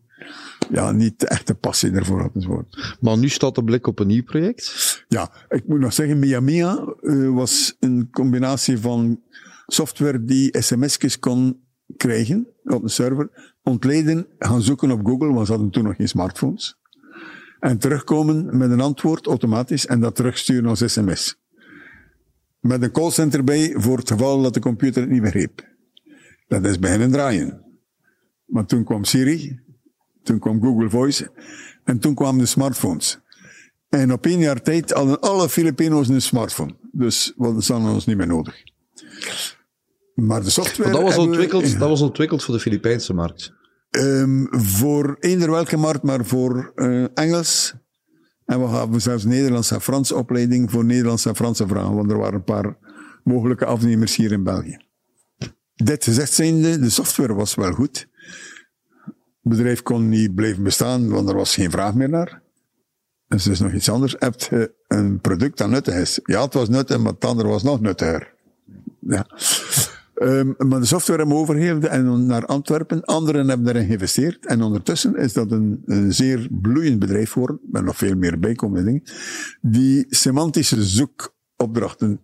ja, 0.70 0.92
niet 0.92 1.20
de 1.20 1.28
echte 1.28 1.56
passie 1.56 1.92
ervoor 1.92 2.22
had 2.22 2.32
enzovoort. 2.34 2.98
Maar 3.00 3.18
nu 3.18 3.30
staat 3.30 3.56
de 3.56 3.64
blik 3.64 3.88
op 3.88 4.00
een 4.00 4.08
nieuw 4.08 4.24
project? 4.24 5.06
Ja, 5.08 5.32
ik 5.50 5.68
moet 5.68 5.80
nog 5.80 5.94
zeggen, 5.94 6.20
Mia 6.20 6.40
Mia 6.40 6.96
uh, 7.02 7.34
was 7.34 7.76
een 7.80 8.08
combinatie 8.12 8.78
van 8.78 9.22
software 9.68 10.24
die 10.24 10.62
sms'jes 10.62 11.20
kon 11.20 11.60
krijgen 11.98 12.48
op 12.64 12.84
een 12.84 12.90
server, 12.90 13.54
ontleden, 13.64 14.28
gaan 14.40 14.62
zoeken 14.62 14.92
op 14.92 15.06
Google, 15.06 15.34
want 15.34 15.46
ze 15.46 15.52
hadden 15.52 15.72
toen 15.72 15.84
nog 15.84 15.96
geen 15.96 16.08
smartphones. 16.08 16.80
En 17.60 17.78
terugkomen 17.78 18.58
met 18.58 18.72
een 18.72 18.82
antwoord 18.82 19.28
automatisch 19.28 19.86
en 19.86 20.00
dat 20.00 20.16
terugsturen 20.16 20.70
als 20.70 20.92
sms. 20.92 21.40
Met 22.60 22.82
een 22.82 22.92
callcenter 22.92 23.44
bij 23.44 23.74
voor 23.78 23.98
het 23.98 24.12
geval 24.12 24.42
dat 24.42 24.54
de 24.54 24.60
computer 24.60 25.02
het 25.02 25.12
niet 25.12 25.22
begreep. 25.22 25.76
Dat 26.48 26.66
is 26.66 26.80
beginnen 26.80 27.12
draaien. 27.12 27.62
Maar 28.46 28.66
toen 28.66 28.84
kwam 28.84 29.04
Siri, 29.04 29.60
toen 30.24 30.40
kwam 30.40 30.62
Google 30.62 30.90
Voice 30.90 31.32
en 31.84 32.00
toen 32.00 32.16
kwamen 32.16 32.40
de 32.40 32.46
smartphones. 32.46 33.20
En 33.90 34.14
op 34.14 34.26
één 34.26 34.40
jaar 34.40 34.62
tijd 34.62 34.92
hadden 34.92 35.20
alle 35.20 35.50
Filipino's 35.50 36.08
een 36.08 36.22
smartphone. 36.22 36.76
Dus 36.92 37.34
wat 37.36 37.58
is 37.58 37.66
dan 37.66 37.90
ons 37.90 38.06
niet 38.06 38.18
meer 38.18 38.28
nodig. 38.28 38.64
Maar 40.14 40.44
de 40.44 40.50
software. 40.50 40.92
Maar 40.92 41.02
dat, 41.02 41.16
was 41.16 41.18
ontwikkeld, 41.18 41.80
dat 41.80 41.90
was 41.90 42.02
ontwikkeld 42.02 42.44
voor 42.44 42.54
de 42.54 42.60
Filipijnse 42.60 43.14
markt. 43.14 43.54
Um, 43.92 44.48
voor 44.52 45.18
eender 45.20 45.52
welke 45.52 45.78
markt, 45.78 46.04
maar 46.04 46.26
voor 46.26 46.72
uh, 46.76 47.06
Engels. 47.14 47.74
En 48.46 48.60
we 48.60 48.68
hebben 48.68 49.02
zelfs 49.02 49.24
Nederlandse 49.24 49.74
en 49.74 49.82
Franse 49.82 50.16
opleiding 50.16 50.72
voor 50.72 50.86
Nederlandse 50.86 51.30
en 51.30 51.36
Franse 51.36 51.68
vragen, 51.68 51.96
want 51.96 52.12
er 52.12 52.18
waren 52.18 52.34
een 52.34 52.44
paar 52.44 52.78
mogelijke 53.24 53.66
afnemers 53.66 54.16
hier 54.16 54.32
in 54.32 54.44
België. 54.44 54.87
Dit 55.84 56.04
gezegd 56.04 56.34
zijnde, 56.34 56.80
de 56.80 56.90
software 56.90 57.34
was 57.34 57.56
wel 57.56 57.72
goed. 57.72 58.08
Het 59.04 59.56
bedrijf 59.56 59.82
kon 59.82 60.10
niet 60.10 60.36
blijven 60.36 60.64
bestaan, 60.64 61.10
want 61.10 61.30
er 61.30 61.36
was 61.36 61.54
geen 61.54 61.72
vraag 61.72 61.94
meer 61.94 62.10
naar. 62.10 62.42
Dus 63.28 63.48
is 63.48 63.60
nog 63.60 63.74
iets 63.74 63.90
anders. 63.90 64.16
Heb 64.20 64.40
je 64.40 64.74
een 64.88 65.22
product 65.22 65.58
dat 65.58 65.70
nuttig 65.70 65.94
is? 65.94 66.20
Ja, 66.24 66.44
het 66.44 66.54
was 66.54 66.70
nuttig, 66.70 66.98
maar 66.98 67.14
het 67.14 67.26
andere 67.26 67.50
was 67.50 67.64
nog 67.64 67.82
nuttiger. 67.82 68.34
Ja. 69.00 69.28
Um, 70.22 70.56
maar 70.58 70.80
de 70.80 70.86
software 70.86 71.20
hebben 71.20 71.38
overgegeven 71.38 71.90
en 71.90 72.26
naar 72.26 72.46
Antwerpen. 72.46 73.04
Anderen 73.04 73.48
hebben 73.48 73.68
erin 73.68 73.86
geïnvesteerd. 73.86 74.46
En 74.46 74.62
ondertussen 74.62 75.16
is 75.16 75.34
dat 75.34 75.52
een, 75.52 75.82
een 75.86 76.14
zeer 76.14 76.48
bloeiend 76.52 77.00
bedrijf 77.00 77.32
geworden. 77.32 77.60
Met 77.72 77.84
nog 77.84 77.98
veel 77.98 78.16
meer 78.16 78.40
bijkomende 78.40 78.86
dingen. 78.86 79.04
Die 79.62 80.06
semantische 80.10 80.84
zoekopdrachten 80.84 82.22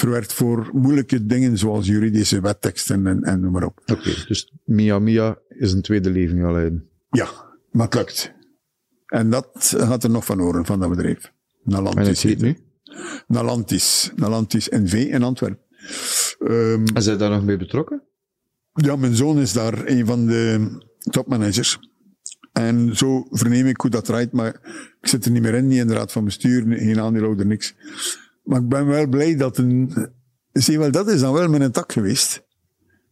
verwerkt 0.00 0.32
voor 0.32 0.70
moeilijke 0.72 1.26
dingen 1.26 1.58
zoals 1.58 1.86
juridische 1.86 2.40
wetteksten 2.40 3.06
en, 3.06 3.22
en 3.22 3.40
noem 3.40 3.52
maar 3.52 3.64
op. 3.64 3.80
Oké, 3.86 4.24
dus 4.28 4.52
Mia 4.64 4.98
Mia 4.98 5.38
is 5.48 5.72
een 5.72 5.82
tweede 5.82 6.10
leven 6.10 6.52
leiden. 6.52 6.88
Ja, 7.10 7.28
maar 7.70 7.84
het 7.84 7.94
lukt. 7.94 8.34
En 9.06 9.30
dat 9.30 9.76
had 9.78 10.04
er 10.04 10.10
nog 10.10 10.24
van 10.24 10.38
horen 10.38 10.64
van 10.64 10.80
dat 10.80 10.90
bedrijf. 10.90 11.32
Nalantis. 11.62 12.02
En 12.02 12.08
het 12.08 12.20
heet 12.20 12.40
nu? 12.40 12.56
Nalantis. 13.26 14.10
Nalantis 14.16 14.68
NV 14.68 14.92
in 14.92 15.22
Antwerpen. 15.22 15.64
Um, 16.38 16.86
en 16.86 17.02
zijn 17.02 17.18
daar 17.18 17.30
nog 17.30 17.44
mee 17.44 17.56
betrokken? 17.56 18.02
Ja, 18.72 18.96
mijn 18.96 19.16
zoon 19.16 19.38
is 19.38 19.52
daar 19.52 19.86
een 19.86 20.06
van 20.06 20.26
de 20.26 20.70
topmanagers. 21.10 21.78
En 22.52 22.96
zo 22.96 23.26
verneem 23.30 23.66
ik 23.66 23.80
hoe 23.80 23.90
dat 23.90 24.04
draait, 24.04 24.32
maar 24.32 24.60
ik 25.00 25.08
zit 25.08 25.24
er 25.24 25.30
niet 25.30 25.42
meer 25.42 25.54
in, 25.54 25.66
niet 25.66 25.78
in 25.78 25.86
de 25.86 25.94
raad 25.94 26.12
van 26.12 26.24
bestuur, 26.24 26.64
geen 26.78 27.00
aandeelhouder, 27.00 27.46
niks. 27.46 27.74
Maar 28.46 28.60
ik 28.60 28.68
ben 28.68 28.86
wel 28.86 29.06
blij 29.06 29.36
dat 29.36 29.58
een... 29.58 29.92
Zie 30.52 30.78
wel, 30.78 30.90
dat 30.90 31.08
is 31.08 31.20
dan 31.20 31.32
wel 31.32 31.48
mijn 31.48 31.72
tak 31.72 31.92
geweest. 31.92 32.46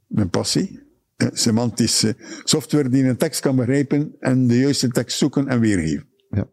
Mijn 0.07 0.31
passie. 0.31 0.83
Eh, 1.17 1.29
semantische 1.33 2.17
software 2.45 2.89
die 2.89 3.05
een 3.05 3.17
tekst 3.17 3.41
kan 3.41 3.57
begrijpen 3.57 4.17
en 4.19 4.47
de 4.47 4.59
juiste 4.59 4.89
tekst 4.89 5.19
zoeken 5.19 5.49
en 5.49 5.61
weergeven. 5.61 6.07
Ja. 6.31 6.49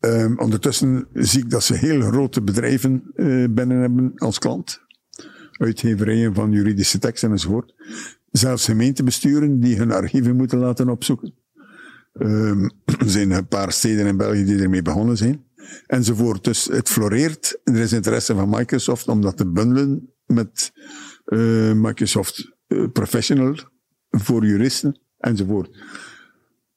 Um, 0.00 0.38
ondertussen 0.38 1.06
zie 1.12 1.42
ik 1.42 1.50
dat 1.50 1.64
ze 1.64 1.76
heel 1.76 2.00
grote 2.00 2.42
bedrijven 2.42 3.02
uh, 3.14 3.48
binnen 3.50 3.80
hebben 3.80 4.12
als 4.14 4.38
klant. 4.38 4.80
Uitgeverijen 5.52 6.34
van 6.34 6.52
juridische 6.52 6.98
teksten 6.98 7.30
enzovoort. 7.30 7.74
Zelfs 8.30 8.64
gemeentebesturen 8.64 9.60
die 9.60 9.76
hun 9.76 9.92
archieven 9.92 10.36
moeten 10.36 10.58
laten 10.58 10.88
opzoeken. 10.88 11.34
Um, 12.12 12.70
er 13.00 13.10
zijn 13.10 13.30
een 13.30 13.48
paar 13.48 13.72
steden 13.72 14.06
in 14.06 14.16
België 14.16 14.44
die 14.44 14.62
ermee 14.62 14.82
begonnen 14.82 15.16
zijn 15.16 15.44
enzovoort. 15.86 16.44
Dus 16.44 16.64
het 16.64 16.88
floreert. 16.88 17.60
Er 17.64 17.76
is 17.76 17.92
interesse 17.92 18.34
van 18.34 18.48
Microsoft 18.48 19.08
om 19.08 19.20
dat 19.20 19.36
te 19.36 19.46
bundelen 19.46 20.14
met 20.26 20.72
uh, 21.26 21.72
Microsoft 21.72 22.52
uh, 22.68 22.88
Professional 22.92 23.56
voor 24.10 24.46
juristen 24.46 25.00
enzovoort. 25.18 25.82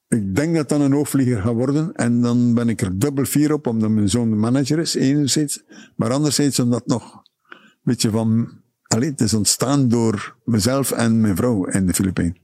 Ik 0.07 0.35
denk 0.35 0.55
dat 0.55 0.69
dat 0.69 0.80
een 0.80 0.91
hoofdvlieger 0.91 1.41
gaat 1.41 1.53
worden 1.53 1.93
en 1.93 2.22
dan 2.22 2.53
ben 2.53 2.69
ik 2.69 2.81
er 2.81 2.99
dubbel 2.99 3.26
fier 3.26 3.53
op 3.53 3.68
omdat 3.68 3.89
mijn 3.89 4.09
zoon 4.09 4.30
de 4.30 4.35
manager 4.35 4.80
is, 4.80 4.95
enerzijds, 4.95 5.64
maar 5.95 6.11
anderzijds 6.11 6.59
omdat 6.59 6.85
nog 6.85 7.14
een 7.14 7.80
beetje 7.84 8.09
van, 8.09 8.61
alleen 8.84 9.11
het 9.11 9.22
is 9.22 9.34
ontstaan 9.34 9.88
door 9.88 10.35
mezelf 10.45 10.91
en 10.91 11.22
mijn 11.22 11.35
vrouw 11.35 11.65
in 11.65 11.85
de 11.85 11.93
Filipijnen. 11.93 12.38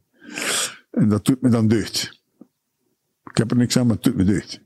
En 0.91 1.09
dat 1.09 1.25
doet 1.25 1.41
me 1.41 1.49
dan 1.49 1.67
deugd. 1.67 2.21
Ik 3.23 3.37
heb 3.37 3.51
er 3.51 3.57
niks 3.57 3.77
aan, 3.77 3.85
maar 3.85 3.95
het 3.95 4.03
doet 4.03 4.15
me 4.15 4.23
deugd. 4.23 4.61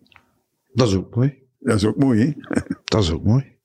Dat 0.74 0.88
is 0.88 0.96
ook 0.96 1.16
mooi. 1.16 1.47
Dat 1.60 1.76
is 1.76 1.86
ook 1.86 1.98
mooi, 1.98 2.22
hè? 2.22 2.34
Dat 2.84 3.04
is 3.04 3.12
ook 3.12 3.24
mooi. 3.24 3.56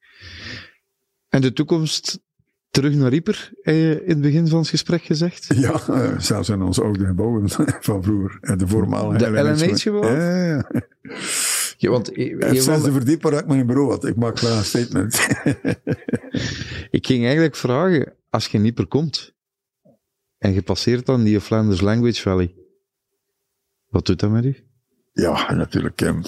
En 1.29 1.41
de 1.41 1.53
toekomst 1.53 2.21
terug 2.71 2.95
naar 2.95 3.11
Rieper, 3.11 3.53
eh, 3.63 3.91
in 3.91 4.09
het 4.09 4.21
begin 4.21 4.49
van 4.49 4.59
het 4.59 4.69
gesprek 4.69 5.03
gezegd? 5.03 5.47
Ja, 5.55 5.81
uh, 5.91 6.19
zelfs 6.19 6.49
in 6.49 6.63
ons 6.63 6.81
oude 6.81 7.07
gebouwen 7.07 7.49
van 7.81 8.03
vroeger. 8.03 8.57
De 8.59 8.69
voormalige 8.69 9.31
De 9.31 9.41
LNH 9.43 9.77
gebouw? 9.77 10.17
Ja, 10.17 10.45
ja, 10.47 10.69
Ja, 11.77 11.91
want 11.91 12.11
je, 12.15 12.61
zesde 12.61 12.93
verdieper 12.93 13.31
dat 13.31 13.41
ik 13.41 13.47
mijn 13.47 13.67
bureau 13.67 13.91
had. 13.91 14.07
Ik 14.07 14.17
maak 14.17 14.39
graag 14.39 14.59
een 14.59 14.65
statement. 14.65 15.29
ik 16.99 17.07
ging 17.07 17.25
eigenlijk 17.25 17.57
vragen, 17.57 18.17
als 18.31 18.47
je 18.47 18.59
niet 18.59 18.75
per 18.75 18.87
komt 18.87 19.35
en 20.39 20.53
je 20.53 20.63
passeert 20.63 21.07
dan 21.07 21.23
die 21.23 21.41
Flanders 21.41 21.81
Language 21.81 22.21
Valley, 22.21 22.55
wat 23.89 24.07
doet 24.07 24.21
dat 24.21 24.31
met 24.31 24.45
u? 24.45 24.57
Ja, 25.13 25.55
natuurlijk. 25.55 26.01
Um, 26.01 26.23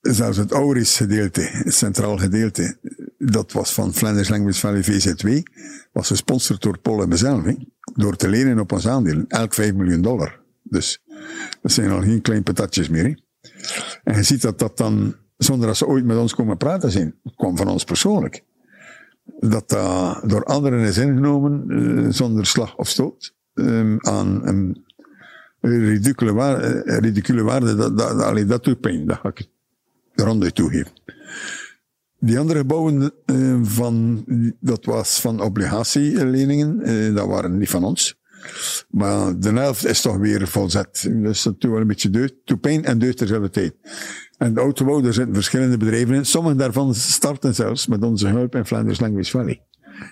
zelfs 0.00 0.36
het 0.36 0.52
Auris 0.52 0.96
gedeelte, 0.96 1.40
het 1.40 1.74
centraal 1.74 2.18
gedeelte, 2.18 2.76
dat 3.18 3.52
was 3.52 3.72
van 3.72 3.94
Flanders 3.94 4.28
Language 4.28 4.58
Valley 4.58 4.84
VZW, 4.84 5.28
was 5.92 6.06
gesponsord 6.06 6.62
door 6.62 6.78
Paul 6.78 7.02
en 7.02 7.08
mezelf, 7.08 7.44
door 7.94 8.16
te 8.16 8.28
lenen 8.28 8.58
op 8.58 8.72
ons 8.72 8.88
aandelen, 8.88 9.24
elk 9.28 9.54
5 9.54 9.74
miljoen 9.74 10.02
dollar. 10.02 10.40
Dus 10.62 11.02
dat 11.62 11.72
zijn 11.72 11.90
al 11.90 12.02
geen 12.02 12.20
klein 12.20 12.42
patatjes 12.42 12.88
meer. 12.88 13.04
Hè? 13.04 13.14
En 14.04 14.14
je 14.14 14.22
ziet 14.22 14.42
dat 14.42 14.58
dat 14.58 14.76
dan, 14.76 15.14
zonder 15.36 15.66
dat 15.66 15.76
ze 15.76 15.86
ooit 15.86 16.04
met 16.04 16.16
ons 16.16 16.34
komen 16.34 16.56
praten 16.56 16.90
zijn, 16.90 17.14
kwam 17.36 17.56
van 17.56 17.68
ons 17.68 17.84
persoonlijk. 17.84 18.44
Dat 19.40 19.68
dat 19.68 20.20
door 20.30 20.44
anderen 20.44 20.80
is 20.80 20.96
ingenomen, 20.96 21.64
uh, 21.68 22.06
zonder 22.10 22.46
slag 22.46 22.76
of 22.76 22.88
stoot, 22.88 23.34
um, 23.54 23.96
aan 24.00 24.46
een 24.46 24.84
ridicule 25.60 26.32
waarde, 26.32 26.82
ridicule 26.84 27.42
waarde 27.42 27.76
dat, 27.76 27.98
dat, 27.98 28.18
dat, 28.18 28.48
dat 28.48 28.64
doet 28.64 28.80
pijn, 28.80 29.06
dat 29.06 29.18
ga 29.18 29.28
ik 29.28 29.48
ronduit 30.24 30.54
toegeven. 30.54 30.92
Die 32.20 32.38
andere 32.38 32.58
gebouwen 32.58 33.12
uh, 33.26 33.58
van, 33.62 34.24
dat 34.60 34.84
was 34.84 35.20
van 35.20 35.40
obligatieleningen, 35.40 36.80
uh, 36.90 37.14
dat 37.14 37.26
waren 37.26 37.58
niet 37.58 37.70
van 37.70 37.84
ons. 37.84 38.16
Maar 38.88 39.38
de 39.38 39.48
helft 39.48 39.86
is 39.86 40.00
toch 40.00 40.16
weer 40.16 40.48
volzet. 40.48 41.08
Dus 41.12 41.42
dat 41.42 41.60
doet 41.60 41.70
wel 41.70 41.80
een 41.80 41.86
beetje 41.86 42.10
deugd. 42.10 42.34
Doet 42.44 42.60
pijn 42.60 42.84
en 42.84 42.98
deugd 42.98 43.16
terzelfde 43.16 43.50
tijd. 43.50 43.74
En 44.38 44.54
de 44.54 44.60
autobouw, 44.60 45.00
daar 45.00 45.12
zitten 45.12 45.34
verschillende 45.34 45.76
bedrijven 45.76 46.14
in. 46.14 46.24
Sommige 46.24 46.56
daarvan 46.56 46.94
starten 46.94 47.54
zelfs 47.54 47.86
met 47.86 48.02
onze 48.02 48.28
hulp 48.28 48.54
in 48.54 48.66
Flanders 48.66 49.00
Language 49.00 49.30
Valley. 49.30 49.62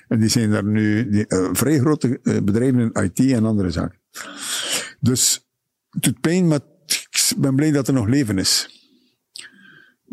En 0.08 0.20
die 0.20 0.28
zijn 0.28 0.50
daar 0.50 0.64
nu 0.64 1.10
die, 1.10 1.24
uh, 1.28 1.48
vrij 1.52 1.78
grote 1.78 2.20
bedrijven 2.44 2.80
in 2.80 3.02
IT 3.02 3.32
en 3.32 3.44
andere 3.44 3.70
zaken. 3.70 4.00
Dus 5.00 5.46
het 5.90 6.02
doet 6.02 6.20
pijn, 6.20 6.46
maar 6.46 6.60
ik 6.86 7.32
ben 7.36 7.54
blij 7.54 7.70
dat 7.70 7.88
er 7.88 7.94
nog 7.94 8.06
leven 8.06 8.38
is. 8.38 8.75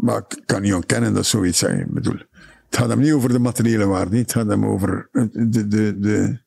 Maar 0.04 0.18
ik 0.18 0.42
kan 0.46 0.62
niet 0.62 0.74
ontkennen 0.74 1.14
dat 1.14 1.26
zoiets 1.26 1.60
zijn. 1.60 1.80
Ik 1.80 1.94
bedoel, 1.94 2.18
het 2.66 2.76
gaat 2.78 2.90
hem 2.90 3.00
niet 3.00 3.12
over 3.12 3.30
de 3.30 3.40
materiële 3.40 3.86
waarde, 3.86 4.18
het 4.18 4.32
gaat 4.32 4.48
hem 4.48 4.66
over 4.66 5.10
de, 5.12 5.68
de, 5.68 6.00
de, 6.00 6.40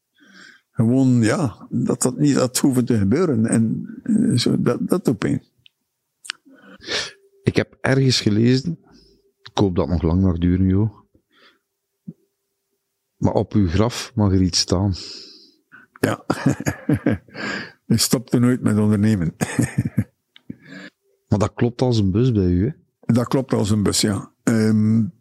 gewoon, 0.71 1.23
ja, 1.23 1.67
dat 1.71 2.03
dat 2.03 2.19
niet 2.19 2.37
had 2.37 2.59
hoeven 2.59 2.85
te 2.85 2.99
gebeuren. 2.99 3.47
En 3.47 3.95
eh, 4.03 4.37
zo, 4.37 4.61
dat, 4.61 4.89
dat 4.89 5.05
doet 5.05 5.19
pijn. 5.19 5.43
Ik 7.43 7.57
heb 7.57 7.79
ergens 7.81 8.21
gelezen, 8.21 8.79
ik 9.43 9.59
hoop 9.59 9.77
dat 9.77 9.85
het 9.89 9.95
nog 9.95 10.11
lang 10.11 10.23
mag 10.23 10.39
duren, 10.39 10.67
joh. 10.67 11.05
Maar 13.17 13.33
op 13.33 13.53
uw 13.53 13.69
graf 13.69 14.13
mag 14.15 14.33
er 14.33 14.43
iets 14.43 14.59
staan. 14.59 14.95
Ja. 16.01 16.25
Ik 17.87 17.99
stopte 17.99 18.39
nooit 18.39 18.63
met 18.63 18.79
ondernemen. 18.79 19.35
maar 21.29 21.39
dat 21.39 21.55
klopt 21.55 21.83
als 21.83 21.99
een 21.99 22.11
bus 22.11 22.33
bij 22.33 22.47
u, 22.47 22.65
hè? 22.67 22.85
Dat 23.07 23.29
klopt 23.29 23.53
als 23.53 23.71
een 23.71 23.83
bus, 23.83 24.01
ja. 24.01 24.33
Um, 24.43 25.13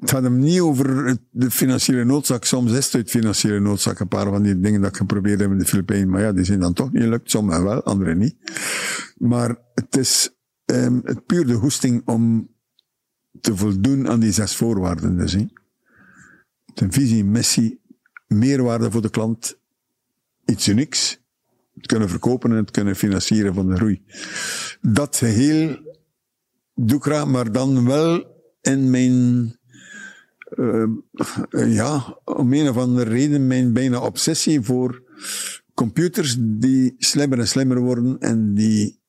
het 0.00 0.10
gaat 0.10 0.22
hem 0.22 0.38
niet 0.38 0.60
over 0.60 1.16
de 1.30 1.50
financiële 1.50 2.04
noodzaak. 2.04 2.44
Soms 2.44 2.72
is 2.72 2.92
het 2.92 3.10
financiële 3.10 3.60
noodzaak 3.60 3.98
een 4.00 4.08
paar 4.08 4.26
van 4.26 4.42
die 4.42 4.60
dingen 4.60 4.80
dat 4.80 4.90
ik 4.90 4.96
geprobeerd 4.96 5.40
heb 5.40 5.50
in 5.50 5.58
de 5.58 5.64
Filipijnen. 5.64 6.08
Maar 6.08 6.20
ja, 6.20 6.32
die 6.32 6.44
zijn 6.44 6.60
dan 6.60 6.72
toch 6.72 6.92
niet 6.92 7.02
gelukt. 7.02 7.30
Sommigen 7.30 7.64
wel, 7.64 7.82
andere 7.82 8.14
niet. 8.14 8.36
Maar 9.16 9.58
het 9.74 9.96
is 9.96 10.30
um, 10.64 11.00
het 11.04 11.26
puur 11.26 11.46
de 11.46 11.52
hoesting 11.52 12.02
om 12.04 12.50
te 13.40 13.56
voldoen 13.56 14.08
aan 14.08 14.20
die 14.20 14.32
zes 14.32 14.56
voorwaarden. 14.56 15.16
Dus, 15.16 15.32
hè. 15.32 15.46
Een 16.74 16.92
visie, 16.92 17.24
missie, 17.24 17.80
meerwaarde 18.26 18.90
voor 18.90 19.02
de 19.02 19.10
klant, 19.10 19.58
iets 20.44 20.68
unieks, 20.68 21.20
het 21.78 21.86
kunnen 21.86 22.08
verkopen 22.08 22.50
en 22.50 22.56
het 22.56 22.70
kunnen 22.70 22.96
financieren 22.96 23.54
van 23.54 23.68
de 23.68 23.76
groei. 23.76 24.02
Dat 24.80 25.16
ik 26.96 27.04
graag, 27.04 27.26
maar 27.26 27.52
dan 27.52 27.86
wel 27.86 28.36
in 28.60 28.90
mijn, 28.90 29.58
uh, 30.54 30.86
ja, 31.50 32.18
om 32.24 32.52
een 32.52 32.68
of 32.68 32.76
andere 32.76 33.10
reden, 33.10 33.46
mijn 33.46 33.72
bijna 33.72 34.00
obsessie 34.00 34.60
voor 34.60 35.02
computers 35.74 36.36
die 36.38 36.94
slimmer 36.98 37.38
en 37.38 37.48
slimmer 37.48 37.80
worden 37.80 38.18
en 38.18 38.54
die 38.54 39.00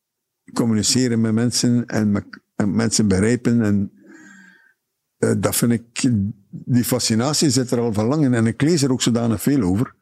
communiceren 0.54 1.22
met 1.22 1.34
mensen 1.34 1.86
en, 1.86 2.26
en 2.56 2.76
mensen 2.76 3.08
begrijpen 3.08 3.62
en 3.62 3.92
uh, 5.20 5.34
dat 5.38 5.56
vind 5.56 5.72
ik, 5.72 6.12
die 6.50 6.84
fascinatie 6.84 7.50
zit 7.50 7.72
er 7.72 7.80
al 7.80 7.94
van 7.94 8.06
lang 8.06 8.24
in 8.24 8.34
en 8.34 8.46
ik 8.46 8.62
lees 8.62 8.82
er 8.82 8.92
ook 8.92 9.02
zodanig 9.02 9.42
veel 9.42 9.62
over 9.62 9.96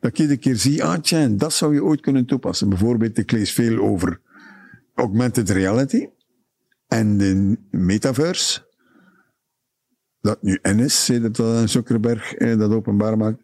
dat 0.00 0.10
ik 0.10 0.18
iedere 0.18 0.38
keer 0.38 0.56
zie, 0.56 0.84
ah 0.84 1.00
tja, 1.00 1.28
dat 1.28 1.52
zou 1.52 1.74
je 1.74 1.84
ooit 1.84 2.00
kunnen 2.00 2.26
toepassen. 2.26 2.68
Bijvoorbeeld, 2.68 3.18
ik 3.18 3.30
lees 3.30 3.52
veel 3.52 3.78
over 3.78 4.20
augmented 4.94 5.50
reality 5.50 6.08
en 6.88 7.18
de 7.18 7.58
metaverse. 7.70 8.72
Dat 10.20 10.42
nu 10.42 10.58
N 10.62 10.78
is, 10.78 11.10
dat 11.32 11.70
Zuckerberg 11.70 12.34
eh, 12.34 12.58
dat 12.58 12.70
openbaar 12.70 13.16
maakt. 13.16 13.42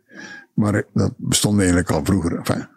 Maar 0.55 0.85
dat 0.93 1.15
bestond 1.17 1.59
eigenlijk 1.59 1.91
al 1.91 2.05
vroeger. 2.05 2.37
Enfin, 2.37 2.69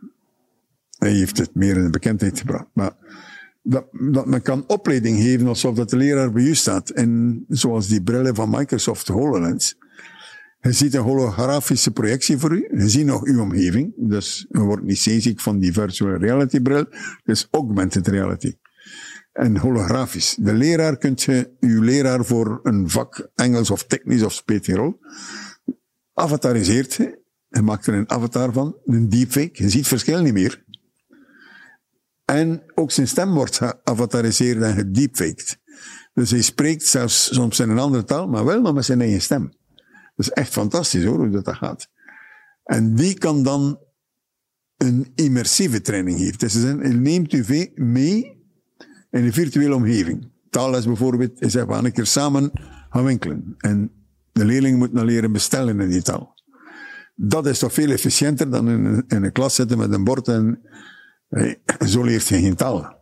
hij 0.97 1.11
heeft 1.11 1.37
het 1.37 1.55
meer 1.55 1.75
in 1.75 1.83
de 1.83 1.89
bekendheid 1.89 2.39
gebracht. 2.39 2.67
Maar 2.73 2.91
dat, 3.63 3.87
dat 3.91 4.25
men 4.25 4.41
kan 4.41 4.63
opleiding 4.67 5.17
geven 5.17 5.47
alsof 5.47 5.75
dat 5.75 5.89
de 5.89 5.97
leraar 5.97 6.31
bij 6.31 6.43
u 6.43 6.55
staat. 6.55 6.89
En 6.89 7.43
zoals 7.47 7.87
die 7.87 8.03
brillen 8.03 8.35
van 8.35 8.49
Microsoft 8.49 9.07
HoloLens. 9.07 9.75
Je 10.59 10.71
ziet 10.71 10.93
een 10.93 11.01
holografische 11.01 11.91
projectie 11.91 12.37
voor 12.37 12.51
u. 12.51 12.69
Je 12.71 12.89
ziet 12.89 13.05
nog 13.05 13.23
uw 13.23 13.41
omgeving. 13.41 13.93
Dus 13.97 14.45
je 14.49 14.59
wordt 14.59 14.83
niet 14.83 14.99
zeeziek 14.99 15.39
van 15.39 15.59
die 15.59 15.73
virtual 15.73 16.17
reality 16.17 16.61
bril. 16.61 16.85
Is 17.23 17.47
augmented 17.51 18.07
reality. 18.07 18.53
En 19.31 19.57
holografisch. 19.57 20.37
De 20.39 20.53
leraar 20.53 20.97
kunt 20.97 21.21
je, 21.21 21.51
uw 21.59 21.81
leraar 21.81 22.25
voor 22.25 22.59
een 22.63 22.89
vak, 22.89 23.29
Engels 23.35 23.69
of 23.69 23.85
technisch 23.85 24.23
of 24.23 24.33
speelt 24.33 24.95
avatariseert. 26.13 26.95
Je 27.47 27.61
maakt 27.61 27.87
er 27.87 27.93
een 27.93 28.09
avatar 28.09 28.53
van, 28.53 28.77
een 28.85 29.09
deepfake. 29.09 29.63
Je 29.63 29.69
ziet 29.69 29.79
het 29.79 29.87
verschil 29.87 30.21
niet 30.21 30.33
meer. 30.33 30.62
En 32.25 32.63
ook 32.75 32.91
zijn 32.91 33.07
stem 33.07 33.33
wordt 33.33 33.57
geavatariseerd 33.57 34.61
en 34.61 34.73
gedeepfaked. 34.73 35.61
Dus 36.13 36.31
hij 36.31 36.41
spreekt 36.41 36.85
zelfs 36.85 37.33
soms 37.33 37.59
in 37.59 37.69
een 37.69 37.79
andere 37.79 38.03
taal, 38.03 38.27
maar 38.27 38.45
wel 38.45 38.61
nog 38.61 38.73
met 38.73 38.85
zijn 38.85 39.01
eigen 39.01 39.21
stem. 39.21 39.53
Dat 40.15 40.25
is 40.25 40.29
echt 40.29 40.51
fantastisch 40.51 41.03
hoor, 41.03 41.17
hoe 41.17 41.41
dat, 41.41 41.55
gaat. 41.55 41.89
En 42.63 42.95
die 42.95 43.17
kan 43.17 43.43
dan 43.43 43.79
een 44.77 45.11
immersieve 45.15 45.81
training 45.81 46.17
geven. 46.17 46.37
Dus 46.37 46.53
hij 46.53 46.93
neemt 46.93 47.33
u 47.33 47.71
mee 47.75 48.41
in 49.11 49.23
een 49.23 49.33
virtuele 49.33 49.75
omgeving. 49.75 50.31
Taalles 50.49 50.85
bijvoorbeeld, 50.85 51.39
hij 51.39 51.49
zegt, 51.49 51.67
we 51.67 51.73
gaan 51.73 51.85
een 51.85 51.91
keer 51.91 52.05
samen 52.05 52.51
gaan 52.89 53.03
winkelen. 53.03 53.55
En 53.57 53.91
de 54.31 54.45
leerling 54.45 54.77
moet 54.77 54.93
dan 54.93 55.05
leren 55.05 55.31
bestellen 55.31 55.79
in 55.79 55.89
die 55.89 56.01
taal. 56.01 56.41
Dat 57.15 57.45
is 57.45 57.59
toch 57.59 57.73
veel 57.73 57.89
efficiënter 57.89 58.49
dan 58.49 58.69
in 58.69 58.85
een, 58.85 59.03
in 59.07 59.23
een 59.23 59.31
klas 59.31 59.55
zitten 59.55 59.77
met 59.77 59.93
een 59.93 60.03
bord 60.03 60.27
en 60.27 60.61
zo 61.87 62.03
leert 62.03 62.27
je 62.27 62.39
geen 62.39 62.55
taal. 62.55 63.01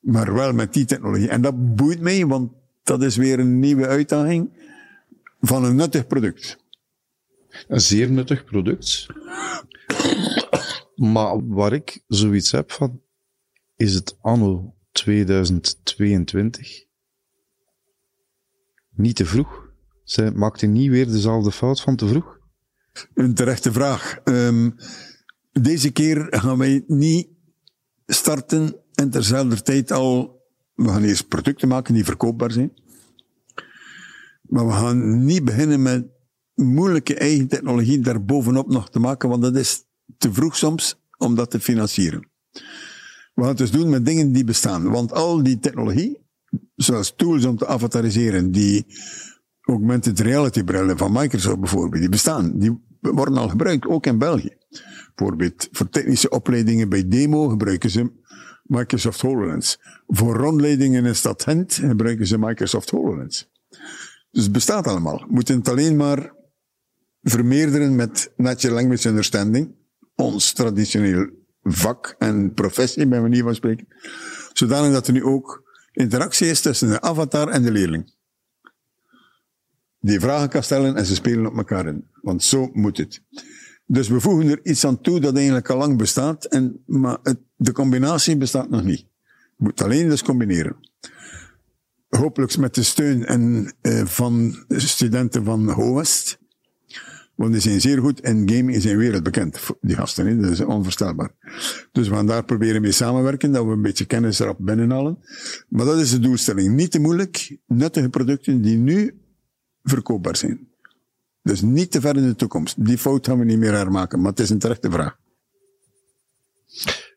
Maar 0.00 0.34
wel 0.34 0.52
met 0.52 0.72
die 0.72 0.84
technologie. 0.84 1.28
En 1.28 1.42
dat 1.42 1.74
boeit 1.74 2.00
mij, 2.00 2.26
want 2.26 2.52
dat 2.82 3.02
is 3.02 3.16
weer 3.16 3.38
een 3.38 3.58
nieuwe 3.58 3.86
uitdaging 3.86 4.50
van 5.40 5.64
een 5.64 5.76
nuttig 5.76 6.06
product. 6.06 6.58
Een 7.68 7.80
zeer 7.80 8.10
nuttig 8.10 8.44
product. 8.44 9.06
Maar 10.94 11.46
waar 11.48 11.72
ik 11.72 12.02
zoiets 12.06 12.50
heb 12.50 12.72
van, 12.72 13.00
is 13.76 13.94
het 13.94 14.16
anno 14.20 14.74
2022 14.92 16.84
niet 18.90 19.16
te 19.16 19.26
vroeg? 19.26 19.70
Zij 20.04 20.30
maakte 20.30 20.66
niet 20.66 20.90
weer 20.90 21.06
dezelfde 21.06 21.52
fout 21.52 21.80
van 21.80 21.96
te 21.96 22.06
vroeg? 22.06 22.38
Een 23.14 23.34
terechte 23.34 23.72
vraag. 23.72 24.18
Um, 24.24 24.74
deze 25.52 25.90
keer 25.90 26.26
gaan 26.30 26.58
wij 26.58 26.84
niet 26.86 27.28
starten 28.06 28.76
en 28.94 29.10
terzelfde 29.10 29.62
tijd 29.62 29.90
al, 29.92 30.40
we 30.74 30.88
gaan 30.88 31.02
eerst 31.02 31.28
producten 31.28 31.68
maken 31.68 31.94
die 31.94 32.04
verkoopbaar 32.04 32.50
zijn. 32.50 32.72
Maar 34.42 34.66
we 34.66 34.72
gaan 34.72 35.24
niet 35.24 35.44
beginnen 35.44 35.82
met 35.82 36.06
moeilijke 36.54 37.14
eigen 37.14 37.48
technologie 37.48 38.00
daar 38.00 38.24
bovenop 38.24 38.68
nog 38.68 38.90
te 38.90 38.98
maken, 38.98 39.28
want 39.28 39.42
dat 39.42 39.56
is 39.56 39.84
te 40.18 40.32
vroeg 40.32 40.56
soms 40.56 41.00
om 41.18 41.34
dat 41.34 41.50
te 41.50 41.60
financieren. 41.60 42.28
We 43.34 43.40
gaan 43.40 43.48
het 43.48 43.58
dus 43.58 43.70
doen 43.70 43.90
met 43.90 44.06
dingen 44.06 44.32
die 44.32 44.44
bestaan. 44.44 44.90
Want 44.90 45.12
al 45.12 45.42
die 45.42 45.58
technologie, 45.58 46.18
zoals 46.76 47.14
tools 47.16 47.44
om 47.44 47.56
te 47.56 47.66
avatariseren, 47.66 48.50
die 48.50 48.86
augmented 49.60 50.20
reality 50.20 50.62
brillen 50.62 50.98
van 50.98 51.12
Microsoft 51.12 51.60
bijvoorbeeld, 51.60 52.00
die 52.00 52.10
bestaan. 52.10 52.58
Die 52.58 52.80
worden 53.00 53.36
al 53.36 53.48
gebruikt, 53.48 53.86
ook 53.86 54.06
in 54.06 54.18
België. 54.18 54.56
Bijvoorbeeld 55.14 55.68
voor 55.72 55.88
technische 55.88 56.28
opleidingen 56.30 56.88
bij 56.88 57.08
Demo 57.08 57.48
gebruiken 57.48 57.90
ze 57.90 58.12
Microsoft 58.62 59.20
HoloLens. 59.20 59.80
Voor 60.06 60.36
rondleidingen 60.36 61.04
in 61.04 61.14
stad 61.14 61.42
Gent 61.42 61.74
gebruiken 61.74 62.26
ze 62.26 62.38
Microsoft 62.38 62.90
HoloLens. 62.90 63.50
Dus 64.30 64.42
het 64.42 64.52
bestaat 64.52 64.86
allemaal. 64.86 65.18
We 65.18 65.26
moeten 65.28 65.58
het 65.58 65.68
alleen 65.68 65.96
maar 65.96 66.34
vermeerderen 67.22 67.96
met 67.96 68.32
Natural 68.36 68.74
Language 68.76 69.08
Understanding. 69.08 69.74
Ons 70.14 70.52
traditioneel 70.52 71.30
vak 71.62 72.14
en 72.18 72.52
professie, 72.54 73.08
bij 73.08 73.20
manier 73.20 73.42
van 73.42 73.54
spreken. 73.54 73.86
Zodanig 74.52 74.92
dat 74.92 75.06
er 75.06 75.12
nu 75.12 75.24
ook 75.24 75.70
interactie 75.92 76.46
is 76.46 76.60
tussen 76.60 76.88
de 76.88 77.00
avatar 77.00 77.48
en 77.48 77.62
de 77.62 77.70
leerling. 77.70 78.14
Die 79.98 80.20
vragen 80.20 80.48
kan 80.48 80.62
stellen 80.62 80.96
en 80.96 81.06
ze 81.06 81.14
spelen 81.14 81.46
op 81.46 81.56
elkaar 81.56 81.86
in. 81.86 82.08
Want 82.20 82.42
zo 82.42 82.68
moet 82.72 82.96
het. 82.96 83.22
Dus 83.86 84.08
we 84.08 84.20
voegen 84.20 84.48
er 84.48 84.60
iets 84.62 84.86
aan 84.86 85.00
toe 85.00 85.20
dat 85.20 85.36
eigenlijk 85.36 85.70
al 85.70 85.78
lang 85.78 85.98
bestaat, 85.98 86.44
en, 86.44 86.82
maar 86.86 87.18
het, 87.22 87.38
de 87.56 87.72
combinatie 87.72 88.36
bestaat 88.36 88.70
nog 88.70 88.84
niet. 88.84 89.00
Je 89.56 89.68
moet 89.68 89.82
alleen 89.82 90.08
dus 90.08 90.22
combineren. 90.22 90.76
Hopelijk 92.08 92.56
met 92.56 92.74
de 92.74 92.82
steun 92.82 93.26
en, 93.26 93.74
uh, 93.82 94.04
van 94.04 94.64
studenten 94.68 95.44
van 95.44 95.68
HOWEST. 95.68 96.40
Want 97.34 97.52
die 97.52 97.62
zijn 97.62 97.80
zeer 97.80 97.98
goed 97.98 98.20
en 98.20 98.50
gaming 98.50 98.74
is 98.74 98.84
in 98.84 98.96
wereldbekend, 98.96 99.60
die 99.80 99.96
gasten. 99.96 100.26
Hè? 100.26 100.36
Dat 100.36 100.50
is 100.50 100.60
onvoorstelbaar. 100.60 101.30
Dus 101.92 102.08
we 102.08 102.14
gaan 102.14 102.26
daar 102.26 102.44
proberen 102.44 102.82
mee 102.82 102.92
samenwerken, 102.92 103.52
dat 103.52 103.64
we 103.64 103.70
een 103.70 103.82
beetje 103.82 104.04
kennis 104.04 104.38
erop 104.38 104.56
binnenhalen. 104.60 105.18
Maar 105.68 105.86
dat 105.86 105.98
is 105.98 106.10
de 106.10 106.18
doelstelling. 106.18 106.74
Niet 106.74 106.90
te 106.90 107.00
moeilijk, 107.00 107.58
nuttige 107.66 108.08
producten 108.08 108.62
die 108.62 108.76
nu 108.76 109.20
verkoopbaar 109.82 110.36
zijn. 110.36 110.71
Dus 111.42 111.60
niet 111.60 111.90
te 111.90 112.00
ver 112.00 112.16
in 112.16 112.26
de 112.26 112.36
toekomst. 112.36 112.84
Die 112.84 112.98
fout 112.98 113.26
gaan 113.26 113.38
we 113.38 113.44
niet 113.44 113.58
meer 113.58 113.72
hermaken, 113.72 114.20
maar 114.20 114.30
het 114.30 114.40
is 114.40 114.50
een 114.50 114.58
terechte 114.58 114.90
vraag. 114.90 115.16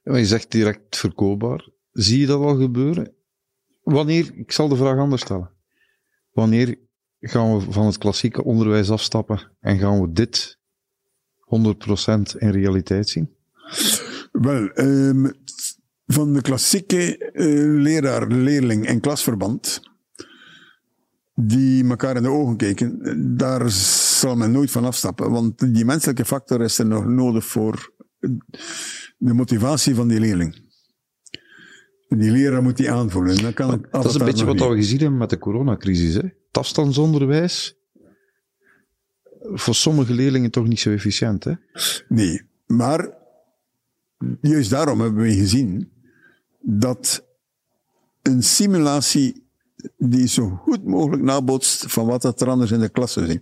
Ja, 0.03 0.17
je 0.17 0.25
zegt 0.25 0.51
direct 0.51 0.97
verkoopbaar. 0.97 1.69
Zie 1.91 2.19
je 2.19 2.25
dat 2.25 2.41
al 2.41 2.55
gebeuren? 2.55 3.13
Wanneer, 3.83 4.31
ik 4.35 4.51
zal 4.51 4.67
de 4.67 4.75
vraag 4.75 4.97
anders 4.97 5.21
stellen. 5.21 5.51
Wanneer 6.31 6.77
gaan 7.19 7.57
we 7.57 7.71
van 7.71 7.85
het 7.85 7.97
klassieke 7.97 8.43
onderwijs 8.43 8.89
afstappen 8.89 9.51
en 9.59 9.77
gaan 9.79 10.01
we 10.01 10.11
dit 10.11 10.57
100% 11.39 12.37
in 12.37 12.49
realiteit 12.49 13.09
zien? 13.09 13.35
Wel, 14.31 14.69
um, 14.79 15.33
van 16.05 16.33
de 16.33 16.41
klassieke 16.41 17.31
uh, 17.33 17.81
leraar, 17.81 18.27
leerling 18.27 18.85
en 18.85 18.99
klasverband, 18.99 19.81
die 21.35 21.89
elkaar 21.89 22.15
in 22.15 22.23
de 22.23 22.29
ogen 22.29 22.57
kijken, 22.57 22.99
daar 23.37 23.69
zal 24.25 24.35
men 24.35 24.51
nooit 24.51 24.71
van 24.71 24.85
afstappen. 24.85 25.31
Want 25.31 25.73
die 25.73 25.85
menselijke 25.85 26.25
factor 26.25 26.61
is 26.61 26.77
er 26.77 26.85
nog 26.85 27.05
nodig 27.05 27.45
voor 27.45 27.93
de 29.17 29.33
motivatie 29.33 29.95
van 29.95 30.07
die 30.07 30.19
leerling. 30.19 30.63
Die 32.07 32.31
leraar 32.31 32.63
moet 32.63 32.77
die 32.77 32.91
aanvoelen. 32.91 33.41
Dan 33.41 33.53
kan 33.53 33.69
dat, 33.69 33.91
dat 33.91 34.05
is 34.05 34.13
een 34.13 34.25
beetje 34.25 34.45
wat 34.45 34.59
we 34.59 34.75
gezien 34.75 34.99
hebben 34.99 35.17
met 35.17 35.29
de 35.29 35.37
coronacrisis. 35.37 36.13
Hè? 36.13 36.21
Het 36.21 36.57
afstandsonderwijs, 36.57 37.77
voor 39.53 39.75
sommige 39.75 40.13
leerlingen 40.13 40.51
toch 40.51 40.67
niet 40.67 40.79
zo 40.79 40.91
efficiënt. 40.91 41.43
Hè? 41.43 41.53
Nee, 42.07 42.41
maar 42.65 43.13
juist 44.41 44.69
daarom 44.69 44.99
hebben 45.01 45.23
we 45.23 45.33
gezien 45.33 45.91
dat 46.61 47.25
een 48.21 48.43
simulatie 48.43 49.44
die 49.97 50.27
zo 50.27 50.49
goed 50.49 50.85
mogelijk 50.85 51.23
nabootst 51.23 51.85
van 51.87 52.05
wat 52.05 52.41
er 52.41 52.49
anders 52.49 52.71
in 52.71 52.79
de 52.79 52.89
klas 52.89 53.13
zou 53.13 53.25
zijn. 53.25 53.39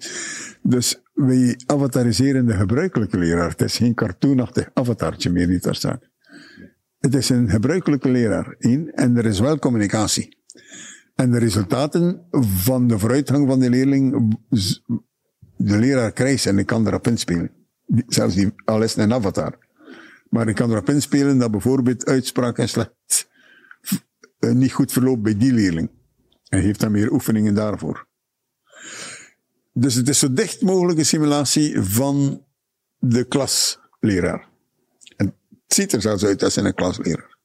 Dus 0.62 1.02
wij 1.14 1.60
avatariseren 1.66 2.46
de 2.46 2.54
gebruikelijke 2.54 3.18
leraar. 3.18 3.50
Het 3.50 3.62
is 3.62 3.78
geen 3.78 3.94
cartoonachtig 3.94 4.70
avatartje 4.74 5.30
meer 5.30 5.48
die 5.48 5.60
daar 5.60 5.76
staat. 5.76 6.10
Het 7.00 7.16
is 7.16 7.30
een 7.30 7.50
gebruikelijke 7.50 8.10
leraar. 8.10 8.56
in 8.58 8.92
en 8.92 9.18
er 9.18 9.26
is 9.26 9.40
wel 9.40 9.60
communicatie. 9.60 10.38
En 11.16 11.32
de 11.32 11.38
resultaten 11.38 12.28
van 12.42 12.88
de 12.88 13.00
vooruitgang 13.00 13.48
van 13.48 13.60
de 13.60 13.70
leerling, 13.70 14.36
de 15.58 15.78
leraar 15.78 16.12
krijgt 16.12 16.46
en 16.46 16.58
ik 16.58 16.66
kan 16.66 16.88
erop 16.88 17.08
inspelen. 17.08 17.52
Zelfs 18.08 18.36
die, 18.36 18.54
al 18.66 18.84
is 18.84 18.96
het 18.96 19.04
een 19.04 19.14
avatar. 19.14 19.58
Maar 20.30 20.48
ik 20.48 20.56
kan 20.56 20.72
erop 20.72 20.90
inspelen 20.90 21.38
dat 21.38 21.52
bijvoorbeeld 21.52 22.06
uitspraak 22.06 22.58
en 22.58 22.70
slecht 22.70 22.92
eh, 24.40 24.52
niet 24.52 24.72
goed 24.72 24.92
verloopt 24.92 25.22
bij 25.22 25.38
die 25.38 25.54
leerling. 25.54 25.90
En 26.54 26.60
heeft 26.60 26.80
dan 26.80 26.92
meer 26.92 27.12
oefeningen 27.12 27.54
daarvoor. 27.54 28.08
Dus 29.72 29.96
het 29.96 30.10
is 30.10 30.20
zo 30.20 30.34
dicht 30.34 30.62
mogelijk 30.62 31.00
een 31.00 31.06
simulatie 31.06 31.82
van 31.82 32.46
de 32.98 33.24
klasleraar. 33.24 34.48
En 35.16 35.26
het 35.26 35.74
ziet 35.74 35.94
er 35.94 36.02
zelfs 36.02 36.26
uit 36.26 36.44
als 36.44 36.56
een 36.56 36.74
klasleraar. 36.74 37.38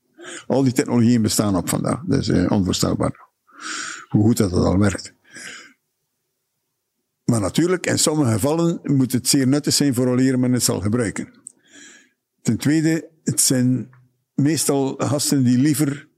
Al 0.46 0.62
die 0.62 0.72
technologieën 0.72 1.22
bestaan 1.22 1.56
op 1.56 1.68
vandaag. 1.68 2.02
Dat 2.06 2.18
is 2.18 2.28
uh, 2.28 2.50
onvoorstelbaar. 2.50 3.28
Hoe 4.08 4.22
goed 4.22 4.36
dat, 4.36 4.50
dat 4.50 4.64
al 4.64 4.78
werkt. 4.78 5.14
Maar 7.24 7.40
natuurlijk, 7.40 7.86
in 7.86 7.98
sommige 7.98 8.32
gevallen 8.32 8.80
moet 8.82 9.12
het 9.12 9.28
zeer 9.28 9.48
nuttig 9.48 9.74
zijn 9.74 9.94
voor 9.94 10.06
wanneer 10.06 10.38
men 10.38 10.52
het 10.52 10.62
zal 10.62 10.80
gebruiken. 10.80 11.32
Ten 12.42 12.56
tweede, 12.56 13.08
het 13.24 13.40
zijn 13.40 13.90
meestal 14.34 14.94
gasten 14.96 15.44
die 15.44 15.58
liever 15.58 16.08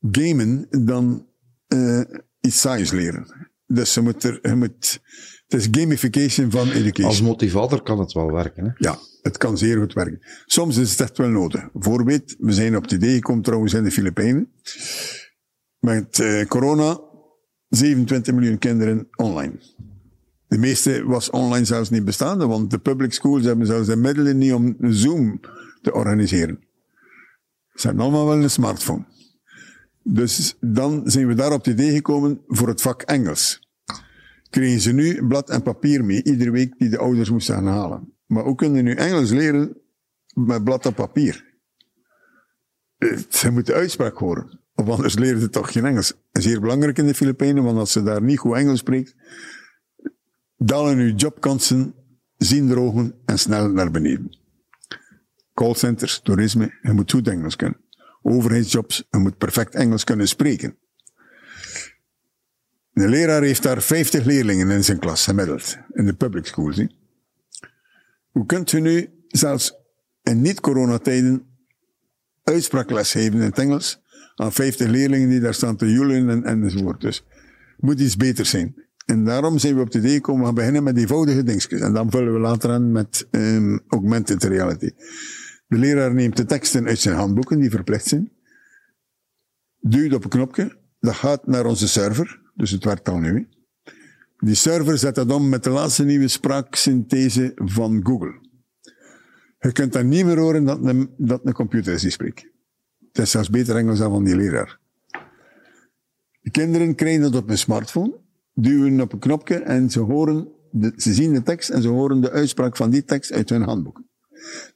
gamen 0.00 0.66
dan 0.70 1.27
uh, 1.68 2.00
iets 2.40 2.60
saais 2.60 2.90
leren. 2.90 3.50
Dus 3.66 3.94
je 3.94 4.00
moet 4.00 4.24
er, 4.24 4.38
je 4.42 4.54
moet, 4.54 5.00
het 5.46 5.60
is 5.60 5.68
gamification 5.70 6.50
van 6.50 6.70
education. 6.70 7.06
Als 7.06 7.22
motivator 7.22 7.82
kan 7.82 7.98
het 7.98 8.12
wel 8.12 8.32
werken. 8.32 8.64
Hè? 8.64 8.70
Ja, 8.74 8.98
het 9.22 9.36
kan 9.36 9.58
zeer 9.58 9.78
goed 9.78 9.92
werken. 9.92 10.18
Soms 10.46 10.76
is 10.76 10.90
het 10.90 11.00
echt 11.00 11.18
wel 11.18 11.28
nodig. 11.28 11.68
Voorbeeld, 11.72 12.36
we 12.38 12.52
zijn 12.52 12.76
op 12.76 12.82
het 12.82 12.92
idee 12.92 13.14
gekomen 13.14 13.42
trouwens 13.42 13.72
in 13.72 13.82
de 13.82 13.90
Filipijnen. 13.90 14.52
Met 15.78 16.18
uh, 16.18 16.44
corona, 16.44 17.00
27 17.68 18.34
miljoen 18.34 18.58
kinderen 18.58 19.08
online. 19.16 19.60
De 20.46 20.58
meeste 20.58 21.04
was 21.04 21.30
online 21.30 21.64
zelfs 21.64 21.90
niet 21.90 22.04
bestaande, 22.04 22.46
want 22.46 22.70
de 22.70 22.78
public 22.78 23.12
schools 23.12 23.44
hebben 23.44 23.66
zelfs 23.66 23.86
de 23.86 23.96
middelen 23.96 24.38
niet 24.38 24.52
om 24.52 24.76
Zoom 24.80 25.40
te 25.82 25.92
organiseren. 25.92 26.58
Ze 27.74 27.86
hebben 27.86 28.04
allemaal 28.04 28.26
wel 28.26 28.42
een 28.42 28.50
smartphone. 28.50 29.04
Dus 30.10 30.56
dan 30.60 31.02
zijn 31.04 31.26
we 31.26 31.34
daar 31.34 31.52
op 31.52 31.64
het 31.64 31.74
idee 31.74 31.92
gekomen 31.92 32.40
voor 32.46 32.68
het 32.68 32.80
vak 32.80 33.02
Engels. 33.02 33.68
Kregen 34.50 34.80
ze 34.80 34.92
nu 34.92 35.26
blad 35.26 35.50
en 35.50 35.62
papier 35.62 36.04
mee, 36.04 36.24
iedere 36.24 36.50
week 36.50 36.78
die 36.78 36.88
de 36.88 36.98
ouders 36.98 37.30
moesten 37.30 37.54
gaan 37.54 37.66
halen. 37.66 38.12
Maar 38.26 38.44
hoe 38.44 38.54
kunnen 38.54 38.84
nu 38.84 38.94
Engels 38.94 39.30
leren 39.30 39.76
met 40.34 40.64
blad 40.64 40.86
en 40.86 40.94
papier? 40.94 41.44
Ze 43.28 43.50
moeten 43.50 43.74
uitspraak 43.74 44.16
horen. 44.16 44.60
Of 44.74 44.88
anders 44.88 45.18
leren 45.18 45.40
ze 45.40 45.50
toch 45.50 45.72
geen 45.72 45.84
Engels. 45.84 46.14
Zeer 46.32 46.60
belangrijk 46.60 46.98
in 46.98 47.06
de 47.06 47.14
Filipijnen, 47.14 47.64
want 47.64 47.78
als 47.78 47.92
ze 47.92 48.02
daar 48.02 48.22
niet 48.22 48.38
goed 48.38 48.56
Engels 48.56 48.78
spreekt, 48.78 49.14
dalen 50.56 50.98
uw 50.98 51.14
jobkansen 51.14 51.94
zien 52.36 52.68
drogen 52.68 53.14
en 53.24 53.38
snel 53.38 53.70
naar 53.70 53.90
beneden. 53.90 54.38
Callcenters, 55.54 56.20
toerisme, 56.20 56.78
je 56.82 56.92
moet 56.92 57.10
goed 57.10 57.28
Engels 57.28 57.56
kunnen 57.56 57.86
overheidsjobs, 58.22 59.06
je 59.10 59.18
moet 59.18 59.38
perfect 59.38 59.74
Engels 59.74 60.04
kunnen 60.04 60.28
spreken. 60.28 60.76
De 62.92 63.08
leraar 63.08 63.42
heeft 63.42 63.62
daar 63.62 63.82
50 63.82 64.24
leerlingen 64.24 64.70
in 64.70 64.84
zijn 64.84 64.98
klas 64.98 65.24
gemiddeld, 65.24 65.78
in 65.92 66.06
de 66.06 66.14
public 66.14 66.46
schools. 66.46 66.86
Hoe 68.30 68.46
kunt 68.46 68.72
u 68.72 68.80
nu, 68.80 69.10
zelfs 69.28 69.74
in 70.22 70.40
niet-coronatijden, 70.40 71.46
uitspraakles 72.42 73.12
geven 73.12 73.32
in 73.32 73.40
het 73.40 73.58
Engels 73.58 74.00
aan 74.34 74.52
50 74.52 74.88
leerlingen 74.88 75.28
die 75.28 75.40
daar 75.40 75.54
staan 75.54 75.76
te 75.76 75.92
joelen 75.92 76.30
en, 76.30 76.44
enzovoort. 76.44 77.00
Dus 77.00 77.24
moet 77.76 78.00
iets 78.00 78.16
beter 78.16 78.46
zijn. 78.46 78.86
En 79.06 79.24
daarom 79.24 79.58
zijn 79.58 79.74
we 79.74 79.80
op 79.80 79.86
het 79.86 79.94
idee 79.94 80.14
gekomen, 80.14 80.40
we 80.40 80.46
gaan 80.46 80.54
beginnen 80.54 80.82
met 80.82 80.96
eenvoudige 80.96 81.42
dingetjes. 81.42 81.80
En 81.80 81.92
dan 81.92 82.10
vullen 82.10 82.32
we 82.32 82.38
later 82.38 82.70
aan 82.70 82.92
met 82.92 83.26
um, 83.30 83.80
augmented 83.88 84.44
reality. 84.44 84.90
De 85.68 85.78
leraar 85.78 86.14
neemt 86.14 86.36
de 86.36 86.44
teksten 86.44 86.86
uit 86.86 86.98
zijn 86.98 87.16
handboeken, 87.16 87.60
die 87.60 87.70
verplicht 87.70 88.06
zijn, 88.06 88.32
duwt 89.80 90.14
op 90.14 90.24
een 90.24 90.30
knopje, 90.30 90.76
dat 91.00 91.14
gaat 91.14 91.46
naar 91.46 91.66
onze 91.66 91.88
server, 91.88 92.40
dus 92.54 92.70
het 92.70 92.84
werkt 92.84 93.08
al 93.08 93.18
nu. 93.18 93.48
Die 94.38 94.54
server 94.54 94.98
zet 94.98 95.14
dat 95.14 95.32
om 95.32 95.48
met 95.48 95.64
de 95.64 95.70
laatste 95.70 96.04
nieuwe 96.04 96.28
spraaksynthese 96.28 97.52
van 97.54 98.00
Google. 98.06 98.46
Je 99.58 99.72
kunt 99.72 99.92
dan 99.92 100.08
niet 100.08 100.24
meer 100.24 100.38
horen 100.38 100.64
dat 100.64 100.84
een, 100.84 101.14
dat 101.16 101.40
een 101.44 101.52
computer 101.52 101.92
is 101.92 102.02
die 102.02 102.10
spreekt. 102.10 102.46
Het 103.12 103.18
is 103.18 103.30
zelfs 103.30 103.50
beter 103.50 103.76
Engels 103.76 103.98
dan 103.98 104.10
van 104.10 104.24
die 104.24 104.36
leraar. 104.36 104.78
De 106.40 106.50
kinderen 106.50 106.94
krijgen 106.94 107.20
dat 107.20 107.34
op 107.34 107.50
een 107.50 107.58
smartphone, 107.58 108.20
duwen 108.54 109.00
op 109.00 109.12
een 109.12 109.18
knopje 109.18 109.56
en 109.56 109.90
ze 109.90 110.00
horen, 110.00 110.48
de, 110.70 110.92
ze 110.96 111.14
zien 111.14 111.32
de 111.32 111.42
tekst 111.42 111.70
en 111.70 111.82
ze 111.82 111.88
horen 111.88 112.20
de 112.20 112.30
uitspraak 112.30 112.76
van 112.76 112.90
die 112.90 113.04
tekst 113.04 113.32
uit 113.32 113.48
hun 113.48 113.62
handboek. 113.62 114.02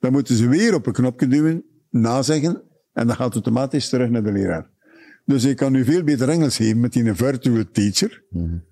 Dan 0.00 0.12
moeten 0.12 0.36
ze 0.36 0.48
weer 0.48 0.74
op 0.74 0.86
een 0.86 0.92
knopje 0.92 1.26
duwen, 1.26 1.64
nazeggen, 1.90 2.62
en 2.92 3.06
dan 3.06 3.16
gaat 3.16 3.24
het 3.24 3.34
automatisch 3.34 3.88
terug 3.88 4.10
naar 4.10 4.24
de 4.24 4.32
leraar. 4.32 4.70
Dus 5.24 5.44
ik 5.44 5.56
kan 5.56 5.72
nu 5.72 5.84
veel 5.84 6.04
beter 6.04 6.28
Engels 6.28 6.56
geven 6.56 6.80
met 6.80 6.92
die 6.92 7.14
virtual 7.14 7.64
teacher, 7.72 8.24
mm 8.30 8.70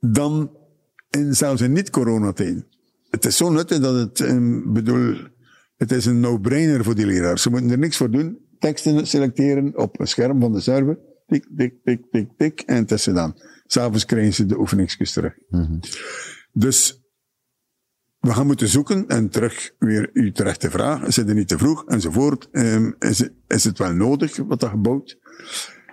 dan 0.00 0.50
in, 1.10 1.34
zelfs 1.34 1.60
in 1.60 1.72
niet-coronatijden. 1.72 2.66
Het 3.10 3.24
is 3.24 3.36
zo 3.36 3.50
nuttig 3.50 3.78
dat 3.78 3.94
het, 3.94 4.20
um, 4.20 4.72
bedoel, 4.72 5.16
Het 5.76 5.92
is 5.92 6.06
een 6.06 6.20
no-brainer 6.20 6.84
voor 6.84 6.94
die 6.94 7.06
leraars. 7.06 7.42
Ze 7.42 7.50
moeten 7.50 7.70
er 7.70 7.78
niks 7.78 7.96
voor 7.96 8.10
doen. 8.10 8.38
Teksten 8.58 9.06
selecteren 9.06 9.78
op 9.78 10.00
een 10.00 10.06
scherm 10.06 10.40
van 10.40 10.52
de 10.52 10.60
server. 10.60 10.98
Tik, 11.26 11.46
tik, 11.56 11.74
tik, 11.84 12.04
tik, 12.10 12.28
tik. 12.36 12.60
En 12.60 12.76
het 12.76 12.90
is 12.90 13.04
gedaan. 13.04 13.34
S'avonds 13.66 14.04
krijgen 14.04 14.34
ze 14.34 14.46
de 14.46 14.58
oefeningsjes 14.58 15.12
terug. 15.12 15.34
Dus 16.52 16.99
we 18.20 18.32
gaan 18.32 18.46
moeten 18.46 18.68
zoeken 18.68 19.08
en 19.08 19.28
terug 19.28 19.70
weer 19.78 20.10
uw 20.12 20.32
terechte 20.32 20.70
vraag. 20.70 21.02
Is 21.02 21.16
het 21.16 21.34
niet 21.34 21.48
te 21.48 21.58
vroeg 21.58 21.84
enzovoort? 21.86 22.48
Um, 22.52 22.94
is, 22.98 23.18
het, 23.18 23.32
is 23.46 23.64
het 23.64 23.78
wel 23.78 23.92
nodig 23.92 24.36
wat 24.36 24.60
dat 24.60 24.70
gebouwd? 24.70 25.18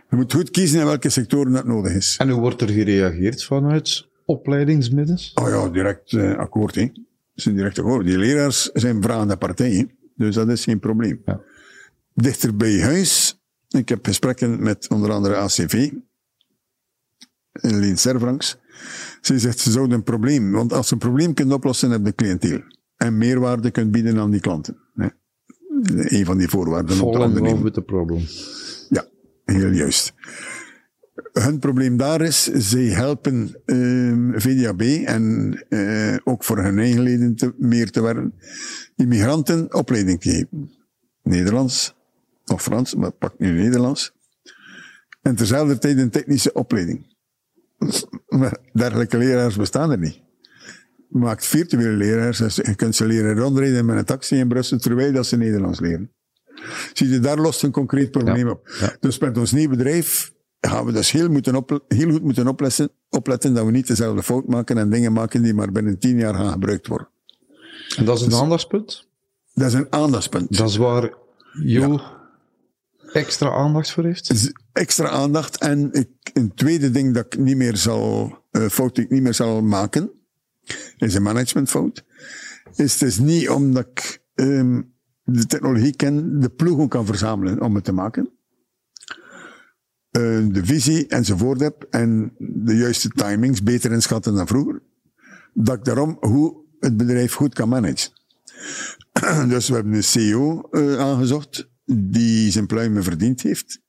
Je 0.10 0.16
moet 0.16 0.34
goed 0.34 0.52
kiezen 0.52 0.80
in 0.80 0.86
welke 0.86 1.10
sectoren 1.10 1.52
dat 1.52 1.66
nodig 1.66 1.94
is. 1.94 2.16
En 2.18 2.30
hoe 2.30 2.40
wordt 2.40 2.62
er 2.62 2.70
gereageerd 2.70 3.44
vanuit 3.44 4.08
opleidingsmiddens? 4.26 5.32
Oh 5.34 5.50
ja, 5.50 5.70
direct 5.70 6.12
uh, 6.12 6.38
akkoord. 6.38 6.76
Hè. 6.76 6.92
Zijn 7.34 7.56
direct 7.56 7.80
akkoord. 7.80 8.06
Die 8.06 8.18
leraars 8.18 8.70
zijn 8.74 9.02
vragende 9.02 9.38
partijen, 9.38 9.92
dus 10.16 10.36
dat 10.36 10.50
is 10.50 10.64
geen 10.64 10.80
probleem. 10.80 11.22
Ja. 11.26 11.42
Dichter 12.14 12.56
bij 12.56 12.82
huis, 12.82 13.42
ik 13.68 13.90
heb 13.90 14.06
gesprekken 14.06 14.64
met 14.64 14.90
onder 14.90 15.12
andere 15.12 15.36
ACV, 15.36 15.92
Leen 17.52 17.98
Servranks. 17.98 18.58
Ze 19.22 19.40
zegt, 19.40 19.60
ze 19.60 19.72
zouden 19.72 19.98
een 19.98 20.04
probleem, 20.04 20.52
want 20.52 20.74
als 20.74 20.88
ze 20.88 20.94
een 20.94 21.00
probleem 21.00 21.34
kunnen 21.34 21.56
oplossen, 21.56 21.92
heb 21.92 22.06
je 22.06 22.16
cliënteel. 22.16 22.62
En 22.98 23.18
meerwaarde 23.18 23.72
kunt 23.72 23.92
bieden 23.92 24.18
aan 24.18 24.32
die 24.32 24.40
klanten. 24.40 24.78
Hè. 24.94 25.08
Een 26.18 26.26
van 26.26 26.38
die 26.38 26.48
voorwaarden. 26.48 26.96
Fall 26.96 27.22
in 27.22 27.40
love 27.40 27.64
with 27.64 27.74
the 27.74 27.82
problem. 27.82 28.22
Ja, 28.90 29.08
heel 29.46 29.72
juist. 29.72 30.14
Hun 31.32 31.60
probleem 31.60 31.98
daar 31.98 32.22
is, 32.22 32.44
zij 32.44 32.86
helpen 32.86 33.56
uh, 33.66 34.40
VDAB 34.40 34.82
en 35.06 35.56
uh, 35.70 36.16
ook 36.24 36.44
voor 36.44 36.58
hun 36.58 36.80
eigen 36.80 37.02
leden 37.02 37.36
te, 37.36 37.54
meer 37.58 37.92
te 37.92 38.02
werken, 38.02 38.34
immigranten 38.96 39.74
opleiding 39.74 40.22
te 40.22 40.30
geven. 40.30 40.72
Nederlands 41.24 41.96
of 42.46 42.62
Frans, 42.62 42.96
maar 42.96 43.12
pak 43.12 43.40
nu 43.40 43.52
Nederlands. 43.52 44.16
En 45.22 45.36
terzelfde 45.36 45.78
tijd 45.78 45.98
een 45.98 46.10
technische 46.10 46.54
opleiding. 46.54 47.16
Maar 48.28 48.58
dergelijke 48.74 49.18
leraars 49.18 49.56
bestaan 49.56 49.92
er 49.92 49.98
niet. 49.98 50.22
Je 51.10 51.18
maakt 51.18 51.46
virtuele 51.46 51.96
leraars. 51.96 52.38
Dus 52.38 52.56
je 52.56 52.76
kunt 52.76 52.96
ze 52.96 53.06
leren 53.06 53.38
rondrijden 53.38 53.86
met 53.86 53.98
een 53.98 54.06
taxi 54.06 54.36
in 54.36 54.48
Brussel 54.48 54.78
terwijl 54.78 55.14
dat 55.14 55.26
ze 55.26 55.38
Nederlands 55.38 55.80
leren. 55.80 56.12
Zie 56.94 57.10
je, 57.10 57.20
daar 57.20 57.38
lost 57.38 57.64
een 57.64 57.72
concreet 57.72 58.12
probleem 58.12 58.46
Ja, 58.46 58.52
op. 58.52 58.68
ja. 58.80 58.96
Dus 59.00 59.20
met 59.20 59.38
ons 59.38 59.52
nieuw 59.52 59.70
bedrijf 59.70 60.34
gaan 60.60 60.86
we 60.86 60.92
dus 60.92 61.12
heel, 61.12 61.30
moeten 61.30 61.56
op, 61.56 61.84
heel 61.88 62.12
goed 62.12 62.24
moeten 62.24 62.48
opletten, 62.48 62.90
opletten 63.10 63.54
dat 63.54 63.66
we 63.66 63.72
niet 63.72 63.88
dezelfde 63.88 64.24
fout 64.24 64.48
maken 64.48 64.78
en 64.78 64.90
dingen 64.90 65.14
maken 65.14 65.42
die 65.42 65.54
maar 65.54 65.72
binnen 65.72 66.00
tien 66.00 66.18
jaar 66.18 66.34
gaan 66.36 66.52
gebruikt 66.52 66.88
worden. 66.88 67.10
En 67.98 68.06
dat 68.06 68.20
is 68.20 68.26
een 68.26 68.34
aandachtspunt? 68.34 69.08
Dat 69.54 69.68
is 69.68 69.74
een 69.74 69.88
aandachtspunt. 69.90 70.58
Dat 70.58 70.70
is 70.70 70.78
waar 70.78 71.14
Jo 71.64 72.02
extra 73.14 73.50
aandacht 73.50 73.92
voor 73.92 74.04
heeft? 74.04 74.54
extra 74.74 75.10
aandacht. 75.10 75.58
En 75.58 75.92
ik, 75.92 76.10
een 76.34 76.54
tweede 76.54 76.92
ding 76.92 77.14
dat 77.14 77.26
ik 77.26 77.40
niet 77.40 77.58
meer 77.58 77.78
zal, 77.78 78.38
uh, 78.52 78.68
fout 78.68 78.96
die 78.96 79.04
ik 79.04 79.10
niet 79.10 79.22
meer 79.22 79.34
zal 79.34 79.62
maken, 79.62 80.12
is 80.98 81.14
een 81.14 81.24
managementfout. 81.24 82.04
Is 82.76 82.94
het 82.94 83.02
is 83.02 83.20
niet 83.20 83.50
omdat 83.50 83.88
ik 83.88 84.22
um, 84.36 84.94
de 85.24 85.46
technologie 85.46 85.96
ken, 85.96 86.40
de 86.40 86.50
ploeg 86.50 86.80
ook 86.80 86.92
kan 86.92 87.06
verzamelen 87.06 87.62
om 87.62 87.76
het 87.76 87.84
te 87.84 87.92
maken. 87.92 88.30
Uh, 90.12 90.54
de 90.54 90.62
visie 90.66 91.08
enzovoort 91.08 91.60
heb 91.60 91.88
en 91.90 92.34
de 92.38 92.78
juiste 92.78 93.10
timings 93.10 93.64
beter 93.64 93.92
inschatten 93.92 94.34
dan 94.36 94.48
vroeger. 94.48 94.82
Dat 95.54 95.78
ik 95.78 95.84
daarom 95.84 96.18
hoe 96.20 96.66
het 96.80 96.98
bedrijf 96.98 97.34
goed 97.34 97.54
kan 97.54 97.70
managen. 97.70 98.12
dus 99.50 99.68
we 99.68 99.74
hebben 99.74 99.94
een 99.94 100.04
CEO 100.04 100.68
uh, 100.72 101.00
aangezocht 101.00 101.70
die 101.88 102.52
zijn 102.52 102.66
pluimen 102.66 103.04
verdiend 103.04 103.42
heeft. 103.42 103.82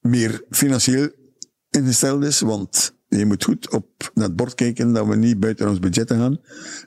Meer 0.00 0.44
financieel 0.50 1.10
ingesteld 1.70 2.24
is, 2.24 2.40
want 2.40 2.96
je 3.08 3.26
moet 3.26 3.44
goed 3.44 3.70
op 3.70 4.10
naar 4.14 4.34
bord 4.34 4.54
kijken 4.54 4.92
dat 4.92 5.06
we 5.06 5.16
niet 5.16 5.40
buiten 5.40 5.68
ons 5.68 5.78
budget 5.78 6.10
gaan. 6.10 6.40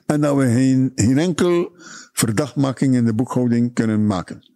En 0.06 0.20
dat 0.20 0.36
we 0.36 0.44
geen, 0.44 0.92
geen 0.94 1.18
enkel 1.18 1.72
verdachtmaking 2.12 2.94
in 2.94 3.04
de 3.04 3.14
boekhouding 3.14 3.74
kunnen 3.74 4.06
maken. 4.06 4.50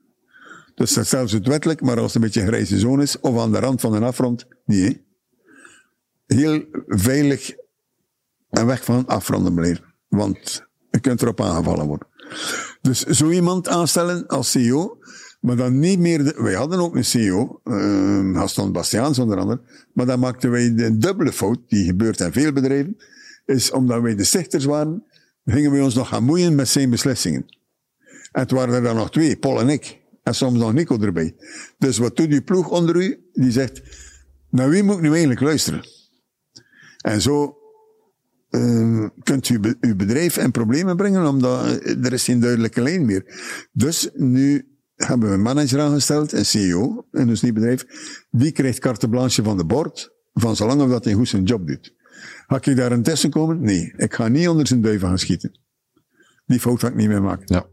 Dus 0.74 0.92
dat 0.92 1.06
zelfs 1.06 1.32
het 1.32 1.46
wettelijk, 1.46 1.80
maar 1.80 1.96
als 1.96 2.06
het 2.06 2.14
een 2.14 2.20
beetje 2.20 2.40
een 2.40 2.46
grijze 2.46 2.78
zone 2.78 3.02
is, 3.02 3.20
of 3.20 3.38
aan 3.38 3.52
de 3.52 3.58
rand 3.58 3.80
van 3.80 3.94
een 3.94 4.02
afrond. 4.02 4.46
Hè? 4.64 5.04
Heel 6.26 6.64
veilig 6.86 7.54
en 8.50 8.66
weg 8.66 8.84
van 8.84 9.06
afronden 9.06 9.54
blijven. 9.54 9.84
Want 10.08 10.66
je 10.90 11.00
kunt 11.00 11.22
erop 11.22 11.40
aangevallen 11.40 11.86
worden. 11.86 12.08
Dus 12.80 13.04
zo 13.04 13.30
iemand 13.30 13.68
aanstellen 13.68 14.26
als 14.26 14.50
CEO, 14.50 14.98
maar 15.40 15.56
dan 15.56 15.78
niet 15.78 15.98
meer. 15.98 16.42
Wij 16.42 16.54
hadden 16.54 16.78
ook 16.78 16.94
een 16.94 17.04
CEO, 17.04 17.60
uh, 17.64 18.36
Gaston 18.36 18.72
Bastiaans 18.72 19.18
onder 19.18 19.38
andere, 19.38 19.60
maar 19.92 20.06
dan 20.06 20.18
maakten 20.18 20.50
wij 20.50 20.74
de 20.74 20.98
dubbele 20.98 21.32
fout, 21.32 21.58
die 21.68 21.84
gebeurt 21.84 22.20
in 22.20 22.32
veel 22.32 22.52
bedrijven, 22.52 22.96
is 23.44 23.70
omdat 23.70 24.02
wij 24.02 24.14
de 24.14 24.24
stichters 24.24 24.64
waren, 24.64 25.04
gingen 25.44 25.70
wij 25.70 25.80
ons 25.80 25.94
nog 25.94 26.08
gaan 26.08 26.24
moeien 26.24 26.54
met 26.54 26.68
zijn 26.68 26.90
beslissingen. 26.90 27.44
En 28.32 28.42
het 28.42 28.50
waren 28.50 28.74
er 28.74 28.82
dan 28.82 28.96
nog 28.96 29.10
twee, 29.10 29.36
Paul 29.36 29.60
en 29.60 29.68
ik. 29.68 30.04
En 30.22 30.34
soms 30.34 30.58
nog 30.58 30.72
Nico 30.72 31.00
erbij. 31.00 31.36
Dus 31.78 31.98
wat 31.98 32.16
doet 32.16 32.30
die 32.30 32.42
ploeg 32.42 32.68
onder 32.68 32.96
u? 32.96 33.28
Die 33.32 33.50
zegt, 33.50 33.82
naar 34.50 34.68
wie 34.68 34.82
moet 34.82 34.96
ik 34.96 35.02
nu 35.02 35.10
eigenlijk 35.10 35.40
luisteren? 35.40 35.88
En 37.00 37.20
zo 37.20 37.56
uh, 38.56 39.08
kunt 39.22 39.48
u 39.48 39.60
be 39.60 39.76
uw 39.80 39.96
bedrijf 39.96 40.36
in 40.36 40.50
problemen 40.50 40.96
brengen, 40.96 41.26
omdat 41.26 41.66
er 41.84 42.12
is 42.12 42.24
geen 42.24 42.40
duidelijke 42.40 42.82
lijn 42.82 43.04
meer. 43.04 43.24
Dus 43.72 44.10
nu 44.14 44.76
hebben 44.94 45.28
we 45.28 45.34
een 45.34 45.42
manager 45.42 45.80
aangesteld, 45.80 46.32
een 46.32 46.46
CEO 46.46 47.06
in 47.12 47.28
ons 47.28 47.42
nieuw 47.42 47.52
bedrijf. 47.52 47.84
Die 48.30 48.52
krijgt 48.52 48.78
carte 48.78 49.08
blanche 49.08 49.42
van 49.42 49.56
de 49.56 49.64
bord, 49.64 50.12
van 50.32 50.56
zolang 50.56 50.82
of 50.82 50.88
dat 50.88 51.04
hij 51.04 51.14
goed 51.14 51.28
zijn 51.28 51.44
job 51.44 51.66
doet. 51.66 51.94
Ga 52.46 52.60
ik 52.62 52.76
daar 52.76 52.92
een 52.92 53.02
tussen 53.02 53.30
komen? 53.30 53.60
Nee, 53.60 53.92
ik 53.96 54.14
ga 54.14 54.28
niet 54.28 54.48
onder 54.48 54.66
zijn 54.66 54.80
duiven 54.82 55.08
gaan 55.08 55.18
schieten. 55.18 55.58
Die 56.46 56.60
fout 56.60 56.80
ga 56.80 56.88
ik 56.88 56.94
niet 56.94 57.08
meer 57.08 57.22
maken. 57.22 57.54
Ja. 57.54 57.66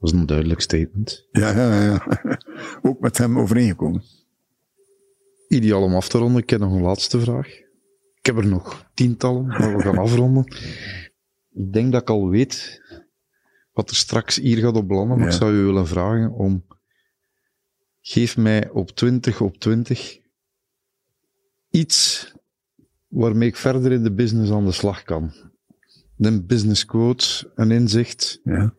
Dat 0.00 0.12
is 0.12 0.12
een 0.12 0.26
duidelijk 0.26 0.60
statement. 0.60 1.28
Ja, 1.30 1.50
ja, 1.50 1.82
ja. 1.82 2.06
Ook 2.88 3.00
met 3.00 3.18
hem 3.18 3.38
overeengekomen. 3.38 4.02
Ideaal 5.48 5.82
om 5.82 5.94
af 5.94 6.08
te 6.08 6.18
ronden. 6.18 6.42
Ik 6.42 6.50
heb 6.50 6.60
nog 6.60 6.72
een 6.72 6.82
laatste 6.82 7.20
vraag. 7.20 7.63
Ik 8.24 8.34
heb 8.34 8.44
er 8.44 8.46
nog 8.50 8.90
tientallen, 8.94 9.46
maar 9.46 9.76
we 9.76 9.82
gaan 9.82 9.98
afronden. 9.98 10.44
Ik 11.52 11.72
denk 11.72 11.92
dat 11.92 12.00
ik 12.00 12.10
al 12.10 12.28
weet 12.28 12.82
wat 13.72 13.90
er 13.90 13.96
straks 13.96 14.36
hier 14.36 14.58
gaat 14.58 14.76
op 14.76 14.88
belanden, 14.88 15.16
maar 15.18 15.26
Ja. 15.26 15.32
ik 15.32 15.38
zou 15.38 15.52
u 15.54 15.64
willen 15.64 15.86
vragen 15.86 16.32
om... 16.32 16.64
Geef 18.00 18.36
mij 18.36 18.70
op 18.70 18.90
20 18.90 19.40
op 19.40 19.56
20 19.56 20.18
iets 21.70 22.32
waarmee 23.08 23.48
ik 23.48 23.56
verder 23.56 23.92
in 23.92 24.02
de 24.02 24.12
business 24.12 24.50
aan 24.52 24.64
de 24.64 24.72
slag 24.72 25.02
kan. 25.02 25.32
Een 26.18 26.46
business 26.46 26.84
quote, 26.84 27.50
een 27.54 27.70
inzicht. 27.70 28.40
Ja. 28.44 28.74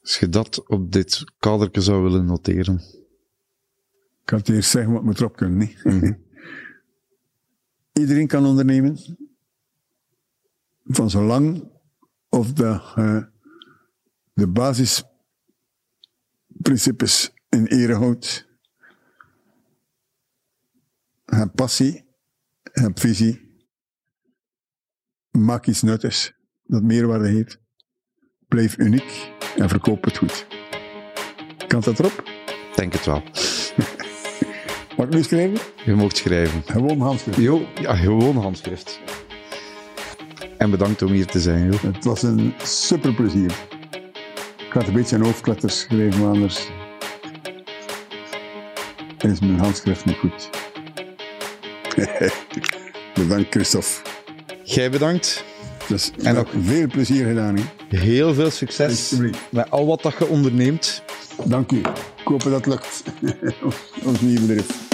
Als 0.00 0.18
je 0.18 0.28
dat 0.28 0.68
op 0.68 0.92
dit 0.92 1.24
kadertje 1.38 1.80
zou 1.80 2.02
willen 2.02 2.24
noteren. 2.24 2.74
Ik 4.20 4.24
kan 4.24 4.38
het 4.38 4.48
eerst 4.48 4.70
zeggen 4.70 4.92
wat 4.92 5.02
moet 5.02 5.18
erop 5.18 5.36
kunnen. 5.36 5.58
Niet? 5.58 6.26
Iedereen 7.98 8.26
kan 8.26 8.46
ondernemen. 8.46 8.98
Van 10.84 11.10
zolang 11.10 11.70
of 12.28 12.52
de, 12.52 12.94
uh, 12.98 13.22
de 14.32 14.48
basisprincipes 14.48 17.32
in 17.48 17.66
ere 17.66 17.94
houdt. 17.94 18.46
Heb 21.24 21.54
passie, 21.54 22.04
heb 22.62 23.00
visie. 23.00 23.46
Maak 25.30 25.66
iets 25.66 25.82
nuttigs 25.82 26.32
dat 26.62 26.82
meerwaarde 26.82 27.28
heeft. 27.28 27.60
Blijf 28.48 28.78
uniek 28.78 29.32
en 29.56 29.68
verkoop 29.68 30.04
het 30.04 30.16
goed. 30.16 30.46
Kan 31.66 31.80
dat 31.80 31.98
erop? 31.98 32.22
Denk 32.74 32.92
het 32.92 33.04
wel. 33.04 33.22
Mag 34.98 35.06
ik 35.06 35.12
nu 35.14 35.22
schrijven? 35.22 35.58
Je 35.84 35.94
mocht 35.94 36.16
schrijven. 36.16 36.62
Gewoon 36.66 37.00
handschrift. 37.00 37.38
Jo, 37.38 37.66
ja, 37.80 37.94
gewoon 37.96 38.36
handschrift. 38.36 39.00
En 40.58 40.70
bedankt 40.70 41.02
om 41.02 41.12
hier 41.12 41.26
te 41.26 41.40
zijn, 41.40 41.64
Jo. 41.72 41.78
Het 41.92 42.04
was 42.04 42.22
een 42.22 42.54
super 42.64 43.14
plezier. 43.14 43.52
Ik 44.66 44.72
had 44.72 44.86
een 44.86 44.92
beetje 44.92 45.16
aan 45.16 45.22
hoofdletters 45.22 45.74
geschreven, 45.82 46.20
maar 46.20 46.30
anders 46.30 46.66
is 49.18 49.40
mijn 49.40 49.58
handschrift 49.58 50.04
niet 50.04 50.16
goed. 50.16 50.48
Bedankt, 53.14 53.46
Christophe. 53.50 53.88
Jij 54.64 54.90
bedankt. 54.90 55.44
Dus 55.88 56.10
En 56.22 56.36
ook- 56.36 56.48
veel 56.62 56.86
plezier 56.86 57.26
gedaan. 57.26 57.56
Hè? 57.56 57.96
Heel 57.98 58.34
veel 58.34 58.50
succes 58.50 59.14
met 59.50 59.70
al 59.70 59.86
wat 59.86 60.02
dat 60.02 60.14
je 60.18 60.26
onderneemt. 60.26 61.02
Dank 61.44 61.72
u. 61.72 61.78
Ik 61.78 62.24
hoop 62.24 62.42
dat 62.42 62.52
het 62.52 62.66
lukt. 62.66 63.02
Ons 64.04 64.20
nieuwe 64.20 64.40
bedrijf. 64.40 64.87